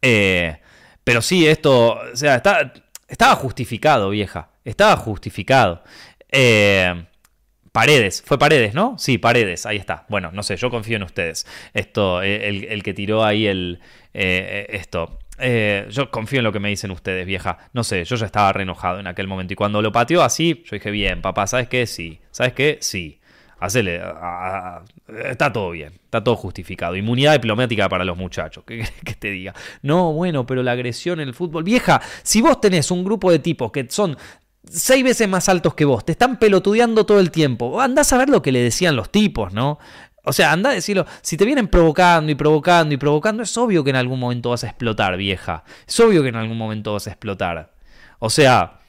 Eh, 0.00 0.56
pero 1.02 1.20
sí, 1.20 1.48
esto. 1.48 1.98
O 2.12 2.16
sea, 2.16 2.36
está 2.36 2.72
estaba 3.14 3.36
justificado, 3.36 4.10
vieja. 4.10 4.50
Estaba 4.64 4.96
justificado. 4.96 5.84
Eh, 6.32 7.04
Paredes, 7.70 8.24
fue 8.26 8.40
Paredes, 8.40 8.74
¿no? 8.74 8.96
Sí, 8.98 9.18
Paredes, 9.18 9.66
ahí 9.66 9.76
está. 9.76 10.04
Bueno, 10.08 10.32
no 10.32 10.42
sé, 10.42 10.56
yo 10.56 10.68
confío 10.68 10.96
en 10.96 11.04
ustedes. 11.04 11.46
Esto, 11.74 12.22
eh, 12.22 12.48
el, 12.48 12.82
que 12.82 12.92
tiró 12.92 13.24
ahí 13.24 13.46
el. 13.46 13.78
Eh, 14.14 14.66
esto. 14.70 15.20
yo 15.90 16.10
confío 16.10 16.40
en 16.40 16.44
lo 16.44 16.52
que 16.52 16.58
me 16.58 16.70
dicen 16.70 16.90
ustedes, 16.90 17.24
vieja. 17.24 17.58
No 17.72 17.84
sé, 17.84 18.04
yo 18.04 18.16
ya 18.16 18.26
estaba 18.26 18.52
re 18.52 18.64
enojado 18.64 18.98
en 18.98 19.06
aquel 19.06 19.28
momento. 19.28 19.52
Y 19.52 19.56
cuando 19.56 19.80
lo 19.80 19.92
pateó 19.92 20.24
así, 20.24 20.64
yo 20.64 20.74
dije, 20.74 20.90
bien, 20.90 21.22
papá, 21.22 21.46
¿sabes 21.46 21.68
qué? 21.68 21.86
Sí. 21.86 22.18
¿Sabes 22.32 22.52
qué? 22.52 22.78
Sí. 22.80 23.20
Hacele, 23.64 24.02
está 25.24 25.52
todo 25.52 25.70
bien, 25.70 25.92
está 25.94 26.22
todo 26.22 26.36
justificado. 26.36 26.96
Inmunidad 26.96 27.32
diplomática 27.32 27.88
para 27.88 28.04
los 28.04 28.16
muchachos, 28.16 28.62
que, 28.64 28.86
que 29.04 29.14
te 29.14 29.30
diga. 29.30 29.54
No, 29.82 30.12
bueno, 30.12 30.46
pero 30.46 30.62
la 30.62 30.72
agresión 30.72 31.20
en 31.20 31.28
el 31.28 31.34
fútbol. 31.34 31.64
Vieja, 31.64 32.00
si 32.22 32.42
vos 32.42 32.60
tenés 32.60 32.90
un 32.90 33.04
grupo 33.04 33.30
de 33.30 33.38
tipos 33.38 33.72
que 33.72 33.86
son 33.88 34.16
seis 34.68 35.02
veces 35.02 35.28
más 35.28 35.48
altos 35.48 35.74
que 35.74 35.86
vos, 35.86 36.04
te 36.04 36.12
están 36.12 36.38
pelotudeando 36.38 37.06
todo 37.06 37.20
el 37.20 37.30
tiempo, 37.30 37.80
andás 37.80 38.12
a 38.12 38.18
ver 38.18 38.28
lo 38.28 38.42
que 38.42 38.52
le 38.52 38.60
decían 38.60 38.96
los 38.96 39.10
tipos, 39.10 39.52
¿no? 39.52 39.78
O 40.26 40.32
sea, 40.32 40.52
anda 40.52 40.70
a 40.70 40.74
decirlo, 40.74 41.06
si 41.22 41.36
te 41.36 41.44
vienen 41.44 41.68
provocando 41.68 42.32
y 42.32 42.34
provocando 42.34 42.94
y 42.94 42.98
provocando, 42.98 43.42
es 43.42 43.56
obvio 43.56 43.84
que 43.84 43.90
en 43.90 43.96
algún 43.96 44.18
momento 44.18 44.50
vas 44.50 44.64
a 44.64 44.68
explotar, 44.68 45.16
vieja. 45.16 45.64
Es 45.86 45.98
obvio 46.00 46.22
que 46.22 46.28
en 46.28 46.36
algún 46.36 46.56
momento 46.56 46.94
vas 46.94 47.06
a 47.06 47.10
explotar. 47.10 47.74
O 48.18 48.30
sea, 48.30 48.80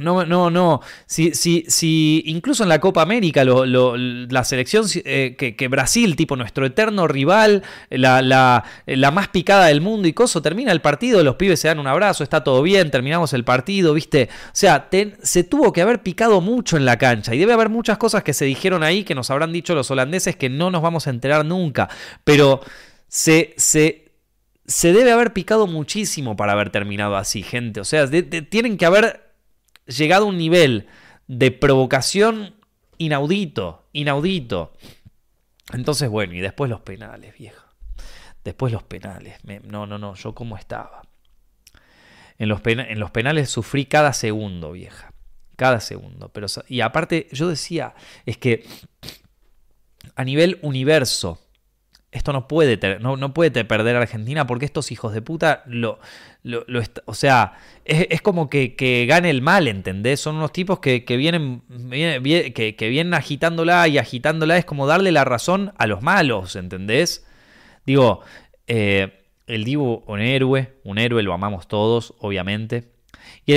no, 0.00 0.24
no, 0.24 0.50
no. 0.50 0.80
Si, 1.06 1.34
si, 1.34 1.64
si 1.68 2.22
incluso 2.26 2.62
en 2.62 2.68
la 2.68 2.80
Copa 2.80 3.02
América 3.02 3.44
la 3.44 4.44
selección 4.44 4.86
eh, 5.04 5.36
que, 5.36 5.68
Brasil, 5.68 6.16
tipo 6.16 6.36
nuestro 6.36 6.66
eterno 6.66 7.08
rival, 7.08 7.62
la, 7.90 8.22
la, 8.22 9.10
más 9.10 9.28
picada 9.28 9.66
del 9.66 9.80
mundo 9.80 10.08
y 10.08 10.12
coso, 10.12 10.42
termina 10.42 10.72
el 10.72 10.80
partido, 10.80 11.22
los 11.22 11.36
pibes 11.36 11.60
se 11.60 11.68
dan 11.68 11.78
un 11.78 11.86
abrazo, 11.86 12.24
está 12.24 12.44
todo 12.44 12.62
bien, 12.62 12.90
terminamos 12.90 13.32
el 13.32 13.44
partido, 13.44 13.94
¿viste? 13.94 14.28
O 14.46 14.50
sea, 14.52 14.88
se 15.22 15.44
tuvo 15.44 15.72
que 15.72 15.82
haber 15.82 16.02
picado 16.02 16.40
mucho 16.40 16.76
en 16.76 16.84
la 16.84 16.98
cancha 16.98 17.34
y 17.34 17.38
debe 17.38 17.52
haber 17.52 17.68
muchas 17.68 17.98
cosas 17.98 18.22
que 18.22 18.34
se 18.34 18.44
dijeron 18.44 18.82
ahí 18.82 19.04
que 19.04 19.14
nos 19.14 19.30
habrán 19.30 19.52
dicho 19.52 19.74
los 19.74 19.90
holandeses 19.90 20.36
que 20.36 20.48
no 20.48 20.70
nos 20.70 20.82
vamos 20.82 21.06
a 21.06 21.10
enterar 21.10 21.44
nunca. 21.44 21.88
Pero 22.24 22.60
se, 23.08 23.54
se, 23.56 24.12
se 24.66 24.92
debe 24.92 25.12
haber 25.12 25.32
picado 25.32 25.66
muchísimo 25.66 26.36
para 26.36 26.52
haber 26.52 26.70
terminado 26.70 27.16
así, 27.16 27.42
gente. 27.42 27.80
O 27.80 27.84
sea, 27.84 28.08
tienen 28.08 28.76
que 28.76 28.86
haber 28.86 29.27
llegado 29.88 30.24
a 30.24 30.28
un 30.28 30.38
nivel 30.38 30.86
de 31.26 31.50
provocación 31.50 32.54
inaudito, 32.98 33.88
inaudito. 33.92 34.72
Entonces, 35.72 36.08
bueno, 36.08 36.34
y 36.34 36.40
después 36.40 36.70
los 36.70 36.80
penales, 36.80 37.36
viejo. 37.36 37.64
Después 38.44 38.72
los 38.72 38.82
penales. 38.82 39.38
no, 39.64 39.86
no, 39.86 39.98
no, 39.98 40.14
yo 40.14 40.34
cómo 40.34 40.56
estaba. 40.56 41.02
En 42.38 42.48
los, 42.48 42.60
en 42.64 43.00
los 43.00 43.10
penales 43.10 43.50
sufrí 43.50 43.86
cada 43.86 44.12
segundo, 44.12 44.72
vieja. 44.72 45.12
Cada 45.56 45.80
segundo. 45.80 46.28
Pero, 46.30 46.46
y 46.68 46.80
aparte, 46.80 47.28
yo 47.32 47.48
decía, 47.48 47.94
es 48.26 48.38
que 48.38 48.64
a 50.14 50.24
nivel 50.24 50.58
universo, 50.62 51.40
esto 52.10 52.32
no 52.32 52.48
puede, 52.48 52.98
no, 53.00 53.16
no 53.16 53.34
puede 53.34 53.64
perder 53.64 53.96
a 53.96 54.00
Argentina 54.00 54.46
porque 54.46 54.64
estos 54.64 54.90
hijos 54.92 55.12
de 55.12 55.20
puta 55.20 55.62
lo, 55.66 55.98
lo, 56.42 56.64
o 57.04 57.14
sea, 57.14 57.58
es, 57.84 58.22
como 58.22 58.48
que, 58.48 59.06
gane 59.08 59.28
el 59.28 59.42
mal, 59.42 59.68
¿entendés? 59.68 60.20
Son 60.20 60.36
unos 60.36 60.52
tipos 60.52 60.78
que, 60.80 61.04
vienen, 61.06 61.62
que, 61.90 62.88
vienen 62.88 63.12
agitándola 63.12 63.86
y 63.88 63.98
agitándola 63.98 64.56
es 64.56 64.64
como 64.64 64.86
darle 64.86 65.12
la 65.12 65.24
razón 65.24 65.72
a 65.76 65.86
los 65.86 66.02
malos, 66.02 66.56
¿entendés? 66.56 67.26
Digo, 67.84 68.20
eh, 68.66 69.24
el 69.46 69.64
Divo, 69.64 70.04
un 70.06 70.20
héroe, 70.20 70.74
un 70.84 70.98
héroe, 70.98 71.22
lo 71.22 71.34
amamos 71.34 71.68
todos, 71.68 72.14
obviamente. 72.20 72.84
Y, 73.46 73.54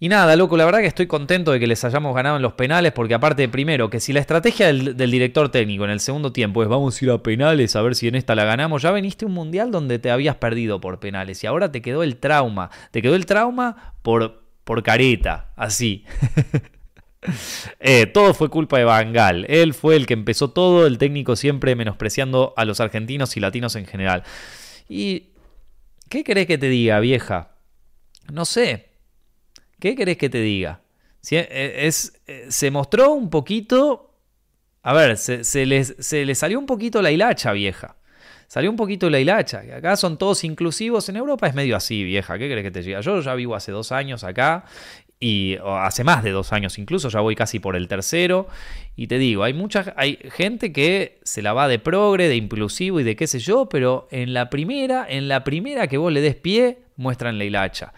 y, 0.00 0.08
nada, 0.08 0.36
loco, 0.36 0.56
la 0.56 0.64
verdad 0.64 0.80
que 0.80 0.86
estoy 0.86 1.06
contento 1.06 1.50
de 1.50 1.58
que 1.58 1.66
les 1.66 1.84
hayamos 1.84 2.14
ganado 2.14 2.36
en 2.36 2.42
los 2.42 2.52
penales, 2.52 2.92
porque 2.92 3.14
aparte, 3.14 3.48
primero, 3.48 3.90
que 3.90 3.98
si 3.98 4.12
la 4.12 4.20
estrategia 4.20 4.66
del, 4.66 4.96
director 4.96 5.50
técnico 5.50 5.84
en 5.84 5.90
el 5.90 6.00
segundo 6.00 6.32
tiempo 6.32 6.62
es 6.62 6.68
vamos 6.68 7.00
a 7.00 7.04
ir 7.04 7.10
a 7.10 7.22
penales 7.22 7.74
a 7.74 7.82
ver 7.82 7.94
si 7.94 8.06
en 8.06 8.14
esta 8.14 8.34
la 8.34 8.44
ganamos, 8.44 8.82
ya 8.82 8.92
veniste 8.92 9.26
un 9.26 9.32
mundial 9.32 9.70
donde 9.70 9.98
te 9.98 10.10
habías 10.10 10.36
perdido 10.36 10.80
por 10.80 11.00
penales 11.00 11.42
y 11.42 11.46
ahora 11.46 11.72
te 11.72 11.82
quedó 11.82 12.02
el 12.02 12.16
trauma. 12.16 12.70
Te 12.92 13.02
quedó 13.02 13.16
el 13.16 13.26
trauma 13.26 13.94
por, 14.02 14.44
por 14.64 14.82
careta, 14.82 15.52
así. 15.56 16.04
Eh, 17.80 18.06
todo 18.06 18.32
fue 18.32 18.48
culpa 18.48 18.78
de 18.78 18.84
Bangal. 18.84 19.44
Él 19.48 19.74
fue 19.74 19.96
el 19.96 20.06
que 20.06 20.14
empezó 20.14 20.50
todo, 20.50 20.86
el 20.86 20.98
técnico 20.98 21.36
siempre 21.36 21.74
menospreciando 21.74 22.54
a 22.56 22.64
los 22.64 22.80
argentinos 22.80 23.36
y 23.36 23.40
latinos 23.40 23.74
en 23.76 23.86
general. 23.86 24.22
Y, 24.88 25.30
¿qué 26.08 26.24
querés 26.24 26.46
que 26.46 26.58
te 26.58 26.68
diga, 26.68 27.00
vieja? 27.00 27.56
No 28.32 28.44
sé. 28.44 28.87
¿Qué 29.80 29.94
querés 29.94 30.16
que 30.16 30.28
te 30.28 30.40
diga? 30.40 30.80
E, 31.30 31.86
es, 31.86 32.20
e, 32.26 32.50
se 32.50 32.70
mostró 32.70 33.12
un 33.12 33.30
poquito... 33.30 34.04
A 34.82 34.92
ver, 34.92 35.18
se, 35.18 35.44
se, 35.44 35.66
les, 35.66 35.94
salió 36.38 36.58
un 36.58 36.66
poquito 36.66 37.02
la 37.02 37.10
hilacha, 37.10 37.52
vieja. 37.52 37.96
Salió 38.46 38.70
un 38.70 38.76
poquito 38.76 39.10
la 39.10 39.20
hilacha. 39.20 39.62
Acá 39.76 39.96
son 39.96 40.16
todos 40.16 40.44
inclusivos. 40.44 41.08
En 41.08 41.16
Europa 41.16 41.46
es 41.46 41.54
medio 41.54 41.76
así, 41.76 42.04
vieja. 42.04 42.38
¿Qué 42.38 42.48
crees 42.48 42.62
que 42.62 42.70
te 42.70 42.80
diga? 42.80 43.00
Yo 43.00 43.20
ya 43.20 43.34
vivo 43.34 43.54
hace 43.54 43.72
dos 43.72 43.92
años 43.92 44.24
acá 44.24 44.64
y 45.20 45.56
hace 45.64 46.04
más 46.04 46.22
de 46.22 46.30
dos 46.30 46.52
años 46.52 46.78
incluso, 46.78 47.08
ya 47.08 47.20
voy 47.20 47.34
casi 47.34 47.58
por 47.58 47.74
el 47.74 47.88
tercero, 47.88 48.46
y 48.94 49.08
te 49.08 49.18
digo, 49.18 49.42
hay 49.42 49.52
mucha 49.52 49.92
hay 49.96 50.18
gente 50.30 50.72
que 50.72 51.18
se 51.24 51.42
la 51.42 51.52
va 51.52 51.68
de 51.68 51.78
progre, 51.78 52.28
de 52.28 52.36
inclusivo 52.36 53.00
y 53.00 53.04
de 53.04 53.16
qué 53.16 53.26
sé 53.26 53.40
yo, 53.40 53.68
pero 53.68 54.06
en 54.10 54.32
la 54.32 54.48
primera, 54.48 55.06
en 55.08 55.28
la 55.28 55.44
primera 55.44 55.88
que 55.88 55.98
vos 55.98 56.12
le 56.12 56.20
des 56.20 56.36
pie, 56.36 56.78
muestran 56.96 57.38
la 57.38 57.44
hilacha. 57.44 57.92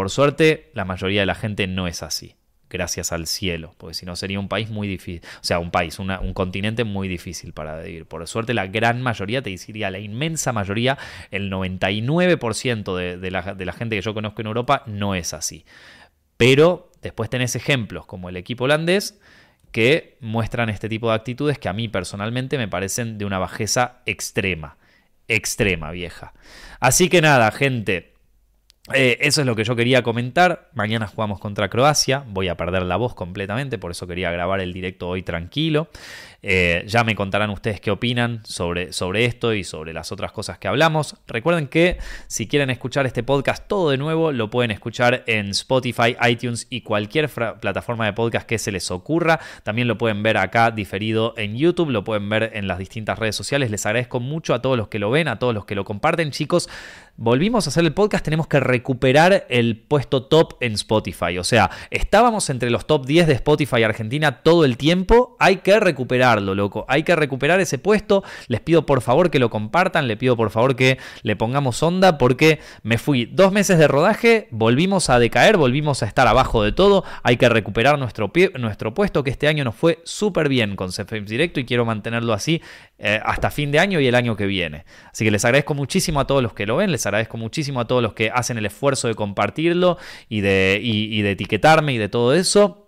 Por 0.00 0.08
suerte, 0.08 0.70
la 0.72 0.86
mayoría 0.86 1.20
de 1.20 1.26
la 1.26 1.34
gente 1.34 1.66
no 1.66 1.86
es 1.86 2.02
así, 2.02 2.34
gracias 2.70 3.12
al 3.12 3.26
cielo, 3.26 3.74
porque 3.76 3.92
si 3.92 4.06
no 4.06 4.16
sería 4.16 4.40
un 4.40 4.48
país 4.48 4.70
muy 4.70 4.88
difícil, 4.88 5.20
o 5.34 5.44
sea, 5.44 5.58
un 5.58 5.70
país, 5.70 5.98
un 5.98 6.32
continente 6.32 6.84
muy 6.84 7.06
difícil 7.06 7.52
para 7.52 7.82
vivir. 7.82 8.06
Por 8.06 8.26
suerte, 8.26 8.54
la 8.54 8.66
gran 8.66 9.02
mayoría, 9.02 9.42
te 9.42 9.50
diría 9.50 9.90
la 9.90 9.98
inmensa 9.98 10.54
mayoría, 10.54 10.96
el 11.30 11.52
99% 11.52 12.96
de, 12.96 13.30
la, 13.30 13.54
de 13.54 13.64
la 13.66 13.72
gente 13.74 13.94
que 13.94 14.00
yo 14.00 14.14
conozco 14.14 14.40
en 14.40 14.46
Europa 14.46 14.84
no 14.86 15.14
es 15.14 15.34
así. 15.34 15.66
Pero 16.38 16.90
después 17.02 17.28
tenés 17.28 17.54
ejemplos 17.54 18.06
como 18.06 18.30
el 18.30 18.38
equipo 18.38 18.64
holandés 18.64 19.20
que 19.70 20.16
muestran 20.20 20.70
este 20.70 20.88
tipo 20.88 21.10
de 21.10 21.16
actitudes 21.16 21.58
que 21.58 21.68
a 21.68 21.74
mí 21.74 21.88
personalmente 21.88 22.56
me 22.56 22.68
parecen 22.68 23.18
de 23.18 23.26
una 23.26 23.38
bajeza 23.38 23.98
extrema. 24.06 24.78
Extrema, 25.28 25.90
vieja. 25.90 26.32
Así 26.80 27.10
que 27.10 27.20
nada, 27.20 27.50
gente. 27.50 28.09
Eh, 28.94 29.18
eso 29.20 29.40
es 29.40 29.46
lo 29.46 29.56
que 29.56 29.64
yo 29.64 29.76
quería 29.76 30.02
comentar. 30.02 30.68
Mañana 30.74 31.06
jugamos 31.06 31.40
contra 31.40 31.68
Croacia. 31.68 32.24
Voy 32.26 32.48
a 32.48 32.56
perder 32.56 32.82
la 32.82 32.96
voz 32.96 33.14
completamente, 33.14 33.78
por 33.78 33.90
eso 33.90 34.06
quería 34.06 34.30
grabar 34.30 34.60
el 34.60 34.72
directo 34.72 35.08
hoy 35.08 35.22
tranquilo. 35.22 35.88
Eh, 36.42 36.84
ya 36.86 37.04
me 37.04 37.14
contarán 37.14 37.50
ustedes 37.50 37.80
qué 37.80 37.90
opinan 37.90 38.40
sobre, 38.44 38.92
sobre 38.92 39.26
esto 39.26 39.52
y 39.52 39.64
sobre 39.64 39.92
las 39.92 40.10
otras 40.12 40.32
cosas 40.32 40.58
que 40.58 40.68
hablamos. 40.68 41.16
Recuerden 41.26 41.68
que 41.68 41.98
si 42.28 42.46
quieren 42.46 42.70
escuchar 42.70 43.06
este 43.06 43.22
podcast 43.22 43.66
todo 43.68 43.90
de 43.90 43.98
nuevo, 43.98 44.32
lo 44.32 44.48
pueden 44.50 44.70
escuchar 44.70 45.22
en 45.26 45.50
Spotify, 45.50 46.16
iTunes 46.28 46.66
y 46.70 46.80
cualquier 46.80 47.28
plataforma 47.28 48.06
de 48.06 48.12
podcast 48.14 48.46
que 48.46 48.58
se 48.58 48.72
les 48.72 48.90
ocurra. 48.90 49.40
También 49.62 49.88
lo 49.88 49.98
pueden 49.98 50.22
ver 50.22 50.38
acá 50.38 50.70
diferido 50.70 51.34
en 51.36 51.56
YouTube, 51.56 51.90
lo 51.90 52.04
pueden 52.04 52.28
ver 52.28 52.52
en 52.54 52.66
las 52.66 52.78
distintas 52.78 53.18
redes 53.18 53.36
sociales. 53.36 53.70
Les 53.70 53.84
agradezco 53.84 54.20
mucho 54.20 54.54
a 54.54 54.62
todos 54.62 54.78
los 54.78 54.88
que 54.88 54.98
lo 54.98 55.10
ven, 55.10 55.28
a 55.28 55.38
todos 55.38 55.54
los 55.54 55.66
que 55.66 55.74
lo 55.74 55.84
comparten. 55.84 56.30
Chicos, 56.30 56.68
volvimos 57.16 57.66
a 57.66 57.70
hacer 57.70 57.84
el 57.84 57.92
podcast, 57.92 58.24
tenemos 58.24 58.46
que 58.46 58.60
recuperar 58.60 59.46
el 59.50 59.76
puesto 59.76 60.24
top 60.24 60.54
en 60.60 60.72
Spotify. 60.72 61.36
O 61.38 61.44
sea, 61.44 61.70
estábamos 61.90 62.48
entre 62.48 62.70
los 62.70 62.86
top 62.86 63.04
10 63.04 63.26
de 63.26 63.34
Spotify 63.34 63.82
Argentina 63.82 64.42
todo 64.42 64.64
el 64.64 64.76
tiempo, 64.78 65.36
hay 65.38 65.56
que 65.56 65.78
recuperar 65.78 66.29
loco. 66.38 66.84
Hay 66.88 67.02
que 67.02 67.16
recuperar 67.16 67.60
ese 67.60 67.78
puesto. 67.78 68.22
Les 68.48 68.60
pido 68.60 68.86
por 68.86 69.00
favor 69.00 69.30
que 69.30 69.38
lo 69.38 69.50
compartan, 69.50 70.06
le 70.06 70.16
pido 70.16 70.36
por 70.36 70.50
favor 70.50 70.76
que 70.76 70.98
le 71.22 71.36
pongamos 71.36 71.82
onda 71.82 72.18
porque 72.18 72.60
me 72.82 72.98
fui 72.98 73.26
dos 73.26 73.52
meses 73.52 73.78
de 73.78 73.88
rodaje, 73.88 74.48
volvimos 74.50 75.10
a 75.10 75.18
decaer, 75.18 75.56
volvimos 75.56 76.02
a 76.02 76.06
estar 76.06 76.26
abajo 76.26 76.62
de 76.62 76.72
todo. 76.72 77.04
Hay 77.22 77.36
que 77.36 77.48
recuperar 77.48 77.98
nuestro, 77.98 78.30
nuestro 78.58 78.94
puesto 78.94 79.24
que 79.24 79.30
este 79.30 79.48
año 79.48 79.64
nos 79.64 79.74
fue 79.74 80.00
súper 80.04 80.48
bien 80.48 80.76
con 80.76 80.90
CFM 80.90 81.26
Directo 81.26 81.60
y 81.60 81.64
quiero 81.64 81.84
mantenerlo 81.84 82.32
así 82.32 82.62
eh, 82.98 83.20
hasta 83.24 83.50
fin 83.50 83.72
de 83.72 83.78
año 83.78 84.00
y 84.00 84.06
el 84.06 84.14
año 84.14 84.36
que 84.36 84.46
viene. 84.46 84.84
Así 85.10 85.24
que 85.24 85.30
les 85.30 85.44
agradezco 85.44 85.74
muchísimo 85.74 86.20
a 86.20 86.26
todos 86.26 86.42
los 86.42 86.52
que 86.52 86.66
lo 86.66 86.76
ven, 86.76 86.92
les 86.92 87.06
agradezco 87.06 87.36
muchísimo 87.36 87.80
a 87.80 87.86
todos 87.86 88.02
los 88.02 88.12
que 88.12 88.30
hacen 88.30 88.58
el 88.58 88.66
esfuerzo 88.66 89.08
de 89.08 89.14
compartirlo 89.14 89.98
y 90.28 90.40
de, 90.40 90.78
y 90.82 91.22
de 91.22 91.30
etiquetarme 91.32 91.94
y 91.94 91.98
de 91.98 92.08
todo 92.08 92.34
eso. 92.34 92.79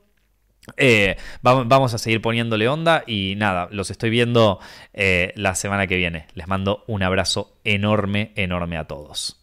Eh, 0.77 1.17
vamos 1.43 1.95
a 1.95 1.99
seguir 1.99 2.23
poniéndole 2.23 2.69
onda 2.69 3.03
y 3.07 3.35
nada, 3.37 3.69
los 3.73 3.91
estoy 3.91 4.11
viendo 4.11 4.61
eh, 4.93 5.33
la 5.35 5.55
semana 5.55 5.87
que 5.87 5.97
viene. 5.97 6.27
Les 6.35 6.47
mando 6.47 6.85
un 6.87 7.03
abrazo 7.03 7.53
enorme, 7.65 8.33
enorme 8.37 8.79
a 8.79 8.85
todos. 8.85 9.42